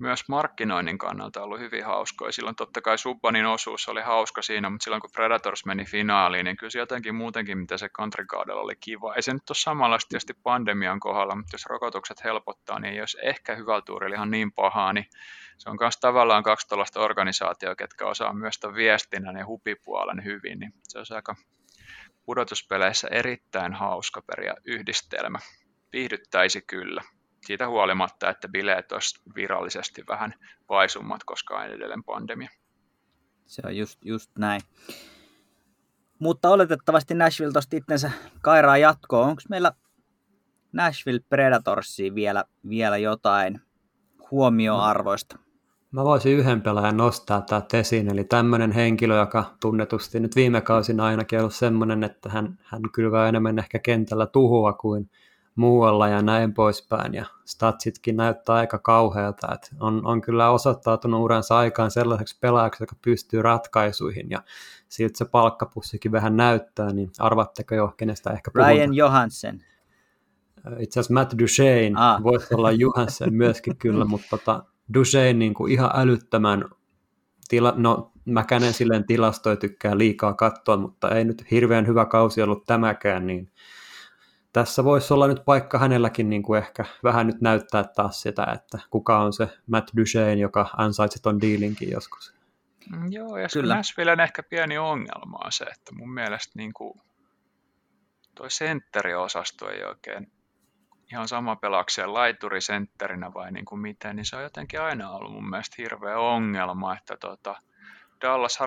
myös 0.00 0.28
markkinoinnin 0.28 0.98
kannalta 0.98 1.42
ollut 1.42 1.58
hyvin 1.58 1.84
hauskoja. 1.84 2.32
Silloin 2.32 2.56
totta 2.56 2.80
kai 2.80 2.98
Subbanin 2.98 3.46
osuus 3.46 3.88
oli 3.88 4.02
hauska 4.02 4.42
siinä, 4.42 4.70
mutta 4.70 4.84
silloin 4.84 5.00
kun 5.00 5.10
Predators 5.14 5.64
meni 5.64 5.84
finaaliin, 5.84 6.44
niin 6.44 6.56
kyllä 6.56 6.70
jotenkin 6.74 7.14
muutenkin, 7.14 7.58
mitä 7.58 7.78
se 7.78 7.88
country-kaudella 7.88 8.62
oli 8.62 8.76
kiva. 8.80 9.14
Ei 9.14 9.22
se 9.22 9.32
nyt 9.32 9.50
ole 9.50 9.56
samanlaista 9.56 10.08
tietysti 10.08 10.34
pandemian 10.42 11.00
kohdalla, 11.00 11.36
mutta 11.36 11.54
jos 11.54 11.66
rokotukset 11.66 12.24
helpottaa, 12.24 12.78
niin 12.78 12.96
jos 12.96 13.16
ehkä 13.22 13.54
hyvällä 13.54 13.82
tuurilla 13.82 14.16
ihan 14.16 14.30
niin 14.30 14.52
pahaa, 14.52 14.92
niin 14.92 15.06
se 15.58 15.70
on 15.70 15.76
myös 15.80 15.96
tavallaan 16.00 16.42
kaksi 16.42 16.68
tällaista 16.68 17.00
organisaatioa, 17.00 17.74
ketkä 17.74 18.06
osaa 18.06 18.32
myös 18.32 18.58
tämän 18.58 18.76
viestinnän 18.76 19.36
ja 19.36 19.46
hupipuolen 19.46 20.24
hyvin, 20.24 20.58
niin 20.58 20.72
se 20.82 20.98
on 20.98 21.04
aika 21.10 21.36
pudotuspeleissä 22.24 23.08
erittäin 23.10 23.74
hauska 23.74 24.22
peria 24.22 24.54
yhdistelmä. 24.64 25.38
Viihdyttäisi 25.92 26.62
kyllä 26.62 27.02
siitä 27.48 27.68
huolimatta, 27.68 28.30
että 28.30 28.48
bileet 28.48 28.92
olisi 28.92 29.20
virallisesti 29.34 30.04
vähän 30.08 30.34
vaisummat, 30.68 31.24
koska 31.24 31.58
on 31.58 31.64
edelleen 31.64 32.04
pandemia. 32.04 32.48
Se 33.46 33.62
on 33.64 33.76
just, 33.76 33.98
just 34.04 34.30
näin. 34.38 34.60
Mutta 36.18 36.50
oletettavasti 36.50 37.14
Nashville 37.14 37.52
tuosta 37.52 37.76
itsensä 37.76 38.10
kairaa 38.42 38.78
jatkoon. 38.78 39.28
Onko 39.28 39.42
meillä 39.50 39.72
Nashville 40.72 41.20
Predatorsia 41.28 42.14
vielä, 42.14 42.44
vielä 42.68 42.96
jotain 42.96 43.60
huomioarvoista? 44.30 45.38
Mä 45.90 46.04
voisin 46.04 46.38
yhden 46.38 46.62
pelaajan 46.62 46.96
nostaa 46.96 47.40
täältä 47.40 47.78
esiin, 47.78 48.10
eli 48.12 48.24
tämmöinen 48.24 48.72
henkilö, 48.72 49.18
joka 49.18 49.54
tunnetusti 49.60 50.20
nyt 50.20 50.36
viime 50.36 50.60
kausina 50.60 51.04
ainakin 51.04 51.38
ollut 51.38 51.54
semmoinen, 51.54 52.04
että 52.04 52.28
hän, 52.28 52.58
hän 52.64 52.82
kylvää 52.92 53.28
enemmän 53.28 53.58
ehkä 53.58 53.78
kentällä 53.78 54.26
tuhoa 54.26 54.72
kuin 54.72 55.10
muualla 55.58 56.08
ja 56.08 56.22
näin 56.22 56.54
poispäin, 56.54 57.14
ja 57.14 57.24
statsitkin 57.44 58.16
näyttää 58.16 58.54
aika 58.54 58.78
kauhealta, 58.78 59.54
että 59.54 59.68
on, 59.80 60.06
on 60.06 60.20
kyllä 60.20 60.50
osoittautunut 60.50 61.20
uransa 61.20 61.58
aikaan 61.58 61.90
sellaiseksi 61.90 62.38
pelaajaksi, 62.40 62.82
joka 62.82 62.96
pystyy 63.02 63.42
ratkaisuihin, 63.42 64.30
ja 64.30 64.42
siltä 64.88 65.18
se 65.18 65.24
palkkapussikin 65.24 66.12
vähän 66.12 66.36
näyttää, 66.36 66.92
niin 66.92 67.10
arvatteko 67.18 67.74
jo, 67.74 67.94
kenestä 67.96 68.30
ehkä 68.30 68.50
puhutaan? 68.50 68.76
Ryan 68.76 68.94
Johansen. 68.94 69.64
Itse 70.78 71.00
asiassa 71.00 71.14
Matt 71.14 71.38
Duchesne, 71.38 71.92
ah. 71.96 72.22
voisi 72.22 72.54
olla 72.54 72.70
Johansen 72.70 73.34
myöskin 73.34 73.76
kyllä, 73.82 74.04
mutta 74.04 74.26
tota, 74.30 74.62
Duchesne 74.94 75.32
niin 75.32 75.54
kuin 75.54 75.72
ihan 75.72 75.90
älyttömän, 75.94 76.64
tila, 77.48 77.74
no 77.76 78.12
Mäkänen 78.24 78.74
silleen 78.74 79.06
tilastoja 79.06 79.56
tykkää 79.56 79.98
liikaa 79.98 80.34
katsoa, 80.34 80.76
mutta 80.76 81.10
ei 81.10 81.24
nyt 81.24 81.50
hirveän 81.50 81.86
hyvä 81.86 82.06
kausi 82.06 82.42
ollut 82.42 82.66
tämäkään, 82.66 83.26
niin 83.26 83.50
tässä 84.52 84.84
voisi 84.84 85.14
olla 85.14 85.28
nyt 85.28 85.44
paikka 85.44 85.78
hänelläkin 85.78 86.30
niin 86.30 86.42
kuin 86.42 86.58
ehkä 86.58 86.84
vähän 87.04 87.26
nyt 87.26 87.40
näyttää 87.40 87.84
taas 87.84 88.22
sitä, 88.22 88.46
että 88.54 88.78
kuka 88.90 89.18
on 89.18 89.32
se 89.32 89.48
Matt 89.66 89.90
Duchesne, 89.96 90.34
joka 90.34 90.70
ansaitsi 90.76 91.22
ton 91.22 91.40
dealinkin 91.40 91.90
joskus. 91.90 92.34
Mm, 92.90 93.12
joo, 93.12 93.36
ja 93.36 93.48
Kyllä. 93.52 93.74
Nashvillen 93.74 94.20
ehkä 94.20 94.42
pieni 94.42 94.78
ongelma 94.78 95.38
on 95.44 95.52
se, 95.52 95.64
että 95.64 95.94
mun 95.94 96.14
mielestä 96.14 96.52
niin 96.56 96.72
kuin 96.72 97.00
toi 98.34 98.50
sentteriosasto 98.50 99.70
ei 99.70 99.84
oikein 99.84 100.32
ihan 101.12 101.28
sama 101.28 101.56
pelaakseen 101.56 102.14
laiturisentterinä 102.14 103.34
vai 103.34 103.52
niin 103.52 103.64
kuin 103.64 103.80
miten, 103.80 104.16
niin 104.16 104.26
se 104.26 104.36
on 104.36 104.42
jotenkin 104.42 104.80
aina 104.80 105.10
ollut 105.10 105.32
mun 105.32 105.50
mielestä 105.50 105.74
hirveä 105.78 106.18
ongelma, 106.18 106.96
että 106.96 107.16
tota, 107.16 107.54
Dallas, 108.20 108.58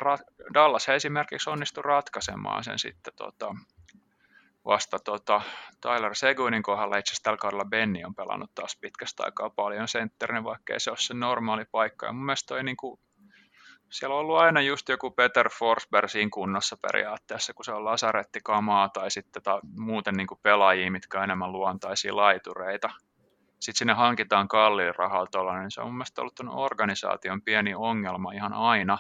Dallas 0.54 0.90
esimerkiksi 0.90 1.50
onnistui 1.50 1.84
ratkaisemaan 1.84 2.64
sen 2.64 2.80
sitten 2.80 3.14
tota, 3.16 3.56
vasta 4.66 5.00
tota, 5.00 5.42
Tyler 5.82 6.16
Seguinin 6.16 6.64
kohdalla 6.64 6.98
itse 6.98 7.10
asiassa 7.10 7.24
tällä 7.24 7.38
kaudella 7.38 7.66
Benny 7.66 8.04
on 8.04 8.16
pelannut 8.16 8.52
taas 8.56 8.78
pitkästä 8.82 9.24
aikaa 9.24 9.50
paljon 9.50 9.88
sentterinä, 9.88 10.44
vaikka 10.44 10.74
se 10.78 10.90
ole 10.90 10.98
se 10.98 11.14
normaali 11.14 11.66
paikka. 11.72 12.06
Ja 12.06 12.14
mun 12.14 12.26
mielestä 12.26 12.48
toi 12.48 12.64
niin 12.64 12.78
kuin, 12.78 13.00
siellä 13.90 14.16
on 14.16 14.20
ollut 14.20 14.38
aina 14.38 14.62
just 14.62 14.90
joku 14.90 15.12
Peter 15.12 15.50
Forsberg 15.60 16.10
siinä 16.10 16.30
kunnossa 16.34 16.78
periaatteessa, 16.82 17.54
kun 17.54 17.66
se 17.66 17.72
on 17.72 17.86
lasarettikamaa 17.86 18.90
tai 18.90 19.12
sitten 19.12 19.44
ta, 19.44 19.60
muuten 19.78 20.14
niin 20.14 20.28
kuin 20.28 20.40
pelaajia, 20.44 20.92
mitkä 20.92 21.18
on 21.18 21.24
enemmän 21.24 21.52
luontaisia 21.52 22.16
laitureita. 22.16 22.90
Sitten 23.60 23.80
sinne 23.80 23.94
hankitaan 23.94 24.48
kalliin 24.48 24.96
rahalla 24.96 25.60
niin 25.60 25.72
se 25.72 25.82
on 25.82 25.88
mun 25.88 25.96
mielestä 25.96 26.22
ollut 26.22 26.40
organisaation 26.50 27.42
pieni 27.42 27.74
ongelma 27.76 28.32
ihan 28.32 28.54
aina. 28.54 28.98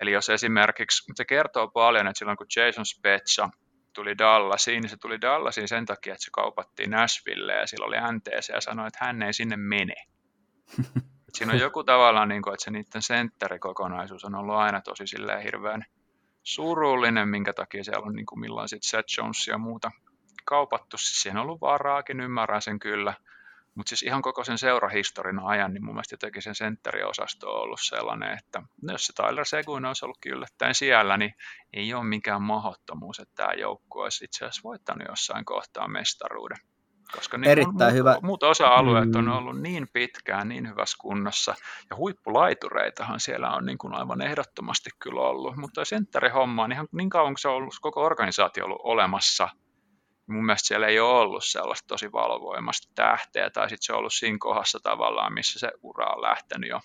Eli 0.00 0.12
jos 0.12 0.28
esimerkiksi, 0.28 1.12
se 1.14 1.24
kertoo 1.24 1.68
paljon, 1.68 2.06
että 2.06 2.18
silloin 2.18 2.36
kun 2.36 2.46
Jason 2.56 2.86
Spezza 2.86 3.50
tuli 3.98 4.18
Dallasiin, 4.18 4.80
niin 4.80 4.90
se 4.90 4.96
tuli 4.96 5.20
Dallasiin 5.20 5.68
sen 5.68 5.86
takia, 5.86 6.12
että 6.12 6.24
se 6.24 6.30
kaupattiin 6.32 6.90
Nashville 6.90 7.52
ja 7.52 7.66
sillä 7.66 7.86
oli 7.86 7.96
NTC 8.12 8.48
ja 8.48 8.60
sanoi, 8.60 8.86
että 8.86 9.04
hän 9.04 9.22
ei 9.22 9.32
sinne 9.32 9.56
mene. 9.56 9.94
siinä 11.34 11.52
on 11.52 11.58
joku 11.58 11.84
tavallaan, 11.84 12.28
niin 12.28 12.42
kuin, 12.42 12.54
että 12.54 12.64
se 12.64 12.70
niiden 12.70 13.02
sentterikokonaisuus 13.02 14.24
on 14.24 14.34
ollut 14.34 14.54
aina 14.54 14.80
tosi 14.80 15.06
silleen 15.06 15.42
hirveän 15.42 15.84
surullinen, 16.42 17.28
minkä 17.28 17.52
takia 17.52 17.84
siellä 17.84 18.06
on 18.06 18.14
niin 18.14 18.26
kuin 18.26 18.40
milloin 18.40 18.68
sitten 18.68 18.90
Seth 18.90 19.18
Jones 19.18 19.46
ja 19.46 19.58
muuta 19.58 19.90
kaupattu. 20.44 20.96
Siis 20.98 21.22
siihen 21.22 21.36
on 21.36 21.42
ollut 21.42 21.60
varaakin, 21.60 22.20
ymmärrän 22.20 22.62
sen 22.62 22.78
kyllä. 22.78 23.14
Mutta 23.78 23.88
siis 23.88 24.02
ihan 24.02 24.22
koko 24.22 24.44
sen 24.44 24.58
seurahistorian 24.58 25.40
ajan, 25.44 25.74
niin 25.74 25.84
mun 25.84 25.94
mielestä 25.94 26.12
jotenkin 26.12 26.42
sen 26.42 26.54
sentteriosasto 26.54 27.54
on 27.54 27.62
ollut 27.62 27.80
sellainen, 27.82 28.38
että 28.38 28.62
jos 28.82 29.06
se 29.06 29.12
Tyler 29.12 29.44
Seguin 29.44 29.84
olisi 29.84 30.04
ollutkin 30.04 30.32
yllättäen 30.32 30.74
siellä, 30.74 31.16
niin 31.16 31.34
ei 31.72 31.94
ole 31.94 32.04
mikään 32.04 32.42
mahdottomuus, 32.42 33.18
että 33.18 33.34
tämä 33.34 33.52
joukko 33.52 34.00
olisi 34.00 34.24
itse 34.24 34.44
asiassa 34.44 34.60
voittanut 34.64 35.08
jossain 35.08 35.44
kohtaa 35.44 35.88
mestaruuden. 35.88 36.58
Koska 37.12 37.38
niin 37.38 37.50
Erittäin 37.50 37.76
muut, 37.78 37.92
hyvä. 37.94 38.16
muut 38.22 38.42
osa-alueet 38.42 39.16
on 39.16 39.24
mm. 39.24 39.32
ollut 39.32 39.60
niin 39.60 39.88
pitkään, 39.92 40.48
niin 40.48 40.68
hyvässä 40.68 40.96
kunnossa, 41.00 41.54
ja 41.90 41.96
huippulaitureitahan 41.96 43.20
siellä 43.20 43.50
on 43.50 43.66
niin 43.66 43.78
kuin 43.78 43.94
aivan 43.94 44.22
ehdottomasti 44.22 44.90
kyllä 44.98 45.20
ollut, 45.20 45.56
mutta 45.56 45.84
sentterihomma 45.84 46.64
on 46.64 46.72
ihan 46.72 46.88
niin 46.92 47.10
kauan 47.10 47.32
kuin 47.32 47.40
se 47.40 47.48
on 47.48 47.54
ollut 47.54 47.74
koko 47.80 48.04
organisaatio 48.04 48.64
ollut 48.64 48.80
olemassa– 48.84 49.48
mun 50.28 50.46
mielestä 50.46 50.66
siellä 50.68 50.86
ei 50.86 51.00
ole 51.00 51.18
ollut 51.18 51.44
sellaista 51.44 51.86
tosi 51.86 52.12
valovoimasta 52.12 52.92
tähteä, 52.94 53.50
tai 53.50 53.68
sitten 53.68 53.86
se 53.86 53.92
on 53.92 53.98
ollut 53.98 54.12
siinä 54.12 54.36
kohdassa 54.40 54.80
tavallaan, 54.82 55.32
missä 55.32 55.58
se 55.58 55.72
ura 55.82 56.06
on 56.06 56.22
lähtenyt 56.22 56.70
jo 56.70 56.80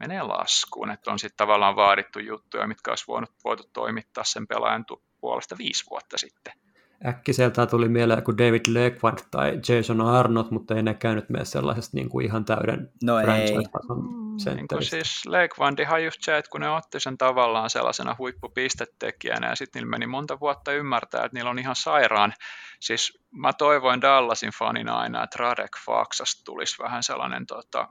menee 0.00 0.22
laskuun, 0.22 0.90
että 0.90 1.10
on 1.10 1.18
sitten 1.18 1.36
tavallaan 1.36 1.76
vaadittu 1.76 2.18
juttuja, 2.18 2.66
mitkä 2.66 2.90
olisi 2.90 3.04
voinut, 3.08 3.30
voitu 3.44 3.62
toimittaa 3.72 4.24
sen 4.24 4.46
pelaajan 4.46 4.84
puolesta 5.20 5.58
viisi 5.58 5.84
vuotta 5.90 6.18
sitten 6.18 6.63
äkkiseltään 7.06 7.68
tuli 7.68 7.88
mieleen 7.88 8.22
kuin 8.22 8.38
David 8.38 8.60
Lequand 8.68 9.18
tai 9.30 9.60
Jason 9.68 10.00
Arnott, 10.00 10.50
mutta 10.50 10.74
ei 10.74 10.82
ne 10.82 10.94
käynyt 10.94 11.30
myös 11.30 11.50
sellaisesta 11.50 11.96
niin 11.96 12.08
kuin 12.08 12.26
ihan 12.26 12.44
täyden 12.44 12.90
no 13.02 13.20
franchise-tason 13.24 13.98
mm, 13.98 14.24
niin 14.56 14.82
siis 14.82 15.26
Lequandihan 15.26 16.04
just 16.04 16.22
se, 16.22 16.38
että 16.38 16.50
kun 16.50 16.60
ne 16.60 16.70
otti 16.70 17.00
sen 17.00 17.18
tavallaan 17.18 17.70
sellaisena 17.70 18.16
huippupistetekijänä 18.18 19.48
ja 19.48 19.56
sitten 19.56 19.80
niillä 19.80 19.90
meni 19.90 20.06
monta 20.06 20.40
vuotta 20.40 20.72
ymmärtää, 20.72 21.24
että 21.24 21.36
niillä 21.36 21.50
on 21.50 21.58
ihan 21.58 21.76
sairaan. 21.76 22.34
Siis 22.80 23.18
mä 23.30 23.52
toivoin 23.52 24.00
Dallasin 24.00 24.50
fanina 24.58 24.98
aina, 24.98 25.24
että 25.24 25.36
Radek 25.38 25.76
Faxasta 25.86 26.44
tulisi 26.44 26.82
vähän 26.82 27.02
sellainen 27.02 27.46
tota, 27.46 27.88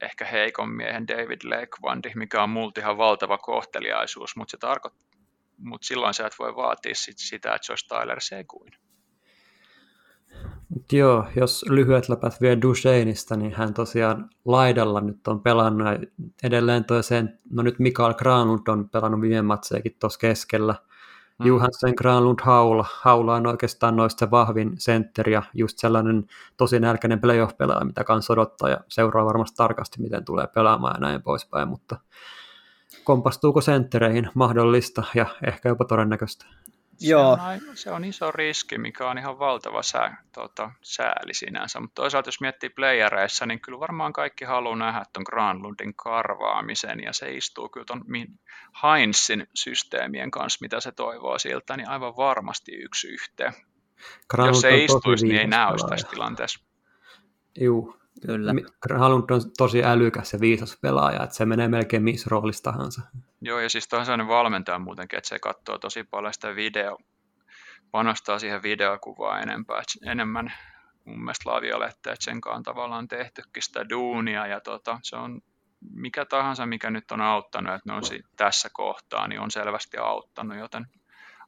ehkä 0.00 0.24
heikon 0.24 0.68
miehen 0.68 1.08
David 1.08 1.40
Lequandi, 1.44 2.10
mikä 2.14 2.42
on 2.42 2.50
multa 2.50 2.80
ihan 2.80 2.98
valtava 2.98 3.38
kohteliaisuus, 3.38 4.36
mutta 4.36 4.50
se 4.50 4.56
tarkoittaa 4.56 5.13
mutta 5.58 5.86
silloin 5.86 6.14
sä 6.14 6.26
et 6.26 6.34
voi 6.38 6.56
vaatia 6.56 6.94
sit 6.94 7.18
sitä, 7.18 7.54
että 7.54 7.66
se 7.66 7.72
olisi 7.72 7.88
Tyler 7.88 8.20
Seguin. 8.20 8.72
Joo, 10.92 11.26
jos 11.36 11.64
lyhyet 11.68 12.08
läpät 12.08 12.40
vie 12.40 12.58
Duchesneista, 12.62 13.36
niin 13.36 13.52
hän 13.52 13.74
tosiaan 13.74 14.30
laidalla 14.44 15.00
nyt 15.00 15.28
on 15.28 15.40
pelannut 15.40 15.88
edelleen 16.42 16.84
toiseen, 16.84 17.38
no 17.50 17.62
nyt 17.62 17.78
Mikael 17.78 18.14
Granlund 18.14 18.68
on 18.68 18.88
pelannut 18.88 19.20
viime 19.20 19.42
matseekin 19.42 19.96
tuossa 20.00 20.18
keskellä. 20.18 20.74
Mm. 21.38 21.46
Johansson, 21.46 21.92
Granlund, 21.96 22.38
Haula. 22.42 22.86
Haula 23.00 23.34
on 23.34 23.46
oikeastaan 23.46 23.96
noista 23.96 24.30
vahvin 24.30 24.72
sentteri 24.78 25.32
ja 25.32 25.42
just 25.54 25.78
sellainen 25.78 26.26
tosi 26.56 26.80
nälkäinen 26.80 27.20
playoff-pelaaja, 27.20 27.84
mitä 27.84 28.04
kanssa 28.04 28.32
odottaa 28.32 28.68
ja 28.68 28.80
seuraa 28.88 29.24
varmasti 29.24 29.56
tarkasti, 29.56 30.02
miten 30.02 30.24
tulee 30.24 30.46
pelaamaan 30.46 30.94
ja 30.96 31.00
näin 31.00 31.22
poispäin, 31.22 31.68
mutta 31.68 31.96
kompastuuko 33.04 33.60
senttereihin 33.60 34.30
mahdollista 34.34 35.04
ja 35.14 35.26
ehkä 35.46 35.68
jopa 35.68 35.84
todennäköistä. 35.84 36.46
Joo. 37.00 37.36
Se, 37.36 37.42
on, 37.42 37.76
se 37.76 37.90
on 37.90 38.04
iso 38.04 38.32
riski, 38.32 38.78
mikä 38.78 39.10
on 39.10 39.18
ihan 39.18 39.38
valtava 39.38 39.82
sää, 39.82 40.22
tota, 40.32 40.70
sääli 40.82 41.34
sinänsä, 41.34 41.80
mutta 41.80 42.02
toisaalta 42.02 42.28
jos 42.28 42.40
miettii 42.40 42.70
playereissa, 42.70 43.46
niin 43.46 43.60
kyllä 43.60 43.80
varmaan 43.80 44.12
kaikki 44.12 44.44
haluaa 44.44 44.76
nähdä 44.76 45.02
tuon 45.12 45.24
Granlundin 45.26 45.94
karvaamisen, 45.94 47.00
ja 47.00 47.12
se 47.12 47.34
istuu 47.34 47.68
kyllä 47.68 47.86
tuon 47.86 48.04
Heinzin 48.82 49.46
systeemien 49.54 50.30
kanssa, 50.30 50.58
mitä 50.60 50.80
se 50.80 50.92
toivoo 50.92 51.38
siltä, 51.38 51.76
niin 51.76 51.88
aivan 51.88 52.16
varmasti 52.16 52.72
yksi 52.72 53.08
yhteen. 53.08 53.52
Granlund 54.30 54.54
jos 54.54 54.60
se 54.60 54.84
istuisi, 54.84 55.26
niin 55.26 55.40
ei 55.40 55.46
näy 55.46 55.76
tässä 55.90 56.08
tilanteessa. 56.10 56.64
Juu, 57.60 57.96
Kyllä. 58.26 58.52
Granlund 58.82 59.30
on 59.30 59.40
tosi 59.58 59.84
älykäs 59.84 60.32
ja 60.32 60.40
viisas 60.40 60.78
pelaaja, 60.82 61.22
että 61.22 61.36
se 61.36 61.44
menee 61.44 61.68
melkein 61.68 62.02
missä 62.02 62.28
roolissa 62.30 62.62
tahansa. 62.62 63.02
Joo, 63.40 63.60
ja 63.60 63.70
siis 63.70 63.88
on 63.92 64.04
sellainen 64.04 64.28
valmentaja 64.28 64.78
muutenkin, 64.78 65.16
että 65.16 65.28
se 65.28 65.38
katsoo 65.38 65.78
tosi 65.78 66.04
paljon 66.04 66.32
sitä 66.32 66.56
video, 66.56 66.98
panostaa 67.90 68.38
siihen 68.38 68.62
videokuvaan 68.62 69.42
enempää, 69.42 69.82
enemmän 70.06 70.52
mun 71.04 71.24
mielestä 71.24 71.50
Laviolette, 71.50 72.10
että 72.10 72.24
sen 72.24 72.40
kanssa 72.40 72.62
tavallaan 72.62 73.08
tehtykin 73.08 73.62
sitä 73.62 73.88
duunia, 73.88 74.46
ja 74.46 74.60
tota, 74.60 74.98
se 75.02 75.16
on 75.16 75.40
mikä 75.90 76.24
tahansa, 76.24 76.66
mikä 76.66 76.90
nyt 76.90 77.10
on 77.10 77.20
auttanut, 77.20 77.74
että 77.74 77.92
ne 77.92 77.96
on 77.96 78.02
tässä 78.36 78.68
kohtaa, 78.72 79.28
niin 79.28 79.40
on 79.40 79.50
selvästi 79.50 79.96
auttanut, 79.96 80.58
joten 80.58 80.86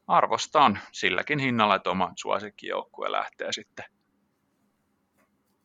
arvostan 0.06 0.78
silläkin 0.92 1.38
hinnalla, 1.38 1.74
että 1.74 1.90
oma 1.90 2.12
suosikkijoukkue 2.16 3.12
lähtee 3.12 3.52
sitten 3.52 3.84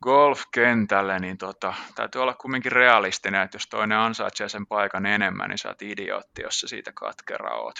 golfkentälle, 0.01 1.19
niin 1.19 1.37
tota, 1.37 1.73
täytyy 1.95 2.21
olla 2.21 2.33
kumminkin 2.33 2.71
realistinen, 2.71 3.41
että 3.41 3.55
jos 3.55 3.67
toinen 3.67 3.97
ansaitsee 3.97 4.49
sen 4.49 4.67
paikan 4.67 5.05
enemmän, 5.05 5.49
niin 5.49 5.57
sä 5.57 5.69
oot 5.69 5.81
idiootti, 5.81 6.41
jos 6.41 6.59
sä 6.59 6.67
siitä 6.67 6.91
katkera 6.93 7.55
oot. 7.55 7.75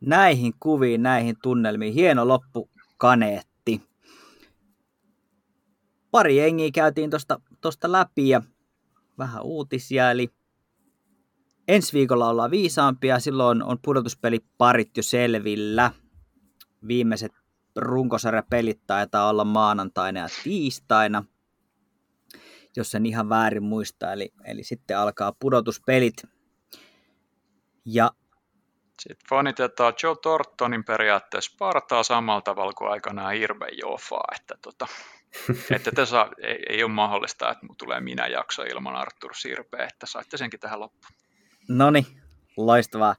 Näihin 0.00 0.52
kuviin, 0.60 1.02
näihin 1.02 1.36
tunnelmiin. 1.42 1.94
Hieno 1.94 2.28
loppu 2.28 2.70
kaneetti. 2.96 3.82
Pari 6.10 6.36
jengiä 6.36 6.70
käytiin 6.74 7.10
tuosta 7.10 7.40
tosta 7.60 7.92
läpi 7.92 8.28
ja 8.28 8.42
vähän 9.18 9.42
uutisia, 9.42 10.10
eli 10.10 10.30
ensi 11.68 11.92
viikolla 11.92 12.28
ollaan 12.28 12.50
viisaampia, 12.50 13.18
silloin 13.18 13.62
on 13.62 13.78
pudotuspeliparit 13.84 14.96
jo 14.96 15.02
selvillä. 15.02 15.90
Viimeiset 16.88 17.32
runkosarjapelit 17.76 18.80
taitaa 18.86 19.28
olla 19.28 19.44
maanantaina 19.44 20.20
ja 20.20 20.28
tiistaina, 20.44 21.24
jos 22.76 22.94
en 22.94 23.06
ihan 23.06 23.28
väärin 23.28 23.62
muista. 23.62 24.12
Eli, 24.12 24.32
eli 24.44 24.64
sitten 24.64 24.98
alkaa 24.98 25.32
pudotuspelit. 25.40 26.14
Ja 27.84 28.12
sitten 29.00 29.28
fanitetaan 29.28 29.94
Joe 30.02 30.16
Tortonin 30.22 30.84
periaatteessa 30.84 31.56
partaa 31.58 32.02
samalla 32.02 32.40
tavalla 32.40 32.72
kuin 32.72 32.90
aikanaan 32.90 33.36
Irve 33.36 33.68
Jofa, 33.82 34.20
että, 34.36 34.54
tota, 34.62 34.86
että 35.76 35.90
te 35.90 36.06
saa, 36.06 36.30
ei, 36.42 36.62
ei, 36.68 36.82
ole 36.82 36.92
mahdollista, 36.92 37.50
että 37.50 37.66
tulee 37.78 38.00
minä 38.00 38.26
jakso 38.26 38.62
ilman 38.62 38.96
Artur 38.96 39.34
Sirpeä, 39.34 39.86
että 39.86 40.06
saitte 40.06 40.36
senkin 40.36 40.60
tähän 40.60 40.80
loppuun. 40.80 41.12
No 41.68 41.90
niin, 41.90 42.06
loistavaa. 42.56 43.14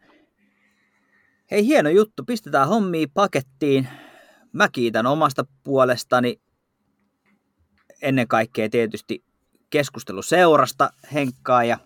Hei, 1.51 1.65
hieno 1.65 1.89
juttu. 1.89 2.23
Pistetään 2.23 2.67
hommia 2.67 3.07
pakettiin 3.13 3.87
mä 4.53 4.69
kiitän 4.69 5.05
omasta 5.05 5.45
puolestani 5.63 6.41
ennen 8.01 8.27
kaikkea 8.27 8.69
tietysti 8.69 9.23
keskusteluseurasta 9.69 10.89
Henkkaa 11.13 11.63
ja, 11.63 11.77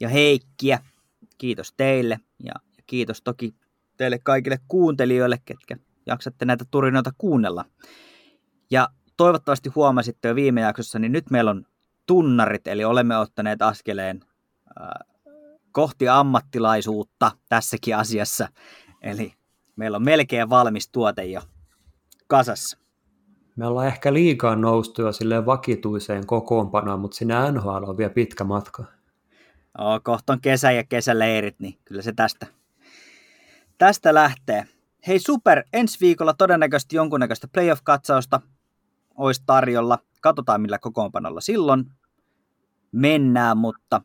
ja 0.00 0.08
Heikkiä. 0.08 0.78
Kiitos 1.38 1.72
teille 1.76 2.20
ja, 2.42 2.52
kiitos 2.86 3.22
toki 3.22 3.54
teille 3.96 4.18
kaikille 4.18 4.58
kuuntelijoille, 4.68 5.38
ketkä 5.44 5.76
jaksatte 6.06 6.44
näitä 6.44 6.64
turinoita 6.70 7.12
kuunnella. 7.18 7.64
Ja 8.70 8.88
toivottavasti 9.16 9.68
huomasitte 9.74 10.28
jo 10.28 10.34
viime 10.34 10.60
jaksossa, 10.60 10.98
niin 10.98 11.12
nyt 11.12 11.30
meillä 11.30 11.50
on 11.50 11.66
tunnarit, 12.06 12.66
eli 12.66 12.84
olemme 12.84 13.18
ottaneet 13.18 13.62
askeleen 13.62 14.20
äh, 14.80 15.16
kohti 15.72 16.08
ammattilaisuutta 16.08 17.32
tässäkin 17.48 17.96
asiassa. 17.96 18.48
Eli 19.02 19.32
meillä 19.76 19.96
on 19.96 20.04
melkein 20.04 20.50
valmis 20.50 20.88
tuote 20.88 21.24
jo 21.24 21.42
kasassa. 22.26 22.78
Me 23.56 23.66
ollaan 23.66 23.86
ehkä 23.86 24.12
liikaa 24.12 24.56
noustu 24.56 25.02
jo 25.02 25.12
silleen 25.12 25.46
vakituiseen 25.46 26.26
kokoonpanoon, 26.26 27.00
mutta 27.00 27.16
sinä 27.16 27.52
NHL 27.52 27.84
on 27.88 27.96
vielä 27.96 28.12
pitkä 28.12 28.44
matka. 28.44 28.84
Oo, 29.78 30.00
kohta 30.02 30.32
on 30.32 30.40
kesä 30.40 30.72
ja 30.72 30.84
kesäleirit, 30.84 31.60
niin 31.60 31.78
kyllä 31.84 32.02
se 32.02 32.12
tästä, 32.12 32.46
tästä 33.78 34.14
lähtee. 34.14 34.64
Hei 35.06 35.18
super, 35.18 35.62
ensi 35.72 36.00
viikolla 36.00 36.34
todennäköisesti 36.34 36.96
jonkunnäköistä 36.96 37.48
playoff-katsausta 37.48 38.40
olisi 39.14 39.42
tarjolla. 39.46 39.98
Katsotaan 40.20 40.60
millä 40.60 40.78
kokoonpanolla 40.78 41.40
silloin 41.40 41.84
mennään, 42.92 43.58
mutta 43.58 44.00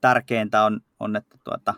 tärkeintä 0.00 0.64
on, 0.64 0.80
on 1.00 1.16
että 1.16 1.36
tuota, 1.44 1.74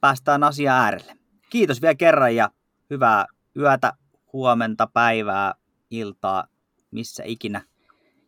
päästään 0.00 0.44
asia 0.44 0.74
äärelle. 0.74 1.21
Kiitos 1.52 1.82
vielä 1.82 1.94
kerran 1.94 2.36
ja 2.36 2.50
hyvää 2.90 3.26
yötä, 3.56 3.92
huomenta, 4.32 4.86
päivää, 4.86 5.54
iltaa, 5.90 6.46
missä 6.90 7.22
ikinä 7.26 7.62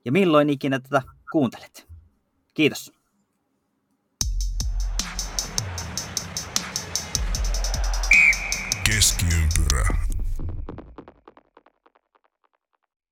ja 0.05 0.13
milloin 0.13 0.51
ikinä 0.51 0.81
tätä 0.81 1.03
kuuntelet. 1.33 1.89
Kiitos. 2.55 2.93
Keskiympyrä. 8.87 10.04